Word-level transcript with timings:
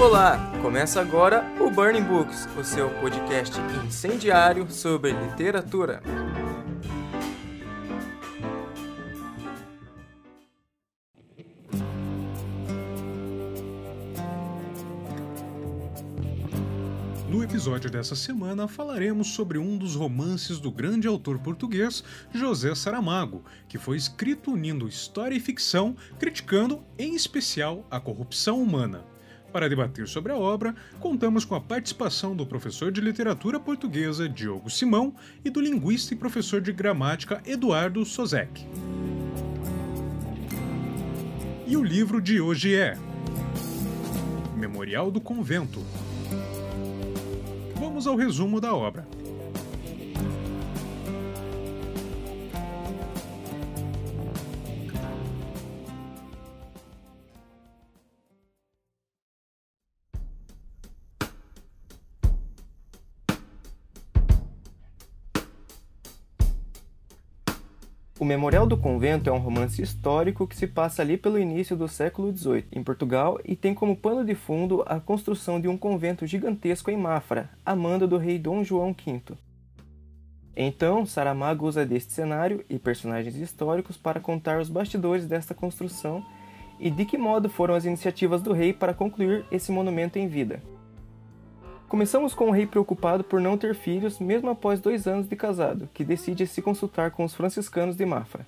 Olá, 0.00 0.38
começa 0.62 0.98
agora 0.98 1.44
o 1.60 1.70
Burning 1.70 2.02
Books, 2.02 2.48
o 2.58 2.64
seu 2.64 2.88
podcast 3.00 3.54
incendiário 3.86 4.66
sobre 4.70 5.12
literatura. 5.12 6.02
No 17.28 17.44
episódio 17.44 17.90
dessa 17.90 18.16
semana 18.16 18.66
falaremos 18.66 19.34
sobre 19.34 19.58
um 19.58 19.76
dos 19.76 19.96
romances 19.96 20.58
do 20.58 20.72
grande 20.72 21.06
autor 21.06 21.38
português 21.38 22.02
José 22.32 22.74
Saramago, 22.74 23.44
que 23.68 23.76
foi 23.76 23.98
escrito 23.98 24.52
unindo 24.52 24.88
história 24.88 25.36
e 25.36 25.40
ficção, 25.40 25.94
criticando 26.18 26.82
em 26.98 27.14
especial 27.14 27.84
a 27.90 28.00
corrupção 28.00 28.62
humana. 28.62 29.09
Para 29.52 29.68
debater 29.68 30.06
sobre 30.06 30.32
a 30.32 30.36
obra, 30.36 30.74
contamos 31.00 31.44
com 31.44 31.54
a 31.54 31.60
participação 31.60 32.36
do 32.36 32.46
professor 32.46 32.92
de 32.92 33.00
literatura 33.00 33.58
portuguesa 33.58 34.28
Diogo 34.28 34.70
Simão 34.70 35.14
e 35.44 35.50
do 35.50 35.60
linguista 35.60 36.14
e 36.14 36.16
professor 36.16 36.60
de 36.60 36.72
gramática 36.72 37.42
Eduardo 37.44 38.04
Sozek. 38.04 38.66
E 41.66 41.76
o 41.76 41.82
livro 41.82 42.20
de 42.20 42.40
hoje 42.40 42.74
é 42.74 42.96
Memorial 44.56 45.10
do 45.10 45.20
Convento, 45.20 45.80
Vamos 47.80 48.06
ao 48.06 48.14
resumo 48.14 48.60
da 48.60 48.74
obra. 48.74 49.06
O 68.20 68.24
Memorial 68.26 68.66
do 68.66 68.76
Convento 68.76 69.30
é 69.30 69.32
um 69.32 69.38
romance 69.38 69.80
histórico 69.80 70.46
que 70.46 70.54
se 70.54 70.66
passa 70.66 71.00
ali 71.00 71.16
pelo 71.16 71.38
início 71.38 71.74
do 71.74 71.88
século 71.88 72.30
XVIII, 72.36 72.66
em 72.70 72.82
Portugal, 72.82 73.40
e 73.42 73.56
tem 73.56 73.72
como 73.72 73.96
pano 73.96 74.22
de 74.22 74.34
fundo 74.34 74.84
a 74.84 75.00
construção 75.00 75.58
de 75.58 75.66
um 75.66 75.74
convento 75.78 76.26
gigantesco 76.26 76.90
em 76.90 76.98
Mafra, 76.98 77.48
a 77.64 77.74
mando 77.74 78.06
do 78.06 78.18
rei 78.18 78.38
Dom 78.38 78.62
João 78.62 78.92
V. 78.92 79.22
Então, 80.54 81.06
Saramago 81.06 81.66
usa 81.66 81.86
deste 81.86 82.12
cenário 82.12 82.62
e 82.68 82.78
personagens 82.78 83.36
históricos 83.36 83.96
para 83.96 84.20
contar 84.20 84.60
os 84.60 84.68
bastidores 84.68 85.24
desta 85.26 85.54
construção 85.54 86.22
e 86.78 86.90
de 86.90 87.06
que 87.06 87.16
modo 87.16 87.48
foram 87.48 87.74
as 87.74 87.86
iniciativas 87.86 88.42
do 88.42 88.52
rei 88.52 88.74
para 88.74 88.92
concluir 88.92 89.46
esse 89.50 89.72
monumento 89.72 90.18
em 90.18 90.28
vida. 90.28 90.60
Começamos 91.90 92.34
com 92.34 92.44
o 92.44 92.50
rei 92.52 92.68
preocupado 92.68 93.24
por 93.24 93.40
não 93.40 93.58
ter 93.58 93.74
filhos, 93.74 94.20
mesmo 94.20 94.48
após 94.48 94.78
dois 94.78 95.08
anos 95.08 95.28
de 95.28 95.34
casado, 95.34 95.88
que 95.92 96.04
decide 96.04 96.46
se 96.46 96.62
consultar 96.62 97.10
com 97.10 97.24
os 97.24 97.34
franciscanos 97.34 97.96
de 97.96 98.06
Mafra. 98.06 98.46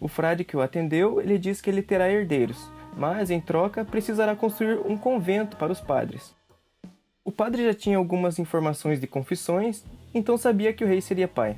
O 0.00 0.08
frade 0.08 0.42
que 0.42 0.56
o 0.56 0.60
atendeu 0.60 1.20
lhe 1.20 1.38
diz 1.38 1.60
que 1.60 1.70
ele 1.70 1.82
terá 1.82 2.10
herdeiros, 2.10 2.68
mas, 2.96 3.30
em 3.30 3.40
troca, 3.40 3.84
precisará 3.84 4.34
construir 4.34 4.80
um 4.84 4.96
convento 4.96 5.56
para 5.56 5.70
os 5.70 5.80
padres. 5.80 6.34
O 7.24 7.30
padre 7.30 7.64
já 7.64 7.72
tinha 7.72 7.96
algumas 7.96 8.40
informações 8.40 9.00
de 9.00 9.06
confissões, 9.06 9.84
então 10.12 10.36
sabia 10.36 10.72
que 10.72 10.82
o 10.82 10.88
rei 10.88 11.00
seria 11.00 11.28
pai. 11.28 11.56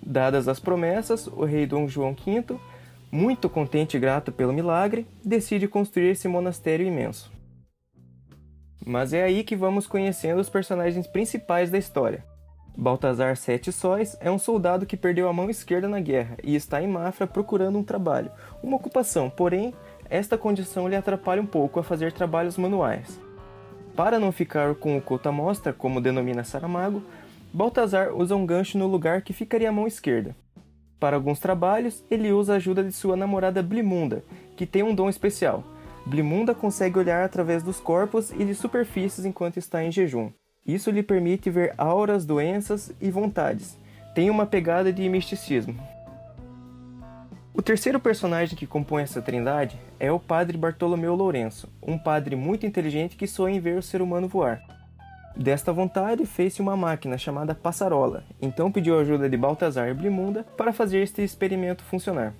Dadas 0.00 0.46
as 0.46 0.60
promessas, 0.60 1.26
o 1.26 1.44
rei 1.44 1.66
Dom 1.66 1.88
João 1.88 2.14
V, 2.14 2.56
muito 3.10 3.50
contente 3.50 3.96
e 3.96 4.00
grato 4.00 4.30
pelo 4.30 4.52
milagre, 4.52 5.08
decide 5.24 5.66
construir 5.66 6.10
esse 6.10 6.28
monastério 6.28 6.86
imenso. 6.86 7.36
Mas 8.88 9.12
é 9.12 9.22
aí 9.22 9.44
que 9.44 9.54
vamos 9.54 9.86
conhecendo 9.86 10.40
os 10.40 10.48
personagens 10.48 11.06
principais 11.06 11.70
da 11.70 11.76
história. 11.76 12.24
Baltazar 12.74 13.36
Sete 13.36 13.70
Sóis 13.70 14.16
é 14.18 14.30
um 14.30 14.38
soldado 14.38 14.86
que 14.86 14.96
perdeu 14.96 15.28
a 15.28 15.32
mão 15.32 15.50
esquerda 15.50 15.86
na 15.86 16.00
guerra 16.00 16.38
e 16.42 16.56
está 16.56 16.82
em 16.82 16.88
Mafra 16.88 17.26
procurando 17.26 17.76
um 17.78 17.84
trabalho, 17.84 18.30
uma 18.62 18.78
ocupação, 18.78 19.28
porém, 19.28 19.74
esta 20.08 20.38
condição 20.38 20.88
lhe 20.88 20.96
atrapalha 20.96 21.42
um 21.42 21.44
pouco 21.44 21.78
a 21.78 21.82
fazer 21.82 22.12
trabalhos 22.12 22.56
manuais. 22.56 23.20
Para 23.94 24.18
não 24.18 24.32
ficar 24.32 24.74
com 24.74 24.96
o 24.96 25.02
coto 25.02 25.28
à 25.28 25.32
mostra, 25.32 25.70
como 25.70 26.00
denomina 26.00 26.42
Saramago, 26.42 27.02
Baltazar 27.52 28.16
usa 28.16 28.34
um 28.36 28.46
gancho 28.46 28.78
no 28.78 28.86
lugar 28.86 29.20
que 29.20 29.34
ficaria 29.34 29.68
a 29.68 29.72
mão 29.72 29.86
esquerda. 29.86 30.34
Para 30.98 31.14
alguns 31.14 31.38
trabalhos, 31.38 32.02
ele 32.10 32.32
usa 32.32 32.54
a 32.54 32.56
ajuda 32.56 32.82
de 32.82 32.92
sua 32.92 33.16
namorada 33.16 33.62
Blimunda, 33.62 34.24
que 34.56 34.64
tem 34.64 34.82
um 34.82 34.94
dom 34.94 35.10
especial– 35.10 35.62
Blimunda 36.08 36.54
consegue 36.54 36.98
olhar 36.98 37.22
através 37.22 37.62
dos 37.62 37.78
corpos 37.78 38.30
e 38.30 38.42
de 38.42 38.54
superfícies 38.54 39.26
enquanto 39.26 39.58
está 39.58 39.84
em 39.84 39.92
jejum. 39.92 40.32
Isso 40.66 40.90
lhe 40.90 41.02
permite 41.02 41.50
ver 41.50 41.74
auras, 41.76 42.24
doenças 42.24 42.90
e 42.98 43.10
vontades. 43.10 43.78
Tem 44.14 44.30
uma 44.30 44.46
pegada 44.46 44.90
de 44.90 45.06
misticismo. 45.06 45.78
O 47.52 47.60
terceiro 47.60 48.00
personagem 48.00 48.56
que 48.56 48.66
compõe 48.66 49.02
essa 49.02 49.20
trindade 49.20 49.78
é 50.00 50.10
o 50.10 50.18
padre 50.18 50.56
Bartolomeu 50.56 51.14
Lourenço, 51.14 51.68
um 51.82 51.98
padre 51.98 52.34
muito 52.34 52.64
inteligente 52.64 53.14
que 53.14 53.26
sonha 53.26 53.56
em 53.56 53.60
ver 53.60 53.76
o 53.76 53.82
ser 53.82 54.00
humano 54.00 54.28
voar. 54.28 54.62
Desta 55.36 55.74
vontade, 55.74 56.24
fez-se 56.24 56.62
uma 56.62 56.76
máquina 56.76 57.18
chamada 57.18 57.54
Passarola, 57.54 58.24
então 58.40 58.72
pediu 58.72 58.98
ajuda 58.98 59.28
de 59.28 59.36
Baltazar 59.36 59.90
e 59.90 59.94
Blimunda 59.94 60.42
para 60.56 60.72
fazer 60.72 61.02
este 61.02 61.22
experimento 61.22 61.84
funcionar. 61.84 62.32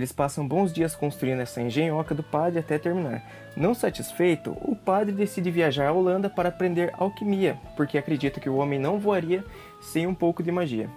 Eles 0.00 0.12
passam 0.12 0.48
bons 0.48 0.72
dias 0.72 0.96
construindo 0.96 1.40
essa 1.40 1.60
engenhoca 1.60 2.14
do 2.14 2.22
padre 2.22 2.58
até 2.58 2.78
terminar. 2.78 3.22
Não 3.54 3.74
satisfeito, 3.74 4.56
o 4.62 4.74
padre 4.74 5.12
decide 5.12 5.50
viajar 5.50 5.88
à 5.88 5.92
Holanda 5.92 6.30
para 6.30 6.48
aprender 6.48 6.90
alquimia, 6.96 7.60
porque 7.76 7.98
acredita 7.98 8.40
que 8.40 8.48
o 8.48 8.56
homem 8.56 8.78
não 8.78 8.98
voaria 8.98 9.44
sem 9.78 10.06
um 10.06 10.14
pouco 10.14 10.42
de 10.42 10.50
magia. 10.50 10.88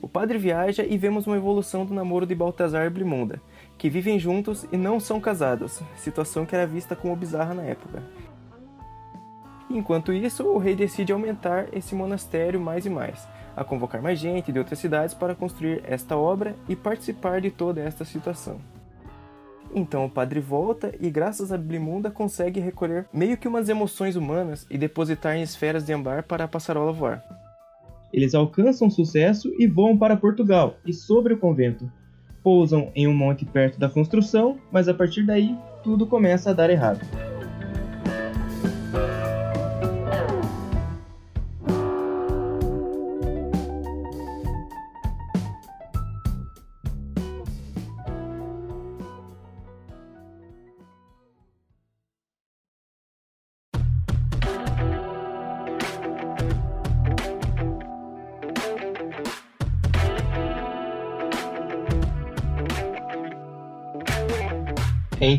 O 0.00 0.08
padre 0.08 0.38
viaja 0.38 0.84
e 0.84 0.98
vemos 0.98 1.24
uma 1.28 1.36
evolução 1.36 1.86
do 1.86 1.94
namoro 1.94 2.26
de 2.26 2.34
Baltazar 2.34 2.84
e 2.84 2.90
Blimunda, 2.90 3.40
que 3.78 3.88
vivem 3.88 4.18
juntos 4.18 4.66
e 4.72 4.76
não 4.76 4.98
são 4.98 5.20
casados, 5.20 5.80
situação 5.94 6.44
que 6.44 6.56
era 6.56 6.66
vista 6.66 6.96
como 6.96 7.14
bizarra 7.14 7.54
na 7.54 7.62
época. 7.62 8.02
Enquanto 9.70 10.12
isso, 10.12 10.44
o 10.48 10.58
rei 10.58 10.74
decide 10.74 11.12
aumentar 11.12 11.68
esse 11.72 11.94
monastério 11.94 12.60
mais 12.60 12.84
e 12.86 12.90
mais, 12.90 13.28
a 13.56 13.64
convocar 13.64 14.02
mais 14.02 14.18
gente 14.18 14.52
de 14.52 14.58
outras 14.58 14.78
cidades 14.78 15.14
para 15.14 15.34
construir 15.34 15.82
esta 15.84 16.16
obra 16.16 16.54
e 16.68 16.76
participar 16.76 17.40
de 17.40 17.50
toda 17.50 17.80
esta 17.80 18.04
situação. 18.04 18.58
Então 19.74 20.04
o 20.04 20.10
padre 20.10 20.40
volta 20.40 20.94
e, 21.00 21.10
graças 21.10 21.50
a 21.50 21.56
Blimunda, 21.56 22.10
consegue 22.10 22.60
recolher 22.60 23.06
meio 23.12 23.36
que 23.36 23.48
umas 23.48 23.68
emoções 23.68 24.16
humanas 24.16 24.66
e 24.70 24.76
depositar 24.76 25.36
em 25.36 25.42
esferas 25.42 25.84
de 25.84 25.92
ambar 25.92 26.24
para 26.24 26.44
a 26.44 26.48
passarola 26.48 26.92
voar. 26.92 27.24
Eles 28.12 28.34
alcançam 28.34 28.90
sucesso 28.90 29.50
e 29.58 29.66
voam 29.66 29.96
para 29.96 30.16
Portugal 30.16 30.76
e 30.84 30.92
sobre 30.92 31.32
o 31.32 31.38
convento. 31.38 31.90
Pousam 32.42 32.90
em 32.94 33.06
um 33.06 33.14
monte 33.14 33.46
perto 33.46 33.78
da 33.78 33.88
construção, 33.88 34.58
mas 34.70 34.88
a 34.88 34.94
partir 34.94 35.24
daí 35.24 35.56
tudo 35.82 36.06
começa 36.06 36.50
a 36.50 36.52
dar 36.52 36.68
errado. 36.68 37.31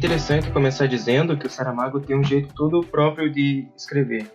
Interessante 0.04 0.52
começar 0.52 0.86
dizendo 0.86 1.38
que 1.38 1.48
o 1.48 1.50
Saramago 1.50 1.98
tem 1.98 2.14
um 2.14 2.26
jeito 2.26 2.54
todo 2.54 2.84
próprio 2.84 3.32
de 3.32 3.66
escrever. 3.74 4.30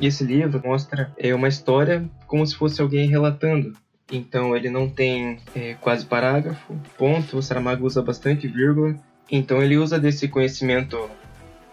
E 0.00 0.06
esse 0.06 0.24
livro 0.24 0.62
mostra 0.64 1.12
é, 1.18 1.34
uma 1.34 1.46
história 1.46 2.10
como 2.26 2.46
se 2.46 2.56
fosse 2.56 2.80
alguém 2.80 3.06
relatando. 3.06 3.74
Então 4.10 4.56
ele 4.56 4.70
não 4.70 4.88
tem 4.88 5.38
é, 5.54 5.74
quase 5.74 6.06
parágrafo, 6.06 6.74
ponto. 6.96 7.36
O 7.36 7.42
Saramago 7.42 7.84
usa 7.84 8.00
bastante 8.00 8.48
vírgula. 8.48 8.96
Então 9.30 9.62
ele 9.62 9.76
usa 9.76 10.00
desse 10.00 10.26
conhecimento 10.26 10.98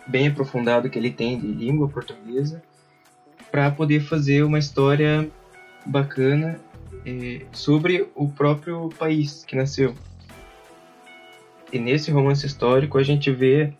bem 0.06 0.28
aprofundado 0.28 0.90
que 0.90 1.00
ele 1.00 1.12
tem 1.12 1.40
de 1.40 1.48
língua 1.48 1.88
portuguesa 1.88 2.62
para 3.50 3.72
poder 3.72 4.02
fazer 4.02 4.44
uma 4.44 4.60
história 4.60 5.32
bacana 5.86 6.60
é, 7.06 7.46
sobre 7.54 8.10
o 8.14 8.28
próprio 8.28 8.90
país 9.00 9.46
que 9.46 9.56
nasceu. 9.56 9.96
E 11.72 11.80
nesse 11.80 12.12
romance 12.12 12.46
histórico 12.46 12.98
a 12.98 13.04
gente 13.04 13.32
vê 13.32 13.74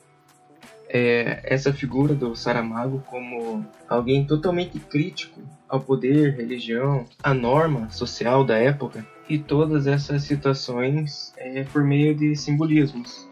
é, 0.90 1.42
essa 1.44 1.74
figura 1.74 2.14
do 2.14 2.36
Saramago 2.36 3.04
como 3.08 3.66
alguém 3.88 4.26
totalmente 4.26 4.80
crítico 4.80 5.42
ao 5.68 5.80
poder, 5.82 6.36
religião, 6.36 7.06
à 7.22 7.34
norma 7.34 7.90
social 7.90 8.44
da 8.44 8.58
época 8.58 9.06
e 9.30 9.38
todas 9.38 9.88
essas 9.88 10.24
situações 10.24 11.34
é, 11.38 11.64
por 11.64 11.84
meio 11.84 12.16
de 12.16 12.36
simbolismos. 12.36 13.30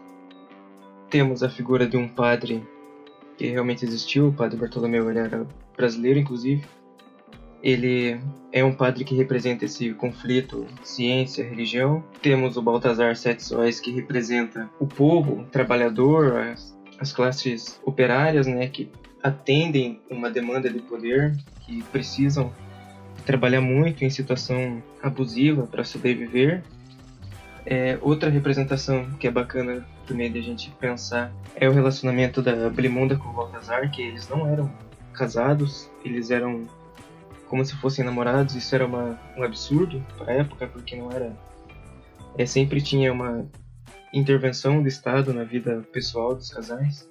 Temos 1.08 1.42
a 1.42 1.48
figura 1.48 1.86
de 1.86 1.96
um 1.96 2.08
padre 2.08 2.62
que 3.36 3.46
realmente 3.48 3.84
existiu. 3.84 4.28
O 4.28 4.32
padre 4.32 4.58
Bartolomeu 4.58 5.08
ele 5.08 5.18
era 5.18 5.46
brasileiro, 5.76 6.18
inclusive. 6.18 6.64
Ele 7.62 8.20
é 8.52 8.64
um 8.64 8.72
padre 8.72 9.04
que 9.04 9.14
representa 9.14 9.64
esse 9.64 9.92
conflito 9.94 10.66
ciência 10.82 11.44
religião. 11.44 12.04
Temos 12.22 12.56
o 12.56 12.62
Baltazar 12.62 13.16
Sete 13.16 13.42
Sóis 13.42 13.80
que 13.80 13.90
representa 13.90 14.68
o 14.78 14.86
povo 14.86 15.40
o 15.40 15.44
trabalhador, 15.44 16.36
as, 16.38 16.76
as 16.98 17.12
classes 17.12 17.80
operárias, 17.84 18.46
né, 18.46 18.68
que 18.68 18.90
atendem 19.22 20.00
uma 20.08 20.30
demanda 20.30 20.70
de 20.70 20.78
poder, 20.78 21.36
que 21.62 21.82
precisam 21.84 22.52
trabalhar 23.24 23.60
muito 23.60 24.04
em 24.04 24.10
situação 24.10 24.82
abusiva 25.02 25.66
para 25.66 25.82
sobreviver. 25.82 26.62
É, 27.64 27.98
outra 28.00 28.30
representação 28.30 29.10
que 29.18 29.26
é 29.26 29.30
bacana 29.30 29.84
também 30.06 30.30
de 30.30 30.38
a 30.38 30.42
gente 30.42 30.70
pensar 30.78 31.32
é 31.56 31.68
o 31.68 31.72
relacionamento 31.72 32.40
da 32.40 32.70
Blimunda 32.70 33.16
com 33.16 33.28
o 33.28 33.32
Baltazar, 33.32 33.90
que 33.90 34.00
eles 34.00 34.28
não 34.28 34.46
eram 34.48 34.70
casados, 35.12 35.90
eles 36.04 36.30
eram 36.30 36.68
como 37.48 37.64
se 37.64 37.74
fossem 37.76 38.04
namorados. 38.04 38.54
Isso 38.54 38.74
era 38.74 38.86
uma, 38.86 39.18
um 39.36 39.42
absurdo 39.42 40.04
para 40.16 40.32
a 40.32 40.34
época, 40.36 40.66
porque 40.66 40.96
não 40.96 41.10
era. 41.10 41.36
É, 42.36 42.44
sempre 42.44 42.80
tinha 42.80 43.12
uma 43.12 43.48
intervenção 44.12 44.82
do 44.82 44.88
Estado 44.88 45.32
na 45.32 45.44
vida 45.44 45.82
pessoal 45.92 46.34
dos 46.34 46.50
casais. 46.50 47.08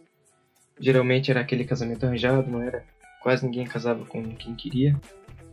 Geralmente 0.79 1.31
era 1.31 1.41
aquele 1.41 1.63
casamento 1.63 2.05
arranjado, 2.05 2.49
não 2.49 2.61
era? 2.61 2.83
Quase 3.21 3.45
ninguém 3.45 3.65
casava 3.65 4.05
com 4.05 4.23
quem 4.35 4.55
queria. 4.55 4.99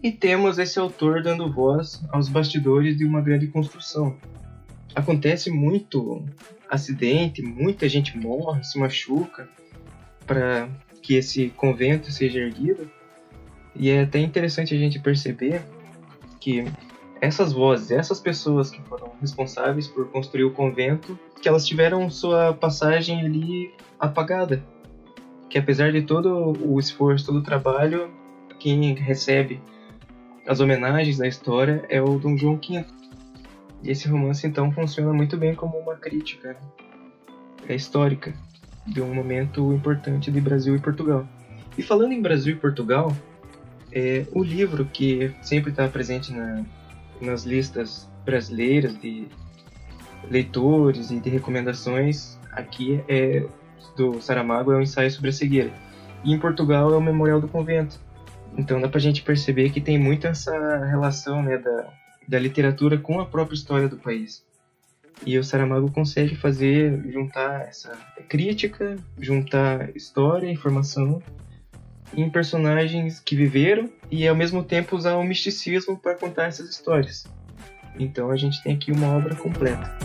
E 0.02 0.10
temos 0.10 0.58
esse 0.58 0.78
autor 0.78 1.22
dando 1.22 1.50
voz 1.50 2.02
aos 2.10 2.28
bastidores 2.28 2.96
de 2.98 3.04
uma 3.04 3.20
grande 3.20 3.46
construção. 3.46 4.16
Acontece 4.94 5.50
muito 5.50 6.24
acidente, 6.68 7.40
muita 7.40 7.88
gente 7.88 8.18
morre, 8.18 8.64
se 8.64 8.78
machuca 8.78 9.48
para 10.26 10.68
que 11.00 11.14
esse 11.14 11.50
convento 11.50 12.10
seja 12.10 12.40
erguido. 12.40 12.90
E 13.74 13.90
é 13.90 14.02
até 14.02 14.18
interessante 14.18 14.74
a 14.74 14.78
gente 14.78 14.98
perceber 14.98 15.62
que 16.40 16.64
essas 17.20 17.52
vozes, 17.52 17.90
essas 17.90 18.20
pessoas 18.20 18.70
que 18.70 18.82
foram 18.82 19.12
responsáveis 19.20 19.86
por 19.86 20.08
construir 20.08 20.44
o 20.44 20.52
convento, 20.52 21.18
que 21.40 21.48
elas 21.48 21.66
tiveram 21.66 22.10
sua 22.10 22.52
passagem 22.52 23.20
ali 23.20 23.72
apagada. 23.98 24.62
Que 25.48 25.58
apesar 25.58 25.92
de 25.92 26.02
todo 26.02 26.56
o 26.60 26.78
esforço, 26.78 27.26
todo 27.26 27.38
o 27.38 27.42
trabalho, 27.42 28.10
quem 28.58 28.94
recebe 28.94 29.60
as 30.46 30.60
homenagens 30.60 31.18
da 31.18 31.28
história 31.28 31.84
é 31.88 32.02
o 32.02 32.18
Dom 32.18 32.36
João 32.36 32.56
V. 32.56 32.84
E 33.82 33.90
esse 33.90 34.08
romance 34.08 34.46
então 34.46 34.72
funciona 34.72 35.12
muito 35.12 35.36
bem 35.36 35.54
como 35.54 35.78
uma 35.78 35.94
crítica 35.94 36.56
é 37.68 37.74
histórica 37.74 38.34
de 38.86 39.00
um 39.00 39.14
momento 39.14 39.72
importante 39.72 40.30
de 40.30 40.40
Brasil 40.40 40.74
e 40.74 40.80
Portugal. 40.80 41.26
E 41.78 41.82
falando 41.82 42.12
em 42.12 42.20
Brasil 42.20 42.54
e 42.56 42.58
Portugal, 42.58 43.14
é, 43.92 44.26
o 44.32 44.42
livro 44.42 44.84
que 44.84 45.32
sempre 45.42 45.70
está 45.70 45.88
presente 45.88 46.32
na, 46.32 46.64
nas 47.20 47.44
listas 47.44 48.08
brasileiras 48.24 48.98
de 49.00 49.26
leitores 50.30 51.10
e 51.10 51.18
de 51.20 51.28
recomendações 51.28 52.38
aqui 52.52 53.02
é 53.08 53.44
do 53.96 54.20
Saramago 54.20 54.72
é 54.72 54.76
o 54.76 54.82
ensaio 54.82 55.10
sobre 55.10 55.30
a 55.30 55.32
cegueira 55.32 55.72
e 56.24 56.32
em 56.32 56.38
Portugal 56.38 56.92
é 56.92 56.96
o 56.96 57.00
Memorial 57.00 57.40
do 57.40 57.48
Convento 57.48 58.00
então 58.56 58.80
dá 58.80 58.88
pra 58.88 59.00
gente 59.00 59.22
perceber 59.22 59.70
que 59.70 59.80
tem 59.80 59.98
muito 59.98 60.26
essa 60.26 60.84
relação 60.84 61.42
né, 61.42 61.58
da, 61.58 61.86
da 62.28 62.38
literatura 62.38 62.98
com 62.98 63.20
a 63.20 63.26
própria 63.26 63.54
história 63.54 63.88
do 63.88 63.96
país. 63.96 64.44
E 65.24 65.38
o 65.38 65.44
Saramago 65.44 65.90
consegue 65.90 66.34
fazer, 66.34 67.00
juntar 67.10 67.62
essa 67.62 67.96
crítica, 68.28 68.96
juntar 69.18 69.94
história, 69.96 70.50
informação 70.50 71.22
em 72.14 72.28
personagens 72.28 73.20
que 73.20 73.34
viveram 73.34 73.88
e 74.10 74.26
ao 74.26 74.34
mesmo 74.34 74.62
tempo 74.62 74.96
usar 74.96 75.16
o 75.16 75.24
misticismo 75.24 75.96
para 75.96 76.14
contar 76.14 76.44
essas 76.44 76.68
histórias. 76.68 77.26
Então 77.98 78.30
a 78.30 78.36
gente 78.36 78.62
tem 78.62 78.74
aqui 78.74 78.92
uma 78.92 79.16
obra 79.16 79.34
completa. 79.34 79.96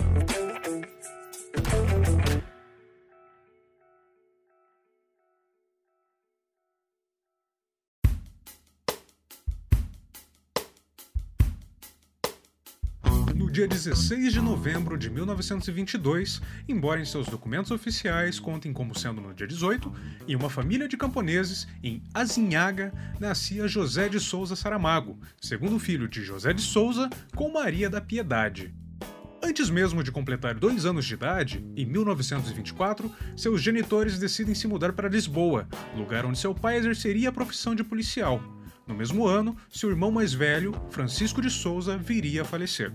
Dia 13.68 13.78
16 13.78 14.32
de 14.32 14.42
novembro 14.42 14.98
de 14.98 15.10
1922, 15.10 16.42
embora 16.70 17.02
em 17.02 17.06
seus 17.06 17.28
documentos 17.28 17.70
oficiais 17.70 18.40
contem 18.40 18.72
como 18.72 18.98
sendo 18.98 19.20
no 19.20 19.34
dia 19.34 19.46
18, 19.46 19.92
em 20.26 20.36
uma 20.36 20.50
família 20.50 20.88
de 20.88 20.96
camponeses 20.96 21.68
em 21.84 22.02
Azinhaga, 22.14 22.94
nascia 23.20 23.68
José 23.68 24.08
de 24.08 24.22
Souza 24.22 24.56
Saramago, 24.56 25.20
segundo 25.42 25.78
filho 25.78 26.08
de 26.08 26.24
José 26.24 26.54
de 26.54 26.62
Souza 26.62 27.10
com 27.36 27.52
Maria 27.52 27.90
da 27.90 28.00
Piedade. 28.00 28.74
Antes 29.44 29.70
mesmo 29.70 30.02
de 30.02 30.12
completar 30.12 30.56
dois 30.56 30.86
anos 30.86 31.06
de 31.06 31.14
idade, 31.14 31.66
em 31.76 31.86
1924, 31.86 33.12
seus 33.36 33.62
genitores 33.62 34.18
decidem 34.18 34.56
se 34.56 34.68
mudar 34.68 34.94
para 34.94 35.10
Lisboa, 35.10 35.68
lugar 35.96 36.26
onde 36.26 36.40
seu 36.40 36.56
pai 36.56 36.78
exerceria 36.78 37.30
a 37.30 37.34
profissão 37.34 37.76
de 37.76 37.84
policial. 37.84 38.42
No 38.88 38.96
mesmo 38.96 39.28
ano, 39.28 39.58
seu 39.70 39.90
irmão 39.90 40.10
mais 40.10 40.34
velho, 40.34 40.74
Francisco 40.90 41.42
de 41.42 41.50
Souza, 41.50 41.98
viria 41.98 42.44
a 42.44 42.46
falecer. 42.46 42.94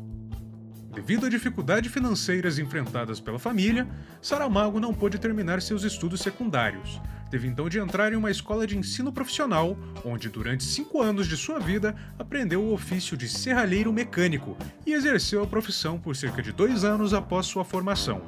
Devido 0.94 1.24
a 1.24 1.30
dificuldades 1.30 1.90
financeiras 1.90 2.58
enfrentadas 2.58 3.18
pela 3.18 3.38
família, 3.38 3.88
Saramago 4.20 4.78
não 4.78 4.92
pôde 4.92 5.18
terminar 5.18 5.62
seus 5.62 5.84
estudos 5.84 6.20
secundários. 6.20 7.00
Teve 7.30 7.48
então 7.48 7.66
de 7.66 7.78
entrar 7.78 8.12
em 8.12 8.16
uma 8.16 8.30
escola 8.30 8.66
de 8.66 8.76
ensino 8.76 9.10
profissional, 9.10 9.74
onde 10.04 10.28
durante 10.28 10.64
cinco 10.64 11.00
anos 11.00 11.26
de 11.26 11.34
sua 11.34 11.58
vida 11.58 11.96
aprendeu 12.18 12.62
o 12.62 12.74
ofício 12.74 13.16
de 13.16 13.26
serralheiro 13.26 13.90
mecânico 13.90 14.54
e 14.86 14.92
exerceu 14.92 15.42
a 15.42 15.46
profissão 15.46 15.98
por 15.98 16.14
cerca 16.14 16.42
de 16.42 16.52
dois 16.52 16.84
anos 16.84 17.14
após 17.14 17.46
sua 17.46 17.64
formação. 17.64 18.20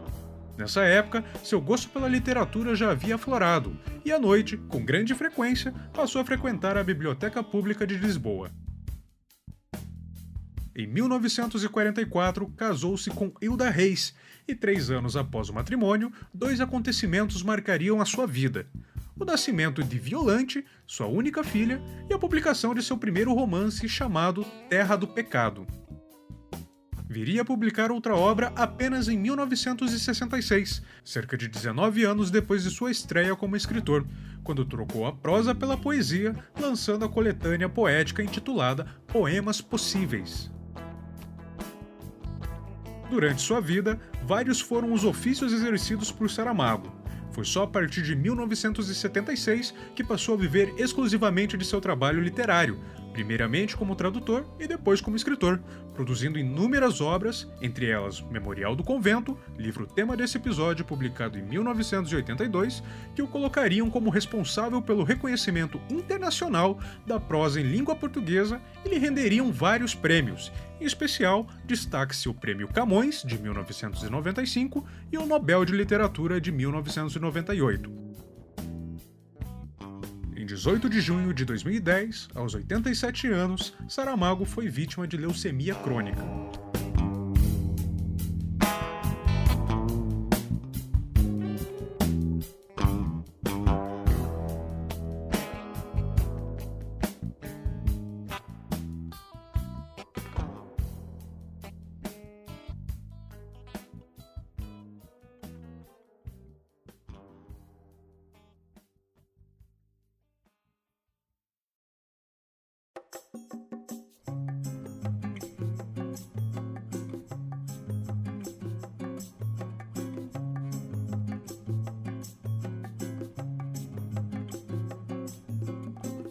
Nessa 0.57 0.85
época, 0.85 1.23
seu 1.43 1.61
gosto 1.61 1.91
pela 1.91 2.09
literatura 2.09 2.75
já 2.75 2.93
havia 2.93 3.17
aflorado, 3.17 3.77
e 4.07 4.11
à 4.11 4.19
noite, 4.19 4.57
com 4.57 4.83
grande 4.83 5.15
frequência, 5.15 5.75
passou 5.93 6.23
a 6.23 6.25
frequentar 6.25 6.79
a 6.79 6.85
Biblioteca 6.85 7.43
Pública 7.43 7.87
de 7.87 7.99
Lisboa. 7.99 8.51
Em 10.77 10.89
1944, 10.89 12.49
casou-se 12.57 13.09
com 13.11 13.33
Hilda 13.41 13.71
Reis, 13.71 14.13
e 14.47 14.57
três 14.57 14.91
anos 14.91 15.17
após 15.17 15.49
o 15.49 15.55
matrimônio, 15.55 16.13
dois 16.33 16.61
acontecimentos 16.61 17.45
marcariam 17.45 18.01
a 18.01 18.05
sua 18.05 18.27
vida: 18.27 18.67
o 19.17 19.25
nascimento 19.25 19.85
de 19.85 19.99
Violante, 20.01 20.65
sua 20.85 21.07
única 21.07 21.45
filha, 21.45 21.81
e 22.11 22.13
a 22.13 22.19
publicação 22.19 22.75
de 22.75 22.83
seu 22.83 22.99
primeiro 22.99 23.33
romance 23.33 23.89
chamado 23.89 24.45
Terra 24.69 24.97
do 24.97 25.07
Pecado. 25.07 25.65
Viria 27.09 27.43
a 27.43 27.45
publicar 27.45 27.93
outra 27.93 28.17
obra 28.17 28.53
apenas 28.57 29.07
em 29.07 29.17
1966, 29.17 30.83
cerca 31.05 31.37
de 31.37 31.47
19 31.47 32.03
anos 32.03 32.33
depois 32.33 32.65
de 32.65 32.71
sua 32.71 32.91
estreia 32.91 33.37
como 33.37 33.55
escritor, 33.55 34.05
quando 34.43 34.65
trocou 34.65 35.07
a 35.07 35.13
prosa 35.13 35.55
pela 35.55 35.77
poesia, 35.77 36.35
lançando 36.59 37.05
a 37.05 37.09
coletânea 37.09 37.69
poética 37.69 38.25
intitulada 38.25 38.87
Poemas 39.07 39.61
Possíveis. 39.61 40.54
Durante 43.11 43.43
sua 43.43 43.61
vida, 43.61 44.01
vários 44.25 44.61
foram 44.61 44.93
os 44.93 45.05
ofícios 45.05 45.53
exercidos 45.53 46.11
por 46.11 46.31
Saramago. 46.31 46.93
Foi 47.33 47.45
só 47.45 47.65
a 47.65 47.67
partir 47.67 48.03
de 48.03 48.15
1976 48.15 49.75
que 49.95 50.05
passou 50.05 50.35
a 50.35 50.39
viver 50.39 50.73
exclusivamente 50.79 51.57
de 51.57 51.65
seu 51.65 51.81
trabalho 51.81 52.21
literário, 52.21 52.79
primeiramente 53.15 53.77
como 53.77 53.95
tradutor 53.95 54.45
e 54.59 54.67
depois 54.67 55.01
como 55.01 55.17
escritor, 55.17 55.63
produzindo 55.95 56.37
inúmeras 56.37 57.01
obras, 57.01 57.49
entre 57.63 57.89
elas 57.89 58.21
Memorial 58.21 58.75
do 58.75 58.83
Convento, 58.83 59.39
livro 59.57 59.87
tema 59.87 60.17
desse 60.17 60.37
episódio 60.37 60.85
publicado 60.85 61.39
em 61.39 61.43
1982, 61.43 62.83
que 63.15 63.23
o 63.23 63.29
colocariam 63.29 63.89
como 63.89 64.11
responsável 64.11 64.83
pelo 64.83 65.05
reconhecimento 65.05 65.81
internacional 65.89 66.79
da 67.07 67.21
prosa 67.21 67.61
em 67.61 67.65
língua 67.65 67.95
portuguesa 67.95 68.61
e 68.85 68.89
lhe 68.89 68.99
renderiam 68.99 69.53
vários 69.53 69.95
prêmios. 69.95 70.53
Em 70.81 70.85
especial, 70.85 71.47
destaque-se 71.65 72.29
o 72.29 72.35
Prêmio 72.35 72.67
Camões, 72.67 73.23
de 73.23 73.39
1995, 73.39 74.85
e 75.13 75.17
o 75.17 75.25
Nobel 75.25 75.65
de 75.65 75.73
Literatura, 75.73 76.41
de 76.41 76.51
1998. 76.51 78.14
Em 80.45 80.47
18 80.47 80.91
de 80.91 81.01
junho 81.01 81.33
de 81.33 81.43
2010, 81.43 82.29
aos 82.35 82.55
87 82.55 83.29
anos, 83.29 83.73
Saramago 83.89 84.45
foi 84.45 84.69
vítima 84.69 85.09
de 85.09 85.17
leucemia 85.17 85.75
crônica. 85.75 86.23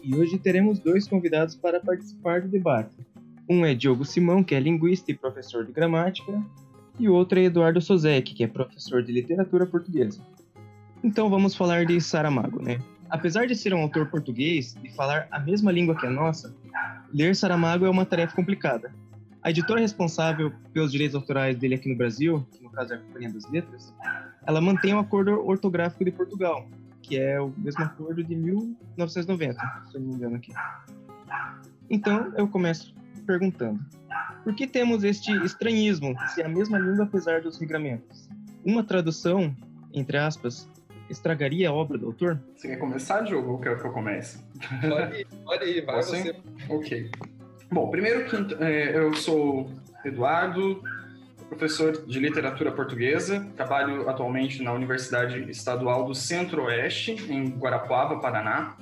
E 0.04 0.14
hoje 0.14 0.38
teremos 0.38 0.78
dois 0.78 1.08
convidados 1.08 1.54
para 1.54 1.80
participar 1.80 2.42
do 2.42 2.48
debate. 2.48 2.94
Um 3.48 3.64
é 3.64 3.74
Diogo 3.74 4.04
Simão, 4.04 4.44
que 4.44 4.54
é 4.54 4.60
linguista 4.60 5.10
e 5.10 5.14
professor 5.14 5.64
de 5.64 5.72
gramática, 5.72 6.42
e 6.98 7.08
o 7.08 7.14
outro 7.14 7.38
é 7.38 7.44
Eduardo 7.44 7.80
Sozek, 7.80 8.34
que 8.34 8.44
é 8.44 8.46
professor 8.46 9.02
de 9.02 9.10
literatura 9.10 9.66
portuguesa. 9.66 10.20
Então 11.02 11.30
vamos 11.30 11.54
falar 11.54 11.86
de 11.86 11.98
Saramago, 12.00 12.62
né? 12.62 12.78
Apesar 13.08 13.46
de 13.46 13.54
ser 13.56 13.72
um 13.72 13.80
autor 13.80 14.06
português 14.06 14.76
e 14.84 14.90
falar 14.90 15.26
a 15.30 15.38
mesma 15.38 15.72
língua 15.72 15.96
que 15.96 16.06
a 16.06 16.10
nossa, 16.10 16.54
ler 17.12 17.34
Saramago 17.34 17.86
é 17.86 17.90
uma 17.90 18.04
tarefa 18.04 18.36
complicada. 18.36 18.92
A 19.42 19.50
editora 19.50 19.80
responsável 19.80 20.52
pelos 20.72 20.92
direitos 20.92 21.14
autorais 21.14 21.56
dele 21.56 21.74
aqui 21.74 21.88
no 21.88 21.96
Brasil, 21.96 22.46
que 22.52 22.62
no 22.62 22.70
caso 22.70 22.92
é 22.92 22.96
a 22.96 22.98
Companhia 23.00 23.30
das 23.30 23.50
Letras, 23.50 23.94
ela 24.46 24.60
mantém 24.60 24.94
o 24.94 24.98
acordo 24.98 25.46
ortográfico 25.46 26.04
de 26.04 26.10
Portugal, 26.10 26.66
que 27.04 27.18
é 27.18 27.38
o 27.38 27.52
mesmo 27.58 27.84
acordo 27.84 28.24
de 28.24 28.34
1990, 28.34 29.60
se 29.90 29.96
eu 29.96 30.00
não 30.00 30.08
me 30.08 30.14
engano 30.14 30.36
aqui. 30.36 30.52
Então, 31.90 32.32
eu 32.36 32.48
começo 32.48 32.94
perguntando: 33.26 33.78
por 34.42 34.54
que 34.54 34.66
temos 34.66 35.04
este 35.04 35.30
estranhismo 35.44 36.16
se 36.28 36.40
é 36.40 36.46
a 36.46 36.48
mesma 36.48 36.78
língua 36.78 37.04
apesar 37.04 37.42
dos 37.42 37.58
regramentos? 37.58 38.28
Uma 38.64 38.82
tradução, 38.82 39.54
entre 39.92 40.16
aspas, 40.16 40.68
estragaria 41.10 41.68
a 41.68 41.72
obra 41.72 41.98
do 41.98 42.06
autor? 42.06 42.40
Você 42.56 42.68
quer 42.68 42.76
começar, 42.76 43.20
Diogo, 43.20 43.52
ou 43.52 43.58
quer 43.58 43.78
que 43.78 43.86
eu 43.86 43.92
comece? 43.92 44.38
Pode 44.80 45.20
ir, 45.20 45.26
pode 45.44 45.64
ir, 45.66 45.84
vai 45.84 45.96
Posso 45.96 46.16
você. 46.16 46.36
Ok. 46.70 47.10
Bom, 47.70 47.90
primeiro 47.90 48.24
que 48.24 48.54
é, 48.64 48.96
eu 48.96 49.12
sou 49.14 49.70
Eduardo, 50.04 50.82
professor 51.54 52.04
de 52.06 52.18
literatura 52.18 52.72
portuguesa, 52.72 53.46
trabalho 53.56 54.08
atualmente 54.08 54.62
na 54.62 54.72
Universidade 54.72 55.50
Estadual 55.50 56.04
do 56.04 56.14
Centro-Oeste, 56.14 57.12
em 57.30 57.48
Guarapuava, 57.50 58.20
Paraná. 58.20 58.76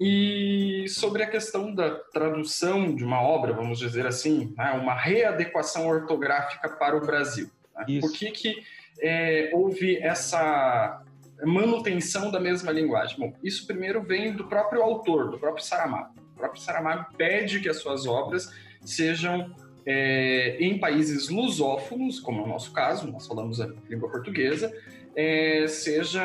E 0.00 0.86
sobre 0.88 1.22
a 1.22 1.26
questão 1.26 1.74
da 1.74 1.90
tradução 1.90 2.94
de 2.94 3.04
uma 3.04 3.22
obra, 3.22 3.52
vamos 3.52 3.78
dizer 3.78 4.06
assim, 4.06 4.52
né, 4.56 4.72
uma 4.72 4.94
readequação 4.94 5.86
ortográfica 5.86 6.68
para 6.68 6.96
o 6.96 7.00
Brasil. 7.00 7.50
Né? 7.74 8.00
Por 8.00 8.12
que, 8.12 8.30
que 8.30 8.62
é, 9.00 9.50
houve 9.54 9.96
essa 9.98 11.02
manutenção 11.44 12.30
da 12.30 12.40
mesma 12.40 12.72
linguagem? 12.72 13.18
Bom, 13.18 13.32
isso 13.42 13.66
primeiro 13.66 14.02
vem 14.02 14.32
do 14.32 14.44
próprio 14.44 14.82
autor, 14.82 15.30
do 15.30 15.38
próprio 15.38 15.64
Saramago. 15.64 16.14
O 16.34 16.36
próprio 16.36 16.60
Saramago 16.60 17.06
pede 17.16 17.60
que 17.60 17.68
as 17.68 17.78
suas 17.78 18.06
obras 18.06 18.52
sejam 18.84 19.54
é, 19.86 20.56
em 20.58 20.78
países 20.78 21.28
lusófonos, 21.28 22.18
como 22.20 22.40
é 22.40 22.44
o 22.44 22.48
nosso 22.48 22.72
caso, 22.72 23.10
nós 23.10 23.26
falamos 23.26 23.60
a 23.60 23.68
língua 23.88 24.10
portuguesa, 24.10 24.72
é, 25.16 25.66
seja 25.68 26.22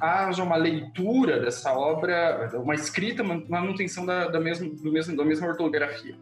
haja 0.00 0.42
uma 0.42 0.56
leitura 0.56 1.38
dessa 1.38 1.72
obra, 1.72 2.50
uma 2.54 2.74
escrita, 2.74 3.22
manutenção 3.22 4.04
da, 4.04 4.28
da, 4.28 4.40
mesma, 4.40 4.68
do 4.68 4.90
mesmo, 4.90 5.16
da 5.16 5.24
mesma 5.24 5.46
ortografia. 5.46 6.16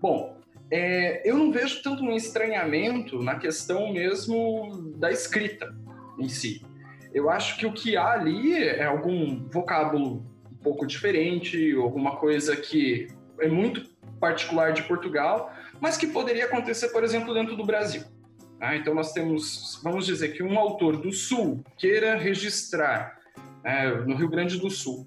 Bom, 0.00 0.36
é, 0.70 1.28
eu 1.28 1.36
não 1.36 1.52
vejo 1.52 1.82
tanto 1.82 2.02
um 2.02 2.12
estranhamento 2.12 3.22
na 3.22 3.36
questão 3.36 3.92
mesmo 3.92 4.92
da 4.96 5.10
escrita 5.10 5.74
em 6.18 6.28
si. 6.28 6.64
Eu 7.12 7.28
acho 7.28 7.58
que 7.58 7.66
o 7.66 7.72
que 7.72 7.96
há 7.96 8.12
ali 8.12 8.54
é 8.54 8.84
algum 8.84 9.48
vocábulo 9.48 10.24
um 10.50 10.56
pouco 10.62 10.86
diferente, 10.86 11.74
alguma 11.74 12.16
coisa 12.16 12.56
que 12.56 13.08
é 13.40 13.48
muito 13.48 13.90
particular 14.20 14.72
de 14.72 14.82
Portugal, 14.82 15.52
mas 15.80 15.96
que 15.96 16.06
poderia 16.06 16.44
acontecer, 16.44 16.88
por 16.88 17.02
exemplo, 17.02 17.32
dentro 17.34 17.56
do 17.56 17.64
Brasil. 17.64 18.02
Ah, 18.60 18.76
então, 18.76 18.94
nós 18.94 19.12
temos, 19.12 19.80
vamos 19.82 20.04
dizer 20.04 20.34
que 20.34 20.42
um 20.42 20.58
autor 20.58 20.98
do 20.98 21.12
Sul 21.12 21.64
queira 21.78 22.16
registrar, 22.16 23.18
é, 23.64 23.90
no 23.90 24.14
Rio 24.14 24.28
Grande 24.28 24.58
do 24.58 24.70
Sul, 24.70 25.06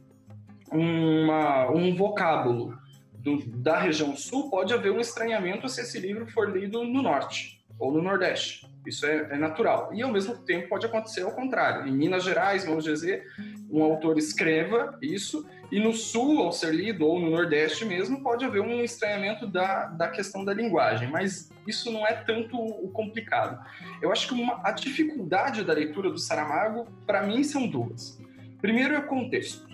uma, 0.72 1.70
um 1.70 1.96
vocábulo 1.96 2.76
do, 3.14 3.46
da 3.46 3.80
região 3.80 4.16
Sul, 4.16 4.50
pode 4.50 4.74
haver 4.74 4.92
um 4.92 5.00
estranhamento 5.00 5.70
se 5.70 5.82
esse 5.82 6.00
livro 6.00 6.26
for 6.26 6.50
lido 6.50 6.84
no 6.84 7.02
Norte 7.04 7.64
ou 7.78 7.92
no 7.92 8.02
Nordeste. 8.02 8.68
Isso 8.86 9.06
é, 9.06 9.28
é, 9.32 9.38
natural. 9.38 9.92
E, 9.94 10.02
ao 10.02 10.12
mesmo 10.12 10.36
tempo, 10.36 10.70
pode 10.70 10.86
acontecer 10.86 11.22
ao 11.22 11.32
contrário. 11.32 11.88
Em 11.88 11.92
Minas 11.92 12.24
Gerais, 12.24 12.66
vamos 12.66 12.84
dizer, 12.84 13.26
um 13.70 13.84
autor 13.84 14.18
escreva 14.18 14.98
isso, 15.02 15.48
e 15.74 15.80
no 15.80 15.92
Sul, 15.92 16.40
ao 16.44 16.52
ser 16.52 16.72
lido, 16.72 17.04
ou 17.04 17.20
no 17.20 17.32
Nordeste 17.32 17.84
mesmo, 17.84 18.22
pode 18.22 18.46
haver 18.46 18.62
um 18.62 18.84
estranhamento 18.84 19.48
da, 19.48 19.86
da 19.86 20.08
questão 20.08 20.46
da 20.46 20.54
linguagem. 20.54 21.10
Mas 21.10 21.50
isso 21.66 21.92
não 21.92 22.06
é 22.06 22.14
tanto 22.14 22.56
o 22.56 22.92
complicado. 22.92 23.60
Eu 24.00 24.12
acho 24.12 24.28
que 24.28 24.36
uma, 24.36 24.62
a 24.64 24.70
dificuldade 24.70 25.64
da 25.64 25.74
leitura 25.74 26.12
do 26.12 26.20
Saramago, 26.20 26.86
para 27.08 27.24
mim, 27.24 27.44
são 27.44 27.68
duas. 27.68 28.22
Primeiro 28.62 28.94
é 28.94 29.00
o 29.00 29.08
contexto. 29.08 29.68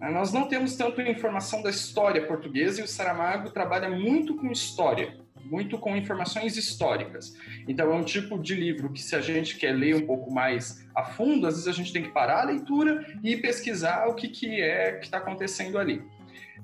Nós 0.00 0.32
não 0.32 0.48
temos 0.48 0.76
tanto 0.76 1.02
informação 1.02 1.62
da 1.62 1.68
história 1.68 2.26
portuguesa 2.26 2.80
e 2.80 2.84
o 2.84 2.88
Saramago 2.88 3.50
trabalha 3.50 3.90
muito 3.90 4.34
com 4.36 4.50
história 4.50 5.21
muito 5.44 5.78
com 5.78 5.96
informações 5.96 6.56
históricas. 6.56 7.36
Então, 7.68 7.92
é 7.92 7.94
um 7.94 8.04
tipo 8.04 8.38
de 8.38 8.54
livro 8.54 8.90
que, 8.92 9.02
se 9.02 9.14
a 9.14 9.20
gente 9.20 9.56
quer 9.56 9.72
ler 9.72 9.96
um 9.96 10.06
pouco 10.06 10.30
mais 10.30 10.86
a 10.94 11.04
fundo, 11.04 11.46
às 11.46 11.54
vezes 11.54 11.68
a 11.68 11.72
gente 11.72 11.92
tem 11.92 12.02
que 12.02 12.10
parar 12.10 12.42
a 12.42 12.44
leitura 12.44 13.06
e 13.22 13.36
pesquisar 13.36 14.06
o 14.08 14.14
que, 14.14 14.28
que 14.28 14.60
é 14.60 14.92
que 14.92 15.04
está 15.04 15.18
acontecendo 15.18 15.78
ali. 15.78 16.02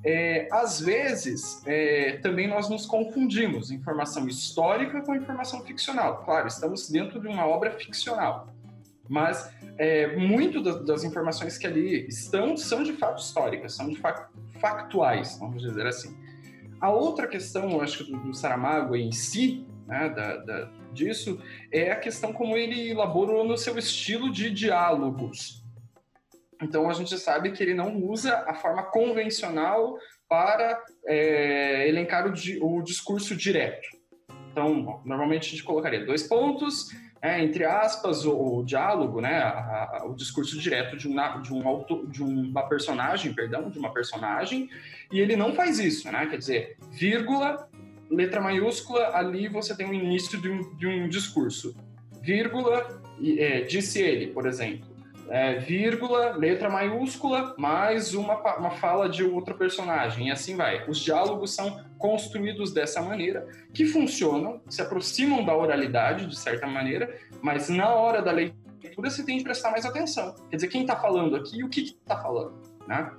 É, 0.05 0.49
às 0.53 0.81
vezes, 0.81 1.61
é, 1.67 2.19
também 2.19 2.47
nós 2.47 2.69
nos 2.69 2.87
confundimos 2.87 3.71
informação 3.71 4.29
histórica 4.29 5.01
com 5.01 5.15
informação 5.15 5.65
ficcional. 5.65 6.23
Claro, 6.25 6.47
estamos 6.47 6.89
dentro 6.89 7.21
de 7.21 7.27
uma 7.27 7.47
obra 7.47 7.73
ficcional, 7.73 8.55
mas 9.09 9.53
é, 9.77 10.17
muito 10.17 10.63
das, 10.63 10.85
das, 10.85 11.05
informações 11.05 11.59
que 11.59 11.67
ali 11.67 12.07
estão 12.07 12.57
são 12.57 12.83
de 12.85 12.93
fato 12.93 13.21
históricas, 13.21 13.75
são 13.75 13.89
de 13.89 13.97
fato 13.97 14.31
factuais, 14.61 15.37
vamos 15.39 15.63
dizer 15.63 15.87
assim. 15.87 16.17
A 16.81 16.91
outra 16.91 17.27
questão, 17.27 17.71
eu 17.71 17.81
acho 17.81 18.05
do, 18.05 18.17
do 18.19 18.35
Saramago 18.35 18.95
em 18.95 19.11
si, 19.13 19.67
né, 19.87 20.09
da, 20.11 20.37
da, 20.37 20.71
disso, 20.93 21.41
é 21.73 21.91
a 21.91 21.97
questão 21.97 22.33
como 22.33 22.57
ele 22.57 22.91
elaborou 22.91 23.45
no 23.45 23.57
seu 23.57 23.79
estilo 23.79 24.31
de 24.31 24.51
diálogos. 24.51 25.65
Então 26.63 26.89
a 26.91 26.93
gente 26.93 27.17
sabe 27.19 27.53
que 27.53 27.63
ele 27.63 27.75
não 27.75 27.97
usa 27.97 28.45
a 28.47 28.55
forma 28.55 28.83
convencional 28.83 29.97
para 30.29 30.83
é, 31.07 31.89
elencar 31.89 32.27
o, 32.27 32.79
o 32.79 32.83
discurso 32.83 33.35
direto. 33.35 33.89
Então, 34.51 35.01
normalmente 35.05 35.49
a 35.49 35.51
gente 35.51 35.63
colocaria 35.63 36.05
dois 36.05 36.25
pontos, 36.25 36.89
é, 37.21 37.43
entre 37.43 37.65
aspas, 37.65 38.25
o, 38.25 38.59
o 38.59 38.65
diálogo, 38.65 39.21
né, 39.21 39.39
a, 39.39 39.99
a, 40.01 40.07
o 40.07 40.15
discurso 40.15 40.59
direto 40.59 40.97
de, 40.97 41.09
uma, 41.09 41.39
de, 41.39 41.53
um 41.53 41.67
auto, 41.67 42.07
de 42.07 42.23
uma 42.23 42.69
personagem, 42.69 43.33
perdão, 43.35 43.71
de 43.71 43.79
uma 43.79 43.93
personagem, 43.93 44.69
e 45.13 45.19
ele 45.21 45.35
não 45.35 45.53
faz 45.55 45.79
isso, 45.79 46.11
né? 46.11 46.27
Quer 46.27 46.39
dizer, 46.39 46.77
vírgula, 46.93 47.69
letra 48.11 48.41
maiúscula, 48.41 49.17
ali 49.17 49.49
você 49.49 49.77
tem 49.77 49.89
o 49.89 49.95
início 49.95 50.41
de 50.41 50.49
um, 50.49 50.77
de 50.77 50.87
um 50.87 51.09
discurso. 51.09 51.75
Vírgula, 52.23 53.03
é, 53.39 53.63
disse 53.63 54.01
ele, 54.01 54.29
por 54.29 54.47
exemplo. 54.47 54.89
É, 55.29 55.59
vírgula, 55.59 56.37
letra 56.37 56.71
maiúscula, 56.71 57.55
mais 57.59 58.15
uma, 58.15 58.37
uma 58.57 58.71
fala 58.71 59.09
de 59.09 59.25
outra 59.25 59.55
personagem, 59.55 60.29
e 60.29 60.31
assim 60.31 60.57
vai. 60.57 60.89
Os 60.89 60.99
diálogos 60.99 61.55
são 61.55 61.81
construídos 61.99 62.73
dessa 62.73 63.03
maneira, 63.03 63.47
que 63.75 63.85
funcionam, 63.85 64.61
se 64.69 64.81
aproximam 64.81 65.45
da 65.45 65.55
oralidade, 65.55 66.27
de 66.27 66.39
certa 66.39 66.67
maneira, 66.67 67.19
mas 67.43 67.69
na 67.69 67.91
hora 67.91 68.23
da 68.23 68.33
leitura 68.33 69.11
você 69.11 69.25
tem 69.25 69.39
que 69.39 69.45
prestar 69.45 69.71
mais 69.71 69.85
atenção. 69.85 70.35
Quer 70.49 70.57
dizer, 70.57 70.69
quem 70.69 70.83
está 70.83 70.97
falando 70.97 71.37
aqui 71.37 71.59
e 71.59 71.65
o 71.65 71.69
que 71.69 71.81
está 71.81 72.17
falando, 72.17 72.55
né? 72.87 73.13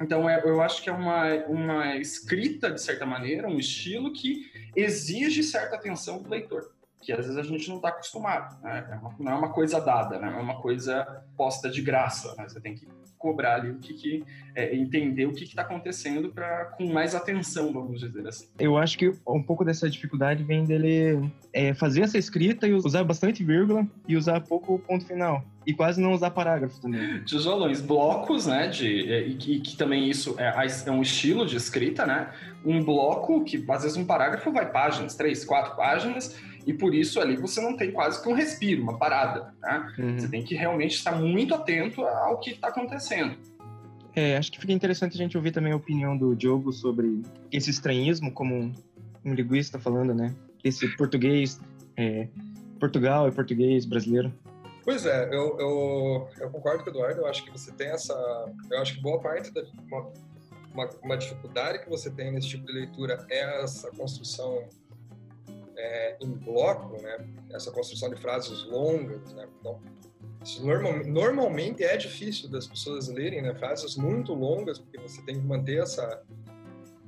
Então, 0.00 0.28
é, 0.28 0.42
eu 0.44 0.60
acho 0.60 0.82
que 0.82 0.90
é 0.90 0.92
uma, 0.92 1.24
uma 1.46 1.96
escrita, 1.96 2.70
de 2.70 2.82
certa 2.82 3.06
maneira, 3.06 3.48
um 3.48 3.58
estilo 3.58 4.12
que 4.12 4.44
exige 4.76 5.42
certa 5.42 5.76
atenção 5.76 6.22
do 6.22 6.28
leitor 6.28 6.76
que 7.06 7.12
às 7.12 7.18
vezes 7.18 7.36
a 7.36 7.42
gente 7.42 7.68
não 7.68 7.76
está 7.76 7.90
acostumado. 7.90 8.60
Né? 8.62 8.84
É 8.90 9.22
não 9.22 9.32
é 9.32 9.34
uma 9.36 9.52
coisa 9.52 9.80
dada, 9.80 10.18
né? 10.18 10.28
é 10.28 10.40
uma 10.40 10.60
coisa 10.60 11.24
posta 11.36 11.70
de 11.70 11.80
graça. 11.80 12.34
Né? 12.36 12.48
Você 12.48 12.60
tem 12.60 12.74
que 12.74 12.88
cobrar 13.18 13.56
ali 13.56 13.70
o 13.70 13.78
que, 13.78 13.94
que 13.94 14.24
é, 14.54 14.74
entender 14.74 15.26
o 15.26 15.32
que 15.32 15.44
está 15.44 15.62
acontecendo 15.62 16.30
para 16.30 16.66
com 16.76 16.92
mais 16.92 17.14
atenção, 17.14 17.72
vamos 17.72 18.00
dizer 18.00 18.26
assim. 18.26 18.46
Eu 18.58 18.76
acho 18.76 18.96
que 18.96 19.12
um 19.26 19.42
pouco 19.42 19.64
dessa 19.64 19.88
dificuldade 19.88 20.42
vem 20.44 20.64
dele 20.64 21.30
é, 21.52 21.74
fazer 21.74 22.02
essa 22.02 22.18
escrita 22.18 22.66
e 22.66 22.72
usar 22.72 23.04
bastante 23.04 23.44
vírgula 23.44 23.86
e 24.06 24.16
usar 24.16 24.40
pouco 24.40 24.78
ponto 24.78 25.06
final 25.06 25.44
e 25.66 25.74
quase 25.74 26.00
não 26.00 26.12
usar 26.12 26.30
parágrafo 26.30 26.80
também. 26.80 27.22
Tijolões, 27.24 27.80
blocos, 27.80 28.46
né, 28.46 28.68
de, 28.68 29.12
é, 29.12 29.26
e 29.26 29.34
que, 29.34 29.60
que, 29.60 29.76
também 29.76 30.08
isso 30.08 30.36
é, 30.38 30.54
é, 30.86 30.90
um 30.90 31.02
estilo 31.02 31.44
de 31.44 31.56
escrita, 31.56 32.06
né, 32.06 32.30
um 32.64 32.82
bloco 32.84 33.42
que 33.42 33.64
às 33.68 33.82
vezes 33.82 33.96
um 33.96 34.04
parágrafo 34.04 34.52
vai 34.52 34.70
páginas, 34.70 35.16
três, 35.16 35.44
quatro 35.44 35.74
páginas, 35.76 36.40
e 36.66 36.74
por 36.74 36.92
isso 36.92 37.20
ali 37.20 37.36
você 37.36 37.60
não 37.60 37.76
tem 37.76 37.92
quase 37.92 38.20
que 38.20 38.28
um 38.28 38.32
respiro, 38.32 38.82
uma 38.82 38.98
parada, 38.98 39.54
né? 39.62 39.94
Uhum. 39.96 40.18
Você 40.18 40.28
tem 40.28 40.42
que 40.42 40.54
realmente 40.54 40.96
estar 40.96 41.12
muito 41.12 41.54
atento 41.54 42.02
ao 42.02 42.40
que 42.40 42.50
está 42.50 42.68
acontecendo. 42.68 43.36
É, 44.14 44.36
acho 44.36 44.50
que 44.50 44.58
fica 44.58 44.72
interessante 44.72 45.14
a 45.14 45.18
gente 45.18 45.36
ouvir 45.36 45.52
também 45.52 45.72
a 45.72 45.76
opinião 45.76 46.16
do 46.16 46.34
Diogo 46.34 46.72
sobre 46.72 47.22
esse 47.52 47.70
estranhismo, 47.70 48.32
como 48.32 48.72
um 49.24 49.34
linguista 49.34 49.78
falando, 49.78 50.12
né? 50.12 50.34
Esse 50.64 50.88
português, 50.96 51.60
é, 51.96 52.26
Portugal 52.80 53.28
é 53.28 53.30
português 53.30 53.84
brasileiro. 53.84 54.32
Pois 54.84 55.04
é, 55.04 55.26
eu, 55.26 55.58
eu, 55.58 56.28
eu, 56.40 56.50
concordo 56.50 56.82
com 56.82 56.90
o 56.90 56.92
Eduardo. 56.92 57.20
Eu 57.20 57.26
acho 57.26 57.44
que 57.44 57.50
você 57.50 57.70
tem 57.72 57.88
essa. 57.88 58.14
Eu 58.70 58.78
acho 58.80 58.94
que 58.94 59.00
boa 59.00 59.20
parte 59.20 59.52
da. 59.52 59.62
Uma, 59.86 60.08
uma, 60.72 60.90
uma 61.02 61.16
dificuldade 61.16 61.80
que 61.80 61.88
você 61.88 62.10
tem 62.10 62.32
nesse 62.32 62.48
tipo 62.48 62.66
de 62.66 62.72
leitura 62.72 63.26
é 63.30 63.62
essa 63.62 63.90
construção 63.90 64.64
é, 65.76 66.16
em 66.20 66.30
bloco, 66.32 67.00
né? 67.00 67.26
Essa 67.52 67.70
construção 67.70 68.10
de 68.10 68.16
frases 68.20 68.64
longas, 68.64 69.32
né? 69.34 69.48
Então, 69.60 69.80
normal, 70.60 71.04
normalmente 71.04 71.84
é 71.84 71.96
difícil 71.96 72.48
das 72.50 72.66
pessoas 72.66 73.08
lerem, 73.08 73.42
né? 73.42 73.54
Frases 73.54 73.96
muito 73.96 74.32
longas, 74.34 74.78
porque 74.78 74.98
você 74.98 75.22
tem 75.22 75.40
que 75.40 75.46
manter 75.46 75.82
essa 75.82 76.22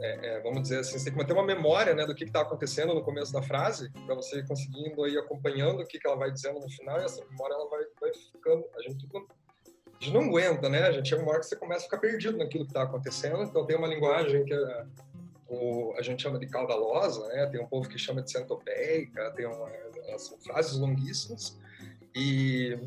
é, 0.01 0.37
é, 0.37 0.41
vamos 0.41 0.63
dizer 0.63 0.79
assim, 0.79 0.97
você 0.97 1.07
tem 1.07 1.13
que 1.13 1.19
manter 1.19 1.33
uma 1.33 1.45
memória 1.45 1.93
né, 1.93 2.07
do 2.07 2.15
que 2.15 2.25
está 2.25 2.43
acontecendo 2.43 2.95
no 2.95 3.03
começo 3.03 3.33
da 3.33 3.43
frase, 3.43 3.91
para 4.07 4.15
você 4.15 4.45
conseguindo 4.45 5.07
ir 5.09 5.19
acompanhando 5.19 5.81
o 5.81 5.87
que, 5.87 5.99
que 5.99 6.07
ela 6.07 6.17
vai 6.17 6.31
dizendo 6.31 6.61
no 6.61 6.71
final, 6.71 7.01
e 7.01 7.05
essa 7.05 7.25
memória 7.25 7.55
ela 7.55 7.69
vai, 7.69 7.85
vai 8.01 8.13
ficando. 8.15 8.65
A 8.77 8.83
gente, 8.83 9.09
a 9.13 10.05
gente 10.05 10.15
não 10.15 10.23
aguenta, 10.23 10.69
né? 10.69 10.85
A 10.85 10.93
gente 10.93 11.09
chega 11.09 11.21
uma 11.21 11.33
hora 11.33 11.41
que 11.41 11.47
você 11.47 11.57
começa 11.57 11.81
a 11.81 11.85
ficar 11.85 11.99
perdido 11.99 12.39
naquilo 12.39 12.65
que 12.65 12.71
está 12.71 12.83
acontecendo, 12.83 13.43
então 13.43 13.67
tem 13.67 13.77
uma 13.77 13.89
linguagem 13.89 14.45
que 14.45 14.55
é, 14.55 14.87
o, 15.49 15.95
a 15.97 16.03
gente 16.03 16.23
chama 16.23 16.39
de 16.39 16.47
caudalosa, 16.47 17.27
né? 17.29 17.47
Tem 17.47 17.61
um 17.61 17.67
povo 17.67 17.89
que 17.89 17.99
chama 17.99 18.23
de 18.23 18.31
centopeica, 18.31 19.31
tem 19.33 19.47
uma, 19.47 19.71
são 20.19 20.39
frases 20.39 20.79
longuíssimas, 20.79 21.59
e 22.15 22.79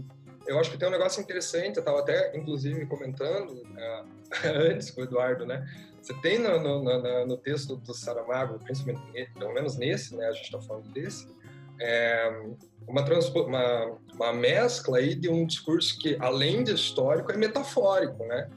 eu 0.48 0.60
acho 0.60 0.72
que 0.72 0.77
tem 0.77 0.88
um 0.88 0.91
negócio 0.91 1.22
interessante, 1.22 1.77
eu 1.77 1.82
estava 1.82 2.00
até, 2.00 2.36
inclusive, 2.36 2.86
comentando 2.86 3.51
uh, 3.51 4.06
antes 4.70 4.91
com 4.91 5.01
o 5.01 5.03
Eduardo, 5.03 5.46
né? 5.46 5.68
Você 6.01 6.13
tem 6.15 6.39
no, 6.39 6.60
no, 6.60 6.84
no, 6.84 7.27
no 7.27 7.38
texto 7.38 7.75
do 7.75 7.94
Saramago, 7.94 8.58
principalmente, 8.60 9.32
pelo 9.38 9.53
menos 9.53 9.77
nesse, 9.77 10.15
né, 10.15 10.27
a 10.27 10.32
gente 10.32 10.46
está 10.46 10.60
falando 10.60 10.91
desse, 10.91 11.27
é 11.80 12.27
uma, 12.88 13.03
uma, 13.03 13.98
uma, 14.13 14.34
mescla 14.34 14.98
aí 14.98 15.15
de 15.15 15.30
um 15.30 15.46
discurso 15.46 15.98
que, 16.00 16.18
além 16.20 16.63
de 16.63 16.74
histórico, 16.74 17.32
é 17.32 17.38
metafórico, 17.38 18.24
né? 18.25 18.50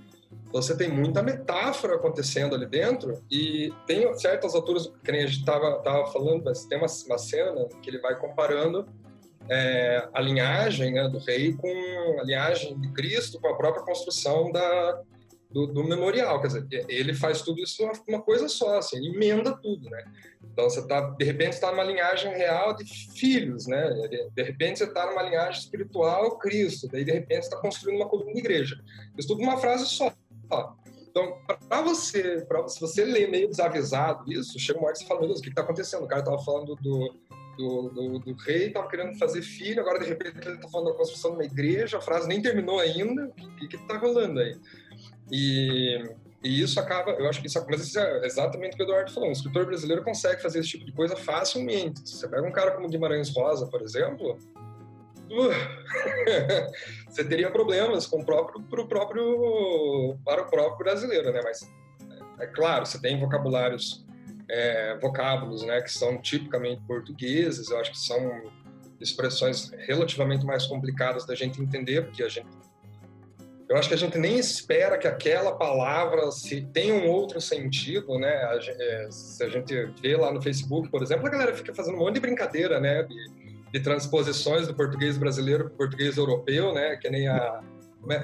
Você 0.55 0.77
tem 0.77 0.89
muita 0.89 1.21
metáfora 1.21 1.97
acontecendo 1.97 2.55
ali 2.55 2.65
dentro 2.65 3.21
e 3.29 3.73
tem 3.89 4.17
certas 4.17 4.55
alturas, 4.55 4.87
que 5.03 5.11
nem 5.11 5.25
a 5.25 5.27
gente 5.27 5.41
estava 5.41 5.83
tava 5.83 6.07
falando, 6.13 6.45
mas 6.45 6.65
tem 6.65 6.79
uma, 6.79 6.87
uma 7.07 7.19
cena 7.19 7.69
que 7.83 7.91
ele 7.91 7.99
vai 7.99 8.17
comparando 8.17 8.87
é, 9.51 10.09
a 10.15 10.21
linhagem 10.21 10.93
né, 10.93 11.09
do 11.09 11.19
rei 11.19 11.55
com 11.55 11.69
a 12.21 12.23
linhagem 12.23 12.81
de 12.81 12.89
Cristo, 12.93 13.41
com 13.41 13.49
a 13.49 13.57
própria 13.57 13.83
construção 13.83 14.53
da, 14.53 15.03
do, 15.51 15.67
do, 15.67 15.83
memorial. 15.83 16.41
Quer 16.41 16.47
dizer, 16.47 16.87
ele 16.89 17.15
faz 17.15 17.43
tudo 17.43 17.61
isso 17.61 17.83
uma, 17.83 17.93
uma 18.09 18.23
coisa 18.23 18.49
só, 18.49 18.79
assim, 18.79 18.97
ele 18.99 19.09
emenda 19.09 19.57
tudo, 19.61 19.91
né? 19.91 20.05
Então 20.53 20.71
você 20.71 20.87
tá, 20.87 21.01
de 21.01 21.25
repente 21.25 21.55
está 21.55 21.73
numa 21.73 21.83
linhagem 21.83 22.33
real 22.33 22.77
de 22.77 22.85
filhos, 23.19 23.67
né? 23.67 23.91
De, 24.33 24.43
repente 24.45 24.79
você 24.79 24.85
está 24.85 25.05
numa 25.07 25.23
linhagem 25.23 25.61
espiritual 25.61 26.39
Cristo, 26.39 26.87
daí 26.87 27.05
de 27.05 27.11
repente 27.11 27.43
está 27.43 27.57
construindo 27.57 27.97
uma 27.97 28.09
coluna 28.09 28.33
de 28.33 28.39
igreja. 28.39 28.81
Isso 29.19 29.27
tudo 29.27 29.41
numa 29.41 29.59
frase 29.59 29.87
só. 29.87 30.13
Então, 31.11 31.39
para 31.69 31.83
você, 31.83 32.45
para 32.49 32.67
se 32.67 32.81
você 32.81 33.05
ler 33.05 33.31
meio 33.31 33.49
desavisado 33.49 34.31
isso, 34.33 34.59
chega 34.59 34.79
uma 34.79 34.87
hora 34.87 34.95
que 34.95 34.99
você 34.99 35.07
fala, 35.07 35.21
meu 35.21 35.29
Deus, 35.29 35.39
o 35.39 35.43
que 35.43 35.49
está 35.49 35.63
acontecendo? 35.63 36.03
O 36.03 36.09
cara 36.09 36.23
estava 36.23 36.43
falando 36.43 36.75
do, 36.75 37.15
do, 37.57 37.89
do, 37.89 38.19
do 38.19 38.33
rei, 38.35 38.67
estava 38.67 38.89
querendo 38.89 39.17
fazer 39.17 39.43
filho, 39.43 39.81
agora 39.81 40.01
de 40.01 40.07
repente 40.07 40.39
ele 40.45 40.57
está 40.57 40.69
falando 40.69 40.91
da 40.91 40.97
construção 40.97 41.31
de 41.31 41.37
uma 41.37 41.45
igreja, 41.45 41.99
a 41.99 42.01
frase 42.01 42.27
nem 42.27 42.43
terminou 42.43 42.81
ainda, 42.81 43.27
o 43.27 43.57
que 43.69 43.77
está 43.77 43.97
rolando 43.97 44.41
aí? 44.41 44.57
E, 45.31 46.03
e 46.43 46.61
isso 46.61 46.79
acaba, 46.81 47.13
eu 47.13 47.29
acho 47.29 47.41
que 47.41 47.47
isso, 47.47 47.65
mas 47.71 47.81
isso 47.81 47.99
é 47.99 48.27
exatamente 48.27 48.75
o 48.75 48.77
que 48.77 48.83
o 48.83 48.87
Eduardo 48.87 49.13
falou. 49.13 49.29
Um 49.29 49.33
escritor 49.33 49.67
brasileiro 49.67 50.03
consegue 50.03 50.43
fazer 50.43 50.59
esse 50.59 50.71
tipo 50.71 50.85
de 50.85 50.93
coisa 50.93 51.17
facilmente. 51.17 52.01
Você 52.09 52.29
pega 52.29 52.47
um 52.47 52.53
cara 52.53 52.73
como 52.73 52.89
Guimarães 52.89 53.31
Rosa, 53.35 53.67
por 53.67 53.81
exemplo, 53.81 54.37
você 57.09 57.25
teria 57.25 57.51
problemas 57.51 58.07
com 58.07 58.21
o 58.21 58.25
próprio, 58.25 58.63
pro 58.63 58.87
próprio, 58.87 60.19
para 60.25 60.43
o 60.43 60.47
próprio 60.47 60.79
brasileiro, 60.79 61.33
né? 61.33 61.41
Mas 61.43 61.69
é, 62.39 62.47
claro, 62.47 62.87
você 62.87 63.01
tem 63.01 63.19
vocabulários, 63.19 64.05
é, 64.49 64.97
vocábulos, 64.99 65.63
né, 65.63 65.81
que 65.81 65.91
são 65.91 66.21
tipicamente 66.21 66.83
portugueses. 66.87 67.71
Eu 67.71 67.79
acho 67.79 67.93
que 67.93 67.99
são 67.99 68.53
expressões 69.01 69.71
relativamente 69.87 70.45
mais 70.45 70.67
complicadas 70.67 71.27
da 71.27 71.35
gente 71.35 71.61
entender, 71.61 72.03
porque 72.03 72.23
a 72.23 72.29
gente 72.29 72.49
eu 73.69 73.77
acho 73.79 73.89
que 73.89 73.95
a 73.95 73.99
gente 73.99 74.19
nem 74.19 74.39
espera 74.39 74.99
que 74.99 75.09
aquela 75.09 75.57
palavra 75.57 76.31
se 76.31 76.61
tenha 76.73 76.95
um 76.95 77.09
outro 77.09 77.41
sentido, 77.41 78.19
né? 78.19 78.29
A 78.29 78.59
é, 78.59 79.09
se 79.11 79.43
a 79.43 79.49
gente 79.49 79.75
vê 80.03 80.17
lá 80.17 80.31
no 80.31 80.43
Facebook, 80.43 80.91
por 80.91 81.03
exemplo, 81.03 81.27
a 81.27 81.31
galera 81.31 81.55
fica 81.55 81.75
fazendo 81.75 81.95
um 81.97 82.01
monte 82.01 82.15
de 82.15 82.21
brincadeira, 82.21 82.79
né? 82.79 83.03
De, 83.05 83.44
de 83.75 83.81
transposições 83.81 84.69
do 84.69 84.75
português 84.75 85.19
brasileiro 85.19 85.65
para 85.65 85.75
o 85.75 85.77
português 85.77 86.17
europeu, 86.17 86.73
né? 86.73 86.97
Que 86.97 87.11
nem 87.11 87.27
a 87.27 87.61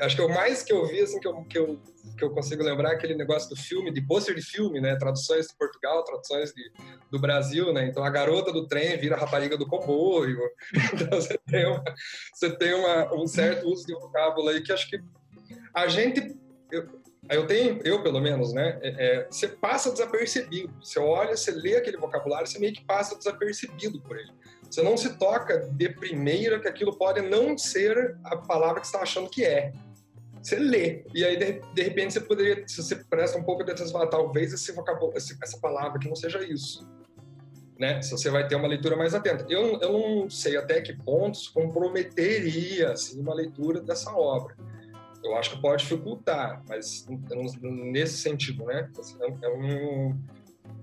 acho 0.02 0.14
que 0.14 0.22
o 0.22 0.28
mais 0.28 0.62
que 0.62 0.72
eu 0.72 0.86
vi 0.86 1.00
assim 1.00 1.18
que 1.18 1.26
eu, 1.26 1.42
que 1.44 1.58
eu 1.58 1.80
que 2.16 2.22
eu 2.22 2.30
consigo 2.30 2.62
lembrar 2.62 2.90
é 2.90 2.94
aquele 2.94 3.14
negócio 3.14 3.48
do 3.48 3.56
filme, 3.56 3.90
de 3.90 4.00
pôster 4.02 4.34
de 4.34 4.42
filme, 4.42 4.80
né? 4.80 4.94
Traduções 4.94 5.46
de 5.48 5.56
Portugal, 5.56 6.04
traduções 6.04 6.52
de, 6.52 6.70
do 7.10 7.18
Brasil, 7.18 7.72
né? 7.72 7.86
Então 7.86 8.04
a 8.04 8.10
garota 8.10 8.52
do 8.52 8.68
trem 8.68 8.96
vira 8.98 9.16
a 9.16 9.18
rapariga 9.18 9.56
do 9.56 9.66
comboio. 9.66 10.38
Então 10.94 11.20
você 11.20 11.36
tem, 11.46 11.66
uma, 11.66 11.82
você 12.32 12.50
tem 12.56 12.74
uma, 12.74 13.14
um 13.14 13.26
certo 13.26 13.66
uso 13.66 13.86
de 13.86 13.94
vocábulo 13.94 14.50
aí 14.50 14.62
que 14.62 14.72
acho 14.72 14.88
que 14.88 15.00
a 15.74 15.88
gente, 15.88 16.38
eu, 16.70 16.86
eu 17.28 17.46
tenho, 17.46 17.80
eu 17.84 18.02
pelo 18.02 18.20
menos, 18.20 18.52
né? 18.52 18.78
É, 18.82 18.88
é, 18.88 19.26
você 19.28 19.48
passa 19.48 19.90
desapercebido. 19.90 20.72
Você 20.80 21.00
olha, 21.00 21.36
você 21.36 21.50
lê 21.50 21.76
aquele 21.76 21.96
vocabulário, 21.96 22.46
você 22.46 22.58
meio 22.58 22.74
que 22.74 22.84
passa 22.84 23.16
desapercebido 23.16 24.00
por 24.02 24.16
ele. 24.16 24.30
Você 24.70 24.82
não 24.82 24.96
se 24.96 25.16
toca 25.18 25.58
de 25.58 25.88
primeira 25.88 26.60
que 26.60 26.68
aquilo 26.68 26.96
pode 26.96 27.20
não 27.22 27.58
ser 27.58 28.16
a 28.22 28.36
palavra 28.36 28.80
que 28.80 28.86
você 28.86 28.92
está 28.96 29.02
achando 29.02 29.28
que 29.28 29.44
é. 29.44 29.72
Você 30.40 30.56
lê. 30.56 31.04
E 31.12 31.24
aí, 31.24 31.36
de, 31.36 31.60
de 31.74 31.82
repente, 31.82 32.14
você 32.14 32.20
poderia, 32.20 32.66
se 32.66 32.82
você 32.82 32.96
presta 32.96 33.36
um 33.36 33.42
pouco 33.42 33.64
de 33.64 33.72
atenção, 33.72 34.08
talvez 34.08 34.52
esse 34.52 34.72
vocabulário, 34.72 35.18
essa 35.18 35.58
palavra 35.58 35.98
que 35.98 36.08
não 36.08 36.14
seja 36.14 36.42
isso. 36.44 36.88
Né? 37.78 38.00
Se 38.00 38.10
você 38.12 38.30
vai 38.30 38.46
ter 38.46 38.54
uma 38.54 38.68
leitura 38.68 38.96
mais 38.96 39.14
atenta. 39.14 39.44
Eu, 39.48 39.80
eu 39.80 39.92
não 39.92 40.30
sei 40.30 40.56
até 40.56 40.80
que 40.80 40.94
pontos 40.94 41.48
comprometeria 41.48 42.92
assim, 42.92 43.20
uma 43.20 43.34
leitura 43.34 43.80
dessa 43.80 44.12
obra 44.12 44.54
eu 45.22 45.36
acho 45.36 45.50
que 45.50 45.60
pode 45.60 45.82
dificultar, 45.82 46.62
mas 46.68 47.06
nesse 47.60 48.18
sentido, 48.18 48.64
né? 48.64 48.90
Eu 49.42 49.58
não, 49.58 50.18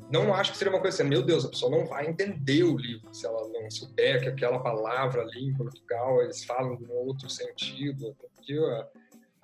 não 0.10 0.34
acho 0.34 0.52
que 0.52 0.58
seria 0.58 0.74
uma 0.74 0.80
coisa 0.80 1.02
assim, 1.02 1.10
meu 1.10 1.22
Deus, 1.22 1.46
a 1.46 1.50
pessoa 1.50 1.70
não 1.70 1.86
vai 1.86 2.08
entender 2.08 2.64
o 2.64 2.78
livro 2.78 3.14
se 3.14 3.26
ela 3.26 3.48
não 3.50 3.70
souber 3.70 4.22
que 4.22 4.30
aquela 4.30 4.60
palavra 4.60 5.22
ali 5.22 5.48
em 5.48 5.54
Portugal 5.54 6.22
eles 6.22 6.46
falam 6.46 6.78
de 6.78 6.86
um 6.86 6.92
outro 6.92 7.30
sentido, 7.30 8.16
porque 8.20 8.54
a, 8.54 8.88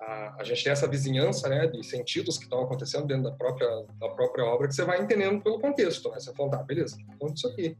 a, 0.00 0.36
a 0.40 0.44
gente 0.44 0.64
tem 0.64 0.72
essa 0.72 0.88
vizinhança, 0.88 1.48
né, 1.48 1.66
de 1.66 1.84
sentidos 1.84 2.38
que 2.38 2.44
estão 2.44 2.62
acontecendo 2.62 3.06
dentro 3.06 3.24
da 3.24 3.32
própria 3.32 3.68
da 4.00 4.08
própria 4.08 4.44
obra 4.44 4.66
que 4.66 4.74
você 4.74 4.84
vai 4.84 5.02
entendendo 5.02 5.42
pelo 5.42 5.60
contexto, 5.60 6.10
né? 6.10 6.18
Você 6.18 6.32
fala, 6.34 6.50
tá, 6.50 6.62
beleza, 6.62 6.96
conta 7.18 7.34
isso 7.34 7.48
aqui. 7.48 7.76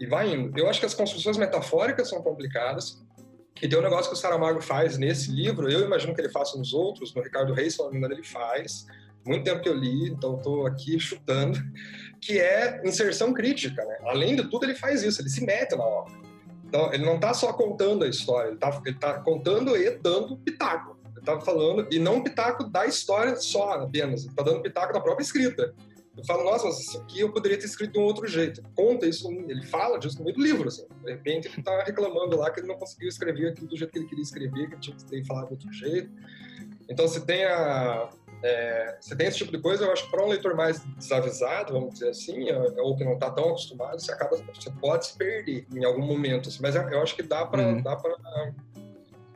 E 0.00 0.06
vai 0.06 0.32
indo. 0.32 0.56
Eu 0.56 0.68
acho 0.68 0.78
que 0.78 0.86
as 0.86 0.94
construções 0.94 1.36
metafóricas 1.36 2.08
são 2.08 2.22
complicadas, 2.22 3.04
que 3.54 3.66
tem 3.66 3.76
um 3.76 3.82
negócio 3.82 4.08
que 4.08 4.16
o 4.16 4.20
Saramago 4.20 4.60
faz 4.60 4.96
nesse 4.96 5.32
livro, 5.32 5.68
eu 5.68 5.84
imagino 5.84 6.14
que 6.14 6.20
ele 6.20 6.28
faça 6.28 6.56
nos 6.56 6.72
outros, 6.72 7.12
no 7.12 7.20
Ricardo 7.20 7.52
Reis, 7.52 7.74
se 7.74 7.80
não 7.80 7.90
me 7.90 7.98
engano, 7.98 8.14
ele 8.14 8.22
faz. 8.22 8.86
Muito 9.28 9.44
tempo 9.44 9.60
que 9.60 9.68
eu 9.68 9.74
li, 9.74 10.08
então 10.08 10.38
estou 10.38 10.66
aqui 10.66 10.98
chutando, 10.98 11.58
que 12.18 12.40
é 12.40 12.80
inserção 12.82 13.34
crítica. 13.34 13.84
Né? 13.84 13.98
Além 14.04 14.34
de 14.34 14.48
tudo, 14.48 14.64
ele 14.64 14.74
faz 14.74 15.02
isso, 15.02 15.20
ele 15.20 15.28
se 15.28 15.44
mete 15.44 15.76
na 15.76 15.84
obra. 15.84 16.14
Então, 16.64 16.92
ele 16.94 17.04
não 17.04 17.16
está 17.16 17.34
só 17.34 17.52
contando 17.52 18.04
a 18.04 18.08
história, 18.08 18.48
ele 18.48 18.56
está 18.56 18.72
tá 18.98 19.20
contando 19.20 19.76
e 19.76 19.90
dando 19.98 20.34
pitaco. 20.38 20.96
Ele 21.10 21.18
está 21.20 21.38
falando, 21.40 21.86
e 21.90 21.98
não 21.98 22.22
pitaco 22.22 22.64
da 22.64 22.86
história 22.86 23.36
só 23.36 23.72
apenas, 23.72 24.22
ele 24.22 24.30
está 24.30 24.42
dando 24.42 24.62
pitaco 24.62 24.94
da 24.94 25.00
própria 25.00 25.22
escrita. 25.22 25.74
Eu 26.16 26.24
falo, 26.24 26.42
nossa, 26.44 26.64
mas 26.64 26.80
isso 26.80 26.98
aqui 26.98 27.20
eu 27.20 27.30
poderia 27.30 27.58
ter 27.58 27.66
escrito 27.66 27.92
de 27.92 27.98
um 27.98 28.02
outro 28.04 28.26
jeito. 28.26 28.62
Conta 28.74 29.06
isso, 29.06 29.30
ele 29.46 29.64
fala 29.66 29.98
disso 29.98 30.18
no 30.18 30.24
meio 30.24 30.36
do 30.36 30.42
livro, 30.42 30.68
assim. 30.68 30.86
De 31.04 31.12
repente 31.12 31.48
ele 31.48 31.58
está 31.58 31.84
reclamando 31.84 32.36
lá 32.36 32.50
que 32.50 32.60
ele 32.60 32.66
não 32.66 32.76
conseguiu 32.76 33.08
escrever 33.08 33.50
aquilo 33.50 33.68
do 33.68 33.76
jeito 33.76 33.92
que 33.92 33.98
ele 33.98 34.08
queria 34.08 34.22
escrever, 34.22 34.68
que 34.68 34.74
ele 34.74 34.80
tinha 34.80 34.96
que 34.96 35.04
ter 35.04 35.24
falado 35.26 35.48
de 35.48 35.52
outro 35.52 35.72
jeito. 35.72 36.10
Então, 36.88 37.06
se 37.06 37.24
tem 37.24 37.44
a, 37.44 38.08
é, 38.42 38.96
você 39.00 39.16
tem 39.16 39.26
esse 39.26 39.38
tipo 39.38 39.50
de 39.50 39.60
coisa, 39.60 39.84
eu 39.84 39.92
acho 39.92 40.04
que 40.04 40.10
para 40.10 40.24
um 40.24 40.28
leitor 40.28 40.54
mais 40.54 40.80
desavisado, 40.96 41.72
vamos 41.72 41.94
dizer 41.94 42.10
assim, 42.10 42.48
é, 42.48 42.56
ou 42.80 42.96
que 42.96 43.04
não 43.04 43.14
está 43.14 43.30
tão 43.30 43.48
acostumado, 43.50 44.00
você 44.00 44.12
acaba, 44.12 44.36
você 44.36 44.70
pode 44.80 45.06
se 45.06 45.16
perder 45.16 45.66
em 45.74 45.84
algum 45.84 46.02
momento. 46.02 46.48
Assim, 46.48 46.60
mas 46.62 46.76
eu 46.76 47.02
acho 47.02 47.16
que 47.16 47.22
dá 47.22 47.44
para 47.46 47.66
uhum. 47.66 47.82
dá 47.82 47.96
para 47.96 48.16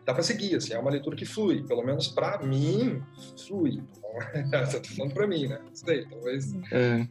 dá 0.05 0.13
para 0.13 0.23
seguir, 0.23 0.57
assim, 0.57 0.75
é 0.75 0.79
uma 0.79 0.91
leitura 0.91 1.17
que 1.17 1.25
flui, 1.25 1.65
pelo 1.65 1.83
menos 1.83 2.09
para 2.09 2.39
mim 2.39 3.03
flui. 3.47 3.83
Você 4.67 4.81
tá 4.81 4.89
falando 4.97 5.15
pra 5.15 5.27
mim, 5.27 5.47
né? 5.47 5.59
Não 5.65 5.75
sei, 5.75 6.07
talvez. 6.07 6.53
É, 6.71 7.07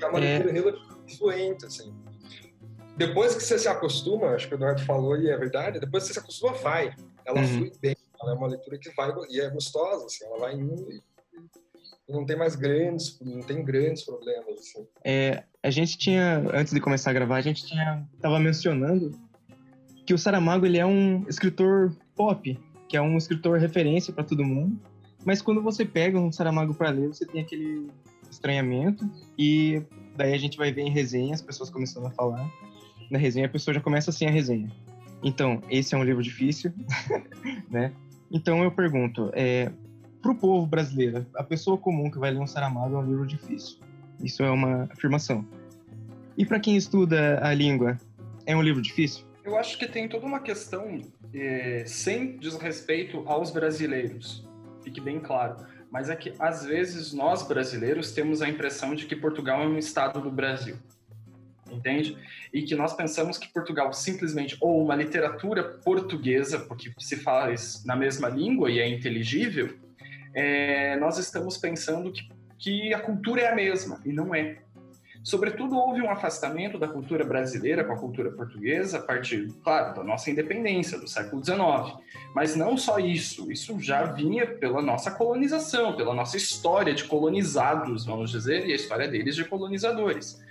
é 0.00 0.06
uma 0.06 0.18
leitura 0.18 0.50
é... 0.50 0.52
relativamente 0.52 1.18
fluente, 1.18 1.66
assim. 1.66 1.94
Depois 2.96 3.34
que 3.34 3.42
você 3.42 3.58
se 3.58 3.68
acostuma, 3.68 4.34
acho 4.34 4.46
que 4.46 4.54
o 4.54 4.56
Eduardo 4.56 4.84
falou 4.84 5.16
e 5.16 5.30
é 5.30 5.36
verdade, 5.36 5.80
depois 5.80 6.02
que 6.02 6.08
você 6.08 6.14
se 6.14 6.18
acostuma, 6.20 6.52
vai. 6.52 6.94
Ela 7.24 7.40
uhum. 7.40 7.48
flui 7.48 7.72
bem. 7.80 7.96
Ela 8.20 8.32
é 8.32 8.34
uma 8.34 8.46
leitura 8.46 8.78
que 8.78 8.90
vai 8.90 9.10
e 9.30 9.40
é 9.40 9.50
gostosa, 9.50 10.04
assim, 10.06 10.24
ela 10.26 10.38
vai 10.38 10.54
indo 10.54 10.92
e 10.92 11.02
não 12.12 12.26
tem 12.26 12.36
mais 12.36 12.54
grandes, 12.54 13.18
não 13.20 13.40
tem 13.40 13.64
grandes 13.64 14.04
problemas, 14.04 14.58
assim. 14.58 14.86
É, 15.04 15.42
a 15.62 15.70
gente 15.70 15.96
tinha, 15.96 16.44
antes 16.52 16.72
de 16.72 16.80
começar 16.80 17.10
a 17.10 17.12
gravar, 17.14 17.36
a 17.36 17.40
gente 17.40 17.66
tinha, 17.66 18.06
tava 18.20 18.38
mencionando 18.38 19.10
que 20.04 20.12
o 20.12 20.18
Saramago, 20.18 20.66
ele 20.66 20.78
é 20.78 20.86
um 20.86 21.24
escritor 21.28 21.96
pop, 22.14 22.58
que 22.88 22.96
é 22.96 23.00
um 23.00 23.16
escritor 23.16 23.58
referência 23.58 24.12
para 24.12 24.24
todo 24.24 24.44
mundo. 24.44 24.78
Mas 25.24 25.40
quando 25.40 25.62
você 25.62 25.84
pega 25.84 26.18
um 26.18 26.30
Saramago 26.30 26.74
para 26.74 26.90
ler, 26.90 27.08
você 27.08 27.24
tem 27.24 27.40
aquele 27.40 27.88
estranhamento 28.30 29.08
e 29.38 29.82
daí 30.16 30.34
a 30.34 30.38
gente 30.38 30.56
vai 30.56 30.72
ver 30.72 30.82
em 30.82 30.90
resenha 30.90 31.34
as 31.34 31.42
pessoas 31.42 31.70
começando 31.70 32.06
a 32.06 32.10
falar. 32.10 32.50
Na 33.10 33.18
resenha 33.18 33.46
a 33.46 33.48
pessoa 33.48 33.72
já 33.72 33.80
começa 33.80 34.10
assim 34.10 34.26
a 34.26 34.30
resenha. 34.30 34.70
Então, 35.22 35.62
esse 35.70 35.94
é 35.94 35.98
um 35.98 36.02
livro 36.02 36.22
difícil, 36.22 36.72
né? 37.70 37.92
Então 38.30 38.64
eu 38.64 38.72
pergunto, 38.72 39.30
é, 39.34 39.70
para 40.22 40.30
o 40.30 40.34
povo 40.36 40.66
brasileiro, 40.66 41.26
a 41.34 41.42
pessoa 41.42 41.76
comum 41.76 42.08
que 42.08 42.18
vai 42.18 42.30
ler 42.30 42.38
um 42.38 42.46
Saramago 42.46 42.94
é 42.94 42.98
um 42.98 43.04
livro 43.04 43.26
difícil. 43.26 43.78
Isso 44.22 44.42
é 44.42 44.50
uma 44.50 44.88
afirmação. 44.92 45.44
E 46.38 46.46
para 46.46 46.60
quem 46.60 46.76
estuda 46.76 47.44
a 47.44 47.52
língua, 47.52 47.98
é 48.46 48.56
um 48.56 48.62
livro 48.62 48.80
difícil? 48.80 49.24
Eu 49.44 49.58
acho 49.58 49.76
que 49.76 49.86
tem 49.86 50.08
toda 50.08 50.24
uma 50.24 50.38
questão 50.38 51.02
é, 51.34 51.82
sem 51.86 52.36
desrespeito 52.36 53.24
aos 53.26 53.50
brasileiros, 53.50 54.46
fique 54.82 55.00
bem 55.00 55.18
claro. 55.18 55.56
Mas 55.90 56.08
é 56.08 56.16
que 56.16 56.32
às 56.38 56.64
vezes 56.64 57.12
nós 57.12 57.42
brasileiros 57.46 58.12
temos 58.12 58.40
a 58.40 58.48
impressão 58.48 58.94
de 58.94 59.04
que 59.04 59.16
Portugal 59.16 59.60
é 59.62 59.66
um 59.66 59.76
estado 59.76 60.20
do 60.20 60.30
Brasil 60.30 60.76
entende? 61.70 62.16
E 62.52 62.62
que 62.62 62.74
nós 62.74 62.92
pensamos 62.92 63.38
que 63.38 63.48
Portugal 63.48 63.92
simplesmente, 63.92 64.56
ou 64.60 64.84
uma 64.84 64.94
literatura 64.94 65.64
portuguesa, 65.64 66.58
porque 66.58 66.92
se 66.98 67.16
faz 67.16 67.82
na 67.84 67.96
mesma 67.96 68.28
língua 68.28 68.70
e 68.70 68.78
é 68.78 68.88
inteligível, 68.88 69.74
é, 70.34 70.96
nós 70.96 71.18
estamos 71.18 71.56
pensando 71.56 72.12
que, 72.12 72.28
que 72.58 72.94
a 72.94 73.00
cultura 73.00 73.42
é 73.42 73.48
a 73.48 73.54
mesma, 73.54 74.00
e 74.04 74.12
não 74.12 74.34
é. 74.34 74.58
Sobretudo, 75.24 75.76
houve 75.76 76.02
um 76.02 76.10
afastamento 76.10 76.78
da 76.78 76.88
cultura 76.88 77.24
brasileira 77.24 77.84
com 77.84 77.92
a 77.92 77.98
cultura 77.98 78.32
portuguesa 78.32 78.98
a 78.98 79.02
partir, 79.02 79.52
claro, 79.62 79.94
da 79.94 80.02
nossa 80.02 80.30
independência, 80.30 80.98
do 80.98 81.06
século 81.06 81.44
XIX. 81.44 81.60
Mas 82.34 82.56
não 82.56 82.76
só 82.76 82.98
isso, 82.98 83.50
isso 83.52 83.78
já 83.78 84.02
vinha 84.02 84.46
pela 84.46 84.82
nossa 84.82 85.12
colonização, 85.12 85.94
pela 85.94 86.12
nossa 86.12 86.36
história 86.36 86.92
de 86.92 87.04
colonizados, 87.04 88.04
vamos 88.04 88.32
dizer, 88.32 88.66
e 88.66 88.72
a 88.72 88.74
história 88.74 89.06
deles 89.06 89.36
de 89.36 89.44
colonizadores. 89.44 90.42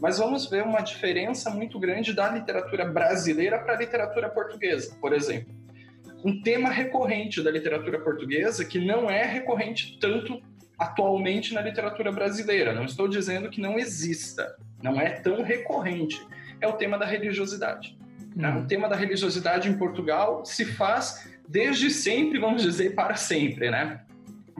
Mas 0.00 0.18
vamos 0.18 0.48
ver 0.48 0.62
uma 0.62 0.80
diferença 0.80 1.50
muito 1.50 1.78
grande 1.80 2.14
da 2.14 2.30
literatura 2.30 2.84
brasileira 2.84 3.58
para 3.58 3.74
a 3.74 3.76
literatura 3.76 4.28
portuguesa, 4.28 4.96
por 5.00 5.12
exemplo. 5.12 5.59
Um 6.24 6.42
tema 6.42 6.70
recorrente 6.70 7.42
da 7.42 7.50
literatura 7.50 7.98
portuguesa 8.00 8.64
que 8.64 8.78
não 8.78 9.10
é 9.10 9.24
recorrente 9.24 9.98
tanto 10.00 10.42
atualmente 10.78 11.52
na 11.52 11.60
literatura 11.60 12.10
brasileira. 12.10 12.72
Não 12.72 12.84
estou 12.84 13.06
dizendo 13.06 13.50
que 13.50 13.60
não 13.60 13.78
exista, 13.78 14.56
não 14.82 15.00
é 15.00 15.10
tão 15.10 15.42
recorrente. 15.42 16.20
É 16.60 16.66
o 16.66 16.72
tema 16.72 16.98
da 16.98 17.06
religiosidade. 17.06 17.96
Né? 18.34 18.50
Uhum. 18.50 18.62
O 18.62 18.66
tema 18.66 18.88
da 18.88 18.96
religiosidade 18.96 19.68
em 19.68 19.76
Portugal 19.76 20.44
se 20.44 20.64
faz 20.64 21.28
desde 21.48 21.90
sempre, 21.90 22.38
vamos 22.38 22.62
dizer, 22.62 22.94
para 22.94 23.16
sempre, 23.16 23.70
né? 23.70 24.00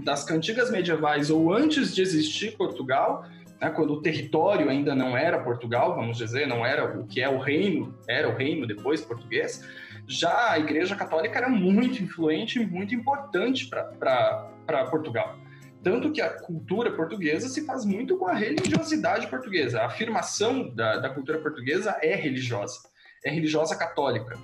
Das 0.05 0.25
cantigas 0.25 0.71
medievais 0.71 1.31
ou 1.31 1.53
antes 1.53 1.95
de 1.95 2.03
existir 2.03 2.57
Portugal, 2.57 3.25
né, 3.61 3.71
quando 3.71 3.93
o 3.93 4.03
território 4.03 4.69
ainda 4.69 4.95
não 4.95 5.17
era 5.17 5.39
Portugal, 5.39 5.95
vamos 5.95 6.17
dizer, 6.17 6.47
não 6.47 6.65
era 6.65 6.99
o 6.99 7.07
que 7.07 7.21
é 7.21 7.29
o 7.29 7.39
reino, 7.39 7.95
era 8.09 8.29
o 8.29 8.35
reino 8.35 8.67
depois 8.67 9.03
português, 9.03 9.63
já 10.11 10.51
a 10.51 10.59
Igreja 10.59 10.97
Católica 10.97 11.39
era 11.39 11.49
muito 11.49 12.03
influente 12.03 12.59
e 12.59 12.67
muito 12.67 12.93
importante 12.93 13.69
para 13.69 14.85
Portugal. 14.91 15.39
Tanto 15.85 16.11
que 16.11 16.21
a 16.21 16.29
cultura 16.29 16.91
portuguesa 16.91 17.49
se 17.49 17.65
faz 17.65 17.85
muito 17.85 18.19
com 18.19 18.27
a 18.27 18.35
religiosidade 18.35 19.29
portuguesa. 19.29 19.81
A 19.81 19.87
afirmação 19.87 20.69
da, 20.75 20.99
da 20.99 21.11
cultura 21.11 21.39
portuguesa 21.39 21.97
é 22.03 22.17
religiosa, 22.17 22.81
é 23.25 23.31
religiosa 23.31 23.77
católica. 23.77 24.37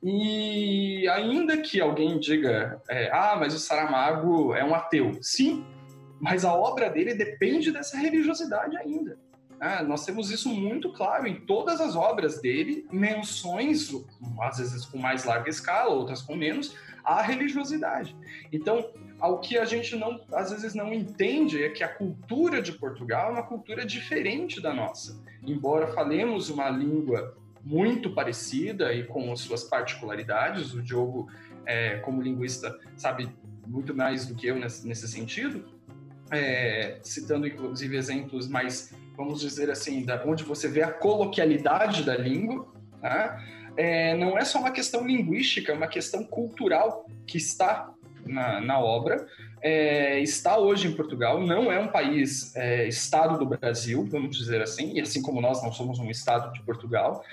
E 0.00 1.06
ainda 1.08 1.58
que 1.58 1.80
alguém 1.80 2.20
diga, 2.20 2.80
é, 2.88 3.10
ah, 3.12 3.36
mas 3.38 3.52
o 3.54 3.58
Saramago 3.58 4.54
é 4.54 4.64
um 4.64 4.72
ateu. 4.72 5.18
Sim, 5.20 5.66
mas 6.20 6.44
a 6.44 6.54
obra 6.54 6.88
dele 6.88 7.12
depende 7.12 7.72
dessa 7.72 7.98
religiosidade 7.98 8.76
ainda. 8.76 9.18
Ah, 9.60 9.82
nós 9.82 10.04
temos 10.04 10.30
isso 10.30 10.48
muito 10.48 10.92
claro 10.92 11.26
em 11.26 11.40
todas 11.40 11.80
as 11.80 11.96
obras 11.96 12.40
dele, 12.40 12.86
menções, 12.92 13.90
às 14.40 14.58
vezes 14.58 14.84
com 14.84 14.98
mais 14.98 15.24
larga 15.24 15.50
escala, 15.50 15.90
outras 15.90 16.22
com 16.22 16.36
menos, 16.36 16.76
à 17.04 17.22
religiosidade. 17.22 18.16
Então, 18.52 18.90
ao 19.18 19.40
que 19.40 19.58
a 19.58 19.64
gente 19.64 19.96
não, 19.96 20.20
às 20.32 20.50
vezes 20.50 20.74
não 20.74 20.92
entende 20.92 21.62
é 21.62 21.68
que 21.70 21.82
a 21.82 21.88
cultura 21.88 22.62
de 22.62 22.72
Portugal 22.72 23.30
é 23.30 23.32
uma 23.32 23.42
cultura 23.42 23.84
diferente 23.84 24.60
da 24.60 24.72
nossa. 24.72 25.20
Embora 25.44 25.88
falemos 25.88 26.50
uma 26.50 26.70
língua 26.70 27.36
muito 27.64 28.14
parecida 28.14 28.92
e 28.92 29.04
com 29.04 29.32
as 29.32 29.40
suas 29.40 29.64
particularidades, 29.64 30.72
o 30.72 30.82
Diogo, 30.82 31.28
é, 31.66 31.96
como 31.98 32.22
linguista, 32.22 32.78
sabe 32.96 33.28
muito 33.66 33.94
mais 33.94 34.26
do 34.26 34.34
que 34.34 34.46
eu 34.46 34.56
nesse, 34.56 34.86
nesse 34.86 35.08
sentido, 35.08 35.64
é, 36.30 36.98
citando 37.02 37.46
inclusive 37.46 37.96
exemplos 37.96 38.48
mais, 38.48 38.94
vamos 39.18 39.40
dizer 39.40 39.68
assim, 39.68 40.04
da, 40.04 40.22
onde 40.24 40.44
você 40.44 40.68
vê 40.68 40.80
a 40.80 40.92
coloquialidade 40.92 42.04
da 42.04 42.16
língua, 42.16 42.72
tá? 43.02 43.42
é, 43.76 44.16
não 44.16 44.38
é 44.38 44.44
só 44.44 44.60
uma 44.60 44.70
questão 44.70 45.04
linguística, 45.04 45.72
é 45.72 45.74
uma 45.74 45.88
questão 45.88 46.22
cultural 46.22 47.04
que 47.26 47.36
está 47.36 47.90
na, 48.24 48.60
na 48.60 48.78
obra, 48.78 49.26
é, 49.60 50.20
está 50.20 50.56
hoje 50.56 50.86
em 50.86 50.92
Portugal, 50.92 51.40
não 51.40 51.70
é 51.70 51.80
um 51.80 51.88
país 51.88 52.54
é, 52.54 52.86
estado 52.86 53.36
do 53.36 53.44
Brasil, 53.44 54.06
vamos 54.08 54.36
dizer 54.36 54.62
assim, 54.62 54.92
e 54.94 55.00
assim 55.00 55.20
como 55.20 55.40
nós 55.40 55.60
não 55.64 55.72
somos 55.72 55.98
um 55.98 56.08
estado 56.08 56.52
de 56.52 56.62
Portugal, 56.62 57.24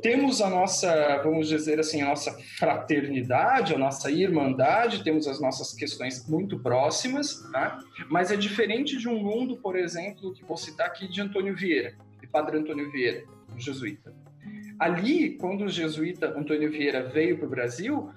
temos 0.00 0.40
a 0.40 0.48
nossa, 0.48 1.20
vamos 1.22 1.48
dizer 1.48 1.78
assim, 1.78 2.00
a 2.00 2.06
nossa 2.06 2.32
fraternidade, 2.58 3.74
a 3.74 3.78
nossa 3.78 4.10
irmandade, 4.10 5.04
temos 5.04 5.28
as 5.28 5.40
nossas 5.40 5.74
questões 5.74 6.26
muito 6.26 6.58
próximas, 6.58 7.42
tá? 7.52 7.78
mas 8.08 8.30
é 8.30 8.36
diferente 8.36 8.96
de 8.96 9.08
um 9.08 9.18
mundo, 9.18 9.58
por 9.58 9.76
exemplo, 9.76 10.32
que 10.32 10.42
vou 10.42 10.56
citar 10.56 10.86
aqui 10.86 11.06
de 11.06 11.20
Antônio 11.20 11.54
Vieira, 11.54 11.94
de 12.20 12.26
Padre 12.26 12.58
Antônio 12.58 12.90
Vieira, 12.90 13.24
jesuíta. 13.58 14.14
Ali, 14.78 15.36
quando 15.36 15.64
o 15.64 15.68
jesuíta 15.68 16.28
Antônio 16.28 16.70
Vieira 16.70 17.02
veio 17.02 17.36
para 17.36 17.46
o 17.46 17.50
Brasil, 17.50 18.10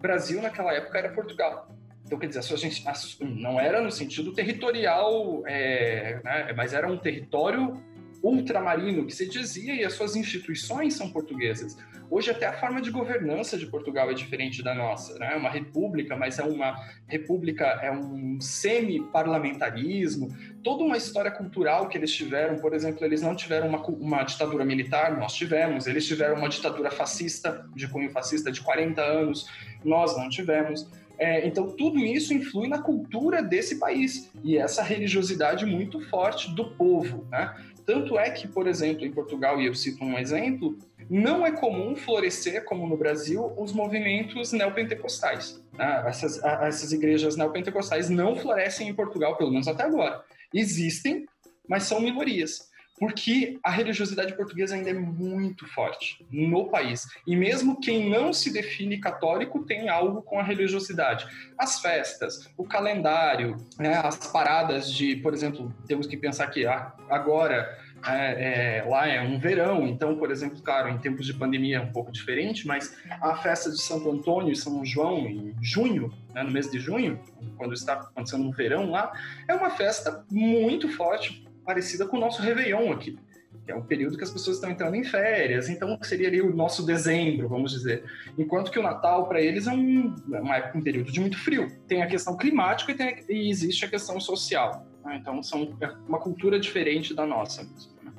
Brasil 0.00 0.40
naquela 0.40 0.72
época 0.72 0.98
era 0.98 1.10
Portugal. 1.10 1.70
Então, 2.08 2.18
quer 2.18 2.28
dizer, 2.28 2.38
a 2.38 2.56
gente, 2.56 2.82
não 3.20 3.60
era 3.60 3.82
no 3.82 3.90
sentido 3.90 4.32
territorial, 4.32 5.42
é, 5.46 6.18
né, 6.24 6.54
mas 6.56 6.72
era 6.72 6.90
um 6.90 6.96
território 6.96 7.78
ultramarino 8.22 9.06
que 9.06 9.14
se 9.14 9.28
dizia 9.28 9.74
e 9.74 9.84
as 9.84 9.92
suas 9.92 10.16
instituições 10.16 10.94
são 10.94 11.10
portuguesas. 11.10 11.76
Hoje 12.10 12.30
até 12.30 12.46
a 12.46 12.54
forma 12.54 12.80
de 12.80 12.90
governança 12.90 13.58
de 13.58 13.66
Portugal 13.66 14.10
é 14.10 14.14
diferente 14.14 14.62
da 14.62 14.74
nossa, 14.74 15.18
né? 15.18 15.34
É 15.34 15.36
uma 15.36 15.50
república, 15.50 16.16
mas 16.16 16.38
é 16.38 16.42
uma 16.42 16.74
república, 17.06 17.64
é 17.82 17.92
um 17.92 18.40
semi-parlamentarismo, 18.40 20.34
toda 20.64 20.84
uma 20.84 20.96
história 20.96 21.30
cultural 21.30 21.86
que 21.88 21.98
eles 21.98 22.10
tiveram, 22.10 22.56
por 22.56 22.72
exemplo, 22.72 23.04
eles 23.04 23.20
não 23.20 23.36
tiveram 23.36 23.68
uma, 23.68 23.84
uma 23.86 24.22
ditadura 24.22 24.64
militar, 24.64 25.18
nós 25.18 25.34
tivemos, 25.34 25.86
eles 25.86 26.06
tiveram 26.06 26.36
uma 26.36 26.48
ditadura 26.48 26.90
fascista, 26.90 27.68
de 27.74 27.86
cunho 27.88 28.10
fascista 28.10 28.50
de 28.50 28.62
40 28.62 29.02
anos, 29.02 29.46
nós 29.84 30.16
não 30.16 30.30
tivemos. 30.30 30.88
É, 31.18 31.44
então, 31.44 31.66
tudo 31.66 31.98
isso 31.98 32.32
influi 32.32 32.68
na 32.68 32.78
cultura 32.78 33.42
desse 33.42 33.78
país 33.80 34.30
e 34.44 34.56
essa 34.56 34.82
religiosidade 34.82 35.66
muito 35.66 36.00
forte 36.08 36.54
do 36.54 36.70
povo. 36.76 37.26
Né? 37.28 37.54
Tanto 37.88 38.18
é 38.18 38.28
que, 38.28 38.46
por 38.46 38.66
exemplo, 38.66 39.06
em 39.06 39.10
Portugal, 39.10 39.58
e 39.58 39.64
eu 39.64 39.74
cito 39.74 40.04
um 40.04 40.18
exemplo, 40.18 40.76
não 41.08 41.46
é 41.46 41.50
comum 41.50 41.96
florescer, 41.96 42.62
como 42.66 42.86
no 42.86 42.98
Brasil, 42.98 43.50
os 43.56 43.72
movimentos 43.72 44.52
neopentecostais. 44.52 45.58
Né? 45.72 46.04
Essas, 46.06 46.44
essas 46.44 46.92
igrejas 46.92 47.34
neopentecostais 47.34 48.10
não 48.10 48.36
florescem 48.36 48.90
em 48.90 48.94
Portugal, 48.94 49.38
pelo 49.38 49.50
menos 49.50 49.66
até 49.66 49.84
agora. 49.84 50.22
Existem, 50.52 51.24
mas 51.66 51.84
são 51.84 51.98
minorias 51.98 52.67
porque 52.98 53.58
a 53.62 53.70
religiosidade 53.70 54.36
portuguesa 54.36 54.74
ainda 54.74 54.90
é 54.90 54.94
muito 54.94 55.66
forte 55.68 56.24
no 56.30 56.68
país. 56.68 57.06
E 57.26 57.36
mesmo 57.36 57.80
quem 57.80 58.08
não 58.10 58.32
se 58.32 58.52
define 58.52 58.98
católico 58.98 59.64
tem 59.64 59.88
algo 59.88 60.22
com 60.22 60.38
a 60.38 60.42
religiosidade. 60.42 61.26
As 61.56 61.80
festas, 61.80 62.50
o 62.56 62.64
calendário, 62.64 63.56
né, 63.78 63.94
as 63.96 64.16
paradas 64.30 64.92
de, 64.92 65.16
por 65.16 65.32
exemplo, 65.32 65.72
temos 65.86 66.06
que 66.06 66.16
pensar 66.16 66.46
que 66.48 66.66
agora 66.66 67.78
é, 68.06 68.78
é, 68.78 68.84
lá 68.88 69.08
é 69.08 69.20
um 69.20 69.38
verão, 69.38 69.86
então, 69.86 70.16
por 70.16 70.30
exemplo, 70.30 70.62
claro, 70.62 70.88
em 70.88 70.98
tempos 70.98 71.26
de 71.26 71.34
pandemia 71.34 71.78
é 71.78 71.80
um 71.80 71.92
pouco 71.92 72.12
diferente, 72.12 72.66
mas 72.66 72.96
a 73.20 73.36
festa 73.36 73.70
de 73.70 73.80
Santo 73.80 74.10
Antônio 74.10 74.52
e 74.52 74.56
São 74.56 74.84
João 74.84 75.26
em 75.26 75.54
junho, 75.60 76.12
né, 76.32 76.42
no 76.42 76.50
mês 76.50 76.70
de 76.70 76.78
junho, 76.78 77.20
quando 77.56 77.74
está 77.74 77.94
acontecendo 77.94 78.44
um 78.44 78.52
verão 78.52 78.90
lá, 78.90 79.12
é 79.48 79.54
uma 79.54 79.70
festa 79.70 80.24
muito 80.30 80.88
forte 80.88 81.47
parecida 81.68 82.06
com 82.06 82.16
o 82.16 82.20
nosso 82.20 82.40
Réveillon 82.40 82.90
aqui, 82.90 83.18
que 83.66 83.70
é 83.70 83.76
um 83.76 83.82
período 83.82 84.16
que 84.16 84.24
as 84.24 84.30
pessoas 84.30 84.56
estão 84.56 84.70
entrando 84.70 84.94
em 84.94 85.04
férias, 85.04 85.68
então 85.68 85.98
seria 86.02 86.26
ali 86.26 86.40
o 86.40 86.56
nosso 86.56 86.82
dezembro, 86.86 87.46
vamos 87.46 87.72
dizer. 87.72 88.04
Enquanto 88.38 88.70
que 88.70 88.78
o 88.78 88.82
Natal, 88.82 89.28
para 89.28 89.38
eles, 89.38 89.66
é 89.66 89.72
um, 89.72 90.14
é 90.32 90.72
um 90.74 90.80
período 90.80 91.12
de 91.12 91.20
muito 91.20 91.36
frio. 91.36 91.70
Tem 91.86 92.02
a 92.02 92.06
questão 92.06 92.38
climática 92.38 92.90
e, 92.90 92.94
tem, 92.94 93.22
e 93.28 93.50
existe 93.50 93.84
a 93.84 93.88
questão 93.88 94.18
social. 94.18 94.86
Né? 95.04 95.18
Então, 95.20 95.42
são 95.42 95.76
é 95.82 95.88
uma 96.08 96.18
cultura 96.18 96.58
diferente 96.58 97.12
da 97.12 97.26
nossa 97.26 97.62
mesmo, 97.62 97.92
né? 98.02 98.12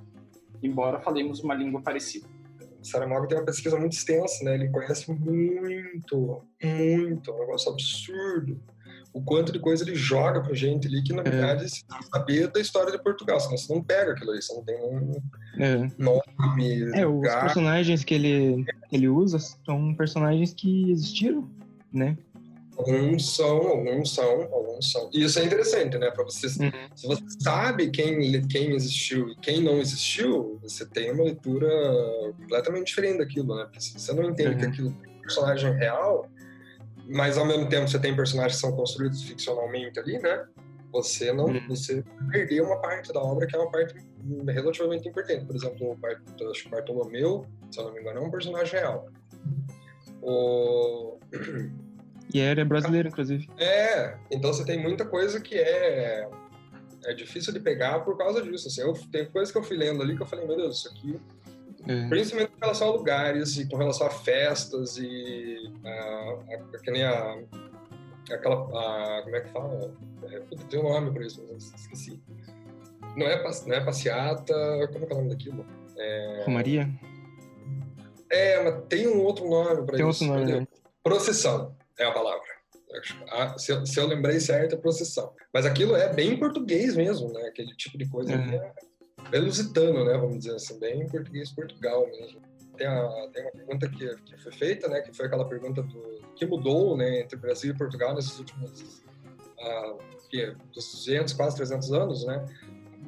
embora 0.61 0.99
falemos 0.99 1.39
uma 1.39 1.55
língua 1.55 1.81
parecida. 1.81 2.27
Saramago 2.83 3.27
tem 3.27 3.37
uma 3.39 3.45
pesquisa 3.45 3.77
muito 3.79 3.93
extensa, 3.93 4.43
né? 4.45 4.53
Ele 4.53 4.69
conhece 4.69 5.11
muito, 5.11 6.43
muito, 6.63 7.31
um 7.33 7.39
negócio 7.39 7.71
absurdo. 7.71 8.61
O 9.11 9.21
quanto 9.21 9.51
de 9.51 9.59
coisa 9.59 9.83
ele 9.83 9.95
joga 9.95 10.41
pra 10.41 10.53
gente 10.53 10.87
ali 10.87 11.01
que, 11.01 11.13
na 11.13 11.21
é. 11.21 11.29
verdade, 11.29 11.65
é. 11.65 11.67
você 11.67 11.83
tem 11.87 11.97
que 11.97 12.07
saber 12.07 12.47
da 12.47 12.59
história 12.59 12.91
de 12.91 13.01
Portugal, 13.01 13.39
senão 13.39 13.57
você 13.57 13.73
não 13.73 13.83
pega 13.83 14.11
aquilo 14.11 14.31
ali, 14.31 14.41
você 14.41 14.53
não 14.53 14.63
tem 14.63 14.75
um 14.75 15.21
é. 15.59 15.91
nome. 15.97 16.91
É, 16.93 17.05
lugar. 17.05 17.37
os 17.37 17.43
personagens 17.43 18.03
que 18.03 18.13
ele, 18.13 18.65
ele 18.91 19.07
usa 19.07 19.39
são 19.39 19.93
personagens 19.95 20.53
que 20.53 20.91
existiram, 20.91 21.49
né? 21.91 22.17
Alguns 22.79 23.35
são, 23.35 23.67
alguns 23.67 24.15
são, 24.15 24.41
alguns 24.53 24.89
são. 24.89 25.09
E 25.11 25.25
isso 25.25 25.37
é 25.37 25.43
interessante, 25.43 25.97
né? 25.97 26.09
Para 26.11 26.23
você, 26.23 26.47
uhum. 26.47 26.71
se 26.95 27.07
você 27.07 27.23
sabe 27.41 27.89
quem, 27.89 28.47
quem 28.47 28.71
existiu 28.71 29.27
e 29.29 29.35
quem 29.35 29.61
não 29.61 29.79
existiu, 29.79 30.57
você 30.61 30.85
tem 30.85 31.11
uma 31.11 31.25
leitura 31.25 31.67
completamente 32.37 32.87
diferente 32.87 33.17
daquilo, 33.17 33.53
né? 33.53 33.63
Porque 33.65 33.81
se 33.81 33.99
você 33.99 34.13
não 34.13 34.29
entende 34.29 34.51
uhum. 34.51 34.57
que 34.59 34.65
aquilo 34.65 34.95
é 35.03 35.09
um 35.09 35.21
personagem 35.21 35.73
real, 35.73 36.29
mas 37.09 37.37
ao 37.37 37.45
mesmo 37.45 37.67
tempo 37.67 37.87
você 37.87 37.99
tem 37.99 38.15
personagens 38.15 38.55
que 38.55 38.61
são 38.61 38.71
construídos 38.75 39.23
ficcionalmente 39.23 39.99
ali, 39.99 40.19
né? 40.19 40.45
Você 40.91 41.31
não, 41.33 41.45
uhum. 41.45 41.67
você 41.67 42.03
perdeu 42.31 42.65
uma 42.65 42.79
parte 42.81 43.11
da 43.11 43.19
obra 43.19 43.45
que 43.45 43.55
é 43.55 43.59
uma 43.59 43.71
parte 43.71 43.95
relativamente 44.47 45.07
importante. 45.07 45.45
Por 45.45 45.55
exemplo, 45.55 45.97
o, 45.99 46.49
acho 46.49 46.63
que 46.63 46.69
Bartolomeu, 46.69 47.45
se 47.71 47.79
eu 47.79 47.85
não 47.85 47.93
me 47.93 47.99
engano, 47.99 48.19
é 48.19 48.21
um 48.21 48.31
personagem 48.31 48.79
real. 48.79 49.09
O 50.21 51.17
E 52.33 52.39
era 52.39 52.63
brasileiro, 52.63 53.07
inclusive. 53.07 53.49
É, 53.57 54.15
então 54.29 54.53
você 54.53 54.63
tem 54.63 54.79
muita 54.79 55.05
coisa 55.05 55.41
que 55.41 55.55
é, 55.55 56.29
é 57.05 57.13
difícil 57.13 57.51
de 57.51 57.59
pegar 57.59 57.99
por 58.01 58.17
causa 58.17 58.41
disso. 58.41 58.67
Assim, 58.67 58.81
eu, 58.81 58.93
tem 59.11 59.25
coisas 59.25 59.51
que 59.51 59.57
eu 59.57 59.63
fui 59.63 59.75
lendo 59.75 60.01
ali 60.01 60.15
que 60.15 60.21
eu 60.21 60.27
falei, 60.27 60.45
meu 60.45 60.55
Deus, 60.55 60.79
isso 60.79 60.89
aqui. 60.89 61.19
É. 61.87 62.07
Principalmente 62.07 62.51
com 62.51 62.59
relação 62.59 62.87
a 62.89 62.91
lugares 62.91 63.57
e 63.57 63.67
com 63.67 63.77
relação 63.77 64.07
a 64.07 64.09
festas 64.09 64.97
e 64.97 65.71
a, 65.83 66.55
a, 66.55 66.79
que 66.79 66.91
nem 66.91 67.03
a. 67.03 67.41
Aquela. 68.31 68.55
A, 68.55 69.21
como 69.23 69.35
é 69.35 69.41
que 69.41 69.49
fala? 69.49 69.93
É, 70.23 70.39
tem 70.69 70.79
um 70.79 70.83
nome 70.83 71.11
para 71.11 71.25
isso, 71.25 71.45
mas 71.51 71.73
esqueci. 71.73 72.21
Não 73.15 73.25
é, 73.25 73.43
não 73.43 73.75
é 73.75 73.83
passeata. 73.83 74.53
Como 74.91 75.05
é 75.05 75.07
que 75.07 75.13
é 75.13 75.15
o 75.15 75.19
nome 75.19 75.29
daquilo? 75.29 75.65
É... 75.97 76.43
Romaria? 76.45 76.89
É, 78.29 78.63
mas 78.63 78.83
tem 78.87 79.07
um 79.07 79.21
outro 79.21 79.49
nome 79.49 79.85
para 79.85 79.97
isso. 79.97 79.97
Tem 79.97 80.05
outro 80.05 80.25
nome, 80.27 80.59
né? 80.59 80.67
Procissão 81.03 81.75
é 81.97 82.05
a 82.05 82.11
palavra. 82.11 82.47
Ah, 83.29 83.57
se, 83.57 83.71
eu, 83.71 83.85
se 83.85 83.99
eu 83.99 84.07
lembrei 84.07 84.39
certo, 84.39 84.73
é 84.73 84.77
procissão. 84.77 85.31
Mas 85.53 85.65
aquilo 85.65 85.95
é 85.95 86.11
bem 86.11 86.37
português 86.37 86.95
mesmo, 86.95 87.31
né? 87.31 87.41
Aquele 87.47 87.75
tipo 87.75 87.97
de 87.97 88.09
coisa 88.09 88.35
uhum. 88.35 88.53
é, 88.53 88.73
é 89.31 89.39
lusitano, 89.39 90.05
né? 90.05 90.17
Vamos 90.17 90.39
dizer 90.39 90.55
assim, 90.55 90.79
bem 90.79 91.07
português 91.07 91.51
Portugal 91.51 92.07
mesmo. 92.07 92.41
Tem, 92.77 92.87
a, 92.87 93.29
tem 93.33 93.43
uma 93.43 93.51
pergunta 93.51 93.89
que, 93.89 94.15
que 94.23 94.37
foi 94.37 94.51
feita, 94.51 94.87
né? 94.87 95.01
Que 95.01 95.13
foi 95.13 95.25
aquela 95.25 95.47
pergunta 95.47 95.83
do 95.83 96.19
que 96.35 96.45
mudou, 96.45 96.95
né? 96.95 97.21
Entre 97.21 97.37
Brasil 97.37 97.73
e 97.73 97.77
Portugal 97.77 98.15
nesses 98.15 98.37
últimos 98.39 99.03
ah, 99.59 99.97
que, 100.29 100.55
200, 100.73 101.33
quase 101.33 101.55
300 101.57 101.91
anos, 101.91 102.25
né? 102.25 102.45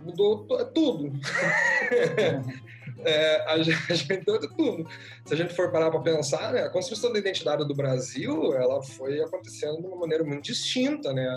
Mudou 0.03 0.45
tudo. 0.73 1.11
é, 3.05 3.51
a 3.51 3.61
gente 3.61 4.13
entrou 4.13 4.39
de 4.39 4.47
tudo. 4.55 4.87
Se 5.25 5.33
a 5.33 5.37
gente 5.37 5.53
for 5.53 5.71
parar 5.71 5.91
para 5.91 5.99
pensar, 6.01 6.53
né, 6.53 6.63
a 6.63 6.69
construção 6.69 7.13
da 7.13 7.19
identidade 7.19 7.65
do 7.67 7.75
Brasil, 7.75 8.53
ela 8.53 8.81
foi 8.81 9.21
acontecendo 9.21 9.79
de 9.79 9.87
uma 9.87 9.97
maneira 9.97 10.23
muito 10.23 10.43
distinta, 10.43 11.13
né? 11.13 11.27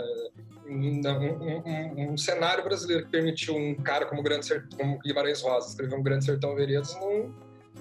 Um, 0.66 1.00
um, 1.04 2.12
um, 2.12 2.16
cenário 2.16 2.64
brasileiro 2.64 3.04
que 3.04 3.10
permitiu 3.10 3.54
um 3.54 3.74
cara 3.74 4.06
como, 4.06 4.22
grande 4.22 4.46
Sertão, 4.46 4.78
como 4.78 4.98
Guimarães 5.00 5.42
Rosa 5.42 5.68
escrever 5.68 5.94
um 5.94 6.02
Grande 6.02 6.24
Sertão 6.24 6.54
Veredas 6.54 6.94
não, 6.94 7.34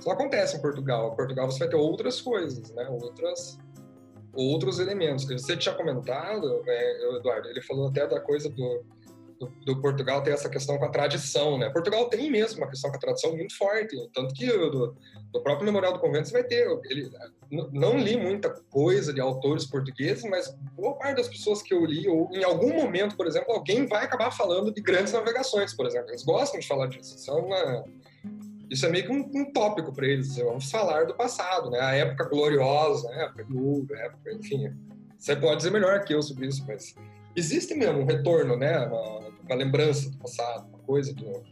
não 0.06 0.12
acontece 0.12 0.58
em 0.58 0.62
Portugal. 0.62 1.14
Em 1.14 1.16
Portugal 1.16 1.50
você 1.50 1.60
vai 1.60 1.70
ter 1.70 1.76
outras 1.78 2.20
coisas, 2.20 2.72
né? 2.74 2.88
Outras 2.90 3.58
outros 4.34 4.80
elementos. 4.80 5.26
Você 5.26 5.56
tinha 5.56 5.76
comentado, 5.76 6.64
né, 6.64 7.16
Eduardo, 7.18 7.48
ele 7.50 7.62
falou 7.62 7.88
até 7.88 8.08
da 8.08 8.20
coisa 8.20 8.50
do 8.50 8.84
do, 9.46 9.74
do, 9.74 9.82
Portugal 9.82 10.22
tem 10.22 10.34
essa 10.34 10.50
questão 10.50 10.78
com 10.78 10.86
a 10.86 10.90
tradição, 10.90 11.58
né? 11.58 11.70
Portugal 11.70 12.10
tem 12.10 12.30
mesmo 12.30 12.60
uma 12.60 12.70
questão 12.70 12.90
com 12.90 12.98
a 12.98 13.00
tradição 13.00 13.36
muito 13.36 13.58
forte, 13.58 13.96
tanto 14.14 14.34
que 14.34 14.46
do, 14.48 14.96
do 15.32 15.44
próprio 15.44 15.66
Memorial 15.66 15.94
do 15.94 16.00
Convento 16.00 16.28
você 16.28 16.34
vai 16.34 16.44
ter. 16.44 16.68
Ele, 16.86 17.10
não 17.72 17.98
li 17.98 18.18
muita 18.18 18.50
coisa 18.50 19.14
de 19.14 19.22
autores 19.22 19.66
portugueses, 19.66 20.24
mas 20.24 20.56
boa 20.76 20.96
parte 20.96 21.18
das 21.18 21.28
pessoas 21.28 21.62
que 21.62 21.74
eu 21.74 21.86
li, 21.86 22.08
ou 22.08 22.30
em 22.32 22.44
algum 22.44 22.74
momento, 22.74 23.16
por 23.16 23.28
exemplo, 23.28 23.54
alguém 23.54 23.86
vai 23.86 24.06
acabar 24.06 24.32
falando 24.32 24.74
de 24.74 24.82
grandes 24.82 25.14
navegações, 25.14 25.74
por 25.74 25.86
exemplo. 25.86 26.10
Eles 26.10 26.24
gostam 26.24 26.60
de 26.60 26.68
falar 26.68 26.88
disso. 26.88 27.16
Isso 27.16 27.30
é, 27.30 27.34
uma, 27.34 27.86
isso 28.70 28.86
é 28.86 28.90
meio 28.90 29.06
que 29.06 29.12
um, 29.12 29.30
um 29.36 29.52
tópico 29.52 29.94
para 29.94 30.08
eles. 30.08 30.36
Vamos 30.38 30.70
falar 30.72 31.06
do 31.06 31.14
passado, 31.14 31.70
né? 31.70 31.80
A 31.80 31.94
época 31.94 32.26
gloriosa, 32.26 33.08
né? 33.10 33.16
a 33.16 33.26
época 33.26 33.44
de 33.44 33.56
ouro, 33.56 33.88
a 33.94 34.00
época, 34.00 34.34
enfim. 34.34 34.74
Você 35.18 35.36
pode 35.36 35.58
dizer 35.58 35.72
melhor 35.72 36.04
que 36.04 36.14
eu 36.14 36.22
sobre 36.22 36.48
isso, 36.48 36.66
mas 36.68 36.96
existe 37.36 37.74
mesmo 37.76 38.00
um 38.00 38.06
retorno, 38.06 38.58
né? 38.58 38.80
Uma, 38.80 39.23
uma 39.46 39.56
lembrança 39.56 40.10
do 40.10 40.18
passado, 40.18 40.68
uma 40.70 40.80
coisa 40.80 41.14
do. 41.14 41.44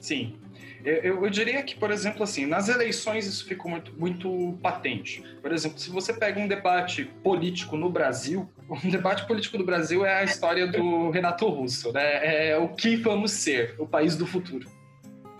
Sim. 0.00 0.38
Eu, 0.84 1.24
eu, 1.24 1.30
diria 1.30 1.62
que, 1.62 1.74
por 1.74 1.90
exemplo, 1.90 2.22
assim, 2.22 2.46
nas 2.46 2.68
eleições 2.68 3.26
isso 3.26 3.44
ficou 3.44 3.70
muito, 3.70 3.92
muito 3.98 4.56
patente. 4.62 5.22
Por 5.42 5.52
exemplo, 5.52 5.78
se 5.78 5.90
você 5.90 6.12
pega 6.12 6.38
um 6.38 6.46
debate 6.46 7.04
político 7.22 7.76
no 7.76 7.90
Brasil, 7.90 8.48
um 8.84 8.88
debate 8.88 9.26
político 9.26 9.58
do 9.58 9.64
Brasil 9.64 10.06
é 10.06 10.20
a 10.20 10.24
história 10.24 10.66
do 10.66 11.10
Renato 11.10 11.48
Russo, 11.48 11.92
né? 11.92 12.50
É 12.50 12.56
o 12.56 12.68
que 12.68 12.96
vamos 12.96 13.32
ser, 13.32 13.74
o 13.78 13.86
país 13.86 14.16
do 14.16 14.26
futuro. 14.26 14.70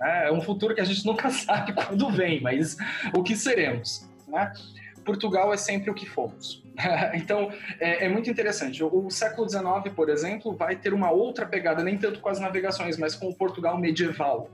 É 0.02 0.30
um 0.30 0.40
futuro 0.40 0.74
que 0.74 0.80
a 0.80 0.84
gente 0.84 1.04
nunca 1.06 1.30
sabe 1.30 1.72
quando 1.72 2.10
vem, 2.10 2.40
mas 2.40 2.76
o 3.14 3.22
que 3.22 3.36
seremos, 3.36 4.08
né? 4.26 4.52
Portugal 5.08 5.54
é 5.54 5.56
sempre 5.56 5.90
o 5.90 5.94
que 5.94 6.04
fomos. 6.04 6.62
então, 7.14 7.50
é, 7.80 8.04
é, 8.04 8.08
muito 8.10 8.28
interessante. 8.28 8.84
O, 8.84 9.06
o, 9.06 9.10
século 9.10 9.48
XIX, 9.48 9.94
por 9.96 10.10
exemplo, 10.10 10.54
vai 10.54 10.76
ter 10.76 10.92
uma 10.92 11.10
outra 11.10 11.46
pegada, 11.46 11.82
nem 11.82 11.96
tanto 11.96 12.20
com 12.20 12.28
as 12.28 12.38
navegações, 12.38 12.98
mas 12.98 13.14
com 13.14 13.26
o 13.26 13.34
Portugal 13.34 13.78
medieval, 13.78 14.50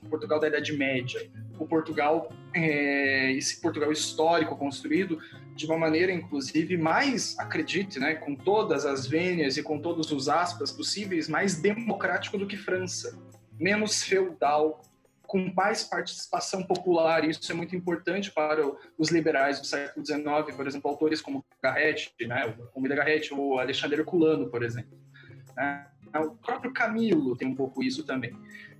o 0.00 0.08
Portugal 0.08 0.38
da 0.38 0.46
Idade 0.46 0.72
Média, 0.76 1.28
o 1.58 1.66
Portugal, 1.66 2.32
é, 2.54 3.32
esse 3.32 3.60
Portugal 3.60 3.90
histórico 3.90 4.56
construído 4.56 5.18
de 5.56 5.66
uma 5.66 5.76
maneira, 5.76 6.12
inclusive, 6.12 6.76
mais, 6.76 7.36
acredite, 7.36 7.98
né, 7.98 8.14
com 8.14 8.36
todas 8.36 8.86
as 8.86 9.08
vênias 9.08 9.56
e 9.56 9.62
com 9.62 9.76
todos 9.76 10.12
os 10.12 10.28
aspas 10.28 10.70
possíveis, 10.70 11.28
mais 11.28 11.60
democrático 11.60 12.38
do 12.38 12.46
que 12.46 12.56
França, 12.56 13.18
menos 13.58 14.04
feudal, 14.04 14.80
com 15.30 15.48
mais 15.54 15.84
participação 15.84 16.64
popular. 16.64 17.24
Isso 17.24 17.52
é 17.52 17.54
muito 17.54 17.76
importante 17.76 18.32
para 18.32 18.68
os 18.98 19.10
liberais 19.10 19.60
do 19.60 19.66
século 19.66 20.04
XIX, 20.04 20.56
por 20.56 20.66
exemplo, 20.66 20.90
autores 20.90 21.20
como 21.20 21.44
Garrett, 21.62 22.12
né, 22.22 22.52
o 22.74 22.80
Mida 22.80 22.96
Garrett, 22.96 23.32
ou 23.32 23.60
Alexandre 23.60 24.00
Herculano, 24.00 24.50
por 24.50 24.64
exemplo. 24.64 24.98
Né? 25.56 25.86
O 26.16 26.32
próprio 26.32 26.72
Camilo 26.72 27.36
tem 27.36 27.46
um 27.46 27.54
pouco 27.54 27.80
isso 27.80 28.02
também. 28.02 28.36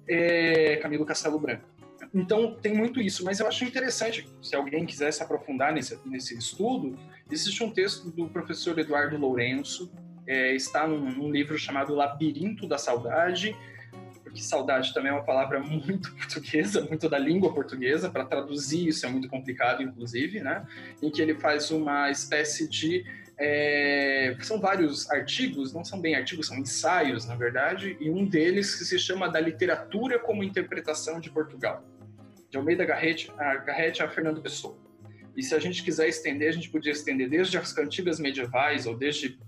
É, 0.08 0.74
Camilo 0.78 1.06
Castelo 1.06 1.38
Branco. 1.38 1.68
Então, 2.12 2.56
tem 2.56 2.74
muito 2.74 3.00
isso, 3.00 3.24
mas 3.24 3.38
eu 3.38 3.46
acho 3.46 3.64
interessante, 3.64 4.28
se 4.42 4.56
alguém 4.56 4.84
quiser 4.84 5.12
se 5.12 5.22
aprofundar 5.22 5.72
nesse, 5.72 5.96
nesse 6.04 6.36
estudo, 6.36 6.98
existe 7.30 7.62
um 7.62 7.70
texto 7.70 8.10
do 8.10 8.28
professor 8.28 8.76
Eduardo 8.76 9.16
Lourenço, 9.16 9.88
é, 10.26 10.52
está 10.56 10.84
num, 10.84 11.12
num 11.12 11.30
livro 11.30 11.56
chamado 11.56 11.94
Labirinto 11.94 12.66
da 12.66 12.76
Saudade, 12.76 13.56
porque 14.30 14.42
saudade 14.42 14.94
também 14.94 15.10
é 15.10 15.14
uma 15.14 15.24
palavra 15.24 15.58
muito 15.60 16.14
portuguesa, 16.14 16.82
muito 16.82 17.08
da 17.08 17.18
língua 17.18 17.52
portuguesa, 17.52 18.08
para 18.08 18.24
traduzir 18.24 18.88
isso 18.88 19.04
é 19.04 19.08
muito 19.08 19.28
complicado, 19.28 19.82
inclusive, 19.82 20.40
né? 20.40 20.64
Em 21.02 21.10
que 21.10 21.20
ele 21.20 21.34
faz 21.34 21.70
uma 21.70 22.10
espécie 22.10 22.68
de. 22.68 23.04
É, 23.36 24.36
são 24.42 24.60
vários 24.60 25.10
artigos, 25.10 25.72
não 25.72 25.84
são 25.84 26.00
bem 26.00 26.14
artigos, 26.14 26.46
são 26.46 26.58
ensaios, 26.58 27.26
na 27.26 27.34
verdade, 27.34 27.96
e 27.98 28.10
um 28.10 28.24
deles 28.24 28.74
que 28.74 28.84
se 28.84 28.98
chama 28.98 29.28
Da 29.28 29.40
Literatura 29.40 30.18
como 30.18 30.44
Interpretação 30.44 31.18
de 31.18 31.30
Portugal, 31.30 31.82
de 32.50 32.58
Almeida 32.58 32.84
Garrett 32.84 33.32
a, 33.38 33.56
Garrett 33.56 34.02
a 34.02 34.08
Fernando 34.08 34.42
Pessoa. 34.42 34.76
E 35.34 35.42
se 35.42 35.54
a 35.54 35.58
gente 35.58 35.82
quiser 35.82 36.06
estender, 36.06 36.50
a 36.50 36.52
gente 36.52 36.68
podia 36.68 36.92
estender 36.92 37.30
desde 37.30 37.56
as 37.56 37.72
cantigas 37.72 38.20
medievais, 38.20 38.86
ou 38.86 38.94
desde 38.94 39.38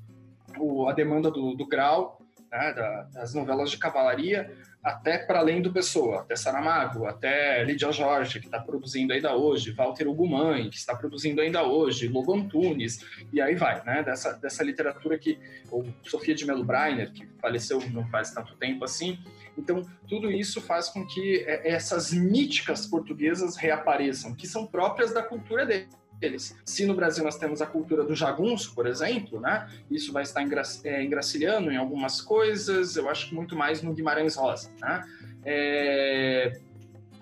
o, 0.58 0.88
a 0.88 0.92
demanda 0.94 1.30
do, 1.30 1.54
do 1.54 1.66
grau, 1.66 2.18
né, 2.50 2.72
da, 2.72 3.02
das 3.12 3.34
novelas 3.34 3.70
de 3.70 3.76
cavalaria, 3.76 4.50
até 4.82 5.16
para 5.16 5.38
além 5.38 5.62
do 5.62 5.72
Pessoa, 5.72 6.20
até 6.20 6.34
Saramago, 6.34 7.06
até 7.06 7.62
Lídia 7.62 7.92
Jorge, 7.92 8.40
que 8.40 8.46
está 8.46 8.58
produzindo 8.58 9.12
ainda 9.12 9.34
hoje, 9.36 9.70
Walter 9.70 10.08
Ugumãe, 10.08 10.68
que 10.68 10.76
está 10.76 10.96
produzindo 10.96 11.40
ainda 11.40 11.62
hoje, 11.62 12.08
Lobo 12.08 12.34
Antunes, 12.34 13.04
e 13.32 13.40
aí 13.40 13.54
vai, 13.54 13.84
né? 13.84 14.02
Dessa, 14.02 14.32
dessa 14.32 14.64
literatura 14.64 15.16
que, 15.16 15.38
ou 15.70 15.86
Sofia 16.02 16.34
de 16.34 16.44
Mello 16.44 16.64
Breiner, 16.64 17.12
que 17.12 17.26
faleceu 17.40 17.80
não 17.90 18.04
faz 18.08 18.32
tanto 18.32 18.56
tempo 18.56 18.84
assim. 18.84 19.18
Então, 19.56 19.82
tudo 20.08 20.30
isso 20.30 20.60
faz 20.60 20.88
com 20.88 21.06
que 21.06 21.44
é, 21.46 21.70
essas 21.70 22.12
míticas 22.12 22.86
portuguesas 22.86 23.56
reapareçam, 23.56 24.34
que 24.34 24.48
são 24.48 24.66
próprias 24.66 25.12
da 25.12 25.22
cultura 25.22 25.64
dele 25.64 25.88
eles. 26.26 26.56
Se 26.64 26.86
no 26.86 26.94
Brasil 26.94 27.24
nós 27.24 27.36
temos 27.36 27.60
a 27.60 27.66
cultura 27.66 28.04
do 28.04 28.14
jagunço, 28.14 28.74
por 28.74 28.86
exemplo, 28.86 29.40
né? 29.40 29.68
Isso 29.90 30.12
vai 30.12 30.22
estar 30.22 30.42
é, 30.84 31.04
engracilhando 31.04 31.70
em 31.70 31.76
algumas 31.76 32.20
coisas, 32.20 32.96
eu 32.96 33.08
acho 33.08 33.28
que 33.28 33.34
muito 33.34 33.56
mais 33.56 33.82
no 33.82 33.92
Guimarães 33.92 34.36
Rosa, 34.36 34.70
né? 34.80 35.04
É... 35.44 36.60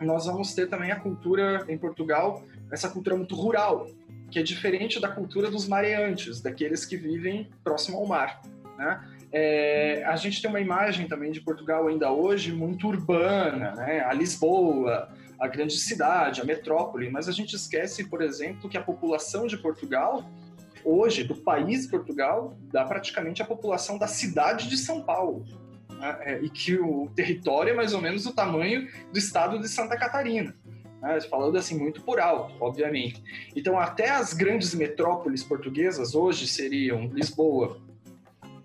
nós 0.00 0.26
vamos 0.26 0.54
ter 0.54 0.68
também 0.68 0.90
a 0.90 0.96
cultura 0.96 1.64
em 1.68 1.78
Portugal, 1.78 2.44
essa 2.70 2.88
cultura 2.88 3.16
muito 3.16 3.34
rural, 3.34 3.86
que 4.30 4.38
é 4.38 4.42
diferente 4.42 5.00
da 5.00 5.08
cultura 5.08 5.50
dos 5.50 5.66
mareantes, 5.66 6.40
daqueles 6.40 6.84
que 6.84 6.96
vivem 6.96 7.48
próximo 7.64 7.98
ao 7.98 8.06
mar. 8.06 8.40
Né? 8.78 9.00
É, 9.32 10.04
a 10.06 10.16
gente 10.16 10.40
tem 10.40 10.48
uma 10.48 10.60
imagem 10.60 11.06
também 11.08 11.32
de 11.32 11.40
Portugal 11.40 11.88
ainda 11.88 12.10
hoje 12.10 12.52
muito 12.52 12.86
urbana, 12.86 13.72
né? 13.74 14.00
a 14.00 14.12
Lisboa, 14.12 15.08
a 15.40 15.48
grande 15.48 15.78
cidade, 15.78 16.42
a 16.42 16.44
metrópole, 16.44 17.08
mas 17.08 17.26
a 17.26 17.32
gente 17.32 17.56
esquece, 17.56 18.04
por 18.04 18.20
exemplo, 18.20 18.68
que 18.68 18.76
a 18.76 18.82
população 18.82 19.46
de 19.46 19.56
Portugal, 19.56 20.30
hoje, 20.84 21.24
do 21.24 21.34
país 21.34 21.86
Portugal, 21.86 22.54
dá 22.70 22.84
praticamente 22.84 23.40
a 23.40 23.46
população 23.46 23.96
da 23.96 24.06
cidade 24.06 24.68
de 24.68 24.76
São 24.76 25.02
Paulo. 25.02 25.46
Né? 25.88 26.18
É, 26.20 26.40
e 26.42 26.50
que 26.50 26.78
o 26.78 27.10
território 27.16 27.72
é 27.72 27.74
mais 27.74 27.94
ou 27.94 28.02
menos 28.02 28.26
o 28.26 28.34
tamanho 28.34 28.86
do 29.10 29.18
estado 29.18 29.58
de 29.58 29.66
Santa 29.66 29.96
Catarina. 29.96 30.54
Né? 31.00 31.20
Falando 31.22 31.56
assim, 31.56 31.78
muito 31.78 32.02
por 32.02 32.20
alto, 32.20 32.54
obviamente. 32.60 33.22
Então, 33.56 33.78
até 33.78 34.10
as 34.10 34.34
grandes 34.34 34.74
metrópoles 34.74 35.42
portuguesas 35.42 36.14
hoje 36.14 36.46
seriam 36.46 37.06
Lisboa, 37.06 37.80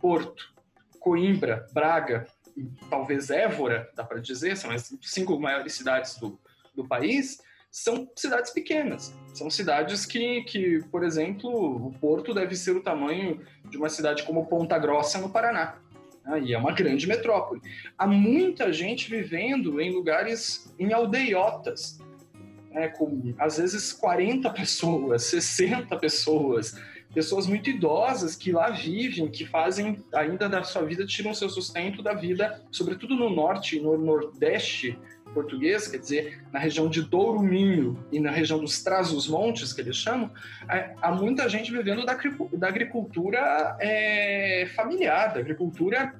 Porto, 0.02 0.54
Coimbra, 1.00 1.68
Braga 1.72 2.28
e 2.58 2.66
talvez 2.90 3.30
Évora, 3.30 3.90
dá 3.96 4.04
para 4.04 4.20
dizer, 4.20 4.58
são 4.58 4.72
as 4.72 4.94
cinco 5.02 5.40
maiores 5.40 5.74
cidades 5.74 6.18
do, 6.18 6.40
do 6.76 6.88
país, 6.88 7.40
são 7.72 8.10
cidades 8.16 8.52
pequenas. 8.52 9.14
São 9.34 9.50
cidades 9.50 10.06
que, 10.06 10.44
que, 10.44 10.80
por 10.90 11.04
exemplo, 11.04 11.50
o 11.88 11.92
Porto 12.00 12.34
deve 12.34 12.56
ser 12.56 12.72
o 12.72 12.82
tamanho 12.82 13.42
de 13.70 13.78
uma 13.78 13.90
cidade 13.90 14.24
como 14.24 14.46
Ponta 14.46 14.80
Grossa, 14.80 15.20
no 15.20 15.30
Paraná. 15.30 15.76
Né? 16.26 16.42
E 16.46 16.54
é 16.54 16.58
uma 16.58 16.72
grande 16.72 17.06
metrópole. 17.06 17.62
Há 17.98 18.08
muita 18.08 18.72
gente 18.72 19.10
vivendo 19.10 19.82
em 19.82 19.92
lugares, 19.92 20.74
em 20.80 20.94
aldeiotas, 20.94 22.00
né? 22.72 22.88
com 22.88 23.34
às 23.38 23.58
vezes 23.58 23.92
40 23.92 24.50
pessoas, 24.52 25.24
60 25.24 25.98
pessoas, 25.98 26.82
pessoas 27.14 27.48
muito 27.48 27.70
idosas 27.70 28.36
que 28.36 28.52
lá 28.52 28.70
vivem, 28.70 29.30
que 29.30 29.46
fazem 29.46 30.04
ainda 30.14 30.50
da 30.50 30.64
sua 30.64 30.84
vida, 30.84 31.06
tiram 31.06 31.34
seu 31.34 31.50
sustento 31.50 32.02
da 32.02 32.14
vida, 32.14 32.62
sobretudo 32.72 33.16
no 33.16 33.30
norte 33.30 33.78
e 33.78 33.82
no 33.82 33.98
nordeste 33.98 34.98
português, 35.36 35.88
quer 35.88 35.98
dizer, 35.98 36.42
na 36.52 36.58
região 36.58 36.90
de 36.90 37.02
Douro 37.02 37.42
Minho 37.42 38.04
e 38.12 38.20
na 38.20 38.32
região 38.32 38.58
dos 38.58 38.82
Trás-os-Montes, 38.82 39.74
que 39.74 39.82
eles 39.82 39.98
chamam, 39.98 40.32
é, 40.70 40.96
há 41.02 41.12
muita 41.12 41.48
gente 41.50 41.72
vivendo 41.72 42.06
da, 42.06 42.18
da 42.54 42.68
agricultura 42.68 43.78
é, 43.80 44.68
familiar, 44.76 45.34
da 45.34 45.42
agricultura 45.42 46.16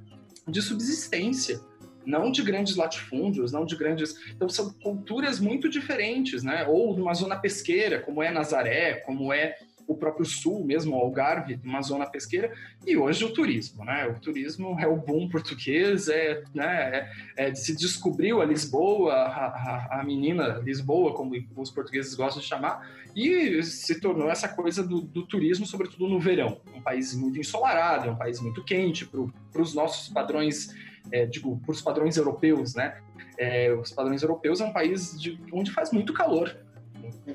de 0.48 0.62
subsistência, 0.62 1.60
não 2.06 2.30
de 2.30 2.44
grandes 2.44 2.76
latifúndios, 2.76 3.52
não 3.52 3.66
de 3.66 3.76
grandes. 3.76 4.16
Então, 4.30 4.48
são 4.48 4.72
culturas 4.74 5.40
muito 5.40 5.68
diferentes, 5.68 6.44
né? 6.44 6.68
Ou 6.68 6.96
numa 6.96 7.14
zona 7.16 7.36
pesqueira, 7.36 8.00
como 8.00 8.22
é 8.22 8.30
Nazaré, 8.30 8.96
como 9.06 9.34
é 9.34 9.56
o 9.88 9.96
próprio 9.96 10.26
sul 10.26 10.64
mesmo, 10.66 10.96
o 10.96 11.00
Algarve, 11.00 11.60
uma 11.64 11.82
zona 11.82 12.06
pesqueira, 12.06 12.52
e 12.86 12.98
hoje 12.98 13.24
o 13.24 13.34
turismo, 13.34 13.84
né? 13.86 14.08
O 14.08 14.20
turismo 14.20 14.78
é 14.80 14.88
o 14.88 14.96
boom 14.96 15.30
português, 15.30 16.08
é, 16.08 16.44
né, 16.54 17.10
é, 17.38 17.50
é 17.50 17.56
se 17.56 17.76
descobriu 17.76 18.42
a 18.42 18.46
Lisboa, 18.46 19.14
a, 19.14 19.46
a, 19.46 20.00
a, 20.00 20.04
menina 20.04 20.60
Lisboa, 20.64 21.14
como 21.14 21.34
os 21.56 21.72
portugueses 21.72 22.16
gostam 22.16 22.42
de 22.42 22.48
chamar, 22.48 22.90
e 23.16 23.64
se 23.64 24.00
tornou 24.00 24.30
essa 24.30 24.48
coisa 24.48 24.84
do, 24.84 25.02
do 25.02 25.26
turismo, 25.26 25.66
sobretudo 25.66 26.08
no 26.08 26.20
verão. 26.20 26.60
Um 26.74 26.82
país 26.82 27.16
muito 27.16 27.40
ensolarado, 27.40 28.08
é 28.08 28.12
um 28.12 28.18
país 28.18 28.42
muito 28.42 28.64
quente 28.64 29.06
para 29.06 29.62
os 29.62 29.74
nossos 29.74 30.10
padrões, 30.10 30.76
é, 31.12 31.26
digo, 31.26 31.60
para 31.60 31.72
os 31.72 31.82
padrões 31.82 32.18
europeus, 32.18 32.74
né? 32.76 32.98
É, 33.38 33.74
os 33.74 33.92
padrões 33.92 34.22
europeus 34.22 34.62
é 34.62 34.66
um 34.66 34.74
país 34.74 35.20
de, 35.20 35.40
onde 35.52 35.72
faz 35.72 35.92
muito 35.92 36.14
calor. 36.14 36.58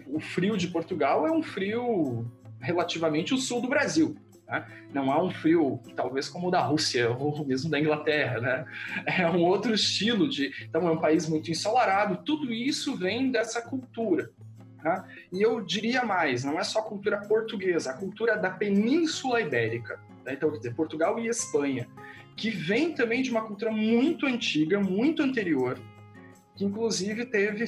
O 0.07 0.21
frio 0.21 0.57
de 0.57 0.69
Portugal 0.69 1.27
é 1.27 1.33
um 1.33 1.43
frio 1.43 2.27
relativamente 2.61 3.35
o 3.35 3.39
sul 3.39 3.61
do 3.61 3.69
Brasil. 3.69 4.17
Né? 4.47 4.67
Não 4.93 5.11
há 5.11 5.23
um 5.23 5.31
frio, 5.31 5.81
talvez 5.95 6.29
como 6.29 6.49
o 6.49 6.51
da 6.51 6.61
Rússia 6.61 7.11
ou 7.17 7.45
mesmo 7.47 7.71
da 7.71 7.79
Inglaterra. 7.79 8.41
Né? 8.41 8.65
É 9.07 9.27
um 9.31 9.43
outro 9.43 9.73
estilo 9.73 10.29
de. 10.29 10.53
Então, 10.69 10.87
é 10.87 10.91
um 10.91 11.01
país 11.01 11.29
muito 11.29 11.51
ensolarado. 11.51 12.23
Tudo 12.25 12.53
isso 12.53 12.97
vem 12.97 13.31
dessa 13.31 13.63
cultura. 13.63 14.31
Né? 14.83 15.05
E 15.33 15.41
eu 15.41 15.61
diria 15.61 16.05
mais: 16.05 16.45
não 16.45 16.59
é 16.59 16.65
só 16.65 16.81
a 16.81 16.85
cultura 16.85 17.19
portuguesa, 17.19 17.91
a 17.91 17.95
cultura 17.95 18.37
da 18.37 18.51
Península 18.51 19.41
Ibérica. 19.41 20.01
Né? 20.25 20.35
Então, 20.35 20.51
quer 20.51 20.59
dizer, 20.59 20.75
Portugal 20.75 21.19
e 21.19 21.29
Espanha, 21.29 21.89
que 22.37 22.51
vem 22.51 22.93
também 22.93 23.23
de 23.23 23.31
uma 23.31 23.43
cultura 23.43 23.71
muito 23.71 24.27
antiga, 24.27 24.81
muito 24.81 25.23
anterior, 25.23 25.79
que 26.57 26.65
inclusive 26.65 27.27
teve 27.27 27.65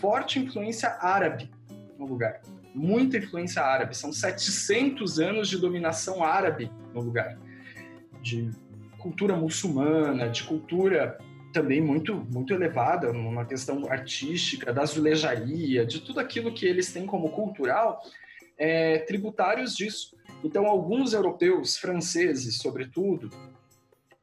forte 0.00 0.38
influência 0.38 0.96
árabe 1.00 1.50
no 1.98 2.06
lugar 2.06 2.40
muita 2.74 3.18
influência 3.18 3.62
árabe. 3.62 3.96
São 3.96 4.12
700 4.12 5.20
anos 5.20 5.48
de 5.48 5.58
dominação 5.58 6.24
árabe 6.24 6.70
no 6.92 7.00
lugar, 7.00 7.38
de 8.20 8.50
cultura 8.98 9.36
muçulmana, 9.36 10.28
de 10.28 10.44
cultura 10.44 11.18
também 11.52 11.80
muito 11.80 12.14
muito 12.32 12.52
elevada, 12.52 13.12
uma 13.12 13.44
questão 13.44 13.88
artística, 13.88 14.72
da 14.72 14.82
azulejaria, 14.82 15.86
de 15.86 16.00
tudo 16.00 16.18
aquilo 16.18 16.52
que 16.52 16.66
eles 16.66 16.92
têm 16.92 17.06
como 17.06 17.30
cultural, 17.30 18.02
é, 18.58 18.98
tributários 18.98 19.76
disso. 19.76 20.16
Então, 20.42 20.66
alguns 20.66 21.12
europeus, 21.12 21.76
franceses, 21.76 22.58
sobretudo, 22.58 23.30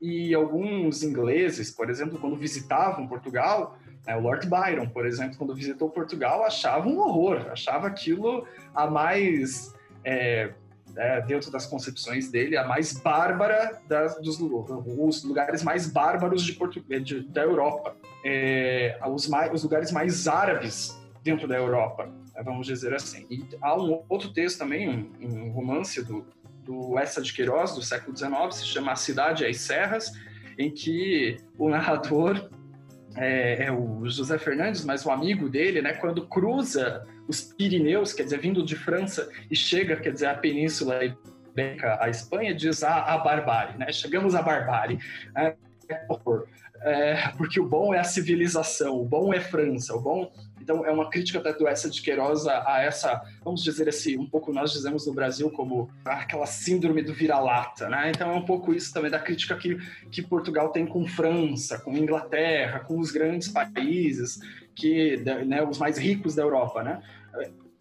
e 0.01 0.33
alguns 0.33 1.03
ingleses, 1.03 1.71
por 1.71 1.89
exemplo, 1.89 2.19
quando 2.19 2.35
visitavam 2.35 3.07
Portugal, 3.07 3.77
o 4.07 4.19
Lord 4.19 4.47
Byron, 4.47 4.87
por 4.87 5.05
exemplo, 5.05 5.37
quando 5.37 5.53
visitou 5.53 5.89
Portugal, 5.89 6.43
achava 6.43 6.87
um 6.87 6.99
horror, 6.99 7.47
achava 7.51 7.87
aquilo 7.87 8.47
a 8.73 8.89
mais, 8.89 9.73
é, 10.03 10.51
é, 10.95 11.21
dentro 11.21 11.51
das 11.51 11.65
concepções 11.65 12.29
dele, 12.29 12.57
a 12.57 12.67
mais 12.67 12.93
bárbara 12.93 13.79
das, 13.87 14.19
dos 14.19 14.39
os 14.39 15.23
lugares 15.23 15.61
mais 15.63 15.87
bárbaros 15.87 16.43
de 16.43 16.53
Portugal, 16.53 16.99
de, 16.99 17.21
da 17.21 17.43
Europa, 17.43 17.95
é, 18.25 18.99
os, 19.07 19.27
mais, 19.27 19.53
os 19.53 19.63
lugares 19.63 19.91
mais 19.91 20.27
árabes 20.27 20.99
dentro 21.23 21.47
da 21.47 21.55
Europa, 21.55 22.07
né, 22.33 22.41
vamos 22.43 22.65
dizer 22.65 22.93
assim. 22.95 23.27
E 23.29 23.45
há 23.61 23.79
um 23.79 24.03
outro 24.09 24.33
texto 24.33 24.57
também, 24.57 24.89
um, 24.89 25.11
um 25.21 25.51
romance 25.51 26.03
do, 26.03 26.25
do 26.63 26.97
Essa 26.97 27.21
de 27.21 27.31
Queiroz, 27.31 27.75
do 27.75 27.83
século 27.83 28.17
XIX, 28.17 28.33
se 28.51 28.65
chama 28.65 28.93
A 28.93 28.95
Cidade 28.95 29.43
e 29.43 29.47
as 29.47 29.57
Serras, 29.57 30.11
em 30.57 30.71
que 30.71 31.37
o 31.57 31.69
narrador 31.69 32.49
é, 33.15 33.65
é, 33.65 33.71
o 33.71 34.07
José 34.07 34.37
Fernandes, 34.37 34.85
mas 34.85 35.05
o 35.05 35.11
amigo 35.11 35.49
dele, 35.49 35.81
né, 35.81 35.93
quando 35.93 36.27
cruza 36.27 37.05
os 37.27 37.41
Pirineus, 37.41 38.13
quer 38.13 38.23
dizer, 38.23 38.39
vindo 38.39 38.63
de 38.63 38.75
França 38.75 39.29
e 39.49 39.55
chega, 39.55 39.95
quer 39.95 40.13
dizer, 40.13 40.27
a 40.27 40.35
Península 40.35 40.99
Ibérica, 41.03 41.97
a 42.01 42.09
Espanha, 42.09 42.53
diz 42.53 42.83
a, 42.83 43.13
a 43.13 43.17
barbárie, 43.17 43.77
né? 43.77 43.91
Chegamos 43.91 44.35
à 44.35 44.41
barbárie. 44.41 44.97
É, 45.35 45.55
é, 46.83 47.27
porque 47.37 47.59
o 47.59 47.67
bom 47.67 47.93
é 47.93 47.99
a 47.99 48.03
civilização, 48.03 48.99
o 48.99 49.05
bom 49.05 49.33
é 49.33 49.39
França, 49.39 49.93
o 49.93 50.01
bom 50.01 50.31
então, 50.71 50.85
é 50.85 50.91
uma 50.91 51.09
crítica 51.09 51.39
do 51.39 51.67
essa 51.67 51.89
de 51.89 52.01
Queiroz 52.01 52.47
a, 52.47 52.81
essa, 52.81 53.21
vamos 53.43 53.61
dizer 53.63 53.89
assim, 53.89 54.17
um 54.17 54.25
pouco 54.25 54.53
nós 54.53 54.71
dizemos 54.71 55.05
no 55.05 55.13
Brasil 55.13 55.49
como 55.51 55.89
aquela 56.05 56.45
síndrome 56.45 57.03
do 57.03 57.13
vira-lata, 57.13 57.89
né? 57.89 58.11
Então, 58.13 58.31
é 58.31 58.33
um 58.33 58.45
pouco 58.45 58.73
isso 58.73 58.93
também 58.93 59.11
da 59.11 59.19
crítica 59.19 59.55
que, 59.57 59.77
que 60.09 60.21
Portugal 60.21 60.69
tem 60.69 60.85
com 60.85 61.05
França, 61.05 61.77
com 61.79 61.97
Inglaterra, 61.97 62.79
com 62.79 62.97
os 62.97 63.11
grandes 63.11 63.49
países, 63.49 64.39
que, 64.73 65.17
né, 65.45 65.61
os 65.63 65.77
mais 65.77 65.97
ricos 65.97 66.35
da 66.35 66.43
Europa, 66.43 66.83
né? 66.83 67.01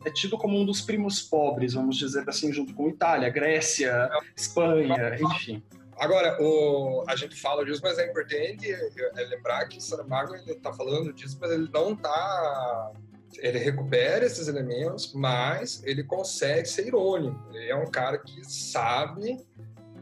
é 0.03 0.11
tido 0.11 0.39
como 0.39 0.59
um 0.59 0.65
dos 0.65 0.81
primos 0.81 1.21
pobres, 1.21 1.75
vamos 1.75 1.99
dizer 1.99 2.27
assim, 2.27 2.51
junto 2.55 2.73
com 2.73 2.89
Itália, 2.89 3.29
Grécia, 3.29 4.09
Espanha, 4.35 5.19
enfim. 5.21 5.63
Agora, 6.01 6.37
o, 6.41 7.05
a 7.07 7.15
gente 7.15 7.39
fala 7.39 7.63
disso, 7.63 7.83
mas 7.85 7.99
é 7.99 8.09
importante 8.09 8.73
é 8.73 9.23
lembrar 9.25 9.69
que 9.69 9.83
Saramago 9.83 10.35
está 10.35 10.73
falando 10.73 11.13
disso, 11.13 11.37
mas 11.39 11.51
ele 11.51 11.69
não 11.71 11.93
está 11.93 12.93
ele 13.39 13.59
recupera 13.59 14.25
esses 14.25 14.49
elementos, 14.49 15.13
mas 15.15 15.83
ele 15.85 16.03
consegue 16.03 16.67
ser 16.67 16.89
irônico. 16.89 17.39
Ele 17.53 17.69
é 17.71 17.77
um 17.77 17.91
cara 17.91 18.19
que 18.19 18.43
sabe 18.45 19.37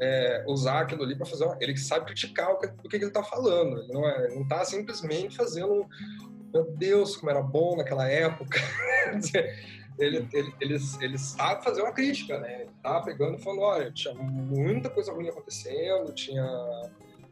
é, 0.00 0.44
usar 0.46 0.80
aquilo 0.80 1.02
ali 1.02 1.16
para 1.16 1.26
fazer. 1.26 1.44
Uma, 1.44 1.56
ele 1.60 1.76
sabe 1.76 2.06
criticar 2.06 2.50
o 2.50 2.58
que, 2.58 2.66
o 2.66 2.88
que 2.88 2.96
ele 2.96 3.06
está 3.06 3.22
falando. 3.22 3.80
Ele 3.80 3.92
não 3.92 4.08
é, 4.08 4.34
não 4.34 4.42
está 4.42 4.64
simplesmente 4.64 5.36
fazendo. 5.36 5.86
Meu 6.54 6.64
Deus, 6.76 7.16
como 7.16 7.30
era 7.30 7.42
bom 7.42 7.76
naquela 7.76 8.08
época. 8.08 8.58
ele, 9.98 10.28
ele, 10.32 10.54
ele, 10.60 10.76
ele 11.00 11.18
sabe 11.18 11.64
fazer 11.64 11.82
uma 11.82 11.92
crítica, 11.92 12.38
né? 12.38 12.62
Ele 12.62 12.70
tá 12.82 13.00
pegando 13.00 13.36
e 13.36 13.42
falando, 13.42 13.62
olha, 13.62 13.90
tinha 13.92 14.14
muita 14.14 14.88
coisa 14.88 15.12
ruim 15.12 15.28
acontecendo, 15.28 16.12
tinha... 16.12 16.46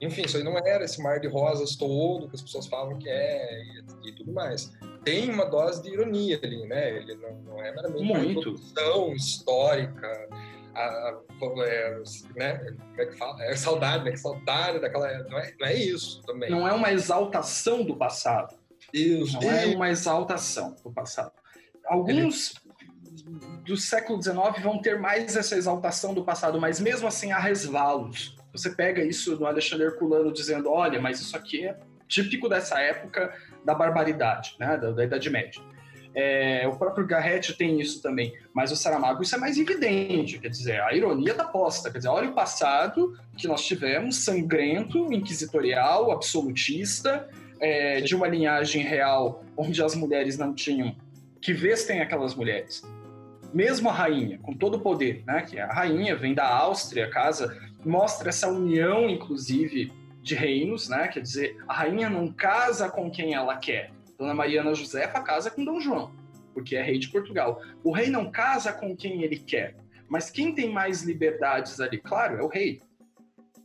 Enfim, 0.01 0.23
isso 0.23 0.37
aí 0.37 0.43
não 0.43 0.59
era 0.59 0.85
esse 0.85 1.03
mar 1.03 1.19
de 1.21 1.27
rosas 1.27 1.75
todo 1.75 2.29
que 2.29 2.35
as 2.35 2.43
pessoas 2.43 2.67
falam 2.67 2.99
que 2.99 3.09
é 3.09 3.63
e, 3.63 4.09
e 4.09 4.13
tudo 4.13 4.31
mais. 4.33 4.71
Tem 5.03 5.31
uma 5.31 5.47
dose 5.47 5.83
de 5.83 5.91
ironia 5.91 6.39
ali, 6.43 6.67
né? 6.67 6.97
Ele 6.97 7.15
não, 7.15 7.35
não 7.43 7.65
é 7.65 7.75
meramente 7.75 8.05
Muito. 8.05 8.51
uma 8.51 8.59
produção 8.59 9.15
histórica, 9.15 10.29
a, 10.75 10.83
a, 10.83 11.21
é, 11.65 12.03
né? 12.35 12.59
Como 12.59 13.01
é 13.01 13.07
que 13.07 13.17
fala? 13.17 13.45
É 13.45 13.57
saudade, 13.57 14.05
né? 14.05 14.11
Que 14.11 14.19
saudade 14.19 14.81
daquela... 14.81 15.07
Não 15.25 15.39
é, 15.39 15.55
não 15.59 15.67
é 15.67 15.75
isso 15.75 16.21
também. 16.27 16.51
Não 16.51 16.69
é 16.69 16.73
uma 16.73 16.93
exaltação 16.93 17.83
do 17.83 17.97
passado 17.97 18.55
Isso. 18.93 19.41
Não 19.41 19.51
é 19.51 19.67
uma 19.67 19.89
exaltação 19.89 20.77
do 20.85 20.93
passado. 20.93 21.33
Alguns 21.87 22.55
do 23.65 23.77
século 23.77 24.23
XIX 24.23 24.63
vão 24.63 24.79
ter 24.79 24.99
mais 24.99 25.37
essa 25.37 25.57
exaltação 25.57 26.15
do 26.15 26.25
passado, 26.25 26.61
mas 26.61 26.81
mesmo 26.81 27.09
assim 27.09 27.33
há 27.33 27.39
resvalos. 27.39 28.37
Você 28.53 28.71
pega 28.71 29.03
isso 29.03 29.37
do 29.37 29.45
Alexandre 29.45 29.87
Herculano 29.87 30.33
dizendo, 30.33 30.71
olha, 30.71 31.01
mas 31.01 31.21
isso 31.21 31.37
aqui 31.37 31.67
é 31.67 31.77
típico 32.09 32.49
dessa 32.49 32.81
época 32.81 33.35
da 33.65 33.75
barbaridade, 33.75 34.55
né, 34.59 34.77
da, 34.77 34.93
da 34.93 35.05
Idade 35.05 35.29
Média. 35.29 35.61
É, 36.15 36.67
o 36.67 36.79
próprio 36.79 37.07
Garrett 37.07 37.53
tem 37.59 37.79
isso 37.79 38.01
também, 38.01 38.33
mas 38.55 38.73
o 38.73 38.77
Saramago 38.77 39.23
isso 39.23 39.35
é 39.35 39.39
mais 39.39 39.59
evidente, 39.59 40.39
quer 40.39 40.49
dizer, 40.49 40.81
a 40.81 40.95
ironia 40.95 41.35
da 41.35 41.45
posta, 41.45 41.91
quer 41.91 41.99
dizer, 41.99 42.09
olha 42.09 42.31
o 42.31 42.33
passado 42.33 43.19
que 43.37 43.47
nós 43.47 43.67
tivemos, 43.67 44.25
sangrento, 44.25 45.13
inquisitorial, 45.13 46.11
absolutista, 46.11 47.29
é, 47.61 48.01
de 48.01 48.15
uma 48.15 48.27
linhagem 48.27 48.83
real 48.83 49.45
onde 49.57 49.83
as 49.83 49.95
mulheres 49.95 50.39
não 50.39 50.55
tinham 50.55 50.97
que 51.41 51.53
vestem 51.53 52.01
aquelas 52.01 52.35
mulheres. 52.35 52.83
Mesmo 53.53 53.89
a 53.89 53.93
rainha, 53.93 54.39
com 54.39 54.55
todo 54.55 54.77
o 54.77 54.81
poder, 54.81 55.23
né, 55.27 55.43
que 55.43 55.59
a 55.59 55.73
rainha 55.73 56.17
vem 56.17 56.35
da 56.35 56.47
Áustria, 56.47 57.09
casa, 57.09 57.57
mostra 57.85 58.29
essa 58.29 58.49
união, 58.49 59.09
inclusive, 59.09 59.93
de 60.21 60.35
reinos, 60.35 60.89
né, 60.89 61.09
quer 61.09 61.21
dizer, 61.21 61.57
a 61.69 61.75
rainha 61.75 62.11
não 62.11 62.33
casa 62.33 62.89
com 62.91 63.11
quem 63.11 63.35
ela 63.35 63.57
quer, 63.57 63.93
Dona 64.19 64.35
Mariana 64.35 64.75
Josefa 64.75 65.21
casa 65.21 65.51
com 65.51 65.65
Dom 65.65 65.81
João, 65.81 66.11
porque 66.55 66.75
é 66.75 66.83
rei 66.83 66.99
de 66.99 67.09
Portugal. 67.09 67.63
O 67.85 67.93
rei 67.93 68.09
não 68.09 68.31
casa 68.31 68.73
com 68.73 68.97
quem 68.97 69.23
ele 69.23 69.39
quer, 69.39 69.77
mas 70.09 70.31
quem 70.31 70.55
tem 70.55 70.71
mais 70.73 71.03
liberdades 71.03 71.81
ali, 71.81 71.99
claro, 71.99 72.39
é 72.39 72.43
o 72.43 72.49
rei. 72.49 72.81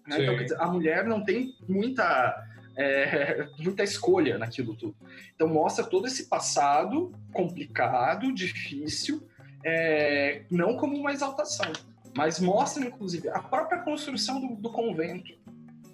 Né? 0.07 0.22
Então, 0.22 0.36
dizer, 0.36 0.59
a 0.59 0.67
mulher 0.67 1.05
não 1.05 1.24
tem 1.24 1.53
muita, 1.67 2.36
é, 2.76 3.47
muita 3.59 3.84
escolha 3.84 4.38
naquilo 4.38 4.76
tudo. 4.76 4.95
Então, 5.36 5.47
mostra 5.47 5.84
todo 5.84 6.07
esse 6.07 6.28
passado 6.28 7.11
complicado, 7.34 8.34
difícil, 8.34 9.28
é, 9.63 10.43
não 10.49 10.76
como 10.76 10.97
uma 10.97 11.11
exaltação, 11.11 11.72
mas 12.15 12.39
mostra, 12.39 12.86
inclusive, 12.86 13.30
a 13.30 13.39
própria 13.39 13.80
construção 13.80 14.39
do, 14.39 14.55
do 14.55 14.69
convento. 14.72 15.34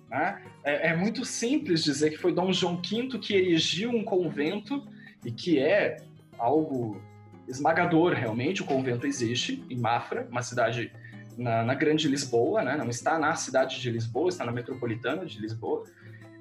Né? 0.09 0.41
É, 0.63 0.89
é, 0.89 0.95
muito 0.95 1.25
simples 1.25 1.83
dizer 1.83 2.11
que 2.11 2.17
foi 2.17 2.33
Dom 2.33 2.51
João 2.53 2.77
V 2.81 3.19
que 3.19 3.35
erigiu 3.35 3.89
um 3.89 4.03
convento 4.03 4.87
e 5.25 5.31
que 5.31 5.59
é 5.59 5.97
algo 6.37 7.01
esmagador 7.47 8.13
realmente. 8.13 8.61
O 8.61 8.65
convento 8.65 9.05
existe 9.05 9.63
em 9.69 9.77
Mafra, 9.77 10.27
uma 10.31 10.41
cidade 10.41 10.91
na, 11.37 11.63
na 11.63 11.73
Grande 11.73 12.07
Lisboa, 12.07 12.63
né? 12.63 12.75
não 12.77 12.89
está 12.89 13.19
na 13.19 13.35
cidade 13.35 13.79
de 13.79 13.91
Lisboa, 13.91 14.29
está 14.29 14.45
na 14.45 14.51
metropolitana 14.51 15.25
de 15.25 15.39
Lisboa. 15.39 15.85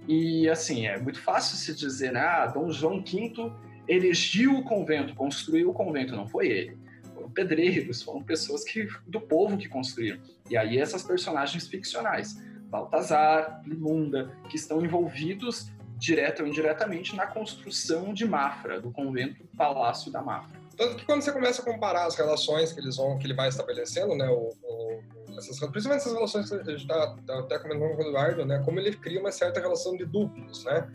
E 0.09 0.49
assim, 0.49 0.87
é 0.87 0.99
muito 0.99 1.21
fácil 1.21 1.57
se 1.57 1.75
dizer? 1.75 2.17
Ah, 2.17 2.47
Dom 2.47 2.71
João 2.71 3.03
V 3.03 3.53
erigiu 3.89 4.57
o 4.57 4.65
convento, 4.65 5.15
construiu 5.15 5.71
o 5.71 5.73
convento. 5.73 6.15
Não 6.15 6.29
foi 6.29 6.49
ele. 6.49 6.79
Foram 7.15 7.31
pedreiros, 7.31 8.03
foram 8.03 8.23
pessoas 8.23 8.65
que, 8.65 8.87
do 9.07 9.21
povo 9.21 9.57
que 9.57 9.69
construíram. 9.69 10.21
E 10.51 10.57
aí 10.57 10.79
essas 10.79 11.03
personagens 11.03 11.67
ficcionais 11.67 12.37
Baltazar, 12.69 13.63
Limunda, 13.65 14.33
que 14.49 14.57
estão 14.57 14.85
envolvidos 14.85 15.71
direta 15.99 16.43
ou 16.43 16.49
indiretamente 16.49 17.17
na 17.17 17.27
construção 17.27 18.13
de 18.13 18.27
Mafra, 18.27 18.81
do 18.81 18.91
convento 18.91 19.45
Palácio 19.57 20.13
da 20.13 20.21
Mafra. 20.21 20.61
Tanto 20.77 20.97
que 20.97 21.07
quando 21.07 21.23
você 21.23 21.33
começa 21.33 21.63
a 21.63 21.65
comparar 21.65 22.07
as 22.07 22.17
relações 22.17 22.73
que 22.73 22.81
eles 22.81 22.97
vão, 22.97 23.19
que 23.19 23.27
ele 23.27 23.35
vai 23.35 23.49
estabelecendo, 23.49 24.15
né, 24.15 24.29
o, 24.29 24.53
o, 24.63 25.03
essas, 25.37 25.59
principalmente 25.59 26.03
essas 26.03 26.13
relações 26.13 26.49
que 26.49 26.55
a 26.55 26.65
gente 26.65 26.83
está 26.83 27.17
tá 27.27 27.39
até 27.41 27.59
comentando 27.59 27.97
com 27.97 28.03
o 28.03 28.07
Eduardo, 28.09 28.45
né, 28.45 28.63
como 28.65 28.81
ele 28.81 28.97
cria 28.97 29.21
uma 29.21 29.33
certa 29.33 29.61
relação 29.61 29.97
de 29.97 30.05
duplos, 30.05 30.65
né? 30.65 30.91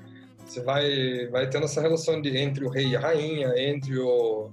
Você 0.45 0.61
vai, 0.61 1.27
vai 1.27 1.49
tendo 1.49 1.65
essa 1.65 1.81
relação 1.81 2.21
de, 2.21 2.35
entre 2.35 2.65
o 2.65 2.69
rei 2.69 2.87
e 2.87 2.95
a 2.95 2.99
rainha, 2.99 3.53
entre 3.57 3.97
o, 3.97 4.49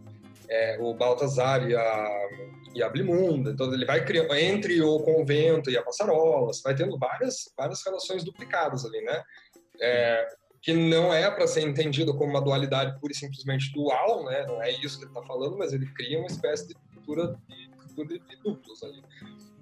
é, 0.48 0.78
o 0.80 0.94
Baltazar 0.94 1.68
e 1.68 1.74
a, 1.74 2.28
e 2.74 2.82
a 2.82 2.88
Blimunda. 2.88 3.50
Então 3.50 3.72
ele 3.72 3.84
vai 3.84 4.04
criando 4.04 4.34
entre 4.34 4.80
o 4.82 5.00
convento 5.00 5.70
e 5.70 5.76
a 5.76 5.82
passarola, 5.82 6.48
você 6.48 6.62
vai 6.62 6.74
tendo 6.74 6.98
várias 6.98 7.52
várias 7.56 7.84
relações 7.84 8.22
duplicadas 8.22 8.84
ali, 8.84 9.00
né? 9.00 9.22
É, 9.80 10.28
que 10.60 10.72
não 10.72 11.12
é 11.12 11.30
para 11.30 11.46
ser 11.46 11.62
entendido 11.62 12.14
como 12.16 12.30
uma 12.30 12.40
dualidade 12.40 12.98
pura 13.00 13.12
e 13.12 13.16
simplesmente 13.16 13.72
dual, 13.72 14.24
né? 14.24 14.44
Não 14.46 14.62
é 14.62 14.70
isso 14.70 14.98
que 14.98 15.04
ele 15.04 15.10
está 15.10 15.22
falando, 15.22 15.56
mas 15.56 15.72
ele 15.72 15.86
cria 15.94 16.18
uma 16.18 16.26
espécie 16.26 16.68
de 16.68 16.74
cultura 16.74 17.36
de, 17.48 18.04
de, 18.04 18.18
de 18.18 18.36
duplos 18.42 18.82
ali. 18.82 19.02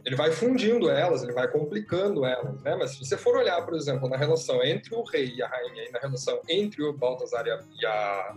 Ele 0.07 0.15
vai 0.15 0.31
fundindo 0.31 0.89
elas, 0.89 1.25
ele 1.25 1.33
vai 1.33 1.49
complicando 1.49 2.25
elas, 2.25 2.63
né? 2.63 2.77
Mas 2.77 2.93
se 2.93 3.05
você 3.05 3.19
for 3.19 3.37
olhar, 3.37 3.61
por 3.63 3.75
exemplo, 3.75 4.09
na 4.09 4.17
relação 4.17 4.63
entre 4.63 4.95
o 4.95 5.03
rei 5.03 5.35
e 5.35 5.43
a 5.43 5.49
rainha 5.49 5.85
e 5.89 5.91
na 5.91 5.99
relação 5.99 6.41
entre 6.49 6.81
o 6.85 6.93
Baltazar 6.93 7.45
e 7.45 7.51
a, 7.51 7.61
e 7.81 7.87
a 7.87 8.37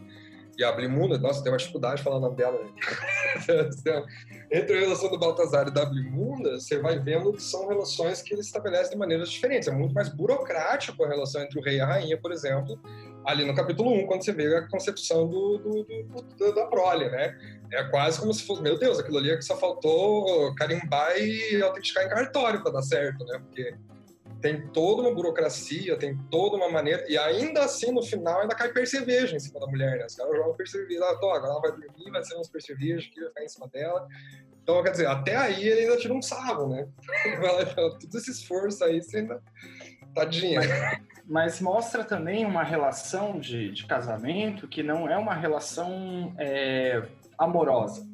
e 0.59 0.63
a 0.63 0.73
Blimunda, 0.73 1.17
nossa, 1.17 1.41
tem 1.41 1.49
uma 1.49 1.57
dificuldade 1.57 1.97
de 1.97 2.03
falar 2.03 2.17
o 2.17 2.19
nome 2.19 2.35
dela. 2.35 2.59
Entre 4.51 4.77
a 4.77 4.79
relação 4.81 5.09
do 5.09 5.17
Baltazar 5.17 5.69
e 5.69 5.71
da 5.71 5.85
Blimunda, 5.85 6.59
você 6.59 6.77
vai 6.79 6.99
vendo 6.99 7.31
que 7.31 7.41
são 7.41 7.69
relações 7.69 8.21
que 8.21 8.33
ele 8.33 8.41
estabelece 8.41 8.91
de 8.91 8.97
maneiras 8.97 9.29
diferentes. 9.29 9.69
É 9.69 9.71
muito 9.71 9.93
mais 9.93 10.09
burocrático 10.09 11.01
a 11.05 11.07
relação 11.07 11.41
entre 11.41 11.57
o 11.57 11.63
rei 11.63 11.77
e 11.77 11.79
a 11.79 11.85
rainha, 11.85 12.19
por 12.19 12.33
exemplo, 12.33 12.77
ali 13.25 13.45
no 13.45 13.55
capítulo 13.55 13.91
1, 13.91 14.07
quando 14.07 14.23
você 14.23 14.31
vê 14.31 14.55
a 14.55 14.67
concepção 14.67 15.27
do, 15.27 15.57
do, 15.57 15.83
do, 16.37 16.55
da 16.55 16.65
prole, 16.67 17.09
né? 17.09 17.37
É 17.71 17.83
quase 17.85 18.19
como 18.19 18.33
se 18.33 18.43
fosse, 18.43 18.61
meu 18.61 18.77
Deus, 18.77 18.99
aquilo 18.99 19.17
ali 19.17 19.29
é 19.31 19.37
que 19.37 19.43
só 19.43 19.57
faltou 19.57 20.53
carimbar 20.55 21.17
e 21.17 21.61
autenticar 21.61 22.05
em 22.05 22.09
cartório 22.09 22.61
para 22.63 22.71
dar 22.71 22.81
certo, 22.81 23.23
né? 23.25 23.39
Porque 23.39 23.75
tem 24.41 24.67
toda 24.67 25.01
uma 25.01 25.13
burocracia, 25.13 25.97
tem 25.97 26.17
toda 26.31 26.55
uma 26.55 26.69
maneira, 26.69 27.05
e 27.09 27.17
ainda 27.17 27.63
assim, 27.63 27.91
no 27.91 28.01
final, 28.01 28.41
ainda 28.41 28.55
cai 28.55 28.71
percevejo 28.71 29.35
em 29.35 29.39
cima 29.39 29.59
da 29.59 29.67
mulher, 29.67 29.97
né? 29.97 30.05
Os 30.05 30.15
caras 30.15 30.35
jogam 30.35 30.55
percevejo, 30.55 31.03
ah, 31.03 31.11
agora 31.11 31.45
ela 31.45 31.59
vai 31.59 31.71
dormir, 31.71 32.11
vai 32.11 32.23
ser 32.23 32.37
uns 32.37 32.49
percevejos 32.49 33.07
que 33.07 33.19
vai 33.19 33.29
ficar 33.29 33.43
em 33.43 33.49
cima 33.49 33.67
dela. 33.67 34.07
Então, 34.63 34.81
quer 34.83 34.91
dizer, 34.91 35.07
até 35.07 35.35
aí 35.35 35.67
ele 35.67 35.81
ainda 35.81 35.97
tira 35.97 36.13
um 36.13 36.21
sarro, 36.21 36.69
né? 36.69 36.87
Todo 37.75 38.17
esse 38.17 38.31
esforço 38.31 38.83
aí, 38.83 39.01
você 39.01 39.17
ainda... 39.17 39.41
Tadinha. 40.13 40.59
Mas, 40.59 41.18
mas 41.29 41.61
mostra 41.61 42.03
também 42.03 42.43
uma 42.43 42.63
relação 42.63 43.39
de, 43.39 43.71
de 43.71 43.85
casamento 43.85 44.67
que 44.67 44.81
não 44.81 45.07
é 45.07 45.15
uma 45.15 45.35
relação 45.35 46.33
é, 46.39 47.03
amorosa. 47.37 48.09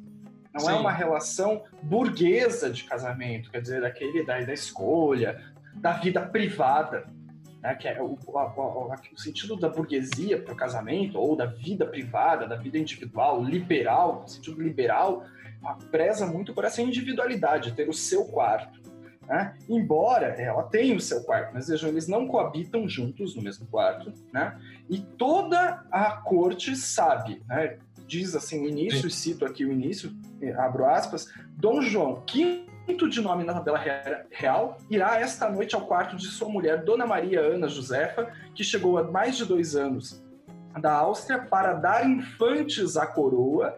Não 0.52 0.68
é 0.68 0.72
Sim. 0.72 0.78
é 0.78 0.80
uma 0.80 0.92
relação 0.92 1.64
burguesa 1.82 2.68
de 2.68 2.84
casamento, 2.84 3.50
quer 3.50 3.62
dizer, 3.62 3.80
daquele 3.80 4.22
da, 4.22 4.38
da 4.42 4.52
escolha, 4.52 5.42
da 5.74 5.92
vida 5.92 6.20
privada, 6.20 7.06
né, 7.62 7.74
que 7.74 7.88
é 7.88 8.02
o, 8.02 8.18
a, 8.36 8.42
a, 8.42 9.00
o 9.14 9.18
sentido 9.18 9.56
da 9.56 9.70
burguesia 9.70 10.42
para 10.42 10.52
o 10.52 10.56
casamento, 10.56 11.18
ou 11.18 11.34
da 11.34 11.46
vida 11.46 11.86
privada, 11.86 12.46
da 12.46 12.56
vida 12.56 12.76
individual, 12.76 13.42
liberal, 13.42 14.20
no 14.22 14.28
sentido 14.28 14.62
liberal, 14.62 15.24
preza 15.90 16.26
muito 16.26 16.52
por 16.52 16.64
essa 16.64 16.82
individualidade, 16.82 17.72
ter 17.72 17.88
o 17.88 17.94
seu 17.94 18.26
quarto. 18.26 18.78
Né? 19.28 19.54
Embora 19.68 20.26
ela 20.40 20.62
tenha 20.62 20.96
o 20.96 21.00
seu 21.00 21.24
quarto, 21.24 21.50
mas 21.52 21.68
vejam, 21.68 21.88
eles 21.88 22.06
não 22.06 22.28
coabitam 22.28 22.88
juntos 22.88 23.34
no 23.34 23.42
mesmo 23.42 23.66
quarto, 23.66 24.12
né? 24.32 24.56
E 24.88 25.00
toda 25.00 25.84
a 25.90 26.12
corte 26.12 26.76
sabe, 26.76 27.42
né? 27.48 27.78
Diz 28.06 28.36
assim 28.36 28.64
o 28.64 28.68
início, 28.68 29.10
cito 29.10 29.44
aqui 29.44 29.64
o 29.64 29.72
início, 29.72 30.12
abro 30.58 30.86
aspas, 30.86 31.26
Dom 31.56 31.82
João, 31.82 32.22
quinto 32.24 33.08
de 33.08 33.20
nome 33.20 33.42
na 33.42 33.54
tabela 33.54 33.82
real, 34.30 34.78
irá 34.88 35.18
esta 35.18 35.50
noite 35.50 35.74
ao 35.74 35.86
quarto 35.86 36.16
de 36.16 36.26
sua 36.26 36.48
mulher, 36.48 36.84
Dona 36.84 37.04
Maria 37.04 37.40
Ana 37.40 37.66
Josefa, 37.66 38.32
que 38.54 38.62
chegou 38.62 38.96
há 38.96 39.02
mais 39.02 39.36
de 39.36 39.44
dois 39.44 39.74
anos 39.74 40.24
da 40.80 40.92
Áustria 40.92 41.38
para 41.38 41.72
dar 41.72 42.08
infantes 42.08 42.96
à 42.96 43.06
coroa 43.06 43.76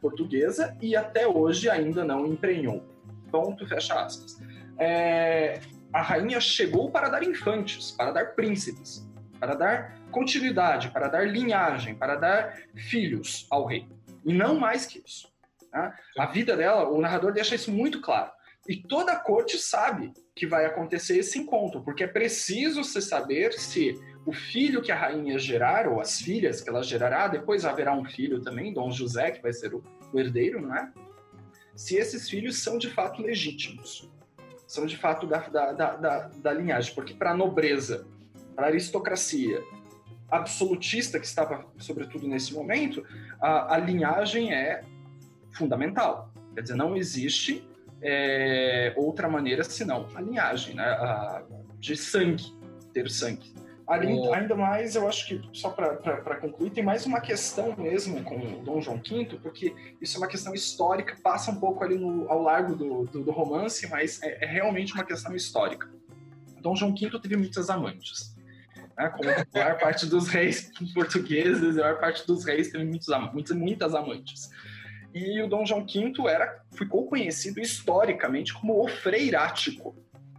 portuguesa 0.00 0.76
e 0.82 0.94
até 0.94 1.26
hoje 1.26 1.70
ainda 1.70 2.04
não 2.04 2.26
emprenhou. 2.26 2.82
Ponto, 3.30 3.66
fecha 3.66 3.94
aspas. 3.94 4.40
É, 4.80 5.60
a 5.92 6.00
rainha 6.00 6.40
chegou 6.40 6.90
para 6.90 7.08
dar 7.08 7.22
infantes, 7.22 7.90
para 7.90 8.10
dar 8.10 8.34
príncipes, 8.34 9.06
para 9.38 9.54
dar 9.54 10.00
continuidade, 10.10 10.90
para 10.90 11.08
dar 11.08 11.28
linhagem, 11.28 11.94
para 11.94 12.16
dar 12.16 12.56
filhos 12.74 13.46
ao 13.50 13.66
rei. 13.66 13.86
E 14.24 14.32
não 14.32 14.58
mais 14.58 14.86
que 14.86 15.02
isso. 15.04 15.30
Tá? 15.70 15.94
A 16.18 16.26
vida 16.26 16.56
dela, 16.56 16.88
o 16.88 17.00
narrador 17.00 17.32
deixa 17.32 17.54
isso 17.54 17.70
muito 17.70 18.00
claro. 18.00 18.30
E 18.68 18.76
toda 18.76 19.12
a 19.12 19.18
corte 19.18 19.58
sabe 19.58 20.12
que 20.34 20.46
vai 20.46 20.64
acontecer 20.64 21.18
esse 21.18 21.38
encontro, 21.38 21.82
porque 21.82 22.04
é 22.04 22.06
preciso 22.06 22.84
se 22.84 23.00
saber 23.02 23.52
se 23.52 23.94
o 24.26 24.32
filho 24.32 24.82
que 24.82 24.92
a 24.92 24.96
rainha 24.96 25.38
gerar, 25.38 25.88
ou 25.88 26.00
as 26.00 26.20
filhas 26.20 26.60
que 26.60 26.68
ela 26.68 26.82
gerará, 26.82 27.26
depois 27.26 27.64
haverá 27.64 27.94
um 27.94 28.04
filho 28.04 28.40
também, 28.40 28.72
Dom 28.72 28.90
José, 28.90 29.30
que 29.30 29.42
vai 29.42 29.52
ser 29.52 29.74
o, 29.74 29.82
o 30.12 30.20
herdeiro, 30.20 30.60
não 30.60 30.74
é? 30.74 30.92
Se 31.74 31.96
esses 31.96 32.28
filhos 32.28 32.62
são 32.62 32.78
de 32.78 32.90
fato 32.90 33.22
legítimos, 33.22 34.10
são 34.70 34.86
de 34.86 34.96
fato 34.96 35.26
da, 35.26 35.38
da, 35.48 35.72
da, 35.72 36.28
da, 36.28 36.52
linhagem, 36.52 36.94
porque 36.94 37.12
para 37.12 37.32
a 37.32 37.36
nobreza, 37.36 38.06
para 38.54 38.66
a 38.66 38.68
aristocracia 38.68 39.60
absolutista 40.30 41.18
que 41.18 41.26
estava, 41.26 41.66
sobretudo 41.76 42.28
nesse 42.28 42.54
momento, 42.54 43.04
a, 43.40 43.74
a 43.74 43.78
linhagem 43.78 44.54
é 44.54 44.84
fundamental. 45.50 46.32
Quer 46.54 46.62
dizer, 46.62 46.76
não 46.76 46.96
existe 46.96 47.68
é, 48.00 48.94
outra 48.96 49.28
maneira 49.28 49.64
senão 49.64 50.06
a 50.14 50.20
linhagem, 50.20 50.76
né? 50.76 50.84
A, 50.84 51.42
de 51.80 51.96
sangue, 51.96 52.56
ter 52.92 53.10
sangue. 53.10 53.52
Ali, 53.90 54.06
oh. 54.06 54.32
Ainda 54.32 54.54
mais, 54.54 54.94
eu 54.94 55.08
acho 55.08 55.26
que, 55.26 55.42
só 55.52 55.68
para 55.68 56.36
concluir, 56.36 56.70
tem 56.70 56.84
mais 56.84 57.04
uma 57.06 57.20
questão 57.20 57.74
mesmo 57.76 58.22
com 58.22 58.62
Dom 58.62 58.80
João 58.80 58.98
V, 58.98 59.40
porque 59.42 59.74
isso 60.00 60.16
é 60.16 60.20
uma 60.20 60.28
questão 60.28 60.54
histórica, 60.54 61.16
passa 61.20 61.50
um 61.50 61.56
pouco 61.58 61.82
ali 61.82 61.98
no, 61.98 62.30
ao 62.30 62.40
largo 62.40 62.76
do, 62.76 63.06
do, 63.06 63.24
do 63.24 63.32
romance, 63.32 63.90
mas 63.90 64.22
é, 64.22 64.44
é, 64.44 64.46
realmente 64.46 64.94
uma 64.94 65.02
questão 65.02 65.34
histórica. 65.34 65.90
Dom 66.60 66.76
João 66.76 66.94
V 66.94 67.18
teve 67.18 67.36
muitas 67.36 67.68
amantes. 67.68 68.36
Né? 68.96 69.08
Como 69.08 69.28
a 69.28 69.44
maior 69.52 69.76
parte 69.80 70.06
dos 70.06 70.28
reis 70.28 70.70
portugueses, 70.94 71.76
a 71.76 71.80
maior 71.80 71.98
parte 71.98 72.24
dos 72.24 72.44
reis 72.44 72.70
teve 72.70 72.84
muitos, 72.84 73.08
muitas, 73.32 73.56
muitas 73.56 73.92
amantes. 73.92 74.50
E 75.12 75.42
o 75.42 75.48
Dom 75.48 75.66
João 75.66 75.84
V 75.84 76.12
era, 76.28 76.62
ficou 76.70 77.08
conhecido 77.08 77.58
historicamente 77.58 78.54
como 78.54 78.84
o 78.84 78.86
freirático, 78.86 79.96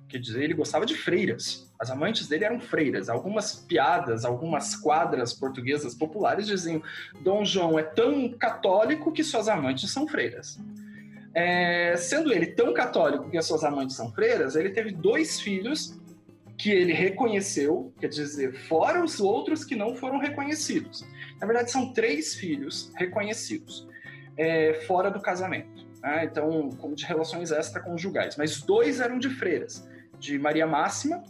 quer 0.08 0.20
dizer, 0.20 0.41
ele 0.41 0.54
gostava 0.54 0.86
de 0.86 0.95
freiras. 0.95 1.70
As 1.82 1.90
amantes 1.90 2.28
dele 2.28 2.46
eram 2.46 2.60
freiras. 2.60 3.10
Algumas 3.10 3.56
piadas, 3.56 4.24
algumas 4.24 4.76
quadras 4.76 5.34
portuguesas 5.34 5.96
populares 5.96 6.46
diziam: 6.46 6.80
Dom 7.24 7.44
João 7.44 7.80
é 7.80 7.82
tão 7.82 8.30
católico 8.30 9.12
que 9.12 9.24
suas 9.24 9.48
amantes 9.48 9.90
são 9.90 10.08
freiras. 10.08 10.60
É, 11.34 11.96
sendo 11.98 12.32
ele 12.32 12.46
tão 12.46 12.72
católico 12.72 13.32
que 13.32 13.38
as 13.38 13.48
suas 13.48 13.64
amantes 13.64 13.96
são 13.96 14.12
freiras, 14.12 14.56
ele 14.56 14.70
teve 14.70 14.92
dois 14.92 15.40
filhos 15.40 16.00
que 16.56 16.70
ele 16.70 16.94
reconheceu, 16.94 17.92
quer 18.00 18.10
dizer, 18.10 18.54
fora 18.68 19.04
os 19.04 19.20
outros 19.20 19.66
que 19.66 19.76
não 19.76 19.96
foram 19.96 20.20
reconhecidos. 20.20 21.04
Na 21.40 21.48
verdade, 21.48 21.72
são 21.72 21.92
três 21.94 22.36
filhos 22.36 22.92
reconhecidos, 22.96 23.88
é, 24.38 24.76
fora 24.86 25.10
do 25.10 25.20
casamento. 25.20 25.84
Né? 26.04 26.26
Então, 26.26 26.70
como 26.78 26.94
de 26.94 27.06
relações 27.06 27.50
extraconjugais. 27.50 28.38
Mas 28.38 28.62
dois 28.62 29.00
eram 29.00 29.18
de 29.18 29.30
freiras, 29.30 29.90
de 30.20 30.38
Maria 30.38 30.68
Máxima 30.68 31.24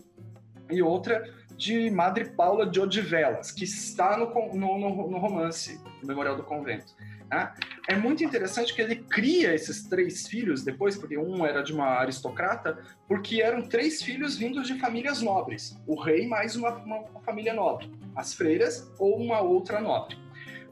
e 0.71 0.81
outra 0.81 1.23
de 1.55 1.91
Madre 1.91 2.25
Paula 2.25 2.65
de 2.65 2.79
Odivelas, 2.79 3.51
que 3.51 3.63
está 3.63 4.17
no, 4.17 4.33
no, 4.53 5.09
no 5.09 5.17
romance, 5.19 5.79
Memorial 6.03 6.35
do 6.35 6.43
Convento. 6.43 6.95
Né? 7.29 7.53
É 7.87 7.95
muito 7.95 8.23
interessante 8.23 8.73
que 8.73 8.81
ele 8.81 8.95
cria 8.95 9.53
esses 9.53 9.83
três 9.83 10.27
filhos 10.27 10.63
depois, 10.63 10.97
porque 10.97 11.17
um 11.17 11.45
era 11.45 11.63
de 11.63 11.71
uma 11.71 11.85
aristocrata, 11.85 12.79
porque 13.07 13.41
eram 13.41 13.61
três 13.61 14.01
filhos 14.01 14.35
vindos 14.35 14.67
de 14.67 14.79
famílias 14.79 15.21
nobres. 15.21 15.79
O 15.87 15.99
rei 15.99 16.27
mais 16.27 16.55
uma, 16.55 16.75
uma 16.75 17.21
família 17.21 17.53
nobre, 17.53 17.89
as 18.15 18.33
freiras 18.33 18.91
ou 18.99 19.17
uma 19.17 19.39
outra 19.39 19.79
nobre. 19.79 20.17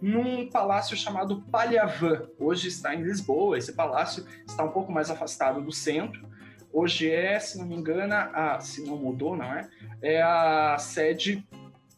Num 0.02 0.50
palácio 0.50 0.96
chamado 0.96 1.42
Palhavã, 1.52 2.24
hoje 2.40 2.70
está 2.70 2.96
em 2.96 3.04
Lisboa. 3.04 3.58
Esse 3.58 3.74
palácio 3.74 4.26
está 4.48 4.64
um 4.64 4.72
pouco 4.72 4.92
mais 4.92 5.10
afastado 5.10 5.62
do 5.62 5.72
centro. 5.72 6.28
Hoje 6.72 7.10
é, 7.10 7.40
se 7.40 7.58
não 7.58 7.66
me 7.66 7.76
engano, 7.76 8.14
a, 8.14 8.60
se 8.60 8.84
não 8.86 8.98
mudou, 8.98 9.36
não 9.36 9.46
é? 9.46 9.70
É 10.02 10.22
a 10.22 10.78
sede 10.78 11.44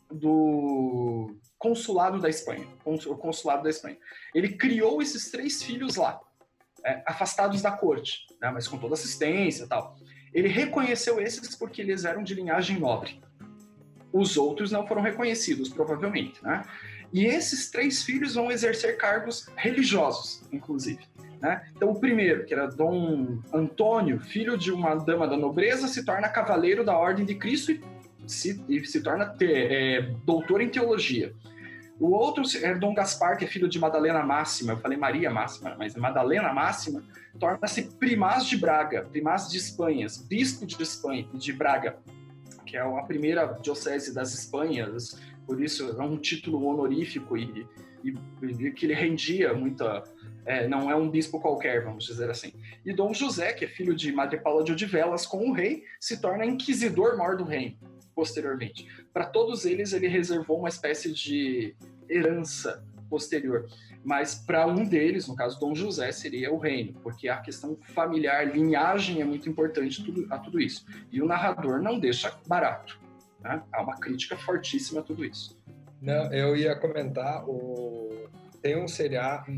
do 0.10 1.36
consulado 1.58 2.20
da 2.20 2.30
Espanha, 2.30 2.68
o 2.84 3.16
consulado 3.16 3.64
da 3.64 3.70
Espanha. 3.70 3.98
Ele 4.34 4.50
criou 4.50 5.02
esses 5.02 5.30
três 5.30 5.62
filhos 5.62 5.96
lá, 5.96 6.20
é, 6.84 7.04
afastados 7.06 7.62
da 7.62 7.72
corte, 7.72 8.26
né, 8.42 8.50
mas 8.52 8.68
com 8.68 8.78
toda 8.78 8.96
assistência 8.96 9.66
e 9.66 9.68
tal. 9.68 9.96
Ele 10.34 10.48
reconheceu 10.48 11.22
esses 11.22 11.56
porque 11.56 11.82
eles 11.82 12.04
eram 12.04 12.24
de 12.24 12.34
linhagem 12.34 12.80
nobre. 12.80 13.22
Os 14.12 14.38
outros 14.38 14.72
não 14.72 14.88
foram 14.88 15.02
reconhecidos, 15.02 15.70
provavelmente, 15.70 16.44
né? 16.44 16.64
E 17.14 17.26
esses 17.26 17.70
três 17.70 18.04
filhos 18.04 18.36
vão 18.36 18.50
exercer 18.50 18.98
cargos 18.98 19.48
religiosos, 19.56 20.42
inclusive. 20.52 21.04
Né? 21.42 21.62
Então, 21.76 21.90
o 21.90 22.00
primeiro, 22.00 22.46
que 22.46 22.54
era 22.54 22.68
Dom 22.68 23.40
Antônio, 23.52 24.20
filho 24.20 24.58
de 24.58 24.72
uma 24.72 24.96
dama 24.96 25.28
da 25.28 25.36
nobreza, 25.36 25.88
se 25.88 26.06
torna 26.06 26.30
cavaleiro 26.30 26.84
da 26.84 26.96
Ordem 26.98 27.26
de 27.26 27.36
Cristo 27.36 27.72
e 27.72 27.82
se, 28.28 28.64
e 28.70 28.86
se 28.86 29.02
torna 29.02 29.26
te, 29.26 29.52
é, 29.52 30.02
doutor 30.24 30.62
em 30.62 30.70
teologia. 30.70 31.34
O 32.00 32.12
outro 32.12 32.44
é 32.64 32.74
Dom 32.74 32.94
Gaspar, 32.94 33.38
que 33.38 33.46
é 33.46 33.48
filho 33.48 33.68
de 33.68 33.78
Madalena 33.80 34.24
Máxima, 34.24 34.74
eu 34.74 34.78
falei 34.78 34.98
Maria 34.98 35.30
Máxima, 35.30 35.76
mas 35.78 35.96
Madalena 35.96 36.52
Máxima, 36.52 37.04
torna-se 37.40 37.84
primaz 37.98 38.46
de 38.46 38.58
Braga, 38.58 39.04
primaz 39.04 39.50
de 39.50 39.58
Espanhas, 39.58 40.18
bispo 40.18 40.66
de 40.66 40.82
Espanha, 40.82 41.28
de 41.34 41.54
Braga, 41.54 41.98
que 42.66 42.76
é 42.76 42.82
a 42.82 43.04
primeira 43.04 43.46
diocese 43.62 44.14
das 44.16 44.34
Espanhas, 44.34 45.20
por 45.46 45.62
isso 45.62 45.90
é 45.90 46.04
um 46.04 46.18
título 46.18 46.66
honorífico 46.66 47.38
e, 47.38 47.68
e, 48.04 48.16
e 48.42 48.72
que 48.72 48.86
ele 48.86 48.94
rendia 48.94 49.54
muita. 49.54 50.04
É, 50.46 50.68
não 50.68 50.90
é 50.90 50.96
um 50.96 51.10
bispo 51.10 51.40
qualquer, 51.40 51.84
vamos 51.84 52.06
dizer 52.06 52.30
assim. 52.30 52.54
E 52.86 52.94
Dom 52.94 53.14
José, 53.14 53.54
que 53.54 53.66
é 53.66 53.68
filho 53.68 53.96
de 53.96 54.12
Madre 54.12 54.40
Paula 54.40 54.64
de 54.64 54.72
Odivelas 54.72 55.26
com 55.26 55.50
o 55.50 55.54
rei, 55.54 55.84
se 56.00 56.20
torna 56.20 56.46
inquisidor 56.46 57.18
maior 57.18 57.38
do 57.38 57.44
reino 57.44 57.78
posteriormente. 58.16 58.88
Para 59.14 59.26
todos 59.26 59.66
eles, 59.66 59.94
ele 59.94 60.08
reservou 60.08 60.60
uma 60.60 60.70
espécie 60.70 61.12
de 61.12 61.76
herança 62.10 62.84
posterior. 63.10 63.68
Mas 64.04 64.36
para 64.36 64.66
um 64.66 64.86
deles, 64.86 65.28
no 65.28 65.36
caso 65.36 65.60
Dom 65.60 65.76
José, 65.76 66.12
seria 66.12 66.52
o 66.52 66.58
reino, 66.58 66.94
porque 67.04 67.28
a 67.28 67.38
questão 67.38 67.78
familiar, 67.94 68.48
linhagem 68.48 69.22
é 69.22 69.26
muito 69.26 69.50
importante 69.50 70.04
tudo, 70.04 70.28
a 70.30 70.38
tudo 70.38 70.60
isso. 70.60 70.86
E 71.12 71.22
o 71.22 71.26
narrador 71.26 71.82
não 71.82 72.00
deixa 72.00 72.32
barato. 72.48 73.00
Né? 73.42 73.62
Há 73.72 73.82
uma 73.82 74.00
crítica 74.00 74.38
fortíssima 74.38 75.02
a 75.02 75.04
tudo 75.04 75.24
isso. 75.26 75.58
Não, 76.02 76.34
eu 76.34 76.56
ia 76.56 76.76
comentar, 76.76 77.48
o... 77.48 78.28
tem 78.62 78.76
um 78.76 78.88
seriado, 78.88 79.52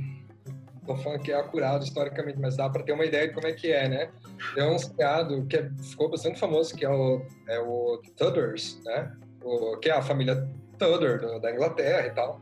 tô 0.85 0.95
falando 0.97 1.21
que 1.21 1.31
é 1.31 1.35
acurado 1.35 1.83
historicamente, 1.83 2.39
mas 2.39 2.57
dá 2.57 2.69
para 2.69 2.83
ter 2.83 2.93
uma 2.93 3.05
ideia 3.05 3.27
de 3.27 3.33
como 3.33 3.47
é 3.47 3.53
que 3.53 3.71
é, 3.71 3.87
né? 3.87 4.11
É 4.57 4.65
um 4.65 4.77
seriado 4.77 5.45
que 5.45 5.57
é, 5.57 5.69
ficou 5.89 6.09
bastante 6.09 6.39
famoso, 6.39 6.75
que 6.75 6.85
é 6.85 6.89
o, 6.89 7.21
é 7.47 7.59
o 7.59 8.01
Tudors, 8.17 8.81
né? 8.83 9.11
O, 9.41 9.77
que 9.77 9.89
é 9.89 9.93
a 9.93 10.01
família 10.01 10.47
Tudor, 10.77 11.39
da 11.39 11.51
Inglaterra 11.51 12.07
e 12.07 12.11
tal. 12.11 12.41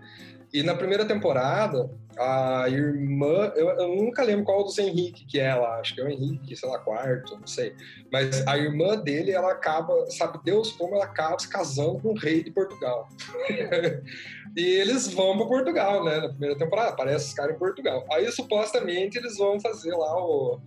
E 0.54 0.64
na 0.64 0.76
primeira 0.76 1.06
temporada, 1.06 1.90
a 2.20 2.66
irmã, 2.68 3.52
eu, 3.56 3.70
eu, 3.70 3.88
nunca 3.96 4.22
lembro 4.22 4.44
qual 4.44 4.64
dos 4.64 4.78
Henrique 4.78 5.26
que 5.26 5.40
é 5.40 5.46
ela, 5.46 5.80
acho 5.80 5.96
que 5.96 6.02
é 6.02 6.04
o 6.04 6.10
Henrique, 6.10 6.56
sei 6.56 6.70
lá, 6.70 6.78
quarto, 6.80 7.38
não 7.38 7.48
sei. 7.48 7.74
Mas 8.12 8.46
a 8.46 8.58
irmã 8.58 8.98
dele, 8.98 9.32
ela 9.32 9.52
acaba, 9.52 10.10
sabe 10.12 10.40
Deus 10.44 10.72
como 10.74 10.96
ela 10.96 11.06
acaba 11.06 11.40
se 11.40 11.48
casando 11.48 12.00
com 12.00 12.10
o 12.10 12.18
rei 12.18 12.44
de 12.44 12.52
Portugal. 12.52 13.08
e 14.58 14.62
eles 14.62 15.14
vão 15.14 15.38
para 15.38 15.48
Portugal, 15.48 16.04
né, 16.04 16.18
na 16.20 16.30
primeira 16.30 16.58
temporada, 16.58 16.90
aparece 16.90 17.28
os 17.28 17.34
caras 17.34 17.56
em 17.56 17.60
Portugal. 17.60 18.06
Aí 18.12 18.30
supostamente 18.32 19.18
eles 19.18 19.38
vão 19.38 19.60
fazer 19.60 19.96
lá 19.96 20.18
o. 20.18 20.60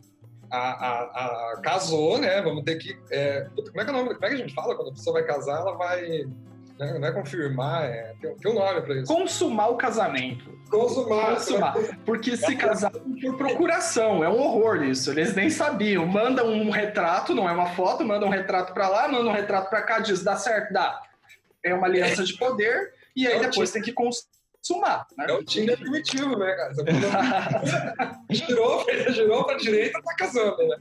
A, 0.50 0.58
a, 0.58 1.52
a 1.52 1.60
casou, 1.62 2.16
né? 2.18 2.40
Vamos 2.40 2.62
ter 2.64 2.76
que. 2.76 2.96
É, 3.10 3.48
como, 3.56 3.80
é 3.80 3.84
que 3.84 3.90
é 3.90 3.92
o 3.92 3.96
nome, 3.96 4.14
como 4.14 4.24
é 4.24 4.28
que 4.28 4.34
a 4.34 4.38
gente 4.38 4.54
fala 4.54 4.76
quando 4.76 4.90
a 4.90 4.92
pessoa 4.92 5.14
vai 5.14 5.24
casar? 5.24 5.60
Ela 5.60 5.72
vai? 5.72 6.26
Não 6.78 7.06
é 7.06 7.12
confirmar, 7.12 7.84
é, 7.84 8.14
tem, 8.20 8.34
tem 8.34 8.50
um 8.50 8.54
nome 8.54 8.80
para 8.80 8.94
isso. 8.96 9.12
Consumar 9.12 9.68
o 9.68 9.76
casamento. 9.76 10.58
Consumar. 10.68 11.34
Consumar. 11.34 11.74
Porque 12.04 12.36
se 12.36 12.56
casar 12.56 12.90
por 12.90 13.36
procuração, 13.36 14.24
é 14.24 14.28
um 14.28 14.40
horror 14.40 14.82
isso. 14.82 15.10
Eles 15.12 15.34
nem 15.34 15.48
sabiam. 15.50 16.04
Mandam 16.04 16.48
um 16.48 16.70
retrato, 16.70 17.32
não 17.32 17.48
é 17.48 17.52
uma 17.52 17.66
foto, 17.70 18.04
mandam 18.04 18.28
um 18.28 18.32
retrato 18.32 18.74
para 18.74 18.88
lá, 18.88 19.06
mandam 19.06 19.28
um 19.28 19.34
retrato 19.34 19.70
para 19.70 19.82
cá, 19.82 20.00
diz, 20.00 20.24
dá 20.24 20.36
certo, 20.36 20.72
dá. 20.72 21.00
É 21.62 21.72
uma 21.72 21.86
aliança 21.86 22.24
de 22.24 22.36
poder, 22.36 22.92
e 23.14 23.26
aí 23.26 23.38
depois 23.38 23.70
tem 23.70 23.80
que 23.80 23.92
sumar. 24.64 25.06
Né? 25.16 25.26
É 25.28 25.32
o 25.32 25.44
Tinder 25.44 25.78
primitivo, 25.78 26.36
né, 26.38 26.52
cara? 26.54 26.72
girou, 28.30 28.84
girou 29.12 29.44
pra 29.44 29.56
direita, 29.56 30.00
tá 30.02 30.14
casando, 30.16 30.56
né? 30.66 30.76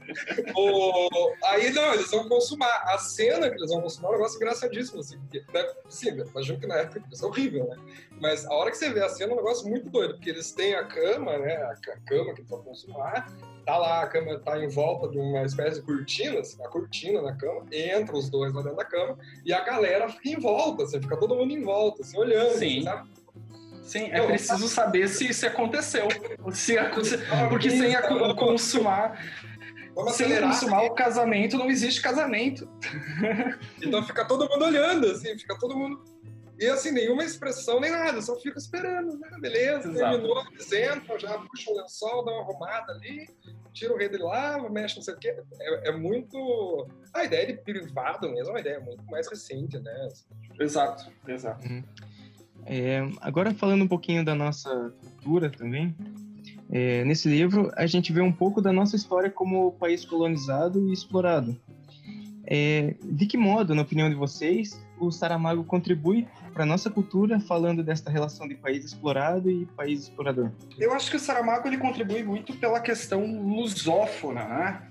O... 0.56 1.32
Aí, 1.44 1.70
não, 1.72 1.92
eles 1.92 2.10
vão 2.10 2.28
consumar. 2.28 2.82
A 2.86 2.98
cena 2.98 3.50
que 3.50 3.56
eles 3.56 3.70
vão 3.70 3.82
consumar 3.82 4.08
é 4.08 4.10
um 4.10 4.14
negócio 4.14 4.36
engraçadíssimo, 4.36 5.00
assim. 5.00 5.18
Porque, 5.18 5.44
né, 5.52 5.66
sim, 5.88 6.08
imagino 6.08 6.58
que 6.58 6.66
na 6.66 6.76
época 6.76 7.02
isso 7.12 7.24
é 7.24 7.28
horrível, 7.28 7.68
né? 7.68 7.76
Mas 8.20 8.46
a 8.46 8.54
hora 8.54 8.70
que 8.70 8.78
você 8.78 8.90
vê 8.90 9.02
a 9.02 9.08
cena 9.08 9.32
é 9.32 9.34
um 9.34 9.38
negócio 9.38 9.68
muito 9.68 9.90
doido, 9.90 10.14
porque 10.14 10.30
eles 10.30 10.50
têm 10.52 10.74
a 10.74 10.84
cama, 10.84 11.36
né? 11.38 11.54
A 11.56 11.76
cama 12.06 12.32
que 12.32 12.40
eles 12.40 12.50
vão 12.50 12.62
consumar, 12.62 13.30
tá 13.66 13.76
lá, 13.76 14.02
a 14.02 14.06
cama 14.06 14.38
tá 14.38 14.58
em 14.58 14.68
volta 14.68 15.08
de 15.08 15.18
uma 15.18 15.42
espécie 15.42 15.80
de 15.80 15.86
cortinas, 15.86 16.58
a 16.60 16.68
cortina 16.68 17.20
na 17.20 17.34
cama, 17.36 17.66
entra 17.70 18.16
os 18.16 18.30
dois 18.30 18.52
lá 18.54 18.62
dentro 18.62 18.76
da 18.76 18.84
cama, 18.84 19.18
e 19.44 19.52
a 19.52 19.60
galera 19.62 20.08
fica 20.08 20.28
em 20.30 20.40
volta, 20.40 20.84
assim, 20.84 21.00
fica 21.02 21.16
todo 21.16 21.34
mundo 21.34 21.52
em 21.52 21.62
volta, 21.62 22.02
assim, 22.02 22.18
olhando, 22.18 22.58
Sim. 22.58 22.82
sabe? 22.82 23.08
Sim, 23.84 24.08
é 24.10 24.26
preciso 24.26 24.66
saber 24.66 25.08
se 25.08 25.28
isso 25.28 25.46
aconteceu. 25.46 26.08
Se, 26.52 26.76
porque 27.50 27.70
sem 27.70 27.94
a, 27.94 28.34
consumar. 28.34 29.22
Sem 30.12 30.40
consumar 30.40 30.82
o 30.84 30.94
casamento, 30.94 31.56
não 31.56 31.70
existe 31.70 32.02
casamento. 32.02 32.68
Então 33.80 34.02
fica 34.02 34.24
todo 34.24 34.48
mundo 34.48 34.64
olhando, 34.64 35.06
assim, 35.06 35.38
fica 35.38 35.56
todo 35.58 35.76
mundo. 35.76 36.02
E 36.58 36.66
assim, 36.66 36.92
nenhuma 36.92 37.24
expressão 37.24 37.80
nem 37.80 37.90
nada, 37.90 38.22
só 38.22 38.36
fica 38.40 38.58
esperando, 38.58 39.18
né? 39.18 39.28
Beleza, 39.40 39.90
Exato. 39.90 40.12
terminou, 40.12 40.44
eles 40.52 40.72
entram, 40.72 41.18
já 41.18 41.38
puxa 41.38 41.70
o 41.70 41.76
lençol, 41.76 42.24
dá 42.24 42.32
uma 42.32 42.42
arrumada 42.42 42.92
ali, 42.92 43.28
tira 43.72 43.92
o 43.92 43.96
rei 43.96 44.08
dele 44.08 44.22
lá, 44.22 44.58
mexe 44.70 44.96
não 44.96 45.02
sei 45.02 45.14
o 45.14 45.18
quê. 45.18 45.36
É, 45.60 45.88
é, 45.88 45.92
muito. 45.92 46.86
A 47.12 47.24
ideia 47.24 47.46
de 47.46 47.54
privado 47.54 48.28
mesmo 48.30 48.48
é 48.48 48.52
uma 48.52 48.60
ideia 48.60 48.80
muito 48.80 49.04
mais 49.06 49.28
recente, 49.28 49.78
né? 49.78 50.08
Exato, 50.60 51.12
exato. 51.26 51.66
Uhum. 51.66 51.82
É, 52.66 53.06
agora 53.20 53.54
falando 53.54 53.82
um 53.82 53.88
pouquinho 53.88 54.24
da 54.24 54.34
nossa 54.34 54.92
cultura 55.00 55.50
também, 55.50 55.94
é, 56.70 57.04
nesse 57.04 57.28
livro 57.28 57.70
a 57.76 57.86
gente 57.86 58.12
vê 58.12 58.20
um 58.20 58.32
pouco 58.32 58.60
da 58.60 58.72
nossa 58.72 58.96
história 58.96 59.30
como 59.30 59.72
país 59.72 60.04
colonizado 60.04 60.88
e 60.88 60.92
explorado. 60.92 61.56
É, 62.46 62.94
de 63.02 63.26
que 63.26 63.36
modo, 63.36 63.74
na 63.74 63.82
opinião 63.82 64.08
de 64.08 64.14
vocês, 64.14 64.78
o 64.98 65.10
Saramago 65.10 65.64
contribui 65.64 66.26
para 66.52 66.66
nossa 66.66 66.90
cultura 66.90 67.40
falando 67.40 67.82
desta 67.82 68.10
relação 68.10 68.46
de 68.46 68.54
país 68.54 68.84
explorado 68.84 69.50
e 69.50 69.66
país 69.66 70.02
explorador? 70.02 70.50
Eu 70.78 70.92
acho 70.92 71.10
que 71.10 71.16
o 71.16 71.20
Saramago 71.20 71.66
ele 71.66 71.78
contribui 71.78 72.22
muito 72.22 72.54
pela 72.54 72.80
questão 72.80 73.24
lusófona, 73.24 74.44
né? 74.46 74.82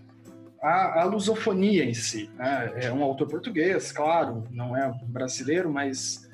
A, 0.62 1.02
a 1.02 1.04
lusofonia 1.04 1.84
em 1.84 1.94
si. 1.94 2.30
Né? 2.38 2.72
É 2.76 2.92
um 2.92 3.04
autor 3.04 3.28
português, 3.28 3.92
claro, 3.92 4.46
não 4.50 4.76
é 4.76 4.92
brasileiro, 5.08 5.70
mas 5.70 6.30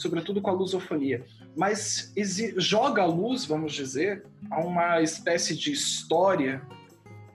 sobretudo 0.00 0.40
com 0.40 0.50
a 0.50 0.54
lusofonia. 0.54 1.24
Mas 1.54 2.12
joga 2.56 3.02
a 3.02 3.06
luz, 3.06 3.44
vamos 3.44 3.74
dizer, 3.74 4.24
a 4.50 4.60
uma 4.60 5.02
espécie 5.02 5.54
de 5.54 5.70
história 5.70 6.62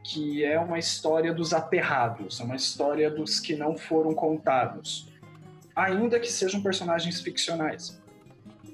que 0.03 0.43
é 0.43 0.59
uma 0.59 0.77
história 0.77 1.33
dos 1.33 1.53
aterrados, 1.53 2.39
é 2.39 2.43
uma 2.43 2.55
história 2.55 3.09
dos 3.09 3.39
que 3.39 3.55
não 3.55 3.75
foram 3.75 4.13
contados, 4.13 5.11
ainda 5.75 6.19
que 6.19 6.31
sejam 6.31 6.61
personagens 6.61 7.21
ficcionais. 7.21 7.99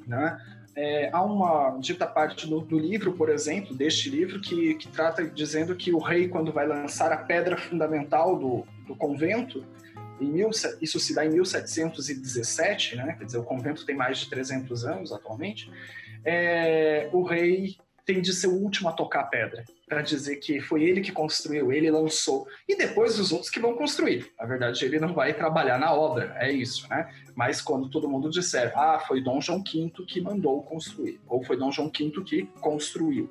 Né? 0.05 0.37
É, 0.75 1.09
há 1.11 1.21
uma 1.21 1.77
dita 1.79 2.05
parte 2.05 2.47
do, 2.47 2.61
do, 2.61 2.77
livro, 2.77 3.13
por 3.13 3.29
exemplo, 3.29 3.75
deste 3.75 4.09
livro, 4.09 4.41
que, 4.41 4.75
que 4.75 4.87
trata 4.89 5.25
dizendo 5.25 5.75
que 5.75 5.93
o 5.93 5.99
rei, 5.99 6.27
quando 6.27 6.51
vai 6.51 6.67
lançar 6.67 7.11
a 7.11 7.17
pedra 7.17 7.57
fundamental 7.57 8.37
do, 8.37 8.65
do 8.87 8.95
convento, 8.95 9.65
mil, 10.25 10.49
isso 10.81 10.99
se 10.99 11.13
dá 11.13 11.25
em 11.25 11.29
1717, 11.29 12.95
né? 12.95 13.15
quer 13.17 13.25
dizer, 13.25 13.37
o 13.37 13.43
convento 13.43 13.85
tem 13.85 13.95
mais 13.95 14.19
de 14.19 14.29
300 14.29 14.85
anos 14.85 15.11
atualmente, 15.11 15.71
é, 16.23 17.09
o 17.11 17.23
rei 17.23 17.77
tem 18.05 18.21
de 18.21 18.33
ser 18.33 18.47
o 18.47 18.53
último 18.53 18.89
a 18.89 18.91
tocar 18.91 19.21
a 19.21 19.25
pedra, 19.25 19.63
para 19.87 20.01
dizer 20.01 20.37
que 20.37 20.59
foi 20.59 20.83
ele 20.83 21.01
que 21.01 21.11
construiu, 21.11 21.71
ele 21.71 21.89
lançou, 21.89 22.47
e 22.67 22.75
depois 22.75 23.19
os 23.19 23.31
outros 23.31 23.49
que 23.49 23.59
vão 23.59 23.75
construir. 23.75 24.31
Na 24.39 24.45
verdade, 24.45 24.83
ele 24.83 24.99
não 24.99 25.13
vai 25.13 25.33
trabalhar 25.33 25.79
na 25.79 25.93
obra, 25.93 26.35
é 26.39 26.51
isso, 26.51 26.87
né? 26.89 27.09
Mas 27.35 27.61
quando 27.61 27.89
todo 27.89 28.09
mundo 28.09 28.29
disser, 28.29 28.73
ah, 28.75 28.99
foi 29.07 29.21
Dom 29.21 29.39
João 29.39 29.63
V 29.63 29.91
que 30.07 30.19
mandou 30.19 30.63
construir, 30.63 31.19
ou 31.27 31.43
foi 31.43 31.57
Dom 31.57 31.71
João 31.71 31.87
V 31.89 32.11
que 32.25 32.45
construiu. 32.59 33.29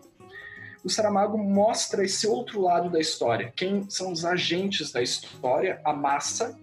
O 0.82 0.88
Saramago 0.88 1.36
mostra 1.36 2.04
esse 2.04 2.26
outro 2.26 2.62
lado 2.62 2.88
da 2.88 2.98
história. 2.98 3.52
Quem 3.54 3.88
são 3.90 4.12
os 4.12 4.24
agentes 4.24 4.90
da 4.90 5.02
história? 5.02 5.78
A 5.84 5.92
massa, 5.92 6.58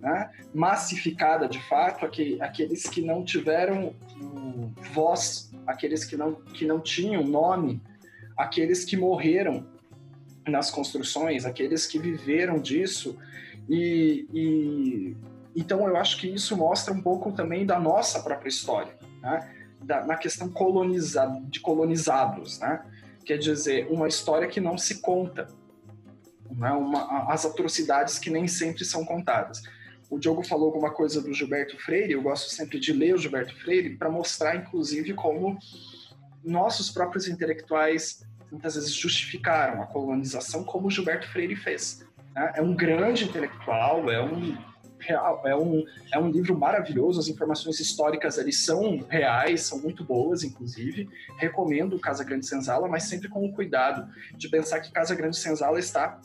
né? 0.00 0.30
massificada 0.52 1.48
de 1.48 1.60
fato, 1.68 2.06
aqueles 2.40 2.88
que 2.88 3.02
não 3.02 3.24
tiveram 3.24 3.94
voz 4.92 5.50
aqueles 5.66 6.04
que 6.04 6.16
não, 6.16 6.34
que 6.34 6.66
não 6.66 6.80
tinham 6.80 7.22
nome, 7.24 7.82
aqueles 8.36 8.84
que 8.84 8.96
morreram 8.96 9.66
nas 10.46 10.70
construções, 10.70 11.44
aqueles 11.44 11.86
que 11.86 11.98
viveram 11.98 12.58
disso. 12.58 13.18
E, 13.68 14.26
e 14.32 15.16
então 15.54 15.86
eu 15.86 15.96
acho 15.96 16.18
que 16.18 16.28
isso 16.28 16.56
mostra 16.56 16.92
um 16.92 17.00
pouco 17.00 17.32
também 17.32 17.64
da 17.64 17.78
nossa 17.78 18.20
própria 18.20 18.48
história, 18.48 18.96
né? 19.22 19.54
da, 19.82 20.04
na 20.04 20.16
questão 20.16 20.48
colonizada, 20.48 21.40
de 21.44 21.60
colonizados, 21.60 22.58
né? 22.58 22.84
Quer 23.24 23.38
dizer, 23.38 23.86
uma 23.90 24.08
história 24.08 24.48
que 24.48 24.60
não 24.60 24.76
se 24.76 25.00
conta, 25.00 25.46
né? 26.50 26.72
uma, 26.72 27.30
as 27.32 27.44
atrocidades 27.44 28.18
que 28.18 28.30
nem 28.30 28.48
sempre 28.48 28.84
são 28.84 29.04
contadas. 29.04 29.62
O 30.10 30.18
Diogo 30.18 30.42
falou 30.42 30.66
alguma 30.66 30.90
coisa 30.90 31.22
do 31.22 31.32
Gilberto 31.32 31.78
Freire, 31.78 32.12
eu 32.12 32.22
gosto 32.22 32.50
sempre 32.50 32.80
de 32.80 32.92
ler 32.92 33.14
o 33.14 33.18
Gilberto 33.18 33.54
Freire 33.60 33.96
para 33.96 34.10
mostrar, 34.10 34.56
inclusive, 34.56 35.14
como 35.14 35.56
nossos 36.44 36.90
próprios 36.90 37.28
intelectuais 37.28 38.22
muitas 38.50 38.74
vezes 38.74 38.92
justificaram 38.92 39.80
a 39.80 39.86
colonização 39.86 40.64
como 40.64 40.88
o 40.88 40.90
Gilberto 40.90 41.28
Freire 41.28 41.54
fez. 41.54 42.04
Né? 42.34 42.52
É 42.56 42.62
um 42.62 42.74
grande 42.74 43.24
intelectual, 43.24 44.10
é 44.10 44.20
um 44.20 44.58
é 45.08 45.56
um, 45.56 45.82
é 46.12 46.18
um 46.18 46.30
livro 46.30 46.58
maravilhoso, 46.58 47.18
as 47.18 47.28
informações 47.28 47.80
históricas 47.80 48.38
ali 48.38 48.52
são 48.52 48.98
reais, 49.08 49.62
são 49.62 49.78
muito 49.78 50.04
boas, 50.04 50.42
inclusive. 50.42 51.08
Recomendo 51.38 51.98
Casa 51.98 52.22
Grande 52.22 52.46
Senzala, 52.46 52.86
mas 52.86 53.04
sempre 53.04 53.26
com 53.26 53.42
o 53.44 53.52
cuidado 53.52 54.06
de 54.36 54.48
pensar 54.50 54.80
que 54.80 54.92
Casa 54.92 55.14
Grande 55.14 55.38
Senzala 55.38 55.78
está 55.78 56.20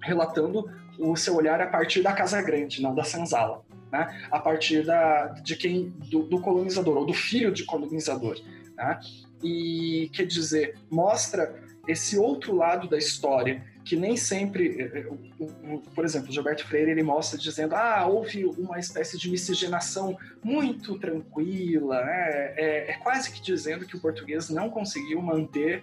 relatando 0.00 0.70
o 1.00 1.16
seu 1.16 1.34
olhar 1.34 1.60
a 1.60 1.66
partir 1.66 2.02
da 2.02 2.12
Casa 2.12 2.40
Grande, 2.42 2.82
não 2.82 2.94
da 2.94 3.04
senzala, 3.04 3.64
né? 3.90 4.26
A 4.30 4.38
partir 4.38 4.84
da, 4.84 5.26
de 5.42 5.56
quem 5.56 5.88
do, 6.10 6.22
do 6.24 6.40
colonizador 6.40 6.96
ou 6.98 7.06
do 7.06 7.14
filho 7.14 7.52
de 7.52 7.64
colonizador, 7.64 8.40
né? 8.76 9.00
E 9.42 10.10
quer 10.12 10.26
dizer 10.26 10.76
mostra 10.90 11.54
esse 11.88 12.18
outro 12.18 12.54
lado 12.54 12.88
da 12.88 12.98
história 12.98 13.64
que 13.84 13.96
nem 13.96 14.16
sempre, 14.16 14.80
eh, 14.80 15.06
eh, 15.08 15.78
por 15.94 16.04
exemplo, 16.04 16.30
Gilberto 16.30 16.66
Freire 16.66 16.90
ele 16.90 17.02
mostra 17.02 17.38
dizendo, 17.38 17.74
ah, 17.74 18.06
houve 18.06 18.44
uma 18.44 18.78
espécie 18.78 19.18
de 19.18 19.30
miscigenação 19.30 20.16
muito 20.44 20.98
tranquila, 20.98 22.04
né? 22.04 22.54
é, 22.56 22.90
é 22.90 22.92
quase 22.98 23.32
que 23.32 23.40
dizendo 23.40 23.86
que 23.86 23.96
o 23.96 24.00
português 24.00 24.50
não 24.50 24.68
conseguiu 24.68 25.20
manter 25.22 25.82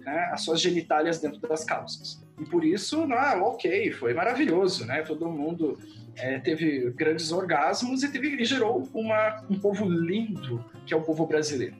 né, 0.00 0.30
as 0.32 0.42
suas 0.42 0.60
genitálias 0.60 1.20
dentro 1.20 1.40
das 1.40 1.64
calças. 1.64 2.21
E 2.40 2.44
por 2.44 2.64
isso, 2.64 3.06
ah, 3.12 3.40
ok, 3.42 3.92
foi 3.92 4.14
maravilhoso, 4.14 4.86
né? 4.86 5.02
Todo 5.02 5.28
mundo 5.28 5.78
é, 6.16 6.38
teve 6.38 6.90
grandes 6.90 7.30
orgasmos 7.30 8.02
e, 8.02 8.10
teve, 8.10 8.28
e 8.40 8.44
gerou 8.44 8.88
uma, 8.94 9.44
um 9.48 9.58
povo 9.58 9.84
lindo, 9.84 10.64
que 10.86 10.94
é 10.94 10.96
o 10.96 11.02
povo 11.02 11.26
brasileiro. 11.26 11.76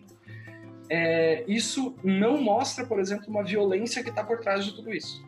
É, 0.89 1.45
isso 1.49 1.95
não 2.05 2.41
mostra, 2.41 2.85
por 2.85 3.01
exemplo, 3.01 3.27
uma 3.29 3.43
violência 3.43 4.03
que 4.03 4.11
está 4.11 4.23
por 4.23 4.41
trás 4.41 4.65
de 4.65 4.75
tudo 4.75 4.93
isso 4.93 5.25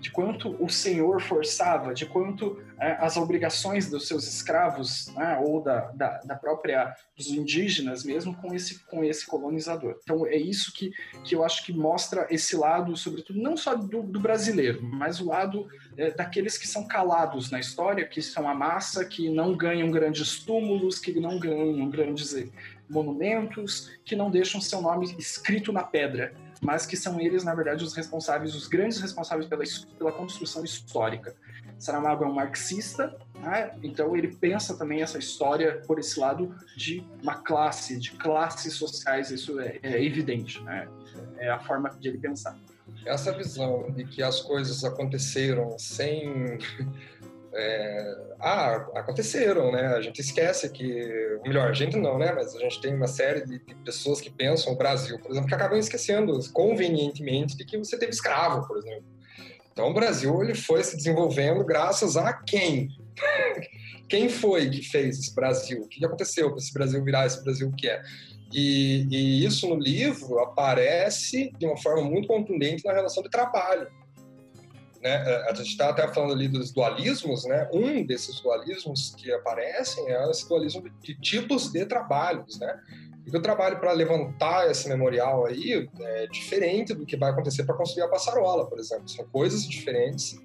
de 0.00 0.10
quanto 0.10 0.56
o 0.62 0.68
senhor 0.68 1.20
forçava, 1.20 1.92
de 1.92 2.06
quanto 2.06 2.58
é, 2.80 2.92
as 2.92 3.16
obrigações 3.16 3.90
dos 3.90 4.08
seus 4.08 4.26
escravos, 4.26 5.08
né, 5.14 5.38
ou 5.44 5.62
da, 5.62 5.90
da, 5.92 6.18
da, 6.20 6.34
própria 6.34 6.94
dos 7.16 7.28
indígenas 7.28 8.02
mesmo, 8.02 8.34
com 8.36 8.54
esse, 8.54 8.82
com 8.86 9.04
esse 9.04 9.26
colonizador. 9.26 9.98
Então 10.02 10.26
é 10.26 10.36
isso 10.36 10.72
que, 10.74 10.90
que 11.22 11.34
eu 11.34 11.44
acho 11.44 11.64
que 11.64 11.72
mostra 11.72 12.26
esse 12.30 12.56
lado, 12.56 12.96
sobretudo, 12.96 13.40
não 13.40 13.56
só 13.56 13.74
do, 13.74 14.02
do 14.02 14.18
brasileiro, 14.18 14.82
mas 14.82 15.20
o 15.20 15.26
lado 15.26 15.68
é, 15.96 16.10
daqueles 16.10 16.56
que 16.56 16.66
são 16.66 16.86
calados 16.86 17.50
na 17.50 17.60
história, 17.60 18.06
que 18.06 18.22
são 18.22 18.48
a 18.48 18.54
massa, 18.54 19.04
que 19.04 19.28
não 19.28 19.54
ganham 19.54 19.90
grandes 19.90 20.42
túmulos, 20.42 20.98
que 20.98 21.20
não 21.20 21.38
ganham 21.38 21.90
grandes 21.90 22.34
eh, 22.34 22.48
monumentos, 22.88 23.90
que 24.04 24.16
não 24.16 24.30
deixam 24.30 24.60
seu 24.60 24.80
nome 24.80 25.14
escrito 25.18 25.72
na 25.72 25.82
pedra 25.82 26.34
mas 26.60 26.86
que 26.86 26.96
são 26.96 27.20
eles, 27.20 27.42
na 27.42 27.54
verdade, 27.54 27.84
os 27.84 27.94
responsáveis, 27.94 28.54
os 28.54 28.66
grandes 28.66 29.00
responsáveis 29.00 29.48
pela, 29.48 29.64
pela 29.98 30.12
construção 30.12 30.62
histórica. 30.64 31.34
Saramago 31.78 32.24
é 32.24 32.26
um 32.26 32.34
marxista, 32.34 33.16
né? 33.36 33.72
então 33.82 34.14
ele 34.14 34.28
pensa 34.28 34.76
também 34.76 35.00
essa 35.00 35.18
história 35.18 35.82
por 35.86 35.98
esse 35.98 36.20
lado 36.20 36.54
de 36.76 37.02
uma 37.22 37.36
classe, 37.36 37.98
de 37.98 38.10
classes 38.12 38.74
sociais, 38.74 39.30
isso 39.30 39.58
é, 39.58 39.78
é 39.82 40.04
evidente, 40.04 40.62
né? 40.62 40.86
é 41.38 41.48
a 41.48 41.58
forma 41.58 41.88
de 41.98 42.08
ele 42.08 42.18
pensar. 42.18 42.58
Essa 43.06 43.32
visão 43.32 43.90
de 43.90 44.04
que 44.04 44.22
as 44.22 44.40
coisas 44.40 44.84
aconteceram 44.84 45.78
sem 45.78 46.58
é, 47.52 48.14
ah, 48.38 48.86
aconteceram, 48.94 49.72
né? 49.72 49.88
A 49.88 50.00
gente 50.00 50.20
esquece 50.20 50.70
que, 50.70 51.38
melhor, 51.42 51.68
a 51.68 51.72
gente 51.72 51.96
não, 51.96 52.18
né? 52.18 52.32
Mas 52.32 52.54
a 52.54 52.60
gente 52.60 52.80
tem 52.80 52.94
uma 52.94 53.08
série 53.08 53.44
de, 53.44 53.58
de, 53.58 53.74
pessoas 53.76 54.20
que 54.20 54.30
pensam 54.30 54.72
o 54.72 54.76
Brasil, 54.76 55.18
por 55.18 55.30
exemplo, 55.30 55.48
que 55.48 55.54
acabam 55.54 55.78
esquecendo 55.78 56.38
convenientemente 56.52 57.56
de 57.56 57.64
que 57.64 57.76
você 57.76 57.98
teve 57.98 58.12
escravo, 58.12 58.66
por 58.66 58.78
exemplo. 58.78 59.04
Então 59.72 59.90
o 59.90 59.94
Brasil 59.94 60.42
ele 60.42 60.54
foi 60.54 60.84
se 60.84 60.96
desenvolvendo 60.96 61.64
graças 61.64 62.16
a 62.16 62.32
quem? 62.32 62.88
quem 64.08 64.28
foi 64.28 64.70
que 64.70 64.82
fez 64.82 65.18
esse 65.18 65.34
Brasil? 65.34 65.82
O 65.82 65.88
que 65.88 66.04
aconteceu 66.04 66.50
para 66.50 66.58
esse 66.58 66.72
Brasil 66.72 67.04
virar 67.04 67.26
esse 67.26 67.42
Brasil 67.42 67.72
que 67.76 67.88
é? 67.88 68.02
E, 68.52 69.06
e 69.10 69.44
isso 69.44 69.68
no 69.68 69.76
livro 69.76 70.38
aparece 70.40 71.52
de 71.58 71.66
uma 71.66 71.76
forma 71.76 72.02
muito 72.02 72.28
contundente 72.28 72.84
na 72.84 72.92
relação 72.92 73.22
de 73.22 73.30
trabalho 73.30 73.88
né? 75.02 75.16
A 75.48 75.54
gente 75.54 75.70
está 75.70 75.88
até 75.88 76.06
falando 76.08 76.32
ali 76.32 76.46
dos 76.46 76.70
dualismos, 76.72 77.44
né? 77.46 77.68
Um 77.72 78.04
desses 78.04 78.40
dualismos 78.40 79.14
que 79.16 79.32
aparecem 79.32 80.06
é 80.08 80.30
esse 80.30 80.48
dualismo 80.48 80.84
de 81.02 81.14
tipos 81.14 81.72
de 81.72 81.86
trabalhos, 81.86 82.58
né? 82.58 82.78
E 83.26 83.36
o 83.36 83.40
trabalho 83.40 83.78
para 83.78 83.92
levantar 83.92 84.70
esse 84.70 84.88
memorial 84.88 85.46
aí 85.46 85.88
é 86.00 86.26
diferente 86.26 86.94
do 86.94 87.06
que 87.06 87.16
vai 87.16 87.30
acontecer 87.30 87.64
para 87.64 87.74
construir 87.74 88.04
a 88.04 88.08
passarola, 88.08 88.66
por 88.66 88.78
exemplo. 88.78 89.08
São 89.08 89.24
coisas 89.26 89.66
diferentes. 89.66 90.38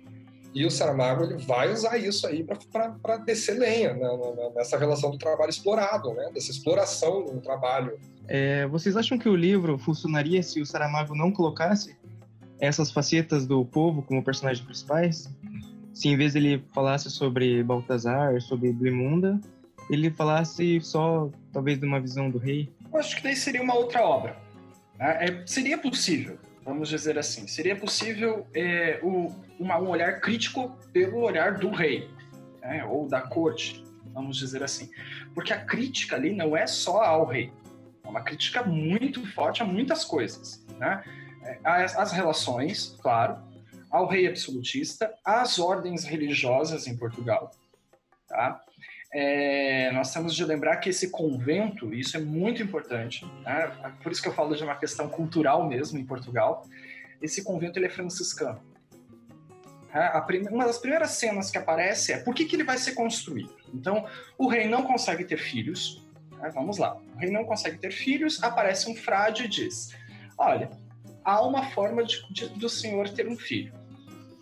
E 0.54 0.66
o 0.66 0.72
Saramago 0.72 1.26
ele 1.26 1.38
vai 1.38 1.72
usar 1.72 1.98
isso 1.98 2.26
aí 2.26 2.46
para 2.72 3.18
descer 3.18 3.58
lenha 3.60 3.94
né? 3.94 4.08
nessa 4.56 4.78
relação 4.78 5.12
do 5.12 5.18
trabalho 5.18 5.50
explorado, 5.50 6.14
né? 6.14 6.32
dessa 6.34 6.50
exploração 6.50 7.26
do 7.26 7.42
trabalho. 7.42 8.00
É, 8.26 8.66
vocês 8.68 8.96
acham 8.96 9.18
que 9.18 9.28
o 9.28 9.36
livro 9.36 9.78
funcionaria 9.78 10.42
se 10.42 10.62
o 10.62 10.66
Saramago 10.66 11.14
não 11.14 11.30
colocasse 11.30 11.98
essas 12.60 12.92
facetas 12.92 13.46
do 13.46 13.66
povo 13.66 14.02
como 14.02 14.24
personagens 14.24 14.64
principais, 14.66 15.30
se 15.94 16.10
em 16.10 16.18
vez 16.18 16.34
dele 16.34 16.64
falasse 16.74 17.10
sobre 17.10 17.64
Baltazar, 17.64 18.40
sobre 18.42 18.72
Blimunda, 18.72 19.40
ele 19.90 20.10
falasse 20.10 20.82
só, 20.82 21.30
talvez, 21.54 21.80
de 21.80 21.86
uma 21.86 22.00
visão 22.00 22.30
do 22.30 22.38
rei? 22.38 22.70
Eu 22.92 23.00
acho 23.00 23.16
que 23.16 23.24
daí 23.24 23.36
seria 23.36 23.62
uma 23.62 23.76
outra 23.76 24.02
obra. 24.02 24.36
Né? 24.98 25.26
É, 25.26 25.44
seria 25.46 25.78
possível, 25.78 26.38
vamos 26.64 26.90
dizer 26.90 27.18
assim, 27.18 27.48
seria 27.48 27.76
possível 27.76 28.48
é, 28.54 29.00
o, 29.04 29.32
uma, 29.60 29.78
um 29.78 29.90
olhar 29.90 30.20
crítico 30.20 30.76
pelo 30.92 31.20
olhar 31.20 31.60
do 31.60 31.70
rei. 31.70 32.10
né, 32.62 32.84
ou 32.86 33.08
da 33.08 33.22
corte, 33.22 33.84
vamos 34.14 34.38
dizer 34.38 34.64
assim. 34.64 34.90
Porque 35.34 35.54
a 35.54 35.60
crítica 35.64 36.16
ali 36.16 36.34
não 36.34 36.58
é 36.58 36.66
só 36.66 37.04
ao 37.04 37.26
rei, 37.26 37.52
é 38.04 38.08
uma 38.08 38.22
crítica 38.22 38.64
muito 38.64 39.26
forte 39.34 39.62
a 39.62 39.66
muitas 39.66 40.04
coisas. 40.04 40.66
Né? 40.80 41.04
As, 41.64 42.12
relações, 42.12 42.96
claro, 43.02 43.38
ao 43.92 44.08
rei 44.08 44.28
absolutista, 44.28 45.14
às 45.24 45.60
ordens 45.60 46.04
religiosas 46.04 46.88
em 46.88 46.98
Portugal. 46.98 47.52
Tá? 48.28 48.62
É, 49.14 49.92
nós 49.92 50.12
temos 50.12 50.36
de 50.36 50.44
lembrar 50.44 50.78
que 50.78 50.90
esse 50.90 51.10
convento, 51.10 51.94
isso 51.94 52.18
é 52.18 52.20
muito 52.20 52.62
importante, 52.62 53.26
né? 53.44 53.72
por 54.04 54.12
isso 54.12 54.22
que 54.22 54.28
eu 54.28 54.34
falo 54.34 54.56
de 54.56 54.64
uma 54.64 54.76
questão 54.76 55.08
cultural 55.08 55.68
mesmo 55.68 55.98
em 55.98 56.06
Portugal, 56.06 56.66
esse 57.22 57.44
convento 57.44 57.80
ele 57.80 57.86
é 57.86 57.90
franciscano. 57.90 58.62
É, 59.94 60.12
uma 60.52 60.66
das 60.66 60.78
primeiras 60.78 61.12
cenas 61.12 61.50
que 61.50 61.58
aparece 61.58 62.12
é 62.12 62.18
por 62.18 62.36
que, 62.36 62.44
que 62.44 62.58
ele 62.58 62.66
vai 62.66 62.78
ser 62.78 62.92
construído. 62.92 63.56
Então, 63.74 64.06
o 64.38 64.48
rei 64.48 64.68
não 64.68 64.84
consegue 64.84 65.24
ter 65.24 65.38
filhos. 65.38 66.06
Né? 66.32 66.52
Vamos 66.54 66.78
lá. 66.78 66.98
O 67.16 67.18
rei 67.18 67.32
não 67.32 67.46
consegue 67.46 67.78
ter 67.78 67.92
filhos, 67.92 68.44
aparece 68.44 68.90
um 68.90 68.96
frade 68.96 69.46
e 69.46 69.48
diz: 69.48 69.96
Olha, 70.38 70.70
há 71.26 71.42
uma 71.42 71.72
forma 71.72 72.04
de, 72.04 72.24
de, 72.32 72.48
do 72.50 72.70
senhor 72.70 73.10
ter 73.10 73.28
um 73.28 73.36
filho. 73.36 73.74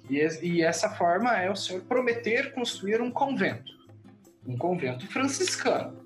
E, 0.10 0.20
e 0.42 0.62
essa 0.62 0.90
forma 0.90 1.36
é 1.36 1.50
o 1.50 1.56
senhor 1.56 1.82
prometer 1.84 2.54
construir 2.54 3.02
um 3.02 3.10
convento. 3.10 3.72
Um 4.46 4.58
convento 4.58 5.08
franciscano 5.08 6.04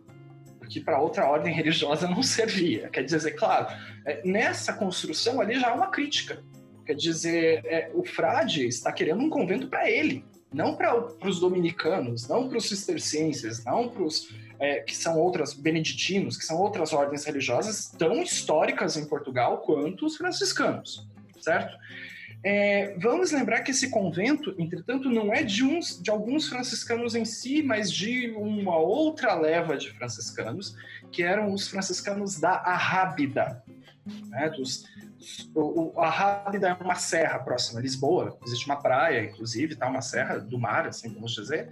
porque 0.68 0.82
para 0.82 1.00
outra 1.00 1.26
ordem 1.26 1.54
religiosa 1.54 2.08
não 2.10 2.22
servia. 2.22 2.90
Quer 2.90 3.04
dizer, 3.04 3.32
claro, 3.32 3.68
é, 4.06 4.22
nessa 4.26 4.74
construção 4.74 5.40
ali 5.40 5.58
já 5.58 5.70
há 5.70 5.74
uma 5.74 5.88
crítica. 5.88 6.44
Quer 6.86 6.94
dizer, 6.94 7.66
é, 7.66 7.90
o 7.94 8.04
frade 8.04 8.68
está 8.68 8.92
querendo 8.92 9.22
um 9.22 9.30
convento 9.30 9.70
para 9.70 9.90
ele, 9.90 10.26
não 10.54 10.76
para 10.76 11.08
os 11.26 11.40
dominicanos, 11.40 12.28
não 12.28 12.50
para 12.50 12.58
os 12.58 12.68
cistercienses, 12.68 13.64
não 13.64 13.88
para 13.88 14.04
os 14.04 14.30
é, 14.60 14.82
que 14.82 14.96
são 14.96 15.18
outras 15.20 15.54
beneditinos, 15.54 16.38
que 16.38 16.46
são 16.46 16.58
outras 16.58 16.94
ordens 16.94 17.26
religiosas 17.26 17.92
tão 17.98 18.22
históricas 18.22 18.98
em 18.98 19.06
Portugal 19.06 19.60
quanto 19.60 20.06
os 20.06 20.18
franciscanos, 20.18 21.08
certo? 21.40 21.78
É, 22.44 22.96
vamos 23.00 23.32
lembrar 23.32 23.62
que 23.62 23.72
esse 23.72 23.90
convento, 23.90 24.54
entretanto, 24.60 25.10
não 25.10 25.34
é 25.34 25.44
de, 25.44 25.64
uns, 25.64 26.02
de 26.02 26.10
alguns 26.10 26.48
franciscanos 26.48 27.16
em 27.16 27.26
si, 27.26 27.64
mas 27.64 27.92
de 27.92 28.30
uma 28.32 28.78
outra 28.78 29.34
leva 29.34 29.76
de 29.76 29.90
franciscanos, 29.92 30.76
que 31.12 31.24
eram 31.24 31.52
os 31.52 31.68
franciscanos 31.68 32.40
da 32.40 32.52
Arrábida, 32.52 33.64
né, 34.30 34.50
dos, 34.50 34.86
o, 35.54 35.94
o, 35.96 36.00
a 36.00 36.10
Rábida 36.10 36.70
é 36.70 36.84
uma 36.84 36.96
serra 36.96 37.40
próxima 37.40 37.80
a 37.80 37.84
Lisboa, 37.84 38.38
existe 38.46 38.66
uma 38.66 38.78
praia, 38.78 39.26
inclusive, 39.26 39.76
tá, 39.76 39.88
uma 39.88 40.02
serra 40.02 40.38
do 40.38 40.60
mar, 40.60 40.88
assim 40.88 41.14
vamos 41.14 41.34
dizer, 41.34 41.70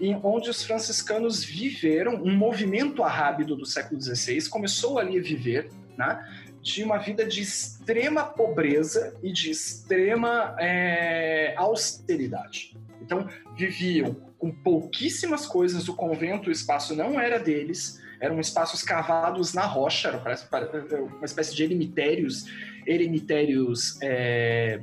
e 0.00 0.14
onde 0.22 0.50
os 0.50 0.62
franciscanos 0.62 1.42
viveram, 1.42 2.14
um 2.16 2.34
movimento 2.36 3.02
arrábido 3.02 3.56
do 3.56 3.64
século 3.64 4.00
XVI 4.00 4.48
começou 4.48 4.98
ali 4.98 5.18
a 5.18 5.22
viver, 5.22 5.70
né, 5.96 6.24
de 6.60 6.82
uma 6.82 6.98
vida 6.98 7.24
de 7.24 7.40
extrema 7.40 8.24
pobreza 8.24 9.16
e 9.22 9.32
de 9.32 9.50
extrema 9.50 10.56
é, 10.58 11.54
austeridade. 11.56 12.76
Então, 13.00 13.28
viviam 13.56 14.14
com 14.38 14.50
pouquíssimas 14.50 15.46
coisas, 15.46 15.88
o 15.88 15.94
convento, 15.94 16.48
o 16.48 16.52
espaço 16.52 16.94
não 16.94 17.18
era 17.20 17.38
deles, 17.38 18.02
eram 18.20 18.40
espaços 18.40 18.82
cavados 18.82 19.54
na 19.54 19.64
rocha, 19.64 20.08
era 20.08 20.18
uma 20.18 21.24
espécie 21.24 21.54
de 21.54 21.62
eremitérios, 21.62 22.46
eremitérios 22.86 23.98
é, 24.02 24.82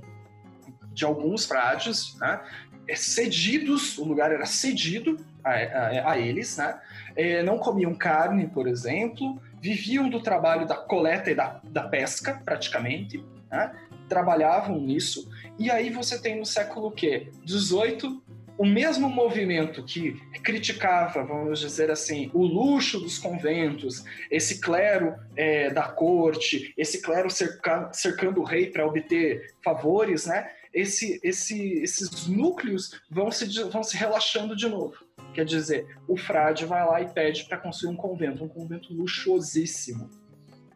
de 0.94 1.04
alguns 1.04 1.46
frades, 1.46 2.16
né? 2.20 2.42
É, 2.88 2.96
cedidos, 2.96 3.98
o 3.98 4.04
lugar 4.04 4.32
era 4.32 4.46
cedido 4.46 5.18
a, 5.44 5.52
a, 5.52 6.12
a 6.12 6.20
eles, 6.20 6.58
né? 6.58 6.80
É, 7.16 7.44
não 7.44 7.58
comiam 7.58 7.94
carne, 7.94 8.48
por 8.48 8.68
exemplo, 8.68 9.42
viviam 9.62 10.10
do 10.10 10.22
trabalho 10.22 10.68
da 10.68 10.76
coleta 10.76 11.32
e 11.32 11.36
da, 11.36 11.62
da 11.64 11.84
pesca, 11.84 12.42
praticamente, 12.44 13.24
né? 13.52 13.72
trabalhavam 14.10 14.80
nisso. 14.80 15.30
E 15.58 15.72
aí 15.72 15.90
você 15.90 16.22
tem 16.22 16.38
no 16.38 16.46
século 16.46 16.92
que 16.92 17.32
18 17.44 18.22
o 18.58 18.66
mesmo 18.66 19.10
movimento 19.10 19.84
que 19.84 20.14
criticava, 20.44 21.24
vamos 21.24 21.60
dizer 21.60 21.90
assim, 21.90 22.30
o 22.34 22.46
luxo 22.46 23.00
dos 23.00 23.18
conventos, 23.18 24.04
esse 24.30 24.62
clero 24.62 25.16
é, 25.36 25.72
da 25.72 25.84
corte, 25.84 26.74
esse 26.78 27.02
clero 27.02 27.30
cerca, 27.30 27.90
cercando 27.92 28.42
o 28.42 28.44
rei 28.44 28.68
para 28.68 28.86
obter 28.86 29.56
favores, 29.64 30.28
né? 30.28 30.48
Esse, 30.74 31.20
esse, 31.24 31.74
esses 31.80 32.28
núcleos 32.28 33.00
vão 33.10 33.30
se, 33.32 33.46
vão 33.64 33.84
se 33.84 33.96
relaxando 33.96 34.56
de 34.56 34.68
novo. 34.68 34.96
Quer 35.34 35.46
dizer, 35.46 35.98
o 36.08 36.18
frade 36.18 36.66
vai 36.66 36.86
lá 36.86 37.02
e 37.02 37.10
pede 37.10 37.46
para 37.46 37.58
construir 37.58 37.92
um 37.92 37.96
convento, 37.96 38.44
um 38.44 38.48
convento 38.48 38.94
luxuosíssimo, 38.94 40.10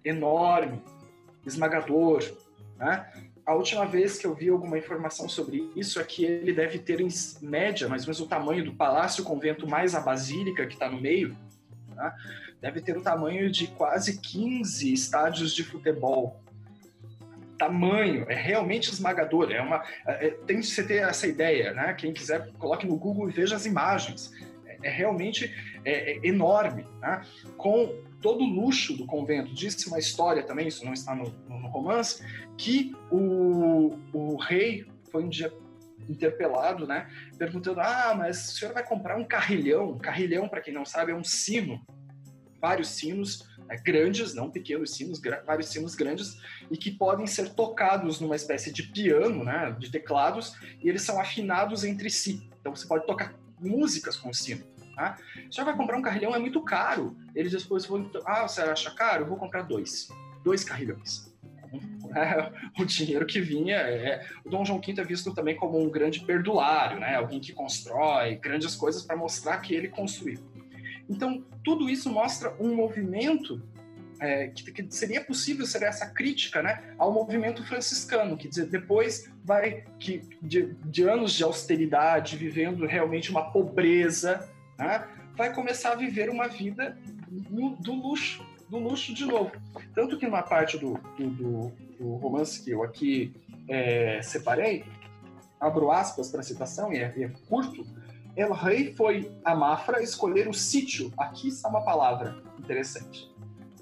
enorme, 0.04 0.82
esmagador, 1.46 2.24
né? 2.78 3.12
a 3.48 3.56
última 3.56 3.86
vez 3.86 4.18
que 4.18 4.28
eu 4.28 4.36
vi 4.36 4.50
alguma 4.50 4.78
informação 4.78 5.30
sobre 5.30 5.72
isso 5.74 6.02
é 6.02 6.04
que 6.04 6.26
ele 6.26 6.52
deve 6.52 6.80
ter 6.80 7.00
em 7.00 7.08
média, 7.42 7.88
mais 7.88 8.02
ou 8.04 8.08
menos 8.08 8.20
o 8.20 8.28
tamanho 8.28 8.66
do 8.66 8.74
palácio 8.74 9.24
convento 9.24 9.66
mais 9.66 9.96
a 9.96 10.02
basílica 10.02 10.68
que 10.68 10.74
está 10.74 10.90
no 10.90 11.00
meio, 11.00 11.34
tá? 11.96 12.14
deve 12.62 12.82
ter 12.82 12.98
o 12.98 13.02
tamanho 13.02 13.50
de 13.50 13.68
quase 13.68 14.20
15 14.20 14.92
estádios 14.92 15.54
de 15.54 15.64
futebol. 15.64 16.42
Tamanho, 17.58 18.26
é 18.30 18.36
realmente 18.36 18.92
esmagador. 18.92 19.52
É 19.52 19.62
uma, 19.62 19.84
é, 20.06 20.32
tem 20.46 20.60
que 20.60 20.66
você 20.68 20.84
ter 20.84 21.04
essa 21.04 21.28
ideia, 21.28 21.74
né? 21.74 21.94
Quem 21.94 22.14
quiser, 22.14 22.52
coloque 22.54 22.86
no 22.86 22.96
Google 22.96 23.30
e 23.30 23.34
veja 23.34 23.56
as 23.56 23.66
imagens. 23.66 24.32
É, 24.66 24.78
é 24.84 24.90
realmente 24.90 25.54
é, 25.84 26.14
é 26.14 26.28
enorme, 26.28 26.86
né? 27.02 27.22
com 27.58 27.94
todo 28.22 28.44
o 28.44 28.48
luxo 28.48 28.96
do 28.96 29.06
convento. 29.06 29.54
Disse 29.54 29.88
uma 29.88 30.00
história 30.00 30.44
também, 30.44 30.68
isso 30.68 30.86
não 30.86 30.94
está 30.94 31.16
no, 31.16 31.26
no 31.48 31.68
romance, 31.68 32.24
que 32.58 32.96
o, 33.12 33.98
o 34.14 34.36
rei 34.38 34.86
foi 35.12 35.24
um 35.24 35.30
dia 35.30 35.52
interpelado, 36.10 36.88
né, 36.88 37.08
perguntando: 37.38 37.82
"Ah, 37.82 38.14
mas 38.18 38.50
o 38.50 38.52
senhor 38.58 38.74
vai 38.74 38.84
comprar 38.84 39.18
um 39.18 39.24
carrilhão? 39.24 39.98
Carrilhão, 39.98 40.48
para 40.48 40.62
quem 40.62 40.74
não 40.74 40.86
sabe, 40.86 41.12
é 41.12 41.16
um 41.16 41.24
sino, 41.24 41.82
vários 42.60 42.90
sinos 42.90 43.48
né, 43.68 43.78
grandes, 43.78 44.34
não 44.34 44.50
pequenos 44.50 44.96
sinos, 44.96 45.22
vários 45.46 45.68
sinos 45.68 45.96
grandes 45.96 46.38
e 46.72 46.78
que 46.78 46.92
podem 46.92 47.28
ser 47.28 47.50
tocados 47.50 48.20
numa 48.20 48.36
espécie 48.36 48.72
de 48.72 48.84
piano, 48.84 49.44
né, 49.44 49.76
de 49.78 49.92
teclados, 49.92 50.56
e 50.82 50.90
eles 50.90 51.02
são 51.02 51.20
afinados 51.20 51.84
entre 51.84 52.10
si. 52.10 52.50
Então 52.60 52.76
você 52.76 52.88
pode 52.88 53.06
tocar 53.06 53.34
músicas 53.60 54.16
com 54.16 54.30
o 54.30 54.34
sino. 54.34 54.64
Tá? 54.96 55.16
O 55.48 55.54
senhor 55.54 55.66
vai 55.66 55.76
comprar 55.76 55.98
um 55.98 56.02
carrilhão, 56.02 56.34
é 56.34 56.40
muito 56.40 56.60
caro. 56.62 57.16
Eles 57.36 57.52
depois 57.52 57.86
vão, 57.86 58.10
ah, 58.26 58.48
você 58.48 58.62
acha 58.62 58.90
caro? 58.92 59.24
Eu 59.24 59.28
vou 59.28 59.38
comprar 59.38 59.62
dois. 59.62 60.08
Dois 60.44 60.64
carrilhões. 60.64 61.28
É, 62.16 62.52
o 62.82 62.86
dinheiro 62.86 63.26
que 63.26 63.40
vinha. 63.42 63.76
É, 63.76 64.26
o 64.44 64.50
Dom 64.50 64.64
João 64.64 64.80
V 64.80 64.96
é 64.98 65.04
visto 65.04 65.34
também 65.34 65.58
como 65.58 65.78
um 65.78 65.90
grande 65.90 66.22
perdulário, 66.22 67.00
né? 67.00 67.16
alguém 67.16 67.40
que 67.40 67.52
constrói 67.52 68.38
grandes 68.38 68.76
coisas 68.76 69.04
para 69.04 69.18
mostrar 69.18 69.58
que 69.58 69.76
ele 69.76 69.90
construiu. 69.90 70.40
Então, 71.10 71.44
tudo 71.64 71.90
isso 71.90 72.10
mostra 72.10 72.54
um 72.60 72.76
movimento 72.76 73.62
é, 74.20 74.48
que, 74.48 74.72
que, 74.72 74.96
seria 74.96 75.24
possível 75.24 75.66
ser 75.66 75.84
essa 75.84 76.08
crítica 76.08 76.62
né, 76.62 76.84
ao 76.98 77.12
movimento 77.12 77.66
franciscano, 77.66 78.38
que 78.38 78.48
dizer, 78.48 78.66
depois 78.66 79.32
vai 79.44 79.84
que 80.00 80.22
de, 80.42 80.74
de, 80.86 81.04
anos 81.04 81.34
de 81.34 81.44
austeridade, 81.44 82.36
vivendo 82.36 82.86
realmente 82.86 83.30
uma 83.30 83.52
pobreza, 83.52 84.50
né, 84.78 85.08
vai 85.36 85.54
começar 85.54 85.92
a 85.92 85.96
viver 85.96 86.30
uma 86.30 86.48
vida 86.48 86.98
do 87.30 87.94
luxo, 87.94 88.46
do 88.70 88.78
luxo 88.78 89.14
de 89.14 89.26
novo. 89.26 89.52
Tanto 89.94 90.18
que 90.18 90.26
numa 90.26 90.44
parte 90.44 90.78
do, 90.78 91.00
do, 91.18 91.30
do, 91.30 91.72
do 92.00 92.16
romance 92.16 92.64
que 92.64 92.72
eu 92.72 92.84
aqui 92.84 93.34
é, 93.70 94.22
separei, 94.24 94.84
abro 95.60 95.92
aspas 95.92 96.30
para 96.30 96.40
a 96.42 96.44
citação, 96.44 96.92
e 96.92 96.98
é, 96.98 97.14
é 97.18 97.30
curto, 97.48 97.86
El 98.38 98.54
Rei 98.54 98.94
foi 98.94 99.36
a 99.44 99.54
Mafra 99.54 100.02
escolher 100.02 100.48
o 100.48 100.54
sítio. 100.54 101.12
Aqui 101.18 101.50
está 101.50 101.68
uma 101.68 101.84
palavra 101.84 102.42
interessante. 102.60 103.30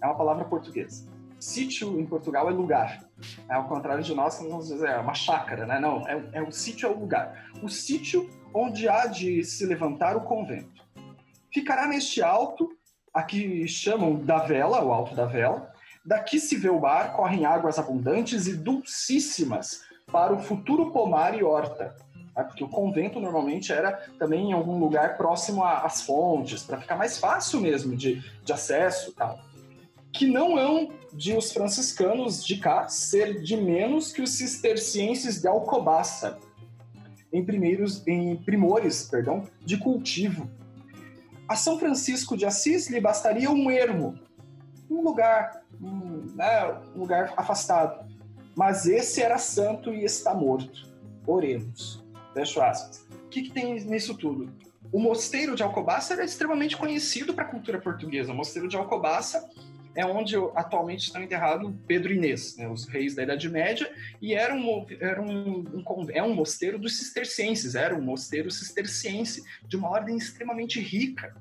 É 0.01 0.05
uma 0.07 0.15
palavra 0.15 0.45
portuguesa. 0.45 1.07
Sítio 1.39 1.99
em 1.99 2.05
Portugal 2.05 2.49
é 2.49 2.53
lugar. 2.53 3.05
É 3.47 3.53
ao 3.53 3.67
contrário 3.67 4.03
de 4.03 4.15
nós, 4.15 4.37
que 4.37 4.47
vamos 4.47 4.69
dizer 4.69 4.89
é 4.89 4.97
uma 4.97 5.13
chácara, 5.13 5.65
né? 5.65 5.77
Não, 5.79 6.07
é, 6.07 6.29
é 6.33 6.41
o 6.41 6.51
sítio 6.51 6.87
é 6.87 6.89
o 6.89 6.99
lugar. 6.99 7.51
O 7.61 7.69
sítio 7.69 8.29
onde 8.53 8.89
há 8.89 9.05
de 9.05 9.43
se 9.43 9.65
levantar 9.65 10.15
o 10.15 10.21
convento. 10.21 10.83
Ficará 11.51 11.85
neste 11.85 12.23
alto 12.23 12.75
Aqui 13.15 13.65
chamam 13.65 14.17
da 14.17 14.39
vela, 14.39 14.83
o 14.83 14.91
alto 14.91 15.15
da 15.15 15.25
vela. 15.25 15.71
Daqui 16.05 16.37
se 16.37 16.57
vê 16.57 16.67
o 16.67 16.81
mar, 16.81 17.13
correm 17.13 17.45
águas 17.45 17.79
abundantes 17.79 18.45
e 18.45 18.57
dulcíssimas 18.57 19.85
para 20.11 20.33
o 20.33 20.39
futuro 20.39 20.91
pomar 20.91 21.33
e 21.33 21.41
horta. 21.41 21.95
Tá? 22.35 22.43
Porque 22.43 22.63
o 22.63 22.67
convento 22.67 23.19
normalmente 23.19 23.71
era 23.71 23.93
também 24.19 24.49
em 24.49 24.53
algum 24.53 24.77
lugar 24.77 25.15
próximo 25.15 25.63
às 25.63 26.01
fontes, 26.01 26.61
para 26.61 26.81
ficar 26.81 26.97
mais 26.97 27.17
fácil 27.17 27.61
mesmo 27.61 27.95
de, 27.95 28.21
de 28.43 28.53
acesso 28.53 29.13
tal. 29.13 29.39
Que 30.11 30.27
não 30.27 30.57
hão 30.57 30.91
de 31.13 31.33
os 31.33 31.53
franciscanos 31.53 32.45
de 32.45 32.57
cá 32.57 32.89
ser 32.89 33.41
de 33.41 33.55
menos 33.55 34.11
que 34.11 34.21
os 34.21 34.31
cistercienses 34.31 35.41
de 35.41 35.47
Alcobaça. 35.47 36.37
em, 37.31 37.43
primeiros, 37.43 38.05
em 38.05 38.35
primores 38.35 39.07
perdão, 39.09 39.43
de 39.61 39.77
cultivo. 39.77 40.49
A 41.47 41.55
São 41.55 41.79
Francisco 41.79 42.35
de 42.35 42.45
Assis 42.45 42.89
lhe 42.89 42.99
bastaria 42.99 43.51
um 43.51 43.69
ermo, 43.69 44.17
um 44.89 45.01
lugar, 45.01 45.63
um, 45.81 46.33
né, 46.35 46.81
um 46.95 46.99
lugar 46.99 47.33
afastado. 47.37 48.05
Mas 48.55 48.85
esse 48.85 49.21
era 49.21 49.37
santo 49.37 49.93
e 49.93 50.03
está 50.03 50.33
morto. 50.33 50.89
Oremos. 51.27 52.04
Fecho 52.35 52.61
aspas. 52.61 53.07
O 53.09 53.29
que, 53.29 53.43
que 53.43 53.51
tem 53.51 53.79
nisso 53.85 54.13
tudo? 54.13 54.53
O 54.91 54.99
mosteiro 54.99 55.55
de 55.55 55.63
Alcobaça 55.63 56.13
era 56.13 56.25
extremamente 56.25 56.75
conhecido 56.75 57.33
para 57.33 57.45
a 57.45 57.47
cultura 57.47 57.79
portuguesa. 57.79 58.33
O 58.33 58.35
mosteiro 58.35 58.67
de 58.67 58.75
Alcobaça 58.75 59.49
é 59.95 60.05
onde 60.05 60.35
atualmente 60.53 61.05
estão 61.05 61.23
enterrados 61.23 61.73
Pedro 61.87 62.11
e 62.11 62.17
Inês, 62.17 62.57
né, 62.57 62.67
os 62.67 62.85
reis 62.85 63.15
da 63.15 63.23
Idade 63.23 63.49
Média, 63.49 63.89
e 64.21 64.33
era 64.33 64.53
um, 64.53 64.85
era 64.99 65.21
um, 65.21 65.59
um, 65.59 66.07
é 66.11 66.21
um 66.21 66.35
mosteiro 66.35 66.77
dos 66.77 66.97
cistercienses, 66.97 67.73
era 67.73 67.95
um 67.95 68.01
mosteiro 68.01 68.51
cisterciense 68.51 69.41
de 69.65 69.77
uma 69.77 69.89
ordem 69.89 70.17
extremamente 70.17 70.81
rica. 70.81 71.33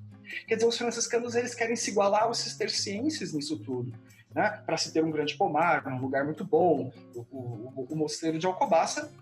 Quer 0.47 0.55
dizer, 0.55 0.68
os 0.68 0.78
franciscanos 0.78 1.34
eles 1.34 1.57
querem 1.57 1.74
se 1.74 1.90
igualar 1.90 2.22
aos 2.22 2.38
cistercienses 2.38 3.32
nisso 3.32 3.59
tudo. 3.59 3.92
Né, 4.32 4.49
para 4.66 4.76
se 4.76 4.92
ter 4.92 5.03
um 5.03 5.12
grande 5.12 5.36
pomar, 5.36 5.86
um 5.86 6.01
lugar 6.01 6.24
muito 6.24 6.45
bom. 6.45 6.92
O, 7.14 7.20
o, 7.20 7.86
o 7.90 7.97
mosteiro 7.97 8.36
de 8.36 8.47
Alcobaça, 8.47 9.12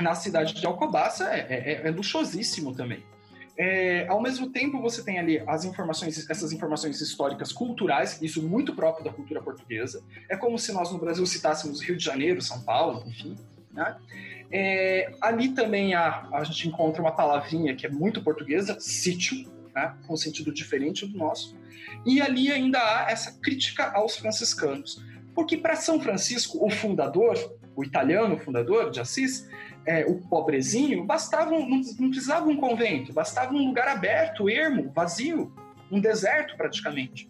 na 0.00 0.14
cidade 0.14 0.54
de 0.54 0.66
Alcobaça, 0.66 1.24
é, 1.32 1.82
é, 1.82 1.88
é 1.88 1.90
luxuosíssimo 1.90 2.74
também. 2.74 3.02
É, 3.56 4.06
ao 4.08 4.20
mesmo 4.20 4.50
tempo, 4.50 4.80
você 4.80 5.04
tem 5.04 5.18
ali 5.18 5.42
as 5.46 5.64
informações, 5.64 6.28
essas 6.28 6.52
informações 6.52 7.00
históricas 7.00 7.52
culturais, 7.52 8.20
isso 8.22 8.42
muito 8.42 8.74
próprio 8.74 9.04
da 9.04 9.12
cultura 9.12 9.42
portuguesa. 9.42 10.02
É 10.28 10.36
como 10.36 10.58
se 10.58 10.72
nós 10.72 10.90
no 10.90 10.98
Brasil 10.98 11.24
citássemos 11.26 11.82
Rio 11.82 11.96
de 11.96 12.04
Janeiro, 12.04 12.40
São 12.40 12.62
Paulo, 12.62 13.04
enfim. 13.06 13.36
Né? 13.70 13.96
É, 14.50 15.12
ali 15.20 15.50
também 15.50 15.94
a, 15.94 16.28
a 16.32 16.44
gente 16.44 16.68
encontra 16.68 17.02
uma 17.02 17.12
palavrinha 17.12 17.74
que 17.76 17.86
é 17.86 17.90
muito 17.90 18.22
portuguesa, 18.22 18.78
sítio, 18.80 19.50
né? 19.74 19.94
com 20.06 20.14
um 20.14 20.16
sentido 20.16 20.52
diferente 20.52 21.06
do 21.06 21.16
nosso. 21.16 21.56
E 22.06 22.20
ali 22.20 22.50
ainda 22.50 22.78
há 22.78 23.10
essa 23.10 23.32
crítica 23.40 23.92
aos 23.92 24.16
franciscanos. 24.16 25.02
Porque 25.34 25.56
para 25.56 25.76
São 25.76 26.00
Francisco, 26.00 26.64
o 26.64 26.70
fundador, 26.70 27.36
o 27.74 27.84
italiano 27.84 28.38
fundador 28.38 28.90
de 28.90 29.00
Assis, 29.00 29.48
é, 29.84 30.04
o 30.04 30.16
pobrezinho, 30.28 31.04
bastava 31.04 31.50
não, 31.50 31.80
precisava 32.10 32.46
um 32.48 32.56
convento, 32.56 33.12
bastava 33.12 33.52
um 33.52 33.66
lugar 33.66 33.88
aberto, 33.88 34.48
ermo, 34.48 34.90
vazio, 34.94 35.52
um 35.90 36.00
deserto 36.00 36.56
praticamente. 36.56 37.28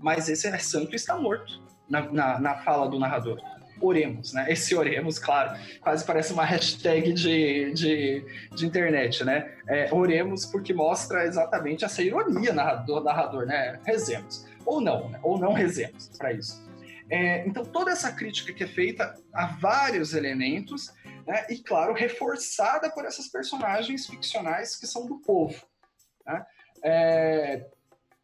Mas 0.00 0.28
esse 0.28 0.46
é 0.46 0.58
santo 0.58 0.94
está 0.94 1.16
morto, 1.16 1.62
na, 1.88 2.02
na, 2.12 2.40
na, 2.40 2.54
fala 2.58 2.88
do 2.88 2.98
narrador. 2.98 3.40
Oremos, 3.80 4.32
né? 4.32 4.50
Esse 4.50 4.74
oremos, 4.74 5.18
claro, 5.18 5.58
quase 5.80 6.04
parece 6.04 6.32
uma 6.32 6.44
hashtag 6.44 7.12
de, 7.12 7.72
de, 7.72 8.24
de 8.54 8.66
internet, 8.66 9.22
né? 9.22 9.50
É, 9.68 9.92
oremos 9.92 10.46
porque 10.46 10.72
mostra 10.72 11.26
exatamente 11.26 11.84
essa 11.84 12.02
ironia 12.02 12.54
do 12.86 13.00
narrador, 13.02 13.44
né? 13.44 13.78
Rezemos. 13.84 14.46
Ou 14.64 14.80
não, 14.80 15.10
né? 15.10 15.20
ou 15.22 15.38
não 15.38 15.52
rezemos 15.52 16.10
para 16.18 16.32
isso. 16.32 16.65
É, 17.08 17.46
então, 17.46 17.64
toda 17.64 17.90
essa 17.90 18.12
crítica 18.12 18.52
que 18.52 18.64
é 18.64 18.66
feita 18.66 19.14
a 19.32 19.46
vários 19.46 20.12
elementos 20.14 20.92
né? 21.26 21.46
e, 21.48 21.58
claro, 21.58 21.92
reforçada 21.92 22.90
por 22.90 23.04
essas 23.04 23.28
personagens 23.28 24.06
ficcionais 24.06 24.76
que 24.76 24.86
são 24.86 25.06
do 25.06 25.18
povo. 25.20 25.64
Né? 26.26 26.46
É, 26.82 27.66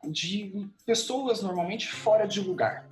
de 0.05 0.68
pessoas 0.85 1.43
normalmente 1.43 1.89
fora 1.89 2.26
de 2.26 2.41
lugar. 2.41 2.89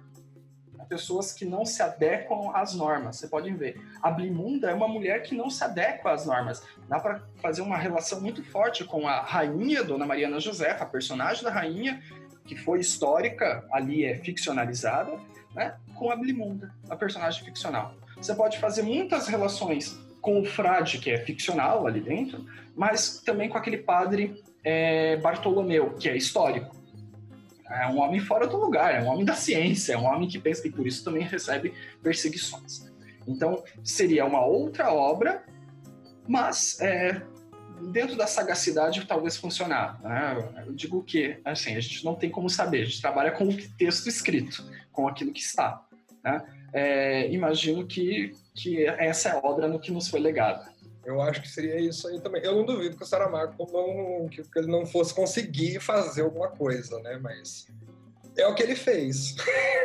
Pessoas 0.89 1.33
que 1.33 1.45
não 1.45 1.65
se 1.65 1.81
adequam 1.83 2.51
às 2.53 2.75
normas. 2.75 3.17
Você 3.17 3.29
pode 3.29 3.53
ver. 3.53 3.81
A 4.03 4.11
Blimunda 4.11 4.71
é 4.71 4.75
uma 4.75 4.89
mulher 4.89 5.23
que 5.23 5.37
não 5.37 5.49
se 5.49 5.63
adequa 5.63 6.11
às 6.11 6.27
normas. 6.27 6.65
Dá 6.89 6.99
para 6.99 7.23
fazer 7.41 7.63
uma 7.63 7.77
relação 7.77 8.21
muito 8.21 8.43
forte 8.43 8.85
com 8.85 9.07
a 9.07 9.21
rainha, 9.21 9.85
Dona 9.85 10.05
Mariana 10.05 10.41
Josefa, 10.41 10.83
a 10.83 10.87
personagem 10.87 11.45
da 11.45 11.51
rainha, 11.51 12.03
que 12.45 12.57
foi 12.57 12.81
histórica, 12.81 13.65
ali 13.71 14.05
é 14.05 14.17
ficcionalizada, 14.17 15.17
né? 15.55 15.75
com 15.95 16.11
a 16.11 16.17
Blimunda, 16.17 16.73
a 16.89 16.97
personagem 16.97 17.45
ficcional. 17.45 17.95
Você 18.17 18.35
pode 18.35 18.59
fazer 18.59 18.83
muitas 18.83 19.29
relações 19.29 19.99
com 20.21 20.41
o 20.41 20.45
frade, 20.45 20.99
que 20.99 21.11
é 21.11 21.19
ficcional 21.19 21.87
ali 21.87 22.01
dentro, 22.01 22.45
mas 22.77 23.21
também 23.21 23.49
com 23.49 23.57
aquele 23.57 23.79
padre 23.79 24.43
é, 24.63 25.17
Bartolomeu, 25.17 25.95
que 25.95 26.09
é 26.09 26.17
histórico. 26.17 26.77
É 27.69 27.87
um 27.87 28.01
homem 28.01 28.21
fora 28.21 28.47
do 28.47 28.57
lugar, 28.57 28.95
é 28.95 29.03
um 29.03 29.07
homem 29.07 29.25
da 29.25 29.35
ciência, 29.35 29.95
é 29.95 29.99
um 29.99 30.05
homem 30.05 30.29
que 30.29 30.39
pensa 30.39 30.67
e 30.67 30.71
por 30.71 30.87
isso 30.87 31.05
também 31.05 31.23
recebe 31.23 31.73
perseguições. 32.03 32.91
Então, 33.27 33.63
seria 33.85 34.27
uma 34.27 34.45
outra 34.45 34.93
obra, 34.93 35.45
mas 36.27 36.81
é, 36.81 37.23
dentro 37.93 38.17
da 38.17 38.27
sagacidade 38.27 39.05
talvez 39.07 39.37
funcionar. 39.37 40.01
Né? 40.03 40.65
Eu 40.67 40.73
digo 40.73 41.03
que, 41.03 41.39
assim, 41.45 41.77
a 41.77 41.81
gente 41.81 42.05
não 42.05 42.15
tem 42.15 42.29
como 42.29 42.51
saber, 42.51 42.83
a 42.83 42.85
gente 42.85 43.01
trabalha 43.01 43.31
com 43.31 43.45
o 43.45 43.57
texto 43.79 44.09
escrito, 44.09 44.65
com 45.01 45.09
aquilo 45.09 45.33
que 45.33 45.41
está. 45.41 45.83
Né? 46.23 46.43
É, 46.73 47.33
imagino 47.33 47.87
que, 47.87 48.35
que 48.55 48.85
essa 48.87 49.31
é 49.31 49.33
a 49.33 49.39
obra 49.39 49.67
no 49.67 49.81
que 49.81 49.91
nos 49.91 50.09
foi 50.09 50.21
legada. 50.21 50.69
Eu 51.05 51.21
acho 51.23 51.41
que 51.41 51.49
seria 51.49 51.81
isso 51.81 52.07
aí 52.07 52.21
também. 52.21 52.43
Eu 52.45 52.55
não 52.55 52.65
duvido 52.65 52.97
que 52.97 53.03
o 53.03 53.07
Saramago 53.07 53.55
não, 53.59 54.29
que, 54.29 54.43
ele 54.55 54.67
não 54.67 54.85
fosse 54.85 55.15
conseguir 55.15 55.81
fazer 55.81 56.23
alguma 56.23 56.49
coisa, 56.49 57.01
né? 57.01 57.19
Mas 57.21 57.67
é 58.37 58.47
o 58.47 58.55
que 58.55 58.63
ele 58.63 58.77
fez. 58.77 59.35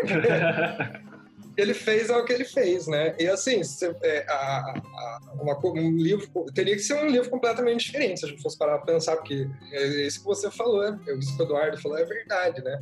ele 1.55 1.74
fez 1.74 2.09
é 2.09 2.18
o 2.18 2.26
que 2.26 2.34
ele 2.34 2.43
fez, 2.43 2.86
né? 2.86 3.16
E 3.18 3.28
assim, 3.28 3.63
se, 3.63 3.86
é, 4.03 4.26
a, 4.28 4.74
a, 4.74 5.20
uma, 5.41 5.57
um 5.66 5.95
livro 5.95 6.28
teria 6.53 6.76
que 6.76 6.82
ser 6.82 6.95
um 6.95 7.07
livro 7.07 7.30
completamente 7.30 7.86
diferente 7.86 8.20
se 8.20 8.26
a 8.26 8.30
gente 8.30 8.41
fosse 8.41 8.57
parar 8.57 8.80
para 8.80 8.93
pensar, 8.93 9.16
porque 9.16 9.47
é 9.72 9.86
isso 10.05 10.20
que 10.20 10.26
você 10.26 10.51
falou, 10.51 10.84
é, 10.84 10.99
isso 11.18 11.36
que 11.36 11.41
o 11.41 11.45
Eduardo 11.45 11.82
falou 11.82 11.97
é 11.97 12.03
verdade, 12.03 12.61
né? 12.61 12.78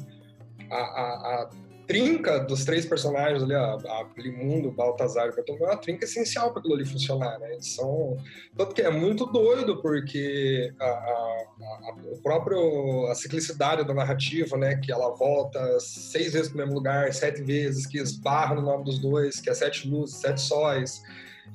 A, 0.72 0.76
a, 0.76 1.50
trinca 1.94 2.40
dos 2.40 2.66
três 2.66 2.86
personagens 2.86 3.44
ali, 3.44 3.54
a, 3.54 3.74
a 3.74 4.06
Limundo, 4.18 4.72
Baltazar 4.72 5.28
e 5.28 5.36
Bertoldo, 5.36 5.64
é 5.64 5.68
uma 5.68 5.78
trinca 5.78 6.06
essencial 6.06 6.52
para 6.52 6.60
aquilo 6.60 6.76
ali 6.76 6.86
funcionar, 6.86 7.40
né? 7.40 7.54
Eles 7.54 7.68
são... 7.68 8.18
Tanto 8.58 8.74
que 8.74 8.82
é 8.82 8.90
muito 8.90 9.26
doido, 9.28 9.82
porque 9.82 10.74
a, 10.80 10.86
a, 10.86 11.46
a, 11.62 11.96
o 12.12 12.22
próprio, 12.22 13.08
a 13.08 13.16
ciclicidade 13.16 13.86
da 13.86 13.94
narrativa, 13.94 14.58
né? 14.58 14.76
Que 14.78 14.92
ela 14.92 15.16
volta 15.16 15.80
seis 15.80 16.34
vezes 16.34 16.50
para 16.50 16.56
o 16.56 16.58
mesmo 16.60 16.74
lugar, 16.74 17.14
sete 17.14 17.44
vezes, 17.44 17.86
que 17.86 18.00
esbarra 18.00 18.56
no 18.56 18.62
nome 18.62 18.84
dos 18.84 18.98
dois, 19.00 19.40
que 19.40 19.50
é 19.50 19.54
sete 19.54 19.88
luzes, 19.88 20.16
sete 20.18 20.42
sóis, 20.42 21.04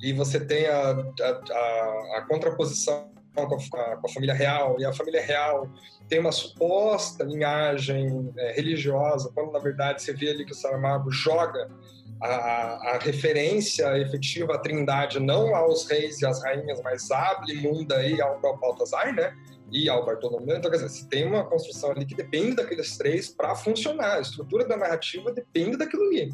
e 0.01 0.13
você 0.13 0.39
tem 0.39 0.67
a, 0.67 0.91
a, 0.91 2.17
a 2.17 2.25
contraposição 2.27 3.18
com 3.47 3.55
a, 3.55 3.97
com 3.97 4.07
a 4.07 4.09
família 4.09 4.33
real, 4.33 4.75
e 4.79 4.85
a 4.85 4.93
família 4.93 5.21
real 5.21 5.69
tem 6.07 6.19
uma 6.19 6.31
suposta 6.31 7.23
linhagem 7.23 8.33
é, 8.37 8.53
religiosa, 8.53 9.31
quando 9.33 9.51
na 9.51 9.59
verdade 9.59 10.01
você 10.01 10.13
vê 10.13 10.29
ali 10.29 10.45
que 10.45 10.51
o 10.51 10.55
Saramago 10.55 11.11
joga 11.11 11.69
a, 12.21 12.95
a, 12.95 12.99
referência 12.99 13.97
efetiva 13.97 14.55
à 14.55 14.57
trindade 14.57 15.19
não 15.19 15.55
aos 15.55 15.87
reis 15.87 16.19
e 16.21 16.25
às 16.25 16.43
rainhas, 16.43 16.81
mas 16.83 17.09
à 17.11 17.35
Blimunda 17.35 18.03
e 18.03 18.21
ao, 18.21 18.39
Baltazar, 18.41 19.13
né? 19.13 19.33
E 19.71 19.87
ao 19.87 20.05
Bartolomeu. 20.05 20.57
Então, 20.57 20.69
quer 20.69 20.77
dizer, 20.77 20.89
você 20.89 21.07
tem 21.07 21.25
uma 21.25 21.45
construção 21.45 21.91
ali 21.91 22.05
que 22.05 22.15
depende 22.15 22.55
daqueles 22.55 22.97
três 22.97 23.29
para 23.29 23.55
funcionar. 23.55 24.17
A 24.17 24.21
estrutura 24.21 24.67
da 24.67 24.75
narrativa 24.75 25.31
depende 25.31 25.77
daquilo 25.77 26.03
ali. 26.07 26.33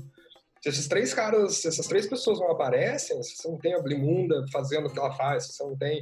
Se 0.62 0.70
esses 0.70 0.88
três 0.88 1.14
caras, 1.14 1.58
se 1.58 1.68
essas 1.68 1.86
três 1.86 2.08
pessoas 2.08 2.40
não 2.40 2.50
aparecem, 2.50 3.22
se 3.22 3.36
você 3.36 3.48
não 3.48 3.58
tem 3.58 3.76
a 3.76 3.82
Blimunda 3.82 4.44
fazendo 4.52 4.88
o 4.88 4.90
que 4.92 4.98
ela 4.98 5.12
faz, 5.12 5.46
se 5.46 5.54
você 5.54 5.64
não 5.64 5.78
tem 5.78 6.02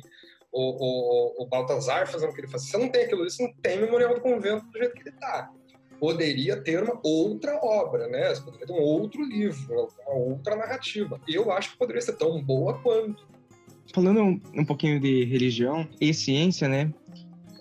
o, 0.53 1.41
o, 1.41 1.43
o 1.43 1.47
Baltazar 1.47 2.07
fazendo 2.07 2.29
o 2.29 2.33
que 2.33 2.41
ele 2.41 2.47
faz. 2.47 2.63
Você 2.63 2.77
não 2.77 2.87
tem 2.87 3.05
aquilo, 3.05 3.23
você 3.23 3.43
não 3.43 3.53
tem 3.61 3.81
Memorial 3.81 4.13
do 4.13 4.21
Convento 4.21 4.65
do 4.67 4.77
jeito 4.77 4.93
que 4.93 5.01
ele 5.01 5.09
está. 5.09 5.51
Poderia 5.99 6.61
ter 6.61 6.83
uma 6.83 6.99
outra 7.03 7.59
obra, 7.63 8.07
né? 8.07 8.29
Você 8.29 8.41
poderia 8.41 8.67
ter 8.67 8.73
um 8.73 8.81
outro 8.81 9.23
livro, 9.23 9.87
uma 10.05 10.15
outra 10.15 10.55
narrativa. 10.55 11.19
Eu 11.27 11.51
acho 11.51 11.71
que 11.71 11.77
poderia 11.77 12.01
ser 12.01 12.13
tão 12.13 12.41
boa 12.41 12.77
quanto. 12.79 13.27
Falando 13.93 14.21
um, 14.21 14.41
um 14.53 14.65
pouquinho 14.65 14.99
de 14.99 15.25
religião 15.25 15.87
e 15.99 16.13
ciência, 16.13 16.67
né? 16.67 16.93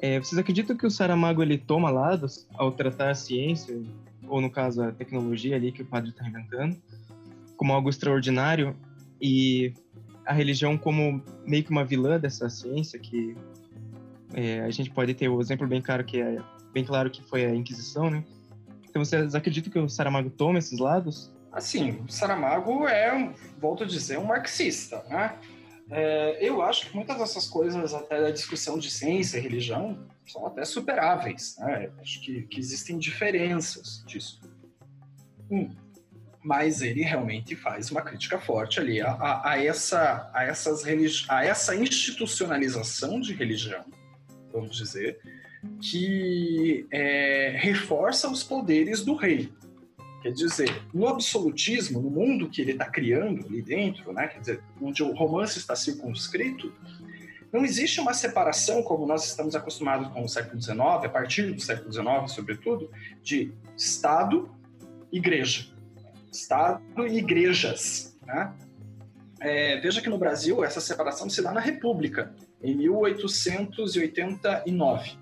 É, 0.00 0.18
vocês 0.18 0.38
acreditam 0.38 0.76
que 0.76 0.86
o 0.86 0.90
Saramago 0.90 1.42
ele 1.42 1.56
toma 1.56 1.88
lados 1.88 2.46
ao 2.54 2.72
tratar 2.72 3.10
a 3.10 3.14
ciência, 3.14 3.80
ou 4.26 4.40
no 4.40 4.50
caso 4.50 4.82
a 4.82 4.90
tecnologia 4.90 5.54
ali 5.54 5.70
que 5.70 5.82
o 5.82 5.86
padre 5.86 6.10
está 6.10 6.26
inventando, 6.26 6.76
como 7.56 7.72
algo 7.72 7.88
extraordinário 7.88 8.76
e 9.20 9.72
a 10.24 10.32
religião 10.32 10.78
como 10.78 11.22
meio 11.44 11.64
que 11.64 11.70
uma 11.70 11.84
vilã 11.84 12.18
dessa 12.18 12.48
ciência, 12.48 12.98
que 12.98 13.36
é, 14.34 14.60
a 14.60 14.70
gente 14.70 14.90
pode 14.90 15.14
ter 15.14 15.28
o 15.28 15.40
exemplo 15.40 15.66
bem 15.66 15.82
claro 15.82 16.04
que 16.04 16.20
é 16.20 16.38
bem 16.72 16.84
claro 16.84 17.10
que 17.10 17.22
foi 17.22 17.44
a 17.44 17.54
Inquisição, 17.54 18.08
né? 18.08 18.24
Então 18.88 19.04
vocês 19.04 19.34
acreditam 19.34 19.72
que 19.72 19.78
o 19.78 19.88
Saramago 19.88 20.30
toma 20.30 20.58
esses 20.58 20.78
lados? 20.78 21.30
Assim, 21.50 22.02
o 22.06 22.10
Saramago 22.10 22.88
é, 22.88 23.32
volto 23.58 23.84
a 23.84 23.86
dizer, 23.86 24.18
um 24.18 24.24
marxista, 24.24 25.04
né? 25.08 25.36
É, 25.90 26.38
eu 26.40 26.62
acho 26.62 26.88
que 26.88 26.96
muitas 26.96 27.18
dessas 27.18 27.46
coisas, 27.46 27.92
até 27.92 28.20
da 28.20 28.30
discussão 28.30 28.78
de 28.78 28.90
ciência 28.90 29.36
e 29.36 29.40
religião, 29.40 29.98
são 30.26 30.46
até 30.46 30.64
superáveis. 30.64 31.56
Né? 31.58 31.90
Acho 32.00 32.20
que, 32.22 32.42
que 32.42 32.58
existem 32.58 32.98
diferenças 32.98 34.02
disso. 34.06 34.40
Um, 35.50 35.70
mas 36.42 36.82
ele 36.82 37.02
realmente 37.02 37.54
faz 37.54 37.90
uma 37.90 38.02
crítica 38.02 38.38
forte 38.38 38.80
ali 38.80 39.00
a, 39.00 39.12
a, 39.12 39.50
a 39.52 39.64
essa, 39.64 40.30
a, 40.34 40.44
essas 40.44 40.82
religi 40.82 41.24
a 41.28 41.44
essa 41.44 41.74
institucionalização 41.74 43.20
de 43.20 43.32
religião, 43.32 43.84
vamos 44.52 44.76
dizer, 44.76 45.20
que 45.80 46.86
é, 46.90 47.54
reforça 47.58 48.28
os 48.28 48.42
poderes 48.42 49.04
do 49.04 49.14
rei. 49.14 49.52
Quer 50.22 50.32
dizer, 50.32 50.82
no 50.92 51.08
absolutismo, 51.08 52.00
no 52.00 52.10
mundo 52.10 52.48
que 52.48 52.60
ele 52.60 52.72
está 52.72 52.86
criando 52.86 53.44
ali 53.46 53.60
dentro, 53.62 54.12
né, 54.12 54.28
quer 54.28 54.40
dizer, 54.40 54.62
onde 54.80 55.02
o 55.02 55.12
romance 55.12 55.58
está 55.58 55.74
circunscrito, 55.74 56.72
não 57.52 57.64
existe 57.64 58.00
uma 58.00 58.14
separação, 58.14 58.82
como 58.82 59.06
nós 59.06 59.26
estamos 59.26 59.54
acostumados 59.54 60.08
com 60.08 60.24
o 60.24 60.28
século 60.28 60.60
XIX, 60.60 60.78
a 60.80 61.08
partir 61.08 61.52
do 61.52 61.60
século 61.60 61.92
XIX, 61.92 62.06
sobretudo, 62.26 62.90
de 63.22 63.52
Estado 63.76 64.50
e 65.12 65.18
igreja. 65.18 65.71
Estado 66.32 67.06
e 67.06 67.18
igrejas. 67.18 68.16
Né? 68.24 68.52
É, 69.40 69.78
veja 69.80 70.00
que 70.00 70.08
no 70.08 70.18
Brasil 70.18 70.64
essa 70.64 70.80
separação 70.80 71.28
se 71.28 71.42
dá 71.42 71.52
na 71.52 71.60
República, 71.60 72.34
em 72.62 72.74
1889. 72.76 75.20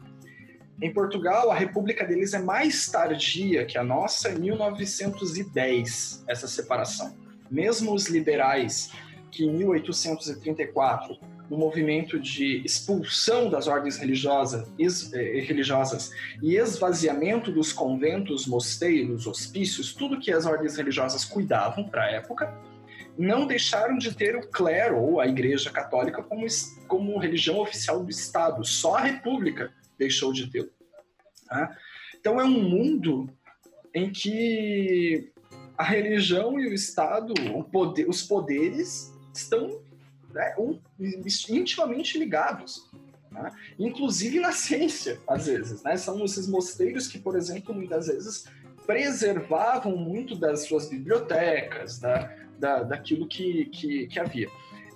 Em 0.83 0.93
Portugal, 0.93 1.51
a 1.51 1.55
república 1.55 2.07
deles 2.07 2.33
é 2.33 2.39
mais 2.39 2.87
tardia 2.87 3.67
que 3.67 3.77
a 3.77 3.85
nossa, 3.85 4.31
em 4.31 4.39
1910, 4.39 6.25
essa 6.27 6.49
separação. 6.49 7.15
Mesmo 7.51 7.93
os 7.93 8.07
liberais, 8.07 8.91
que 9.31 9.45
em 9.45 9.53
1834, 9.53 11.19
no 11.51 11.59
movimento 11.59 12.19
de 12.19 12.63
expulsão 12.65 13.51
das 13.51 13.67
ordens 13.67 13.99
religiosas, 13.99 14.73
ex, 14.79 15.13
eh, 15.13 15.41
religiosas 15.41 16.13
e 16.41 16.55
esvaziamento 16.55 17.51
dos 17.51 17.73
conventos, 17.73 18.47
mosteiros, 18.47 19.27
hospícios, 19.27 19.93
tudo 19.93 20.21
que 20.21 20.31
as 20.31 20.47
ordens 20.47 20.77
religiosas 20.77 21.25
cuidavam 21.25 21.89
para 21.89 22.05
a 22.05 22.11
época, 22.13 22.55
não 23.19 23.49
deixaram 23.49 23.99
de 23.99 24.15
ter 24.15 24.37
o 24.37 24.47
clero 24.47 24.97
ou 24.97 25.21
a 25.21 25.27
Igreja 25.27 25.71
Católica 25.71 26.23
como, 26.23 26.47
como 26.87 27.19
religião 27.19 27.59
oficial 27.59 28.05
do 28.05 28.11
Estado. 28.11 28.65
Só 28.65 28.95
a 28.95 29.01
República 29.01 29.73
deixou 29.99 30.33
de 30.33 30.47
ter. 30.47 30.71
Tá? 31.49 31.77
Então 32.19 32.41
é 32.41 32.45
um 32.45 32.63
mundo 32.63 33.29
em 33.93 34.11
que 34.13 35.33
a 35.77 35.83
religião 35.83 36.61
e 36.61 36.69
o 36.69 36.73
Estado, 36.73 37.35
poder, 37.73 38.09
os 38.09 38.23
poderes 38.23 39.13
estão 39.35 39.83
né, 40.33 40.55
um, 40.59 40.79
intimamente 41.49 42.19
ligados. 42.19 42.89
Tá? 43.33 43.53
Inclusive 43.79 44.41
na 44.41 44.53
ciência, 44.53 45.19
às 45.27 45.47
vezes. 45.47 45.83
Né? 45.83 45.97
São 45.97 46.25
esses 46.25 46.49
mosteiros 46.49 47.07
que, 47.07 47.19
por 47.19 47.37
exemplo, 47.37 47.75
muitas 47.75 48.09
vezes 48.09 48.47
preservavam 48.87 49.97
muito 49.97 50.35
das 50.35 50.67
suas 50.67 50.89
bibliotecas, 50.89 51.99
da, 51.99 52.35
da, 52.59 52.83
daquilo 52.83 53.27
que, 53.27 53.67
que, 53.67 54.07
que 54.09 54.19
havia. 54.19 54.49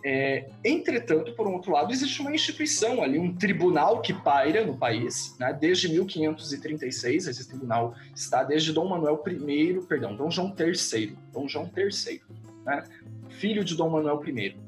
É, 0.06 0.50
entretanto, 0.62 1.32
por 1.32 1.46
um 1.46 1.54
outro 1.54 1.72
lado, 1.72 1.90
existe 1.90 2.20
uma 2.20 2.34
instituição 2.34 3.02
ali, 3.02 3.18
um 3.18 3.34
tribunal 3.34 4.02
que 4.02 4.12
paira 4.12 4.62
no 4.62 4.76
país, 4.76 5.34
né? 5.40 5.56
desde 5.58 5.88
1536, 5.88 7.26
esse 7.26 7.48
tribunal 7.48 7.94
está 8.14 8.42
desde 8.42 8.70
Dom 8.70 8.86
Manuel 8.86 9.22
I, 9.26 9.80
perdão, 9.88 10.14
Dom 10.14 10.30
João 10.30 10.54
III, 10.58 11.16
Dom 11.32 11.48
João 11.48 11.70
III, 11.74 12.20
né? 12.66 12.84
filho 13.30 13.64
de 13.64 13.74
Dom 13.74 13.88
Manuel 13.88 14.22
I. 14.26 14.63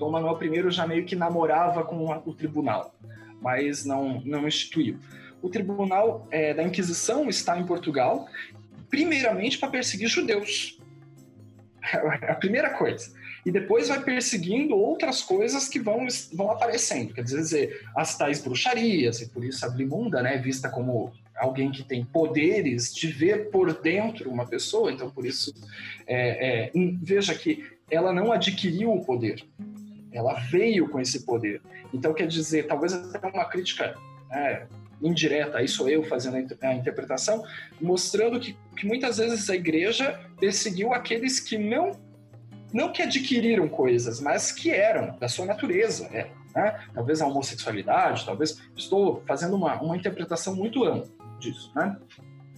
Dom 0.00 0.10
Manuel 0.10 0.38
I 0.42 0.70
já 0.70 0.86
meio 0.86 1.04
que 1.04 1.14
namorava 1.14 1.84
com 1.84 2.06
o 2.24 2.32
tribunal, 2.32 2.94
mas 3.38 3.84
não, 3.84 4.22
não 4.22 4.48
instituiu. 4.48 4.98
O 5.42 5.50
tribunal 5.50 6.26
é, 6.30 6.54
da 6.54 6.62
Inquisição 6.62 7.28
está 7.28 7.58
em 7.58 7.66
Portugal, 7.66 8.26
primeiramente 8.88 9.58
para 9.58 9.68
perseguir 9.68 10.08
judeus. 10.08 10.80
a 12.26 12.34
primeira 12.34 12.70
coisa 12.70 13.12
e 13.44 13.50
depois 13.50 13.88
vai 13.88 14.02
perseguindo 14.02 14.76
outras 14.76 15.22
coisas 15.22 15.68
que 15.68 15.78
vão, 15.78 16.06
vão 16.32 16.50
aparecendo. 16.50 17.14
Quer 17.14 17.24
dizer, 17.24 17.80
as 17.96 18.16
tais 18.16 18.40
bruxarias, 18.42 19.20
e 19.20 19.28
por 19.28 19.44
isso 19.44 19.64
a 19.64 19.70
Blimunda 19.70 20.22
né, 20.22 20.34
é 20.34 20.38
vista 20.38 20.68
como 20.68 21.12
alguém 21.36 21.70
que 21.70 21.82
tem 21.82 22.04
poderes 22.04 22.94
de 22.94 23.06
ver 23.06 23.50
por 23.50 23.72
dentro 23.80 24.30
uma 24.30 24.46
pessoa, 24.46 24.92
então 24.92 25.10
por 25.10 25.24
isso, 25.24 25.54
é, 26.06 26.66
é, 26.66 26.72
veja 27.02 27.34
que 27.34 27.64
ela 27.90 28.12
não 28.12 28.30
adquiriu 28.30 28.92
o 28.92 29.04
poder, 29.04 29.42
ela 30.12 30.34
veio 30.34 30.88
com 30.88 31.00
esse 31.00 31.24
poder. 31.24 31.60
Então, 31.92 32.12
quer 32.12 32.26
dizer, 32.26 32.66
talvez 32.66 32.92
até 32.92 33.26
uma 33.28 33.44
crítica 33.44 33.94
é, 34.30 34.66
indireta, 35.02 35.58
aí 35.58 35.68
sou 35.68 35.88
eu 35.88 36.02
fazendo 36.04 36.36
a 36.60 36.74
interpretação, 36.74 37.44
mostrando 37.80 38.38
que, 38.38 38.56
que 38.76 38.86
muitas 38.86 39.18
vezes 39.18 39.48
a 39.48 39.54
igreja 39.54 40.18
perseguiu 40.38 40.92
aqueles 40.92 41.40
que 41.40 41.56
não 41.56 41.98
não 42.72 42.92
que 42.92 43.02
adquiriram 43.02 43.68
coisas, 43.68 44.20
mas 44.20 44.52
que 44.52 44.70
eram 44.70 45.18
da 45.18 45.26
sua 45.28 45.44
natureza. 45.44 46.06
É, 46.12 46.30
né? 46.54 46.80
Talvez 46.94 47.20
a 47.20 47.26
homossexualidade, 47.26 48.24
talvez. 48.24 48.60
Estou 48.76 49.22
fazendo 49.26 49.56
uma, 49.56 49.80
uma 49.80 49.96
interpretação 49.96 50.54
muito 50.54 50.84
ampla 50.84 51.10
disso. 51.38 51.72
Né? 51.74 51.96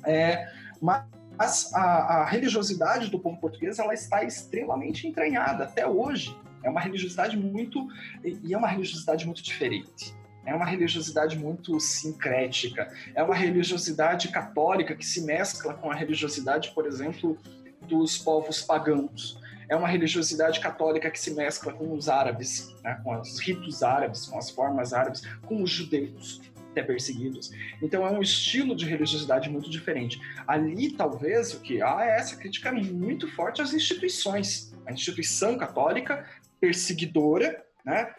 É, 0.05 0.49
mas 0.81 1.73
a, 1.75 1.81
a, 1.81 2.25
religiosidade 2.25 3.11
do 3.11 3.19
povo 3.19 3.39
português 3.39 3.79
ela 3.79 3.95
está 3.95 4.23
extremamente 4.23 5.07
entranhada 5.07 5.65
até 5.65 5.87
hoje. 5.87 6.37
É 6.63 6.71
uma 6.71 6.81
religiosidade 6.81 7.37
muito. 7.37 7.89
E 8.25 8.53
é 8.53 8.57
uma 8.57 8.69
religiosidade 8.69 9.25
muito 9.27 9.43
diferente. 9.43 10.15
É 10.45 10.55
uma 10.55 10.65
religiosidade 10.65 11.39
muito 11.39 11.79
sincrética. 11.79 12.93
É 13.15 13.23
uma 13.23 13.35
religiosidade 13.35 14.29
católica 14.29 14.95
que 14.95 15.05
se 15.05 15.23
mescla 15.23 15.75
com 15.75 15.91
a 15.91 15.95
religiosidade, 15.95 16.73
por 16.75 16.87
exemplo, 16.87 17.39
dos 17.87 18.19
povos 18.19 18.61
pagãos 18.61 19.41
é 19.73 19.77
uma 19.77 19.89
religiosidade 19.89 20.61
católica 20.61 21.11
que 21.11 21.19
se 21.19 21.31
mescla 21.31 21.73
com 21.73 21.95
os 21.95 22.07
árabes, 22.07 22.75
né, 22.85 23.01
com 23.03 23.19
os 23.19 23.41
ritos 23.41 23.83
árabes, 23.83 24.27
com 24.27 24.37
as 24.37 24.51
formas 24.51 24.93
árabes, 24.93 25.23
com 25.47 25.63
os 25.63 25.71
judeus 25.71 26.43
até 26.73 26.83
perseguidos. 26.83 27.51
Então 27.83 28.07
é 28.07 28.11
um 28.11 28.21
estilo 28.21 28.75
de 28.75 28.85
religiosidade 28.85 29.49
muito 29.49 29.71
diferente. 29.71 30.21
Ali, 30.47 30.91
talvez, 30.91 31.55
o 31.55 31.61
que 31.61 31.83
há 31.83 32.05
é 32.05 32.19
essa 32.19 32.37
crítica 32.37 32.73
muito 32.73 33.29
forte 33.29 33.63
às 33.63 33.73
instituições. 33.73 34.75
A 34.87 34.93
instituição 34.93 35.57
católica 35.57 36.27
perseguidora, 36.63 37.61
né, 37.85 38.15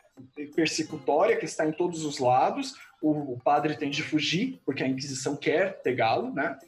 persecutória, 0.54 1.38
que 1.38 1.46
está 1.46 1.66
em 1.66 1.72
todos 1.72 2.04
os 2.04 2.20
lados. 2.20 2.76
O, 3.02 3.34
o 3.34 3.40
padre 3.40 3.78
tem 3.78 3.90
de 3.90 4.04
fugir, 4.04 4.62
porque 4.66 4.84
a 4.84 4.88
Inquisição 4.88 5.38
quer 5.38 5.82
pegá-lo, 5.82 6.34
né? 6.34 6.60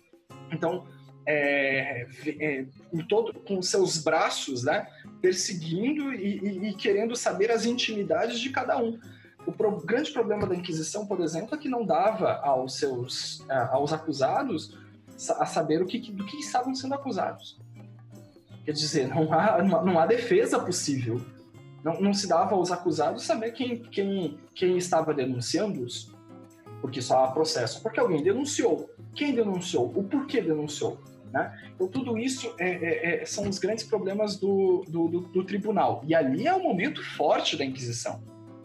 Então, 0.54 0.88
é, 1.26 2.08
é, 2.40 2.66
com, 2.90 3.00
todo, 3.06 3.34
com 3.42 3.62
seus 3.62 3.98
braços, 3.98 4.64
né, 4.64 4.88
perseguindo 5.22 6.14
e, 6.14 6.38
e, 6.38 6.70
e, 6.70 6.74
querendo 6.76 7.14
saber 7.16 7.52
as 7.52 7.66
intimidades 7.66 8.40
de 8.40 8.52
cada 8.52 8.78
um. 8.78 8.98
O 9.46 9.52
pro, 9.52 9.82
grande 9.82 10.12
problema 10.12 10.48
da 10.48 10.56
Inquisição, 10.56 11.06
por 11.06 11.20
exemplo, 11.20 11.56
é 11.56 11.58
que 11.58 11.68
não 11.68 11.86
dava 11.86 12.36
aos 12.38 12.78
seus 12.78 13.46
aos 13.72 13.92
acusados 13.92 14.78
a 15.38 15.46
saber 15.46 15.82
o 15.82 15.86
que, 15.86 16.00
do 16.12 16.26
que 16.26 16.38
estavam 16.38 16.74
sendo 16.74 16.94
acusados. 16.94 17.60
Quer 18.64 18.72
dizer, 18.72 19.08
não 19.08 19.32
há, 19.34 19.62
não 19.62 20.00
há 20.00 20.06
defesa 20.06 20.60
possível. 20.60 21.22
Não, 21.86 22.02
não 22.02 22.14
se 22.16 22.28
dava 22.28 22.56
aos 22.56 22.72
acusados 22.72 23.24
saber 23.24 23.52
quem, 23.52 23.78
quem, 23.78 24.40
quem 24.56 24.76
estava 24.76 25.14
denunciando-os, 25.14 26.12
porque 26.82 27.00
só 27.00 27.24
há 27.24 27.32
processo. 27.32 27.84
Porque 27.84 28.00
alguém 28.00 28.24
denunciou. 28.24 28.90
Quem 29.14 29.36
denunciou? 29.36 29.94
O 29.96 30.04
porquê 30.04 30.42
denunciou? 30.42 30.98
Né? 31.32 31.56
Então, 31.76 31.88
tudo 31.88 32.18
isso 32.18 32.56
é, 32.58 32.70
é, 32.70 33.22
é, 33.22 33.26
são 33.28 33.48
os 33.48 33.60
grandes 33.60 33.84
problemas 33.84 34.36
do, 34.36 34.84
do, 34.88 35.08
do, 35.08 35.20
do, 35.20 35.44
tribunal. 35.44 36.02
E 36.08 36.16
ali 36.16 36.48
é 36.48 36.54
o 36.56 36.64
momento 36.64 37.04
forte 37.04 37.56
da 37.56 37.64
Inquisição. 37.64 38.20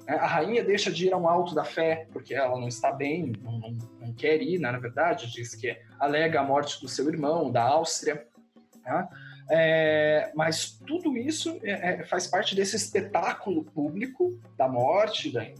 Né? 0.06 0.14
A 0.14 0.26
rainha 0.26 0.64
deixa 0.64 0.90
de 0.90 1.08
ir 1.08 1.12
a 1.12 1.18
um 1.18 1.28
alto 1.28 1.54
da 1.54 1.64
fé, 1.64 2.06
porque 2.14 2.32
ela 2.32 2.58
não 2.58 2.68
está 2.68 2.90
bem, 2.90 3.32
não, 3.42 3.58
não, 3.58 3.78
não 4.00 4.12
quer 4.14 4.40
ir, 4.40 4.58
né? 4.58 4.72
na 4.72 4.78
verdade, 4.78 5.30
diz 5.30 5.54
que 5.54 5.76
alega 5.98 6.40
a 6.40 6.44
morte 6.44 6.80
do 6.80 6.88
seu 6.88 7.06
irmão, 7.10 7.52
da 7.52 7.64
Áustria. 7.64 8.26
Né? 8.82 9.08
É, 9.52 10.30
mas 10.36 10.78
tudo 10.86 11.16
isso 11.16 11.58
é, 11.64 11.70
é, 11.72 12.04
faz 12.04 12.28
parte 12.28 12.54
desse 12.54 12.76
espetáculo 12.76 13.64
público 13.64 14.38
da 14.56 14.68
morte 14.68 15.32
né, 15.32 15.52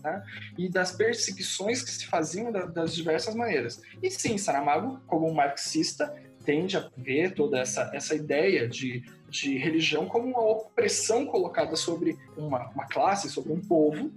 e 0.57 0.68
das 0.68 0.93
perseguições 0.93 1.82
que 1.82 1.91
se 1.91 2.07
faziam 2.07 2.53
da, 2.53 2.66
das 2.66 2.95
diversas 2.95 3.34
maneiras. 3.34 3.82
E 4.01 4.09
sim, 4.09 4.38
Saramago, 4.38 5.01
como 5.09 5.28
um 5.28 5.34
marxista, 5.34 6.14
tende 6.45 6.76
a 6.76 6.88
ver 6.97 7.34
toda 7.34 7.59
essa, 7.59 7.91
essa 7.93 8.14
ideia 8.14 8.68
de, 8.68 9.03
de 9.28 9.59
religião 9.59 10.07
como 10.07 10.28
uma 10.28 10.41
opressão 10.41 11.26
colocada 11.26 11.74
sobre 11.74 12.16
uma, 12.36 12.68
uma 12.70 12.86
classe, 12.86 13.28
sobre 13.28 13.53
um 13.53 13.61
povo, 13.61 14.12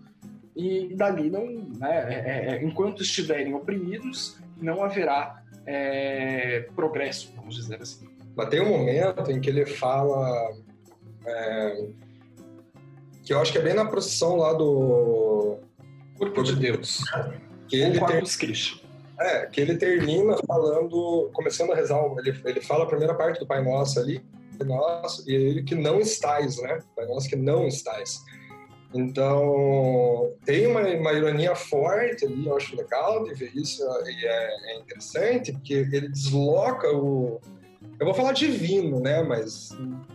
e 0.55 0.93
dali 0.93 1.31
não, 1.31 1.47
né, 1.79 2.13
é, 2.13 2.13
é, 2.13 2.55
é 2.55 2.63
enquanto 2.63 3.01
estiverem 3.01 3.55
oprimidos, 3.55 4.37
não 4.55 4.83
haverá 4.83 5.41
progresso, 6.75 7.33
vamos 7.35 7.55
dizer 7.55 7.81
assim. 7.81 8.12
Mas 8.35 8.49
tem 8.49 8.61
um 8.61 8.69
momento 8.69 9.31
em 9.31 9.39
que 9.39 9.49
ele 9.49 9.65
fala 9.65 10.51
é, 11.25 11.87
que 13.23 13.33
eu 13.33 13.39
acho 13.39 13.51
que 13.51 13.57
é 13.57 13.61
bem 13.61 13.73
na 13.73 13.85
procissão 13.85 14.35
lá 14.35 14.53
do 14.53 15.57
Corpo 16.17 16.43
de 16.43 16.55
Deus, 16.55 17.03
que 17.67 17.77
ele 17.77 17.99
tem... 18.05 18.23
Christi 18.23 18.83
é, 19.19 19.45
que 19.45 19.61
ele 19.61 19.77
termina 19.77 20.35
falando, 20.45 21.29
começando 21.33 21.71
a 21.71 21.75
rezar, 21.75 21.99
ele, 22.17 22.41
ele 22.45 22.61
fala 22.61 22.83
a 22.83 22.87
primeira 22.87 23.13
parte 23.13 23.39
do 23.39 23.47
Pai 23.47 23.63
Nosso 23.63 23.99
ali, 23.99 24.23
nós 24.65 25.25
e 25.27 25.33
ele 25.33 25.63
que 25.63 25.75
não 25.75 25.99
estáis, 25.99 26.61
né? 26.61 26.79
Para 26.95 27.05
nós 27.07 27.27
que 27.27 27.35
não 27.35 27.67
estáis. 27.67 28.21
Então, 28.93 30.31
tem 30.45 30.67
uma, 30.67 30.81
uma 30.81 31.13
ironia 31.13 31.55
forte 31.55 32.25
ali, 32.25 32.45
eu 32.45 32.55
acho 32.55 32.75
legal 32.75 33.23
de 33.23 33.33
ver 33.33 33.51
isso, 33.55 33.81
e 34.05 34.25
é, 34.25 34.71
é 34.71 34.79
interessante, 34.79 35.51
porque 35.51 35.73
ele 35.73 36.09
desloca 36.09 36.91
o, 36.91 37.41
eu 38.03 38.05
vou 38.05 38.13
falar 38.13 38.33
divino, 38.33 38.99
né? 38.99 39.23
Mas 39.23 39.69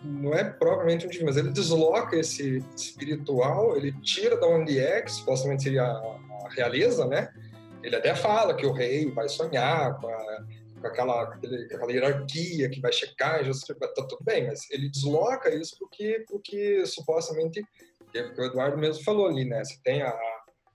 não 0.05 0.34
é 0.34 0.45
propriamente 0.45 1.07
um 1.07 1.09
divino, 1.09 1.26
mas 1.26 1.39
ele 1.39 1.51
desloca 1.51 2.16
esse 2.16 2.62
espiritual, 2.76 3.76
ele 3.76 3.93
tira 4.03 4.39
da 4.39 4.47
onde 4.47 4.78
é, 4.78 5.01
que 5.01 5.11
supostamente 5.11 5.62
seria 5.62 5.84
a 5.84 6.49
realeza, 6.51 7.07
né? 7.07 7.32
Ele 7.82 7.97
até 7.97 8.14
fala 8.14 8.55
que 8.55 8.66
o 8.66 8.72
rei 8.72 9.11
vai 9.11 9.26
sonhar 9.28 9.99
com, 9.99 10.09
a, 10.09 10.45
com 10.80 10.86
aquela, 10.86 11.22
aquela 11.22 11.91
hierarquia 11.93 12.68
que 12.68 12.80
vai 12.80 12.93
chegar, 12.93 13.43
já 13.43 13.53
tá 13.74 14.05
tudo 14.07 14.18
bem, 14.22 14.47
mas 14.47 14.70
ele 14.70 14.91
desloca 14.91 15.49
isso 15.55 15.74
porque, 15.78 16.24
porque 16.28 16.84
supostamente 16.84 17.64
que 18.12 18.18
o 18.20 18.45
Eduardo 18.45 18.76
mesmo 18.76 19.03
falou 19.03 19.28
ali, 19.28 19.47
né? 19.47 19.64
Você 19.64 19.78
tem 19.82 20.03
a, 20.03 20.11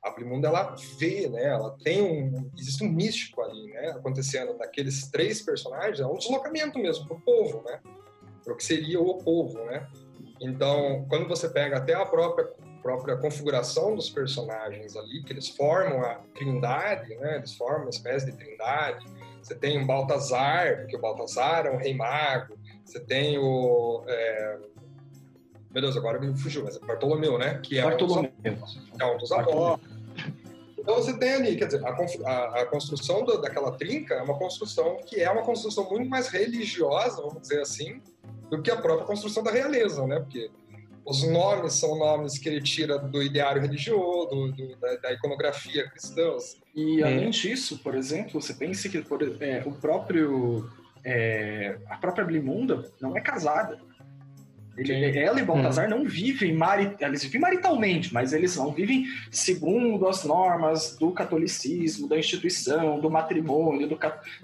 a 0.03 0.11
Blimunda, 0.11 0.49
ela 0.49 0.75
vê, 0.97 1.29
né? 1.29 1.45
Ela 1.45 1.77
tem 1.81 2.01
um... 2.01 2.51
Existe 2.57 2.83
um 2.83 2.89
místico 2.89 3.41
ali, 3.41 3.67
né? 3.67 3.91
Acontecendo 3.91 4.53
naqueles 4.57 5.09
três 5.09 5.41
personagens, 5.41 5.99
é 5.99 6.05
um 6.05 6.17
deslocamento 6.17 6.77
mesmo 6.77 7.07
pro 7.07 7.19
povo, 7.21 7.63
né? 7.65 7.79
Pro 8.43 8.57
que 8.57 8.63
seria 8.63 8.99
o 8.99 9.17
povo, 9.19 9.63
né? 9.65 9.87
Então, 10.41 11.05
quando 11.07 11.27
você 11.27 11.47
pega 11.47 11.77
até 11.77 11.93
a 11.93 12.05
própria 12.05 12.51
própria 12.81 13.15
configuração 13.15 13.95
dos 13.95 14.09
personagens 14.09 14.97
ali, 14.97 15.23
que 15.23 15.31
eles 15.31 15.47
formam 15.47 16.03
a 16.03 16.15
trindade, 16.35 17.15
né? 17.15 17.37
Eles 17.37 17.53
formam 17.53 17.83
uma 17.83 17.89
espécie 17.89 18.25
de 18.25 18.37
trindade. 18.37 19.05
Você 19.41 19.55
tem 19.55 19.81
o 19.81 19.87
Baltazar, 19.87 20.79
porque 20.81 20.97
o 20.97 20.99
Baltazar 20.99 21.65
é 21.65 21.71
um 21.71 21.77
rei 21.77 21.93
mago. 21.93 22.59
Você 22.83 22.99
tem 22.99 23.37
o... 23.37 24.03
É 24.05 24.57
meu 25.73 25.81
Deus, 25.81 25.97
agora 25.97 26.19
me 26.19 26.37
fugiu, 26.37 26.63
mas 26.63 26.75
é 26.75 26.79
Bartolomeu, 26.79 27.37
né? 27.39 27.59
Que 27.63 27.79
é 27.79 27.83
Bartolomeu. 27.83 28.31
Um 28.45 28.53
dos, 28.53 28.79
é 28.99 29.05
um 29.05 29.17
dos 29.17 29.31
avós. 29.31 29.79
Então 30.77 30.95
você 30.95 31.17
tem 31.17 31.33
ali, 31.33 31.55
quer 31.55 31.65
dizer, 31.65 31.83
a, 31.83 31.89
a, 31.89 32.61
a 32.61 32.65
construção 32.65 33.23
do, 33.23 33.41
daquela 33.41 33.71
trinca 33.71 34.15
é 34.15 34.21
uma 34.21 34.37
construção 34.37 34.97
que 35.05 35.19
é 35.21 35.31
uma 35.31 35.41
construção 35.41 35.89
muito 35.89 36.09
mais 36.09 36.27
religiosa, 36.27 37.21
vamos 37.21 37.41
dizer 37.41 37.61
assim, 37.61 38.01
do 38.49 38.61
que 38.61 38.69
a 38.69 38.75
própria 38.75 39.07
construção 39.07 39.41
da 39.41 39.49
realeza, 39.49 40.05
né? 40.05 40.19
Porque 40.19 40.51
os 41.05 41.23
nomes 41.23 41.73
são 41.73 41.97
nomes 41.97 42.37
que 42.37 42.47
ele 42.47 42.61
tira 42.61 42.99
do 42.99 43.23
ideário 43.23 43.61
religioso, 43.61 44.29
do, 44.29 44.51
do, 44.51 44.75
da, 44.75 44.95
da, 44.97 45.13
iconografia 45.13 45.89
cristã. 45.89 46.35
E 46.75 47.01
é. 47.01 47.05
além 47.05 47.29
disso, 47.29 47.79
por 47.79 47.95
exemplo, 47.95 48.39
você 48.39 48.53
pensa 48.53 48.87
que 48.87 49.01
por, 49.01 49.21
é, 49.41 49.63
o 49.65 49.71
próprio 49.71 50.69
é, 51.03 51.77
a 51.89 51.97
própria 51.97 52.23
Blimunda 52.23 52.89
não 53.01 53.17
é 53.17 53.21
casada. 53.21 53.79
Ele, 54.75 55.17
ela 55.19 55.39
e 55.39 55.43
Baltazar 55.43 55.85
hum. 55.87 55.97
não 55.97 56.05
vivem 56.05 56.53
mari, 56.53 56.95
eles 56.99 57.23
vivem 57.23 57.39
maritalmente, 57.39 58.13
mas 58.13 58.33
eles 58.33 58.55
não 58.55 58.71
vivem 58.71 59.05
segundo 59.29 60.07
as 60.07 60.23
normas 60.23 60.95
do 60.97 61.11
catolicismo, 61.11 62.07
da 62.07 62.17
instituição, 62.17 62.99
do 62.99 63.09
matrimônio, 63.09 63.87
do 63.87 63.99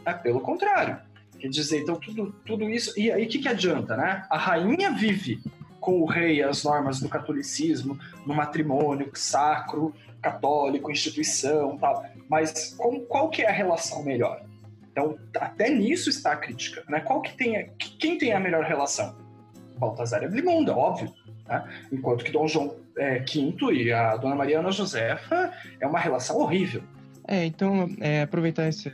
é, 0.05 0.13
pelo 0.13 0.39
contrário. 0.39 0.99
Quer 1.39 1.47
dizer, 1.47 1.81
então 1.81 1.95
tudo, 1.95 2.35
tudo 2.45 2.69
isso. 2.69 2.93
E 2.99 3.11
aí 3.11 3.25
o 3.25 3.27
que, 3.27 3.39
que 3.39 3.47
adianta, 3.47 3.95
né? 3.95 4.25
A 4.29 4.37
rainha 4.37 4.91
vive 4.91 5.41
com 5.79 6.01
o 6.01 6.05
rei 6.05 6.43
as 6.43 6.63
normas 6.63 6.99
do 6.99 7.07
catolicismo, 7.07 7.97
no 8.25 8.35
matrimônio 8.35 9.09
sacro, 9.15 9.95
católico, 10.21 10.91
instituição, 10.91 11.77
tal. 11.77 12.05
Mas 12.29 12.75
com, 12.75 12.99
qual 13.01 13.29
que 13.29 13.41
é 13.41 13.49
a 13.49 13.53
relação 13.53 14.03
melhor? 14.03 14.43
Então, 14.91 15.17
até 15.37 15.69
nisso 15.69 16.09
está 16.09 16.33
a 16.33 16.37
crítica, 16.37 16.83
né? 16.89 16.99
Qual 16.99 17.21
que 17.21 17.35
tem, 17.35 17.57
a, 17.57 17.63
quem 17.97 18.17
tem 18.17 18.33
a 18.33 18.39
melhor 18.39 18.65
relação? 18.65 19.15
Baltazar 19.79 20.23
é 20.23 20.27
Blimunda, 20.27 20.75
óbvio. 20.75 21.11
Né? 21.47 21.63
Enquanto 21.91 22.23
que 22.23 22.31
Dom 22.31 22.47
João 22.47 22.75
é, 22.97 23.19
V 23.19 23.73
e 23.73 23.91
a 23.91 24.15
Dona 24.17 24.35
Mariana 24.35 24.71
Josefa 24.71 25.51
é 25.79 25.87
uma 25.87 25.99
relação 25.99 26.37
horrível. 26.37 26.83
É, 27.27 27.45
então, 27.45 27.89
é, 27.99 28.23
aproveitar 28.23 28.63
essa 28.63 28.91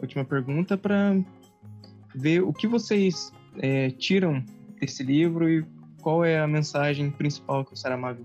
última 0.00 0.24
pergunta 0.24 0.76
para 0.76 1.16
ver 2.14 2.42
o 2.42 2.52
que 2.52 2.66
vocês 2.66 3.32
é, 3.58 3.90
tiram 3.90 4.44
desse 4.80 5.02
livro 5.02 5.48
e 5.48 5.64
qual 6.02 6.24
é 6.24 6.38
a 6.38 6.46
mensagem 6.46 7.10
principal 7.10 7.64
que 7.64 7.72
o 7.72 7.76
Saramago 7.76 8.24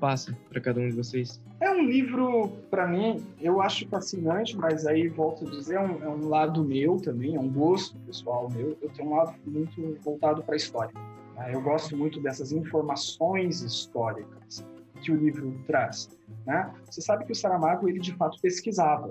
passa 0.00 0.36
para 0.48 0.60
cada 0.60 0.80
um 0.80 0.88
de 0.88 0.96
vocês. 0.96 1.40
É 1.60 1.70
um 1.70 1.84
livro, 1.84 2.48
para 2.70 2.86
mim, 2.86 3.22
eu 3.40 3.60
acho 3.60 3.86
fascinante, 3.86 4.56
mas 4.56 4.86
aí 4.86 5.08
volto 5.08 5.46
a 5.46 5.50
dizer, 5.50 5.74
é 5.74 5.80
um, 5.80 6.02
é 6.02 6.08
um 6.08 6.26
lado 6.26 6.64
meu 6.64 6.96
também, 6.96 7.36
é 7.36 7.40
um 7.40 7.50
gosto 7.50 7.98
pessoal 7.98 8.48
meu. 8.50 8.78
Eu 8.80 8.88
tenho 8.88 9.10
um 9.10 9.16
lado 9.16 9.34
muito 9.46 9.98
voltado 10.02 10.42
para 10.42 10.54
a 10.54 10.56
história. 10.56 10.92
Né? 11.40 11.54
Eu 11.54 11.62
gosto 11.62 11.96
muito 11.96 12.20
dessas 12.20 12.52
informações 12.52 13.62
históricas 13.62 14.64
que 15.02 15.10
o 15.10 15.16
livro 15.16 15.58
traz. 15.66 16.10
Né? 16.46 16.72
Você 16.90 17.00
sabe 17.00 17.24
que 17.24 17.32
o 17.32 17.34
Saramago 17.34 17.88
ele 17.88 17.98
de 17.98 18.14
fato 18.14 18.38
pesquisava 18.40 19.10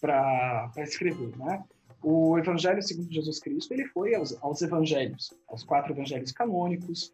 para 0.00 0.70
escrever, 0.76 1.36
né? 1.38 1.64
O 2.00 2.38
Evangelho 2.38 2.80
segundo 2.80 3.12
Jesus 3.12 3.40
Cristo 3.40 3.72
ele 3.72 3.84
foi 3.86 4.14
aos, 4.14 4.38
aos 4.40 4.62
evangelhos, 4.62 5.34
aos 5.48 5.64
quatro 5.64 5.92
evangelhos 5.92 6.30
canônicos, 6.30 7.12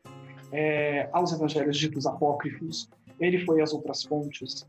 é, 0.52 1.08
aos 1.10 1.32
evangelhos 1.32 1.78
ditos 1.78 2.04
apócrifos. 2.04 2.90
Ele 3.18 3.38
foi 3.46 3.62
às 3.62 3.72
outras 3.72 4.02
fontes. 4.02 4.66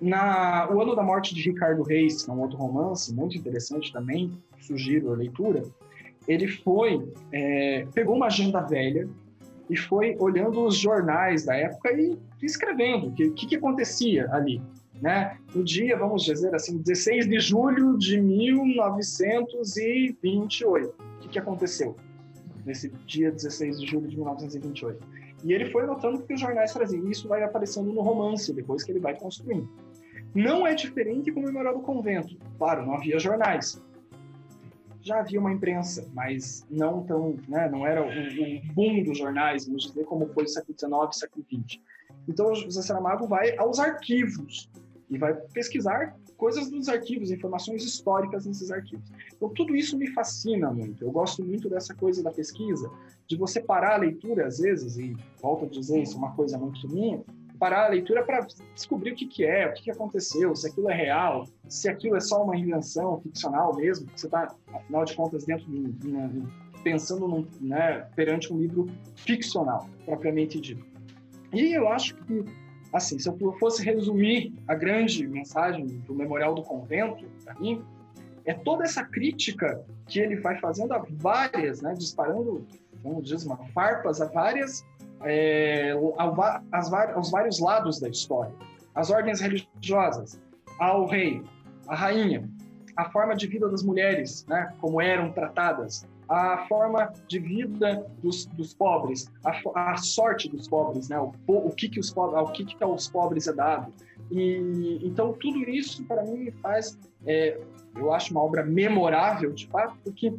Na 0.00 0.70
o 0.70 0.80
ano 0.80 0.94
da 0.94 1.02
morte 1.02 1.34
de 1.34 1.42
Ricardo 1.42 1.82
Reis, 1.82 2.24
que 2.24 2.30
é 2.30 2.34
um 2.34 2.40
outro 2.40 2.56
romance 2.56 3.12
muito 3.12 3.36
interessante 3.36 3.92
também, 3.92 4.40
sugiro 4.60 5.12
a 5.12 5.16
leitura 5.16 5.64
ele 6.26 6.48
foi, 6.48 7.06
é, 7.32 7.86
pegou 7.94 8.16
uma 8.16 8.26
agenda 8.26 8.60
velha 8.60 9.08
e 9.68 9.76
foi 9.76 10.16
olhando 10.18 10.64
os 10.64 10.76
jornais 10.76 11.44
da 11.44 11.54
época 11.56 11.92
e 11.92 12.18
escrevendo 12.42 13.08
o 13.08 13.12
que, 13.12 13.30
que, 13.30 13.46
que, 13.46 13.56
acontecia 13.56 14.28
ali. 14.32 14.62
Né? 15.00 15.36
No 15.54 15.64
dia, 15.64 15.96
vamos 15.96 16.24
dizer 16.24 16.54
assim, 16.54 16.76
16 16.78 17.28
de 17.28 17.40
julho 17.40 17.96
de 17.98 18.20
1928. 18.20 20.88
O 20.88 20.92
que, 21.20 21.28
que 21.28 21.38
aconteceu 21.38 21.96
nesse 22.64 22.88
dia 23.06 23.32
16 23.32 23.80
de 23.80 23.86
julho 23.86 24.08
de 24.08 24.16
1928? 24.16 25.22
E 25.44 25.52
ele 25.52 25.66
foi 25.66 25.84
anotando 25.84 26.18
o 26.18 26.22
que 26.22 26.34
os 26.34 26.40
jornais 26.40 26.72
traziam. 26.72 27.04
E 27.06 27.10
isso 27.10 27.26
vai 27.26 27.42
aparecendo 27.42 27.92
no 27.92 28.00
romance, 28.00 28.52
depois 28.52 28.84
que 28.84 28.92
ele 28.92 29.00
vai 29.00 29.18
construindo. 29.18 29.68
Não 30.34 30.66
é 30.66 30.74
diferente 30.74 31.32
com 31.32 31.40
o 31.40 31.42
Memorial 31.42 31.74
do 31.74 31.80
Convento. 31.80 32.36
Claro, 32.58 32.86
não 32.86 32.94
havia 32.94 33.18
jornais, 33.18 33.82
já 35.02 35.18
havia 35.18 35.40
uma 35.40 35.52
imprensa, 35.52 36.08
mas 36.14 36.64
não 36.70 37.02
tão, 37.02 37.36
né, 37.48 37.68
não 37.68 37.86
era 37.86 38.02
o 38.02 38.72
boom 38.72 39.02
dos 39.02 39.18
jornais, 39.18 39.66
vamos 39.66 39.88
dizer, 39.88 40.04
como 40.04 40.26
foi 40.28 40.44
o 40.44 40.48
século 40.48 40.78
XIX, 40.78 41.18
século 41.18 41.44
XX. 41.44 41.80
Então, 42.28 42.52
o 42.52 42.54
José 42.54 42.82
Saramago 42.82 43.26
vai 43.26 43.56
aos 43.56 43.78
arquivos 43.78 44.70
e 45.10 45.18
vai 45.18 45.34
pesquisar 45.34 46.16
coisas 46.36 46.70
dos 46.70 46.88
arquivos, 46.88 47.30
informações 47.30 47.84
históricas 47.84 48.46
nesses 48.46 48.70
arquivos. 48.70 49.10
Então, 49.34 49.48
tudo 49.50 49.76
isso 49.76 49.96
me 49.98 50.08
fascina 50.08 50.70
muito. 50.70 51.04
Eu 51.04 51.10
gosto 51.10 51.44
muito 51.44 51.68
dessa 51.68 51.94
coisa 51.94 52.22
da 52.22 52.30
pesquisa, 52.30 52.90
de 53.26 53.36
você 53.36 53.60
parar 53.60 53.94
a 53.94 53.98
leitura, 53.98 54.46
às 54.46 54.58
vezes, 54.58 54.96
e 54.96 55.16
volto 55.40 55.64
a 55.64 55.68
dizer 55.68 56.02
isso, 56.02 56.14
é 56.14 56.18
uma 56.18 56.34
coisa 56.34 56.58
muito 56.58 56.88
minha, 56.88 57.22
parar 57.62 57.84
a 57.84 57.88
leitura 57.90 58.24
para 58.24 58.44
descobrir 58.74 59.12
o 59.12 59.14
que, 59.14 59.24
que 59.24 59.44
é, 59.44 59.68
o 59.68 59.72
que, 59.72 59.84
que 59.84 59.90
aconteceu, 59.92 60.52
se 60.56 60.66
aquilo 60.66 60.90
é 60.90 60.94
real, 60.94 61.46
se 61.68 61.88
aquilo 61.88 62.16
é 62.16 62.20
só 62.20 62.42
uma 62.42 62.56
invenção 62.56 63.20
ficcional 63.20 63.76
mesmo, 63.76 64.04
que 64.08 64.20
você 64.20 64.26
está, 64.26 64.52
afinal 64.74 65.04
de 65.04 65.14
contas, 65.14 65.44
dentro 65.44 65.70
de, 65.70 65.92
de, 65.92 66.42
pensando 66.82 67.28
num, 67.28 67.46
né, 67.60 68.08
perante 68.16 68.52
um 68.52 68.58
livro 68.58 68.90
ficcional, 69.14 69.88
propriamente 70.04 70.60
dito. 70.60 70.84
E 71.52 71.72
eu 71.72 71.86
acho 71.86 72.16
que, 72.16 72.44
assim, 72.92 73.16
se 73.20 73.28
eu 73.28 73.52
fosse 73.60 73.84
resumir 73.84 74.52
a 74.66 74.74
grande 74.74 75.24
mensagem 75.28 75.86
do 75.86 76.16
Memorial 76.16 76.56
do 76.56 76.64
Convento, 76.64 77.24
para 77.44 77.54
mim, 77.60 77.80
é 78.44 78.54
toda 78.54 78.82
essa 78.82 79.04
crítica 79.04 79.84
que 80.08 80.18
ele 80.18 80.34
vai 80.34 80.58
fazendo 80.58 80.94
a 80.94 81.06
várias, 81.12 81.80
né, 81.80 81.94
disparando, 81.94 82.66
como 83.04 83.22
diz, 83.22 83.46
uma 83.46 83.58
farpas 83.68 84.20
a 84.20 84.26
várias 84.26 84.84
é, 85.24 85.92
as, 86.72 86.92
aos 86.92 87.30
vários 87.30 87.60
lados 87.60 88.00
da 88.00 88.08
história. 88.08 88.54
As 88.94 89.10
ordens 89.10 89.40
religiosas, 89.40 90.40
ao 90.78 91.06
rei, 91.06 91.42
à 91.88 91.94
rainha, 91.94 92.48
a 92.96 93.10
forma 93.10 93.34
de 93.34 93.46
vida 93.46 93.68
das 93.68 93.82
mulheres, 93.82 94.44
né, 94.46 94.72
como 94.80 95.00
eram 95.00 95.32
tratadas, 95.32 96.06
a 96.28 96.66
forma 96.68 97.12
de 97.26 97.38
vida 97.38 98.06
dos, 98.22 98.46
dos 98.46 98.74
pobres, 98.74 99.30
a, 99.44 99.92
a, 99.92 99.96
sorte 99.96 100.48
dos 100.48 100.68
pobres, 100.68 101.08
né, 101.08 101.18
o, 101.18 101.32
o 101.46 101.70
que 101.70 101.88
que 101.88 102.00
os 102.00 102.10
pobres, 102.10 102.40
o 102.40 102.52
que 102.52 102.64
que 102.64 102.82
aos 102.82 103.08
pobres 103.08 103.46
é 103.46 103.52
dado. 103.52 103.92
E 104.30 105.00
então 105.02 105.32
tudo 105.32 105.58
isso 105.68 106.04
para 106.04 106.22
mim 106.24 106.50
faz, 106.62 106.98
é, 107.26 107.58
eu 107.96 108.12
acho 108.12 108.32
uma 108.32 108.42
obra 108.42 108.64
memorável 108.64 109.52
de 109.52 109.66
fato, 109.68 109.96
porque 110.02 110.34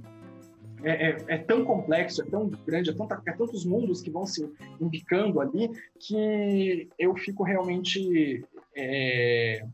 é, 0.83 1.09
é, 1.09 1.17
é, 1.27 1.37
tão 1.37 1.63
complexo, 1.63 2.21
é 2.21 2.25
tão 2.25 2.49
grande, 2.49 2.89
é, 2.89 2.93
tanta, 2.93 3.21
é 3.25 3.31
tantos 3.31 3.65
mundos 3.65 4.01
que 4.01 4.11
vão 4.11 4.25
se 4.25 4.49
indicando 4.79 5.39
ali, 5.39 5.69
que 5.99 6.89
eu 6.99 7.15
fico 7.15 7.43
realmente 7.43 8.43
é, 8.75 9.65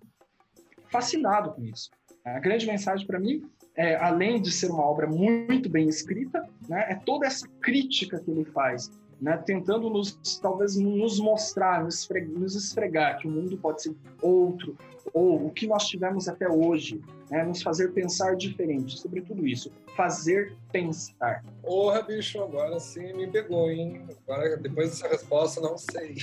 fascinado 0.89 1.51
com 1.53 1.63
isso. 1.63 1.89
A 2.23 2.39
grande 2.39 2.67
mensagem 2.67 3.07
para 3.07 3.19
mim 3.19 3.43
é, 3.79 3.95
além 3.95 4.41
de 4.41 4.51
ser 4.51 4.69
uma 4.69 4.83
obra 4.83 5.07
muito 5.07 5.69
bem 5.69 5.87
escrita, 5.87 6.43
né, 6.67 6.87
é 6.89 6.95
toda 6.95 7.25
essa 7.25 7.47
crítica 7.61 8.19
que 8.19 8.29
ele 8.29 8.43
faz, 8.43 8.91
né, 9.21 9.37
tentando 9.37 9.89
nos 9.89 10.13
talvez 10.41 10.75
nos 10.75 11.19
mostrar, 11.19 11.83
nos 11.83 11.99
esfregar, 11.99 12.29
nos 12.29 12.55
esfregar 12.55 13.17
que 13.17 13.27
o 13.27 13.31
mundo 13.31 13.57
pode 13.57 13.83
ser 13.83 13.95
outro, 14.21 14.77
ou 15.13 15.47
o 15.47 15.51
que 15.51 15.67
nós 15.67 15.87
tivemos 15.87 16.27
até 16.27 16.47
hoje, 16.47 17.01
né, 17.29 17.43
nos 17.43 17.61
fazer 17.61 17.91
pensar 17.91 18.35
diferente 18.35 18.97
sobre 18.97 19.21
tudo 19.21 19.45
isso, 19.45 19.71
fazer 19.95 20.53
pensar. 20.71 21.43
Porra, 21.61 22.01
bicho, 22.01 22.41
agora 22.41 22.79
sim 22.79 23.13
me 23.13 23.27
pegou, 23.27 23.69
hein? 23.69 24.01
Agora, 24.27 24.57
depois 24.57 24.91
dessa 24.91 25.07
resposta, 25.07 25.61
não 25.61 25.77
sei. 25.77 26.15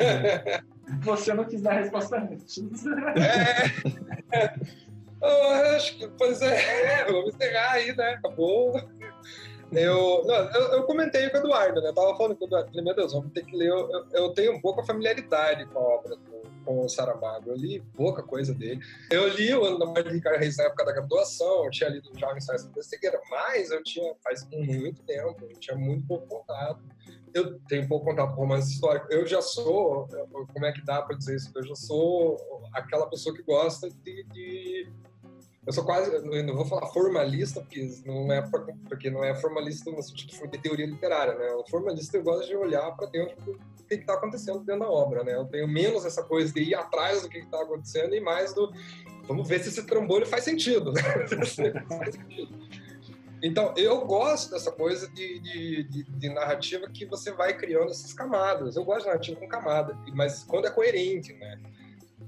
Você 1.02 1.34
não 1.34 1.44
quis 1.44 1.60
dar 1.62 1.72
a 1.72 1.80
resposta 1.80 2.16
antes. 2.16 2.62
É. 4.32 4.86
Eu 5.20 5.76
acho 5.76 5.96
que, 5.98 6.08
pois 6.08 6.42
é, 6.42 7.04
vamos 7.10 7.34
encerrar 7.34 7.72
aí, 7.72 7.96
né? 7.96 8.10
Acabou. 8.10 8.80
Eu, 9.72 10.22
não, 10.24 10.34
eu, 10.34 10.62
eu, 10.74 10.82
comentei 10.84 11.28
com 11.28 11.38
o 11.38 11.40
Eduardo, 11.40 11.80
né? 11.80 11.88
Eu 11.88 11.94
tava 11.94 12.16
falando 12.16 12.36
com 12.36 12.44
o 12.44 12.46
Eduardo, 12.46 12.68
falei, 12.68 12.84
meu 12.84 12.94
Deus, 12.94 13.12
vamos 13.12 13.32
ter 13.32 13.44
que 13.44 13.56
ler. 13.56 13.68
Eu, 13.68 14.06
eu 14.12 14.32
tenho 14.32 14.54
um 14.54 14.60
pouco 14.60 14.80
a 14.80 14.84
familiaridade 14.84 15.66
com 15.66 15.78
a 15.78 15.82
obra 15.82 16.16
do, 16.16 16.42
com 16.64 16.84
o 16.84 16.88
Saramago. 16.88 17.50
Eu 17.50 17.56
li 17.56 17.80
pouca 17.96 18.22
coisa 18.22 18.54
dele. 18.54 18.80
Eu 19.10 19.28
li 19.28 19.52
o 19.54 19.64
Ano 19.64 19.78
da 19.78 19.86
Morte 19.86 20.08
de 20.08 20.14
Ricardo 20.14 20.38
Reis 20.38 20.56
na 20.56 20.64
época 20.64 20.84
da 20.84 20.92
graduação, 20.92 21.64
eu 21.64 21.70
tinha 21.70 21.90
lido 21.90 22.10
Jovem 22.18 22.40
Science 22.40 22.68
da 22.68 22.82
Cegueira, 22.82 23.20
mas 23.30 23.70
eu 23.70 23.82
tinha, 23.82 24.14
faz 24.22 24.46
muito 24.50 25.02
tempo, 25.02 25.44
eu 25.44 25.58
tinha 25.58 25.76
muito 25.76 26.06
pouco 26.06 26.26
contato. 26.26 26.84
Eu 27.34 27.58
tenho 27.68 27.86
pouco 27.86 28.06
contato 28.06 28.34
com 28.34 28.42
romance 28.42 28.72
histórico. 28.72 29.06
Eu 29.10 29.26
já 29.26 29.42
sou, 29.42 30.08
como 30.52 30.64
é 30.64 30.72
que 30.72 30.82
dá 30.84 31.02
para 31.02 31.16
dizer 31.16 31.36
isso? 31.36 31.52
Eu 31.54 31.64
já 31.64 31.74
sou 31.74 32.62
aquela 32.72 33.08
pessoa 33.10 33.34
que 33.34 33.42
gosta 33.42 33.90
de, 33.90 34.24
de 34.24 34.90
eu 35.66 35.72
sou 35.72 35.84
quase, 35.84 36.10
não 36.44 36.54
vou 36.54 36.64
falar 36.64 36.86
formalista, 36.86 37.60
porque 37.60 37.90
não 38.04 38.32
é, 38.32 38.40
porque 38.88 39.10
não 39.10 39.24
é 39.24 39.34
formalista 39.34 39.90
no 39.90 40.00
sentido 40.00 40.48
de 40.48 40.58
teoria 40.58 40.86
literária, 40.86 41.34
né? 41.34 41.48
O 41.54 41.68
formalista 41.68 42.16
eu 42.16 42.22
gosto 42.22 42.46
de 42.46 42.56
olhar 42.56 42.88
para 42.92 43.08
dentro 43.08 43.34
do 43.42 43.58
que 43.88 43.94
está 43.94 44.14
acontecendo 44.14 44.60
dentro 44.60 44.82
da 44.82 44.90
obra, 44.90 45.24
né? 45.24 45.34
Eu 45.34 45.44
tenho 45.46 45.66
menos 45.66 46.04
essa 46.04 46.22
coisa 46.22 46.52
de 46.54 46.60
ir 46.60 46.74
atrás 46.76 47.22
do 47.22 47.28
que 47.28 47.38
está 47.38 47.60
acontecendo 47.60 48.14
e 48.14 48.20
mais 48.20 48.54
do 48.54 48.72
vamos 49.26 49.48
ver 49.48 49.58
se 49.58 49.70
esse 49.70 49.82
trambolho 49.84 50.24
faz 50.24 50.44
sentido, 50.44 50.92
né? 50.92 51.02
Então, 53.42 53.74
eu 53.76 54.04
gosto 54.06 54.50
dessa 54.50 54.72
coisa 54.72 55.06
de, 55.08 55.38
de, 55.40 55.84
de, 55.84 56.02
de, 56.04 56.28
narrativa 56.30 56.88
que 56.88 57.04
você 57.04 57.30
vai 57.32 57.54
criando 57.54 57.90
essas 57.90 58.12
camadas. 58.14 58.76
Eu 58.76 58.84
gosto 58.84 59.02
de 59.02 59.06
narrativa 59.08 59.38
com 59.38 59.46
camada, 59.46 59.96
mas 60.14 60.42
quando 60.42 60.66
é 60.66 60.70
coerente, 60.70 61.34
né? 61.34 61.60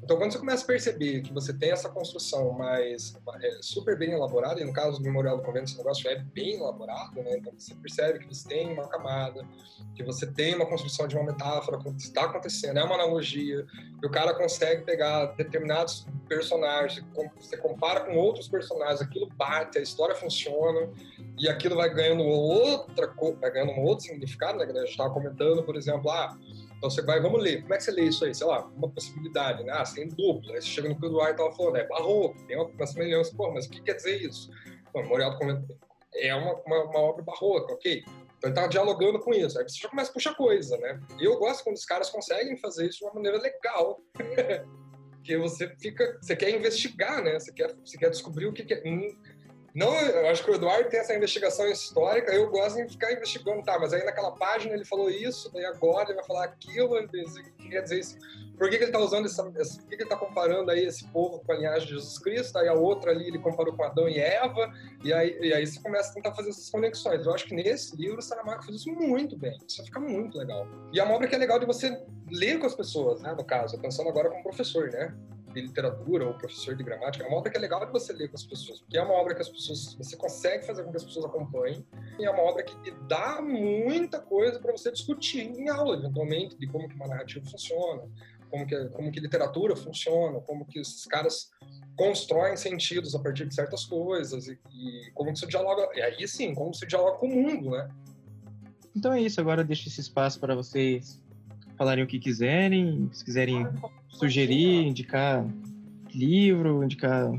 Então, 0.08 0.16
quando 0.16 0.32
você 0.32 0.38
começa 0.38 0.64
a 0.64 0.66
perceber 0.66 1.20
que 1.20 1.34
você 1.34 1.52
tem 1.52 1.70
essa 1.70 1.86
construção 1.86 2.50
mais 2.52 3.14
é, 3.42 3.58
super 3.60 3.94
bem 3.94 4.12
elaborada, 4.12 4.58
e 4.58 4.64
no 4.64 4.72
caso 4.72 4.96
do 4.96 5.04
Memorial 5.04 5.36
do 5.36 5.42
Convento, 5.42 5.66
esse 5.66 5.76
negócio 5.76 6.08
é 6.08 6.16
bem 6.18 6.54
elaborado, 6.54 7.22
né? 7.22 7.36
Então, 7.36 7.52
você 7.54 7.74
percebe 7.74 8.20
que 8.20 8.26
você 8.26 8.48
tem 8.48 8.72
uma 8.72 8.88
camada, 8.88 9.46
que 9.94 10.02
você 10.02 10.26
tem 10.26 10.54
uma 10.54 10.64
construção 10.64 11.06
de 11.06 11.14
uma 11.14 11.30
metáfora, 11.30 11.76
que 11.76 11.90
está 11.98 12.24
acontecendo, 12.24 12.78
é 12.78 12.84
uma 12.84 12.94
analogia, 12.94 13.66
que 14.00 14.06
o 14.06 14.10
cara 14.10 14.32
consegue 14.32 14.82
pegar 14.82 15.26
determinados 15.36 16.06
personagens, 16.26 17.04
você 17.38 17.58
compara 17.58 18.00
com 18.00 18.16
outros 18.16 18.48
personagens, 18.48 19.02
aquilo 19.02 19.28
bate, 19.36 19.76
a 19.76 19.82
história 19.82 20.14
funciona, 20.14 20.88
e 21.38 21.50
aquilo 21.50 21.76
vai 21.76 21.92
ganhando 21.92 22.22
outra, 22.24 23.12
vai 23.38 23.50
ganhando 23.50 23.72
um 23.72 23.82
outro 23.82 24.06
significado, 24.06 24.56
né? 24.56 24.64
Que 24.64 24.72
a 24.72 24.80
gente 24.80 24.90
estava 24.90 25.12
comentando, 25.12 25.62
por 25.62 25.76
exemplo, 25.76 26.10
ah, 26.10 26.34
então 26.78 26.88
você 26.88 27.02
vai, 27.02 27.20
vamos 27.20 27.42
ler. 27.42 27.62
Como 27.62 27.74
é 27.74 27.76
que 27.76 27.82
você 27.82 27.90
lê 27.90 28.04
isso 28.04 28.24
aí? 28.24 28.32
Sei 28.32 28.46
lá, 28.46 28.64
uma 28.64 28.88
possibilidade, 28.88 29.64
né? 29.64 29.72
Ah, 29.74 29.84
você 29.84 29.96
tem 29.96 30.08
dupla. 30.08 30.54
Aí 30.54 30.62
você 30.62 30.68
chega 30.68 30.88
no 30.88 30.96
que 30.96 31.04
o 31.04 31.08
Eduardo 31.08 31.32
estava 31.32 31.52
falando, 31.52 31.76
é 31.76 31.86
barroco, 31.86 32.40
tem 32.46 32.56
uma, 32.56 32.86
semelhança. 32.86 33.34
Pô, 33.36 33.50
mas 33.52 33.66
o 33.66 33.70
que 33.70 33.82
quer 33.82 33.94
dizer 33.94 34.22
isso? 34.22 34.48
Bom, 34.92 35.02
Memorial 35.02 35.32
do 35.32 35.38
Convento 35.38 35.76
é 36.14 36.34
uma, 36.34 36.54
uma, 36.54 36.84
uma, 36.84 37.00
obra 37.00 37.22
barroca, 37.24 37.74
ok? 37.74 38.04
Então 38.06 38.50
ele 38.50 38.54
tá 38.54 38.66
dialogando 38.68 39.18
com 39.18 39.34
isso. 39.34 39.58
Aí 39.58 39.68
você 39.68 39.80
já 39.80 39.88
começa 39.88 40.10
a 40.10 40.14
puxar 40.14 40.34
coisa, 40.36 40.78
né? 40.78 41.00
E 41.18 41.24
eu 41.24 41.36
gosto 41.36 41.64
quando 41.64 41.76
os 41.76 41.84
caras 41.84 42.10
conseguem 42.10 42.56
fazer 42.56 42.88
isso 42.88 42.98
de 42.98 43.04
uma 43.04 43.14
maneira 43.14 43.38
legal. 43.38 44.00
que 45.24 45.36
você 45.36 45.68
fica, 45.80 46.16
você 46.22 46.36
quer 46.36 46.50
investigar, 46.50 47.22
né? 47.22 47.38
Você 47.38 47.52
quer, 47.52 47.74
você 47.84 47.98
quer 47.98 48.08
descobrir 48.08 48.46
o 48.46 48.52
que, 48.52 48.64
que 48.64 48.74
é. 48.74 48.82
Não, 49.78 49.94
eu 49.94 50.28
acho 50.28 50.42
que 50.42 50.50
o 50.50 50.54
Eduardo 50.56 50.90
tem 50.90 50.98
essa 50.98 51.14
investigação 51.14 51.64
histórica, 51.68 52.32
eu 52.34 52.50
gosto 52.50 52.84
de 52.84 52.90
ficar 52.90 53.12
investigando, 53.12 53.62
tá, 53.62 53.78
mas 53.78 53.92
aí 53.92 54.04
naquela 54.04 54.32
página 54.32 54.74
ele 54.74 54.84
falou 54.84 55.08
isso, 55.08 55.52
daí 55.52 55.64
agora 55.64 56.06
ele 56.06 56.16
vai 56.16 56.24
falar 56.24 56.44
aquilo, 56.46 56.96
que 57.06 57.68
quer 57.68 57.82
dizer 57.82 58.00
isso? 58.00 58.18
Por 58.58 58.68
que, 58.68 58.76
que 58.76 58.82
ele 58.82 58.90
está 58.90 58.98
usando 58.98 59.26
essa, 59.26 59.44
por 59.44 59.52
que, 59.52 59.62
que 59.86 59.94
ele 59.94 60.02
está 60.02 60.16
comparando 60.16 60.72
aí 60.72 60.84
esse 60.84 61.06
povo 61.12 61.38
com 61.46 61.52
a 61.52 61.54
linhagem 61.54 61.86
de 61.86 61.94
Jesus 61.94 62.18
Cristo, 62.18 62.58
aí 62.58 62.66
a 62.66 62.74
outra 62.74 63.12
ali 63.12 63.28
ele 63.28 63.38
comparou 63.38 63.72
com 63.72 63.84
Adão 63.84 64.08
e 64.08 64.18
Eva, 64.18 64.68
e 65.04 65.12
aí, 65.12 65.38
e 65.40 65.54
aí 65.54 65.64
você 65.64 65.80
começa 65.80 66.10
a 66.10 66.14
tentar 66.14 66.34
fazer 66.34 66.50
essas 66.50 66.68
conexões. 66.68 67.24
Eu 67.24 67.32
acho 67.32 67.46
que 67.46 67.54
nesse 67.54 67.94
livro 67.94 68.18
o 68.18 68.22
Saramago 68.22 68.64
faz 68.64 68.74
isso 68.74 68.90
muito 68.90 69.38
bem, 69.38 69.56
isso 69.64 69.84
fica 69.84 70.00
muito 70.00 70.36
legal. 70.36 70.66
E 70.92 70.98
é 70.98 71.04
uma 71.04 71.14
obra 71.14 71.28
que 71.28 71.36
é 71.36 71.38
legal 71.38 71.60
de 71.60 71.66
você 71.66 72.02
ler 72.32 72.58
com 72.58 72.66
as 72.66 72.74
pessoas, 72.74 73.20
né, 73.20 73.32
no 73.32 73.44
caso, 73.44 73.78
pensando 73.78 74.08
agora 74.08 74.28
como 74.28 74.42
professor, 74.42 74.90
né? 74.90 75.14
De 75.60 75.66
literatura 75.66 76.26
ou 76.26 76.34
professor 76.34 76.74
de 76.76 76.84
gramática, 76.84 77.24
é 77.24 77.28
uma 77.28 77.38
obra 77.38 77.50
que 77.50 77.56
é 77.56 77.60
legal 77.60 77.84
de 77.84 77.92
você 77.92 78.12
ler 78.12 78.28
com 78.28 78.36
as 78.36 78.44
pessoas, 78.44 78.80
porque 78.80 78.96
é 78.96 79.02
uma 79.02 79.14
obra 79.14 79.34
que 79.34 79.40
as 79.40 79.48
pessoas, 79.48 79.94
você 79.94 80.16
consegue 80.16 80.64
fazer 80.66 80.84
com 80.84 80.90
que 80.90 80.96
as 80.96 81.04
pessoas 81.04 81.24
acompanhem, 81.24 81.84
e 82.18 82.24
é 82.24 82.30
uma 82.30 82.42
obra 82.42 82.62
que 82.62 82.76
te 82.82 82.90
dá 83.08 83.40
muita 83.42 84.20
coisa 84.20 84.58
para 84.58 84.72
você 84.72 84.92
discutir 84.92 85.40
em 85.40 85.68
aula, 85.68 85.96
eventualmente, 85.96 86.56
de 86.56 86.66
como 86.66 86.88
que 86.88 86.94
uma 86.94 87.08
narrativa 87.08 87.44
funciona, 87.44 88.02
como 88.50 88.66
que, 88.66 88.88
como 88.88 89.10
que 89.10 89.20
literatura 89.20 89.76
funciona, 89.76 90.40
como 90.40 90.64
que 90.64 90.78
esses 90.78 91.04
caras 91.06 91.50
constroem 91.96 92.56
sentidos 92.56 93.14
a 93.14 93.18
partir 93.18 93.46
de 93.46 93.54
certas 93.54 93.84
coisas, 93.84 94.46
e, 94.46 94.58
e 94.72 95.10
como 95.12 95.32
que 95.32 95.38
você 95.38 95.46
dialoga, 95.46 95.88
e 95.94 96.00
aí 96.00 96.28
sim, 96.28 96.54
como 96.54 96.72
você 96.72 96.86
dialoga 96.86 97.18
com 97.18 97.26
o 97.26 97.34
mundo, 97.34 97.70
né? 97.70 97.88
Então 98.94 99.12
é 99.12 99.20
isso, 99.20 99.40
agora 99.40 99.62
deixo 99.62 99.88
esse 99.88 100.00
espaço 100.00 100.40
para 100.40 100.54
vocês 100.54 101.22
falarem 101.76 102.02
o 102.02 102.06
que 102.06 102.18
quiserem, 102.18 103.08
se 103.12 103.24
quiserem 103.24 103.64
sugerir, 104.08 104.86
indicar 104.86 105.46
livro, 106.14 106.82
indicar 106.82 107.32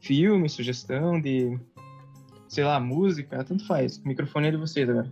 filme, 0.00 0.48
sugestão 0.48 1.20
de, 1.20 1.58
sei 2.48 2.64
lá, 2.64 2.78
música, 2.80 3.42
tanto 3.44 3.66
faz. 3.66 3.98
O 3.98 4.08
microfone 4.08 4.48
é 4.48 4.50
de 4.50 4.56
vocês 4.56 4.88
agora. 4.88 5.10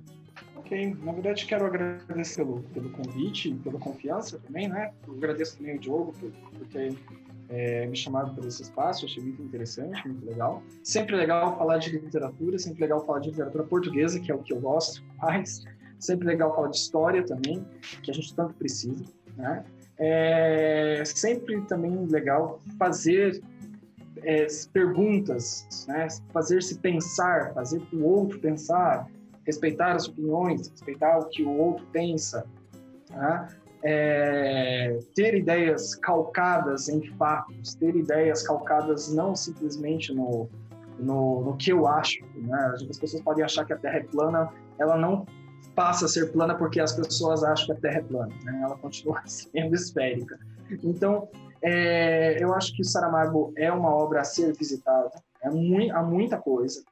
Ok, 0.57 0.97
na 1.03 1.13
verdade 1.13 1.47
quero 1.47 1.67
agradecer 1.67 2.45
pelo, 2.45 2.63
pelo 2.63 2.91
convite, 2.91 3.53
pela 3.65 3.79
confiança 3.79 4.39
também, 4.39 4.69
né? 4.69 4.93
Eu 5.07 5.15
agradeço 5.15 5.57
também 5.57 5.77
o 5.77 5.81
Diogo 5.81 6.13
por, 6.13 6.31
por 6.31 6.67
ter 6.69 6.97
é, 7.49 7.87
me 7.87 7.97
chamado 7.97 8.33
para 8.35 8.47
esse 8.47 8.63
espaço, 8.63 9.05
achei 9.05 9.23
muito 9.23 9.43
interessante, 9.43 10.07
muito 10.07 10.25
legal. 10.25 10.63
Sempre 10.85 11.17
legal 11.17 11.59
falar 11.59 11.79
de 11.79 11.91
literatura, 11.91 12.59
sempre 12.59 12.81
legal 12.81 13.05
falar 13.05 13.19
de 13.19 13.31
literatura 13.31 13.65
portuguesa, 13.65 14.21
que 14.21 14.31
é 14.31 14.35
o 14.35 14.39
que 14.39 14.53
eu 14.53 14.61
gosto 14.61 15.03
mais. 15.19 15.65
Sempre 15.99 16.29
legal 16.29 16.55
falar 16.55 16.69
de 16.69 16.77
história 16.77 17.23
também, 17.25 17.67
que 18.03 18.11
a 18.11 18.15
gente 18.15 18.33
tanto 18.35 18.55
precisa, 18.55 19.05
né? 19.37 19.65
É 20.03 21.03
sempre 21.05 21.61
também 21.63 22.07
legal 22.07 22.59
fazer 22.79 23.43
é, 24.23 24.47
perguntas, 24.73 25.87
né? 25.87 26.09
fazer-se 26.33 26.79
pensar, 26.79 27.53
fazer 27.53 27.83
o 27.93 28.05
outro 28.05 28.39
pensar, 28.39 29.07
respeitar 29.45 29.93
as 29.93 30.09
opiniões, 30.09 30.69
respeitar 30.69 31.19
o 31.19 31.29
que 31.29 31.43
o 31.43 31.51
outro 31.51 31.87
pensa, 31.93 32.47
né? 33.11 33.49
é, 33.83 34.99
ter 35.15 35.35
ideias 35.35 35.95
calcadas 35.95 36.89
em 36.89 37.03
fatos, 37.17 37.75
ter 37.75 37.95
ideias 37.97 38.43
calcadas 38.43 39.13
não 39.13 39.35
simplesmente 39.35 40.15
no, 40.15 40.49
no, 40.99 41.43
no 41.43 41.57
que 41.57 41.73
eu 41.73 41.87
acho. 41.87 42.25
Né? 42.35 42.75
As 42.75 42.99
pessoas 42.99 43.23
podem 43.23 43.45
achar 43.45 43.65
que 43.65 43.73
a 43.73 43.77
Terra 43.77 43.99
é 43.99 44.03
plana, 44.03 44.53
ela 44.79 44.97
não 44.97 45.27
passa 45.75 46.07
a 46.07 46.09
ser 46.09 46.33
plana 46.33 46.55
porque 46.55 46.81
as 46.81 46.93
pessoas 46.93 47.43
acham 47.43 47.67
que 47.67 47.73
a 47.73 47.77
Terra 47.77 47.99
é 47.99 48.03
plana, 48.03 48.35
né? 48.45 48.61
ela 48.65 48.77
continua 48.77 49.23
sendo 49.27 49.75
esférica. 49.75 50.39
Então, 50.83 51.29
é, 51.63 52.43
eu 52.43 52.55
acho 52.55 52.75
que 52.75 52.83
o 52.83 52.85
Saramago 52.85 53.53
é 53.57 53.71
uma 53.73 53.91
obra 53.91 54.21
a 54.21 54.25
ser 54.25 54.55
visitada, 54.55 55.11
é 55.43 55.51
muito, 55.51 55.95
há 55.95 56.03
muita 56.03 56.39
coisa. 56.39 56.83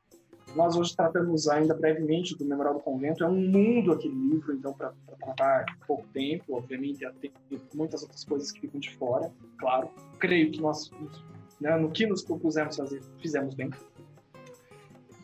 Nós 0.56 0.76
hoje 0.76 0.96
tratamos 0.96 1.46
ainda 1.46 1.74
brevemente 1.74 2.36
do 2.36 2.44
Memorial 2.44 2.74
do 2.74 2.80
Convento, 2.80 3.22
é 3.22 3.28
um 3.28 3.34
mundo 3.34 3.92
aquele 3.92 4.14
livro, 4.14 4.54
então, 4.54 4.72
para 4.72 4.92
tratar 5.20 5.66
pouco 5.86 6.06
tempo, 6.12 6.56
obviamente, 6.56 7.06
tem 7.20 7.30
muitas 7.74 8.02
outras 8.02 8.24
coisas 8.24 8.50
que 8.50 8.62
ficam 8.62 8.80
de 8.80 8.90
fora, 8.96 9.30
claro. 9.58 9.90
Creio 10.18 10.50
que 10.50 10.60
nós, 10.60 10.90
né, 11.60 11.76
no 11.76 11.90
que 11.90 12.06
nos 12.06 12.22
propusemos 12.22 12.76
fazer, 12.76 13.02
fizemos 13.20 13.54
bem. 13.54 13.70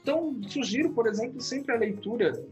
Então, 0.02 0.38
sugiro, 0.48 0.90
por 0.90 1.06
exemplo, 1.06 1.40
sempre 1.40 1.74
a 1.74 1.78
leitura 1.78 2.44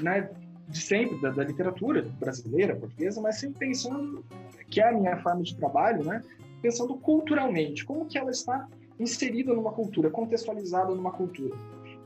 né, 0.00 0.30
de 0.68 0.80
sempre, 0.80 1.20
da, 1.20 1.30
da, 1.30 1.44
literatura 1.44 2.02
brasileira, 2.18 2.76
portuguesa, 2.76 3.20
mas 3.20 3.40
sempre 3.40 3.58
pensando, 3.58 4.24
que 4.70 4.80
é 4.80 4.88
a 4.88 4.92
minha 4.92 5.16
forma 5.18 5.42
de 5.42 5.56
trabalho, 5.56 6.04
né, 6.04 6.22
pensando 6.62 6.94
culturalmente, 6.96 7.84
como 7.84 8.06
que 8.06 8.18
ela 8.18 8.30
está 8.30 8.68
inserida 8.98 9.52
numa 9.54 9.72
cultura, 9.72 10.10
contextualizada 10.10 10.94
numa 10.94 11.10
cultura. 11.10 11.56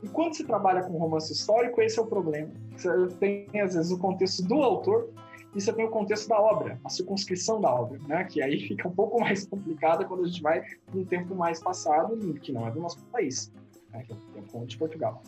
E 0.01 0.07
quando 0.07 0.35
se 0.35 0.43
trabalha 0.43 0.83
com 0.83 0.97
romance 0.97 1.33
histórico, 1.33 1.81
esse 1.81 1.99
é 1.99 2.01
o 2.01 2.05
problema. 2.05 2.51
Você 2.75 2.89
tem, 3.19 3.47
às 3.61 3.73
vezes, 3.73 3.91
o 3.91 3.97
contexto 3.97 4.43
do 4.43 4.55
autor 4.55 5.09
e 5.55 5.61
você 5.61 5.71
tem 5.73 5.85
o 5.85 5.89
contexto 5.89 6.27
da 6.27 6.39
obra, 6.39 6.79
a 6.83 6.89
circunscrição 6.89 7.61
da 7.61 7.73
obra, 7.73 7.99
né? 8.07 8.23
que 8.25 8.41
aí 8.41 8.59
fica 8.67 8.87
um 8.87 8.91
pouco 8.91 9.19
mais 9.19 9.47
complicada 9.47 10.05
quando 10.05 10.23
a 10.23 10.27
gente 10.27 10.41
vai 10.41 10.61
para 10.85 10.99
um 10.99 11.05
tempo 11.05 11.33
mais 11.33 11.61
passado, 11.61 12.17
que 12.41 12.51
não 12.51 12.67
é 12.67 12.71
do 12.71 12.81
nosso 12.81 13.03
país. 13.05 13.51
né, 13.91 14.03
que 14.03 14.13
é 14.13 14.15
o 14.39 14.43
conto 14.51 14.67
de 14.67 14.77
Portugal, 14.77 15.21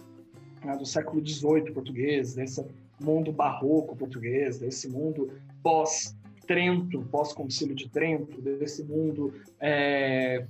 né, 0.68 0.76
do 0.76 0.86
século 0.86 1.26
XVIII 1.26 1.72
português, 1.72 2.34
desse 2.34 2.64
mundo 3.00 3.32
barroco 3.32 3.96
português, 3.96 4.60
desse 4.60 4.90
mundo 4.90 5.32
pós-Trento, 5.64 7.02
pós-concílio 7.10 7.74
de 7.74 7.88
Trento, 7.88 8.42
desse 8.42 8.84
mundo 8.84 9.34
é, 9.62 10.46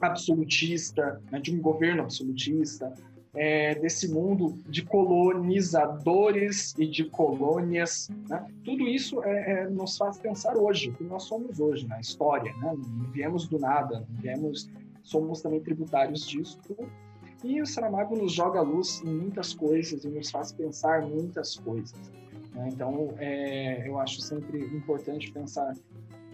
absolutista, 0.00 1.22
né, 1.30 1.38
de 1.38 1.54
um 1.54 1.60
governo 1.60 2.02
absolutista, 2.02 2.92
é, 3.34 3.76
desse 3.76 4.12
mundo 4.12 4.58
de 4.68 4.84
colonizadores 4.84 6.74
e 6.76 6.84
de 6.84 7.04
colônias. 7.04 8.10
Né? 8.28 8.44
Tudo 8.64 8.88
isso 8.88 9.22
é, 9.22 9.52
é, 9.52 9.68
nos 9.70 9.96
faz 9.96 10.18
pensar 10.18 10.56
hoje, 10.56 10.90
o 10.90 10.94
que 10.94 11.04
nós 11.04 11.22
somos 11.22 11.60
hoje 11.60 11.86
na 11.86 12.00
história. 12.00 12.52
Né? 12.56 12.74
Não 12.76 13.10
viemos 13.12 13.48
do 13.48 13.60
nada, 13.60 14.04
viemos, 14.10 14.68
somos 15.04 15.40
também 15.40 15.60
tributários 15.60 16.26
disso. 16.26 16.58
E 17.44 17.60
o 17.60 17.66
Saramago 17.66 18.16
nos 18.16 18.32
joga 18.32 18.60
a 18.60 18.62
luz 18.62 19.02
em 19.04 19.12
muitas 19.12 19.52
coisas 19.52 20.04
e 20.04 20.08
nos 20.08 20.30
faz 20.30 20.52
pensar 20.52 21.02
muitas 21.02 21.56
coisas. 21.56 21.98
Né? 22.54 22.68
Então, 22.72 23.14
é, 23.18 23.86
eu 23.86 23.98
acho 23.98 24.20
sempre 24.20 24.60
importante 24.66 25.32
pensar 25.32 25.74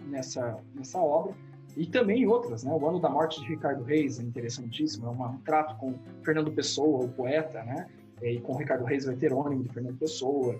nessa, 0.07 0.59
nessa 0.75 0.99
obra 0.99 1.33
e 1.75 1.85
também 1.85 2.27
outras, 2.27 2.63
né? 2.63 2.71
O 2.71 2.87
ano 2.87 2.99
da 2.99 3.09
morte 3.09 3.39
de 3.41 3.47
Ricardo 3.47 3.83
Reis 3.83 4.19
é 4.19 4.23
interessantíssimo, 4.23 5.07
é 5.07 5.09
um 5.09 5.37
trato 5.39 5.75
com 5.77 5.93
Fernando 6.23 6.51
Pessoa, 6.51 7.05
o 7.05 7.09
poeta, 7.09 7.63
né? 7.63 7.87
E 8.21 8.39
com 8.39 8.57
Ricardo 8.57 8.83
Reis, 8.83 9.07
o 9.07 9.11
heterônimo 9.11 9.63
de 9.63 9.69
Fernando 9.69 9.97
Pessoa. 9.97 10.59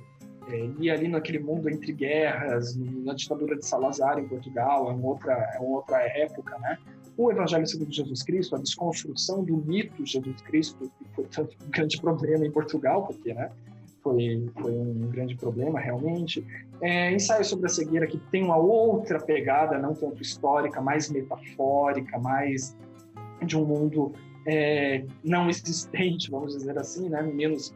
E 0.79 0.89
ali 0.89 1.07
naquele 1.07 1.39
mundo 1.39 1.69
entre 1.69 1.93
guerras, 1.93 2.75
na 2.75 3.13
ditadura 3.13 3.55
de 3.55 3.65
Salazar 3.65 4.17
em 4.17 4.27
Portugal, 4.27 4.89
é 4.89 4.93
uma 4.93 5.07
outra, 5.07 5.33
é 5.33 5.59
uma 5.59 5.77
outra 5.77 6.01
época, 6.01 6.57
né? 6.59 6.77
O 7.19 7.29
Evangelho 7.29 7.67
segundo 7.67 7.91
Jesus 7.91 8.23
Cristo, 8.23 8.55
a 8.55 8.59
desconstrução 8.59 9.43
do 9.43 9.57
mito 9.57 10.05
Jesus 10.05 10.41
Cristo, 10.41 10.89
que 10.97 11.05
foi 11.13 11.25
tanto 11.25 11.53
um 11.65 11.69
grande 11.69 11.99
problema 11.99 12.45
em 12.45 12.49
Portugal, 12.49 13.05
porque, 13.05 13.33
né? 13.33 13.51
foi, 14.01 14.49
foi 14.57 14.71
um 14.71 15.09
grande 15.09 15.35
problema 15.35 15.81
realmente. 15.81 16.45
É, 16.79 17.11
ensaio 17.11 17.43
sobre 17.43 17.65
a 17.65 17.69
cegueira 17.69 18.07
que 18.07 18.17
tem 18.31 18.41
uma 18.41 18.55
outra 18.55 19.19
pegada, 19.19 19.77
não 19.77 19.93
tanto 19.93 20.21
histórica, 20.21 20.79
mais 20.79 21.09
metafórica, 21.09 22.17
mais 22.17 22.73
de 23.45 23.57
um 23.57 23.65
mundo 23.65 24.13
é, 24.47 25.03
não 25.21 25.49
existente, 25.49 26.31
vamos 26.31 26.55
dizer 26.55 26.77
assim, 26.77 27.09
né? 27.09 27.21
Menos, 27.21 27.75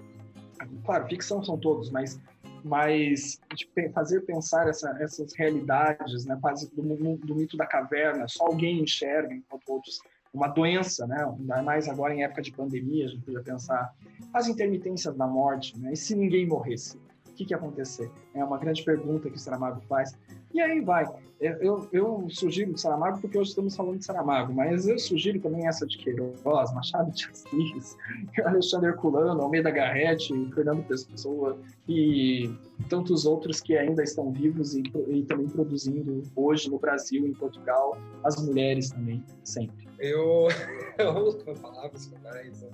claro, 0.85 1.05
ficção 1.09 1.43
são 1.43 1.57
todos, 1.57 1.89
mas 1.89 2.17
mas 2.63 3.39
de 3.55 3.67
fazer 3.91 4.21
pensar 4.21 4.67
essa, 4.67 4.95
essas 4.99 5.33
realidades, 5.35 6.25
né? 6.25 6.39
Do, 6.73 7.17
do 7.17 7.35
mito 7.35 7.57
da 7.57 7.65
caverna, 7.65 8.27
só 8.27 8.45
alguém 8.45 8.81
enxerga 8.81 9.33
enquanto 9.33 9.69
outros 9.69 9.99
uma 10.33 10.47
doença, 10.47 11.05
né? 11.05 11.23
Ainda 11.37 11.61
mais 11.61 11.87
agora 11.87 12.13
em 12.13 12.23
época 12.23 12.41
de 12.41 12.51
pandemia, 12.51 13.05
a 13.05 13.09
gente 13.09 13.23
podia 13.23 13.43
pensar 13.43 13.93
as 14.33 14.47
intermitências 14.47 15.15
da 15.15 15.27
morte, 15.27 15.77
né? 15.79 15.93
E 15.93 15.95
se 15.95 16.15
ninguém 16.15 16.47
morresse, 16.47 16.97
o 17.33 17.35
que, 17.35 17.45
que 17.45 17.53
ia 17.53 17.57
acontecer? 17.57 18.11
É 18.35 18.43
uma 18.43 18.59
grande 18.59 18.83
pergunta 18.83 19.27
que 19.27 19.35
o 19.35 19.39
Saramago 19.39 19.81
faz. 19.89 20.15
E 20.53 20.61
aí 20.61 20.81
vai. 20.81 21.05
Eu, 21.41 21.89
eu 21.91 22.27
sugiro 22.29 22.77
Saramago 22.77 23.19
porque 23.19 23.37
hoje 23.37 23.49
estamos 23.49 23.75
falando 23.75 23.97
de 23.97 24.05
Saramago, 24.05 24.53
mas 24.53 24.87
eu 24.87 24.97
sugiro 24.99 25.39
também 25.41 25.67
essa 25.67 25.85
de 25.85 25.97
Queiroz, 25.97 26.41
Machado 26.73 27.11
de 27.11 27.27
Assis, 27.27 27.97
Alexandre 28.45 28.89
Herculano, 28.89 29.41
Almeida 29.41 29.71
Garrett, 29.71 30.31
Fernando 30.53 30.83
Pessoa 30.85 31.57
e 31.89 32.49
tantos 32.87 33.25
outros 33.25 33.59
que 33.59 33.75
ainda 33.75 34.03
estão 34.03 34.31
vivos 34.31 34.75
e, 34.75 34.83
e 35.07 35.23
também 35.23 35.49
produzindo 35.49 36.21
hoje 36.35 36.69
no 36.69 36.77
Brasil, 36.77 37.25
em 37.27 37.33
Portugal, 37.33 37.97
as 38.23 38.41
mulheres 38.41 38.91
também, 38.91 39.23
sempre. 39.43 39.83
Eu, 40.03 40.49
eu 40.99 41.55
palavras 41.61 42.07
finais. 42.07 42.61
Né? 42.61 42.69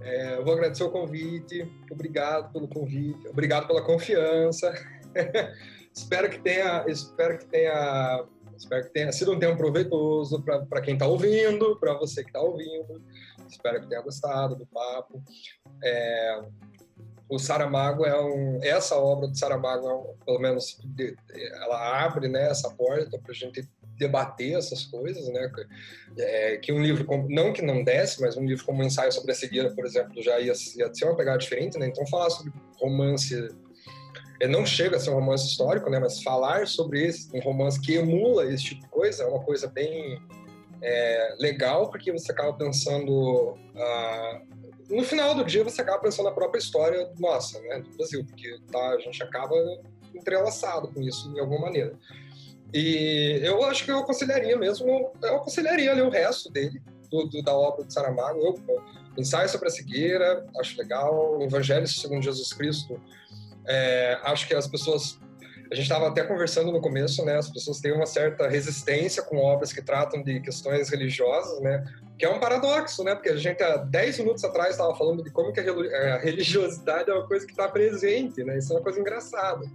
É, 0.00 0.34
eu 0.34 0.44
vou 0.44 0.54
agradecer 0.54 0.82
o 0.82 0.90
convite, 0.90 1.64
obrigado 1.88 2.52
pelo 2.52 2.66
convite, 2.66 3.28
obrigado 3.28 3.68
pela 3.68 3.82
confiança. 3.82 4.74
espero 5.94 6.28
que 6.28 6.40
tenha, 6.40 6.84
espero 6.88 7.38
que 7.38 7.46
tenha, 7.46 8.24
espero 8.56 8.84
que 8.84 8.90
tenha 8.90 9.12
sido 9.12 9.32
um 9.32 9.38
tempo 9.38 9.56
proveitoso 9.56 10.42
para 10.42 10.80
quem 10.80 10.94
está 10.94 11.06
ouvindo, 11.06 11.76
para 11.78 11.94
você 11.94 12.24
que 12.24 12.30
está 12.30 12.40
ouvindo. 12.40 13.00
Espero 13.48 13.80
que 13.80 13.86
tenha 13.86 14.02
gostado 14.02 14.56
do 14.56 14.66
papo. 14.66 15.22
É, 15.84 16.42
o 17.28 17.38
Saramago 17.38 18.04
é 18.04 18.20
um, 18.20 18.58
essa 18.64 18.96
obra 18.96 19.28
do 19.28 19.38
Saramago, 19.38 19.88
é 19.88 19.94
um, 19.94 20.16
pelo 20.24 20.40
menos, 20.40 20.80
ela 21.62 22.04
abre 22.04 22.26
né, 22.26 22.50
essa 22.50 22.70
porta 22.70 23.16
para 23.20 23.30
a 23.30 23.34
gente 23.34 23.68
debater 23.98 24.54
essas 24.54 24.84
coisas, 24.84 25.28
né? 25.28 25.50
É, 26.18 26.56
que 26.56 26.72
um 26.72 26.82
livro, 26.82 27.04
como, 27.04 27.28
não 27.28 27.52
que 27.52 27.62
não 27.62 27.82
desse, 27.82 28.20
mas 28.20 28.36
um 28.36 28.44
livro 28.44 28.64
como 28.64 28.82
Ensaio 28.82 29.12
sobre 29.12 29.32
a 29.32 29.34
Cegueira, 29.34 29.74
por 29.74 29.84
exemplo, 29.84 30.22
já 30.22 30.38
ia, 30.38 30.52
ia 30.76 30.94
ser 30.94 31.04
uma 31.04 31.16
pegada 31.16 31.38
diferente, 31.38 31.78
né? 31.78 31.86
Então 31.86 32.06
falar 32.06 32.30
sobre 32.30 32.52
romance, 32.78 33.48
não 34.48 34.66
chega 34.66 34.96
a 34.96 35.00
ser 35.00 35.10
um 35.10 35.14
romance 35.14 35.46
histórico, 35.46 35.90
né? 35.90 35.98
Mas 35.98 36.22
falar 36.22 36.66
sobre 36.66 37.06
esse, 37.06 37.28
um 37.34 37.40
romance 37.40 37.80
que 37.80 37.94
emula 37.94 38.46
esse 38.52 38.64
tipo 38.64 38.82
de 38.82 38.88
coisa 38.88 39.24
é 39.24 39.26
uma 39.26 39.42
coisa 39.42 39.66
bem 39.66 40.20
é, 40.82 41.36
legal, 41.38 41.90
porque 41.90 42.12
você 42.12 42.32
acaba 42.32 42.52
pensando 42.52 43.56
ah, 43.74 44.42
no 44.88 45.02
final 45.02 45.34
do 45.34 45.44
dia 45.44 45.64
você 45.64 45.82
acaba 45.82 45.98
pensando 45.98 46.26
na 46.26 46.32
própria 46.32 46.58
história 46.58 47.10
nossa, 47.18 47.60
né, 47.62 47.80
do 47.80 47.96
Brasil, 47.96 48.24
porque 48.24 48.58
tá, 48.70 48.90
a 48.90 48.98
gente 48.98 49.22
acaba 49.22 49.54
entrelaçado 50.14 50.88
com 50.88 51.02
isso 51.02 51.32
de 51.32 51.40
alguma 51.40 51.60
maneira. 51.60 51.94
E 52.76 53.40
eu 53.42 53.64
acho 53.64 53.86
que 53.86 53.90
eu 53.90 54.00
aconselharia 54.00 54.54
mesmo, 54.58 55.10
eu 55.22 55.36
aconselharia 55.36 55.92
ali 55.92 56.02
o 56.02 56.10
resto 56.10 56.50
dele, 56.50 56.82
do, 57.10 57.24
do, 57.24 57.42
da 57.42 57.56
obra 57.56 57.86
de 57.86 57.94
Saramago. 57.94 58.38
Eu, 58.38 58.82
Ensaio 59.16 59.48
sobre 59.48 59.68
a 59.68 59.70
Cegueira, 59.70 60.46
acho 60.60 60.76
legal. 60.76 61.40
Evangelho 61.40 61.86
segundo 61.86 62.22
Jesus 62.22 62.52
Cristo, 62.52 63.00
é, 63.66 64.20
acho 64.24 64.46
que 64.46 64.54
as 64.54 64.66
pessoas. 64.66 65.18
A 65.70 65.74
gente 65.74 65.84
estava 65.84 66.08
até 66.08 66.22
conversando 66.22 66.70
no 66.70 66.80
começo, 66.80 67.24
né? 67.24 67.36
As 67.36 67.50
pessoas 67.50 67.80
têm 67.80 67.92
uma 67.92 68.06
certa 68.06 68.48
resistência 68.48 69.22
com 69.22 69.38
obras 69.38 69.72
que 69.72 69.82
tratam 69.82 70.22
de 70.22 70.40
questões 70.40 70.88
religiosas, 70.88 71.60
né? 71.60 71.84
Que 72.18 72.24
é 72.24 72.30
um 72.30 72.38
paradoxo, 72.38 73.02
né? 73.02 73.14
Porque 73.14 73.30
a 73.30 73.36
gente 73.36 73.62
há 73.62 73.76
10 73.76 74.18
minutos 74.20 74.44
atrás 74.44 74.70
estava 74.70 74.94
falando 74.94 75.24
de 75.24 75.30
como 75.30 75.52
que 75.52 75.60
a 75.60 76.18
religiosidade 76.18 77.10
é 77.10 77.14
uma 77.14 77.26
coisa 77.26 77.44
que 77.44 77.52
está 77.52 77.68
presente, 77.68 78.44
né? 78.44 78.58
Isso 78.58 78.72
é 78.72 78.76
uma 78.76 78.82
coisa 78.82 79.00
engraçada. 79.00 79.66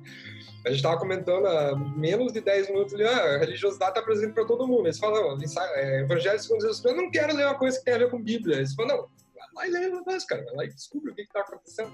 A 0.65 0.69
gente 0.69 0.77
estava 0.77 0.97
comentando 0.97 1.45
há 1.47 1.75
menos 1.75 2.31
de 2.31 2.39
10 2.39 2.69
minutos 2.69 2.93
ali, 2.93 3.03
ah, 3.03 3.35
a 3.35 3.37
religiosidade 3.39 3.91
está 3.91 4.01
presente 4.01 4.33
para 4.33 4.45
todo 4.45 4.67
mundo. 4.67 4.85
Eles 4.85 4.99
falam, 4.99 5.37
é, 5.75 6.01
Evangelho 6.01 6.39
segundo 6.39 6.61
Jesus, 6.61 6.85
eu 6.85 6.95
não 6.95 7.09
quero 7.09 7.35
ler 7.35 7.45
uma 7.45 7.57
coisa 7.57 7.79
que 7.79 7.85
tem 7.85 7.95
a 7.95 7.97
ver 7.97 8.11
com 8.11 8.21
Bíblia. 8.21 8.57
Eles 8.57 8.73
falam, 8.75 8.95
não, 8.95 9.09
vai 9.53 9.69
lá 9.69 9.79
e 9.79 9.89
lê 9.89 9.95
o 9.95 10.03
cara, 10.27 10.43
vai 10.45 10.55
lá 10.55 10.65
e 10.65 10.69
descobre 10.69 11.11
o 11.11 11.15
que 11.15 11.23
está 11.23 11.41
acontecendo. 11.41 11.91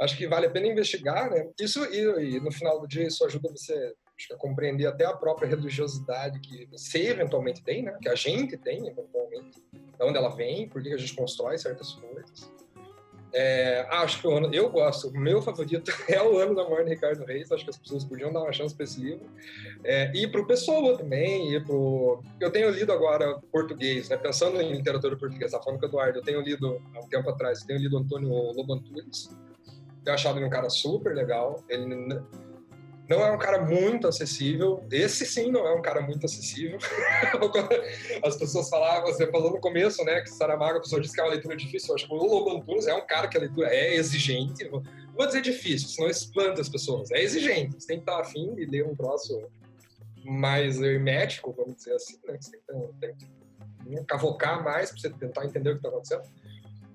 Acho 0.00 0.16
que 0.16 0.28
vale 0.28 0.46
a 0.46 0.50
pena 0.50 0.66
investigar, 0.66 1.30
né? 1.30 1.48
Isso, 1.60 1.84
e, 1.86 2.36
e 2.36 2.40
no 2.40 2.52
final 2.52 2.80
do 2.80 2.86
dia, 2.86 3.06
isso 3.06 3.24
ajuda 3.24 3.48
você 3.50 3.94
acho 4.16 4.28
que 4.28 4.34
a 4.34 4.36
compreender 4.36 4.86
até 4.86 5.04
a 5.04 5.14
própria 5.14 5.48
religiosidade 5.48 6.40
que 6.40 6.66
você 6.72 7.08
eventualmente 7.08 7.62
tem, 7.62 7.82
né? 7.82 7.96
Que 8.00 8.08
a 8.08 8.14
gente 8.14 8.56
tem, 8.56 8.86
eventualmente. 8.86 9.62
De 9.72 10.04
onde 10.04 10.16
ela 10.16 10.34
vem, 10.34 10.68
por 10.68 10.82
que 10.82 10.92
a 10.92 10.96
gente 10.96 11.14
constrói 11.14 11.58
certas 11.58 11.92
coisas. 11.92 12.50
É, 13.32 13.86
acho 13.90 14.22
que 14.22 14.32
ano, 14.32 14.48
eu 14.54 14.70
gosto, 14.70 15.08
o 15.08 15.18
meu 15.18 15.42
favorito 15.42 15.90
é 16.08 16.22
o 16.22 16.38
Ano 16.38 16.54
da 16.54 16.64
Morte 16.66 16.84
de 16.84 16.90
Ricardo 16.94 17.24
Reis, 17.24 17.52
acho 17.52 17.64
que 17.64 17.70
as 17.70 17.76
pessoas 17.76 18.04
podiam 18.04 18.32
dar 18.32 18.40
uma 18.40 18.52
chance 18.52 18.74
para 18.74 18.84
esse 18.84 18.98
livro. 18.98 19.26
É, 19.84 20.10
e 20.14 20.26
para 20.26 20.40
o 20.40 20.46
Pessoa 20.46 20.96
também, 20.96 21.54
e 21.54 21.60
pro... 21.62 22.22
eu 22.40 22.50
tenho 22.50 22.70
lido 22.70 22.92
agora 22.92 23.38
português, 23.52 24.08
né, 24.08 24.16
pensando 24.16 24.60
em 24.62 24.72
literatura 24.72 25.16
portuguesa, 25.16 25.58
tá 25.58 25.64
falando 25.64 25.80
com 25.80 25.86
Eduardo, 25.86 26.18
eu 26.18 26.22
tenho 26.22 26.40
lido 26.40 26.80
há 26.94 27.00
um 27.00 27.08
tempo 27.08 27.28
atrás, 27.28 27.60
eu 27.60 27.66
tenho 27.66 27.80
lido 27.80 27.98
Antônio 27.98 28.30
Lobantunes, 28.52 29.28
eu 30.06 30.14
achado 30.14 30.38
ele 30.38 30.46
um 30.46 30.50
cara 30.50 30.70
super 30.70 31.14
legal, 31.14 31.62
ele 31.68 31.86
não 33.08 33.24
é 33.24 33.30
um 33.30 33.38
cara 33.38 33.64
muito 33.64 34.08
acessível. 34.08 34.84
Esse 34.90 35.24
sim 35.24 35.50
não 35.50 35.66
é 35.66 35.74
um 35.74 35.82
cara 35.82 36.00
muito 36.00 36.26
acessível. 36.26 36.78
As 38.24 38.36
pessoas 38.36 38.68
falavam, 38.68 39.06
você 39.06 39.30
falou 39.30 39.52
no 39.52 39.60
começo, 39.60 40.04
né, 40.04 40.20
que 40.22 40.30
Saramago, 40.30 40.78
a 40.78 40.80
pessoa 40.80 41.00
disse 41.00 41.14
que 41.14 41.20
é 41.20 41.24
uma 41.24 41.30
leitura 41.30 41.56
difícil. 41.56 41.90
Eu 41.90 41.94
acho 41.94 42.06
que 42.08 42.12
o 42.12 42.16
Lobo 42.16 42.56
Antunes 42.56 42.86
é 42.86 42.94
um 42.94 43.06
cara 43.06 43.28
que 43.28 43.36
a 43.36 43.40
leitura 43.40 43.68
é 43.68 43.94
exigente. 43.94 44.68
Vou 44.68 45.26
dizer 45.26 45.40
difícil, 45.40 45.88
senão 45.88 46.10
espanta 46.10 46.60
as 46.60 46.68
pessoas. 46.68 47.10
É 47.12 47.22
exigente. 47.22 47.80
Você 47.80 47.86
tem 47.86 47.98
que 47.98 48.02
estar 48.02 48.20
afim 48.20 48.54
de 48.54 48.66
ler 48.66 48.84
um 48.84 48.94
troço 48.94 49.40
mais 50.24 50.80
hermético, 50.80 51.52
vamos 51.52 51.76
dizer 51.76 51.94
assim, 51.94 52.18
né? 52.26 52.36
Você 52.40 52.50
tem 52.50 52.60
que, 53.14 53.26
tem 53.84 53.98
que 53.98 54.04
cavocar 54.04 54.64
mais 54.64 54.90
para 54.90 55.00
você 55.00 55.10
tentar 55.10 55.44
entender 55.44 55.70
o 55.70 55.72
que 55.74 55.78
está 55.78 55.88
acontecendo 55.88 56.22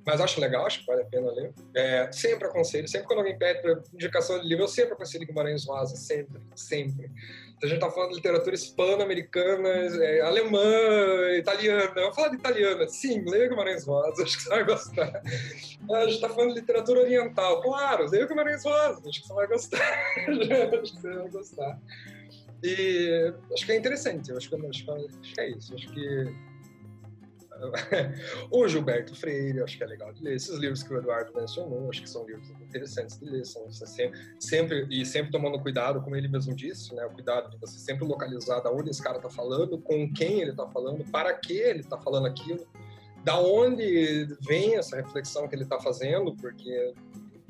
mas 0.06 0.20
acho 0.20 0.42
legal, 0.42 0.66
acho 0.66 0.80
que 0.80 0.86
vale 0.88 1.04
a 1.04 1.06
pena 1.06 1.32
ler. 1.32 1.54
É, 1.76 2.12
sempre 2.12 2.48
aconselho, 2.48 2.88
sempre 2.88 3.08
quando 3.08 3.20
alguém 3.20 3.38
pede 3.38 3.62
para 3.62 3.82
indicação 3.94 4.40
de 4.40 4.48
livro, 4.48 4.64
eu 4.64 4.68
sempre 4.68 4.94
aconselho 4.94 5.26
Guimarães 5.26 5.66
Rosa, 5.66 5.96
sempre, 5.96 6.42
sempre. 6.56 7.12
Se 7.60 7.66
a 7.66 7.68
gente 7.68 7.78
está 7.78 7.92
falando 7.92 8.10
de 8.10 8.16
literatura 8.16 8.56
hispano-americana, 8.56 9.70
é, 9.70 10.22
alemã, 10.22 10.66
italiana, 11.38 12.02
eu 12.02 12.14
falo 12.14 12.32
de 12.32 12.38
italiana, 12.38 12.88
sim, 12.88 13.24
leia 13.30 13.48
Guimarães 13.48 13.86
Rosa, 13.86 14.24
acho 14.24 14.38
que 14.38 14.44
você 14.44 14.50
vai 14.50 14.64
gostar. 14.64 15.22
A 15.92 16.02
gente 16.06 16.16
está 16.16 16.30
falando 16.30 16.54
de 16.56 16.62
literatura 16.62 17.02
oriental, 17.02 17.62
claro, 17.62 18.10
leia 18.10 18.26
Guimarães 18.26 18.64
Rosa, 18.64 19.08
acho 19.08 19.22
que 19.22 19.28
você 19.28 19.34
vai 19.34 19.48
gostar. 19.48 19.78
acho 20.82 20.94
que 20.94 21.02
você 21.02 21.14
vai 21.14 21.30
gostar. 21.30 21.80
E 22.64 23.34
acho 23.54 23.66
que 23.66 23.72
é 23.72 23.76
interessante, 23.76 24.32
acho 24.34 24.50
que, 24.50 24.66
acho 24.66 24.86
que 24.86 25.42
é 25.42 25.50
isso, 25.50 25.76
acho 25.76 25.88
que 25.94 26.51
o 28.50 28.68
Gilberto 28.68 29.16
Freire, 29.16 29.62
acho 29.62 29.78
que 29.78 29.84
é 29.84 29.88
legal 29.88 30.12
de 30.14 30.24
ler. 30.24 30.36
Esses 30.36 30.58
livros 30.58 30.84
que 30.84 30.94
o 30.94 30.98
Eduardo 30.98 31.32
mencionou, 31.36 31.90
acho 31.90 32.02
que 32.02 32.10
são 32.10 32.26
livros 32.26 32.50
interessantes 32.50 33.20
de 33.20 33.26
ler. 33.26 33.46
São 33.46 33.72
sempre, 33.72 34.20
sempre, 34.40 34.88
e 34.90 35.06
sempre 35.06 35.32
tomando 35.32 35.60
cuidado, 35.60 36.02
como 36.02 36.16
ele 36.16 36.28
mesmo 36.28 36.56
disse, 36.56 36.94
né? 36.96 37.06
O 37.06 37.12
cuidado 37.12 37.50
de 37.52 37.58
você 37.58 37.78
sempre 37.80 38.06
localizar 38.06 38.62
da 38.62 38.72
onde 38.72 38.90
esse 38.90 39.02
cara 39.02 39.18
está 39.18 39.30
falando, 39.30 39.78
com 39.78 40.12
quem 40.12 40.42
ele 40.42 40.52
está 40.52 40.68
falando, 40.68 41.04
para 41.12 41.34
que 41.34 41.54
ele 41.54 41.80
está 41.80 41.98
falando 41.98 42.26
aquilo, 42.26 42.66
da 43.24 43.40
onde 43.40 44.26
vem 44.42 44.76
essa 44.76 44.96
reflexão 44.96 45.48
que 45.48 45.56
ele 45.56 45.64
está 45.64 45.80
fazendo, 45.80 46.36
porque 46.36 46.94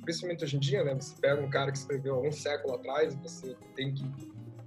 principalmente 0.02 0.44
hoje 0.44 0.58
em 0.58 0.60
dia, 0.60 0.84
né? 0.84 0.96
Você 0.96 1.16
pega 1.20 1.42
um 1.42 1.50
cara 1.50 1.72
que 1.72 1.78
escreveu 1.78 2.22
um 2.22 2.32
século 2.32 2.76
atrás, 2.76 3.16
você 3.16 3.56
tem 3.76 3.94
que 3.94 4.04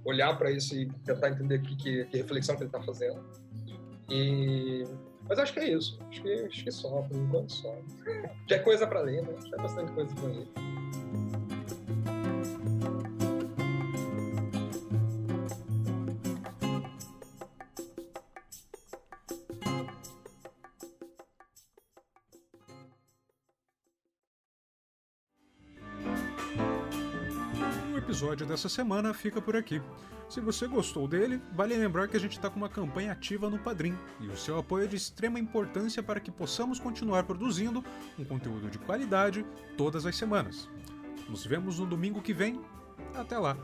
olhar 0.03 0.37
para 0.37 0.51
isso 0.51 0.75
e 0.75 0.87
tentar 1.03 1.29
entender 1.29 1.61
que, 1.61 1.75
que, 1.75 2.05
que 2.05 2.17
reflexão 2.17 2.55
que 2.55 2.63
ele 2.63 2.69
está 2.69 2.81
fazendo. 2.81 3.21
E 4.09 4.83
mas 5.27 5.39
acho 5.39 5.53
que 5.53 5.59
é 5.59 5.69
isso. 5.69 5.99
Acho 6.09 6.21
que, 6.21 6.33
acho 6.33 6.63
que 6.63 6.71
só, 6.71 7.01
por 7.01 7.17
enquanto 7.17 7.51
só. 7.51 7.75
Já 8.47 8.55
é 8.55 8.59
coisa 8.59 8.87
para 8.87 9.01
ler, 9.01 9.23
né? 9.23 9.33
Já 9.49 9.57
é 9.57 9.61
bastante 9.61 9.91
coisa 9.91 10.13
para 10.15 10.27
ler. 10.27 10.47
Episódio 28.25 28.47
dessa 28.47 28.67
semana 28.67 29.13
fica 29.13 29.39
por 29.39 29.55
aqui. 29.55 29.79
Se 30.27 30.41
você 30.41 30.67
gostou 30.67 31.07
dele, 31.07 31.39
vale 31.53 31.77
lembrar 31.77 32.07
que 32.07 32.17
a 32.17 32.19
gente 32.19 32.31
está 32.31 32.49
com 32.49 32.57
uma 32.57 32.67
campanha 32.67 33.11
ativa 33.11 33.51
no 33.51 33.59
Padrim 33.59 33.95
e 34.19 34.27
o 34.27 34.35
seu 34.35 34.57
apoio 34.57 34.85
é 34.85 34.87
de 34.87 34.95
extrema 34.95 35.39
importância 35.39 36.01
para 36.01 36.19
que 36.19 36.31
possamos 36.31 36.79
continuar 36.79 37.23
produzindo 37.25 37.85
um 38.17 38.25
conteúdo 38.25 38.67
de 38.67 38.79
qualidade 38.79 39.45
todas 39.77 40.07
as 40.07 40.15
semanas. 40.15 40.67
Nos 41.29 41.45
vemos 41.45 41.77
no 41.77 41.85
domingo 41.85 42.19
que 42.19 42.33
vem. 42.33 42.59
Até 43.13 43.37
lá! 43.37 43.55